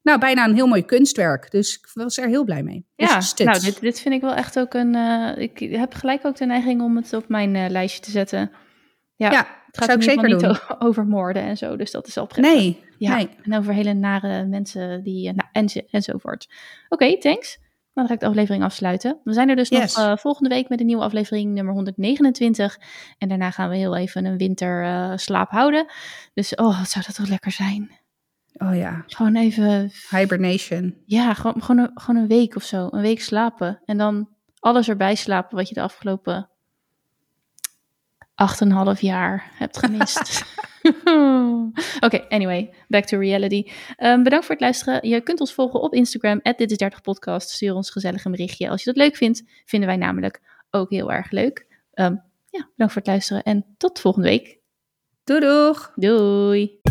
nou 0.02 0.18
bijna 0.18 0.44
een 0.44 0.54
heel 0.54 0.66
mooi 0.66 0.84
kunstwerk. 0.84 1.50
Dus 1.50 1.74
ik 1.74 1.90
was 1.94 2.18
er 2.18 2.28
heel 2.28 2.44
blij 2.44 2.62
mee. 2.62 2.86
Dus 2.96 3.32
ja, 3.36 3.44
nou 3.44 3.60
dit, 3.60 3.80
dit 3.80 4.00
vind 4.00 4.14
ik 4.14 4.20
wel 4.20 4.34
echt 4.34 4.58
ook 4.58 4.74
een... 4.74 4.94
ik 5.38 5.58
heb 5.58 5.94
gelijk 5.94 6.24
ook 6.24 6.36
de 6.36 6.46
neiging 6.46 6.82
om 6.82 6.96
het 6.96 7.12
op 7.12 7.28
mijn 7.28 7.70
lijstje 7.70 8.00
te 8.00 8.10
zetten. 8.10 8.50
Ja, 9.16 9.30
ja 9.30 9.46
het 9.66 9.78
gaat 9.78 9.84
zou 9.84 9.98
ik 9.98 10.04
zeker 10.04 10.28
niet 10.28 10.40
doen. 10.40 10.58
over 10.88 11.06
moorden 11.06 11.42
en 11.42 11.56
zo, 11.56 11.76
dus 11.76 11.90
dat 11.90 12.06
is 12.06 12.16
al 12.16 12.26
prettig. 12.26 12.54
Nee, 12.54 12.80
ja, 12.98 13.16
nee. 13.16 13.28
En 13.42 13.56
over 13.56 13.74
hele 13.74 13.92
nare 13.92 14.44
mensen 14.44 15.02
die... 15.02 15.32
Nou, 15.32 15.48
en, 15.52 15.86
enzovoort. 15.90 16.48
Oké, 16.88 17.18
thanks. 17.18 17.58
Dan 17.94 18.06
ga 18.06 18.14
ik 18.14 18.20
de 18.20 18.26
aflevering 18.26 18.64
afsluiten. 18.64 19.20
We 19.24 19.32
zijn 19.32 19.48
er 19.48 19.56
dus 19.56 19.70
nog 19.70 19.98
uh, 19.98 20.16
volgende 20.16 20.48
week 20.48 20.68
met 20.68 20.80
een 20.80 20.86
nieuwe 20.86 21.02
aflevering, 21.02 21.52
nummer 21.52 21.74
129. 21.74 22.78
En 23.18 23.28
daarna 23.28 23.50
gaan 23.50 23.68
we 23.68 23.76
heel 23.76 23.96
even 23.96 24.24
een 24.24 24.36
winterslaap 24.36 25.48
uh, 25.48 25.54
houden. 25.54 25.86
Dus, 26.34 26.54
oh, 26.54 26.78
wat 26.78 26.90
zou 26.90 27.04
dat 27.06 27.14
toch 27.14 27.28
lekker 27.28 27.52
zijn? 27.52 27.90
Oh 28.52 28.76
ja. 28.76 29.02
Gewoon 29.06 29.36
even... 29.36 29.92
Hibernation. 30.10 30.96
Ja, 31.06 31.34
gewoon, 31.34 31.62
gewoon, 31.62 31.78
een, 31.78 31.90
gewoon 31.94 32.22
een 32.22 32.28
week 32.28 32.56
of 32.56 32.62
zo. 32.62 32.88
Een 32.90 33.00
week 33.00 33.20
slapen. 33.20 33.80
En 33.84 33.98
dan 33.98 34.28
alles 34.58 34.88
erbij 34.88 35.14
slapen 35.14 35.56
wat 35.56 35.68
je 35.68 35.74
de 35.74 35.82
afgelopen 35.82 36.50
8,5 38.94 39.00
jaar 39.00 39.50
hebt 39.54 39.78
gemist. 39.78 40.44
Oké, 42.06 42.24
anyway, 42.28 42.70
back 42.88 43.04
to 43.04 43.18
reality. 43.18 43.70
Um, 43.98 44.22
bedankt 44.22 44.44
voor 44.44 44.54
het 44.54 44.64
luisteren. 44.64 45.08
Je 45.08 45.20
kunt 45.20 45.40
ons 45.40 45.54
volgen 45.54 45.80
op 45.80 45.94
Instagram, 45.94 46.40
dit 46.56 46.70
is 46.70 46.76
30 46.76 47.00
podcast. 47.00 47.50
Stuur 47.50 47.74
ons 47.74 47.90
gezellig 47.90 48.24
een 48.24 48.30
berichtje. 48.30 48.68
Als 48.68 48.84
je 48.84 48.92
dat 48.92 49.02
leuk 49.02 49.16
vindt, 49.16 49.42
vinden 49.64 49.88
wij 49.88 49.98
namelijk 49.98 50.40
ook 50.70 50.90
heel 50.90 51.12
erg 51.12 51.30
leuk. 51.30 51.66
Um, 51.94 52.22
ja, 52.50 52.68
bedankt 52.70 52.92
voor 52.92 53.02
het 53.02 53.06
luisteren 53.06 53.42
en 53.42 53.64
tot 53.76 54.00
volgende 54.00 54.28
week. 54.28 54.58
Doei 55.24 55.40
doeg! 55.40 55.92
Doei! 55.94 56.81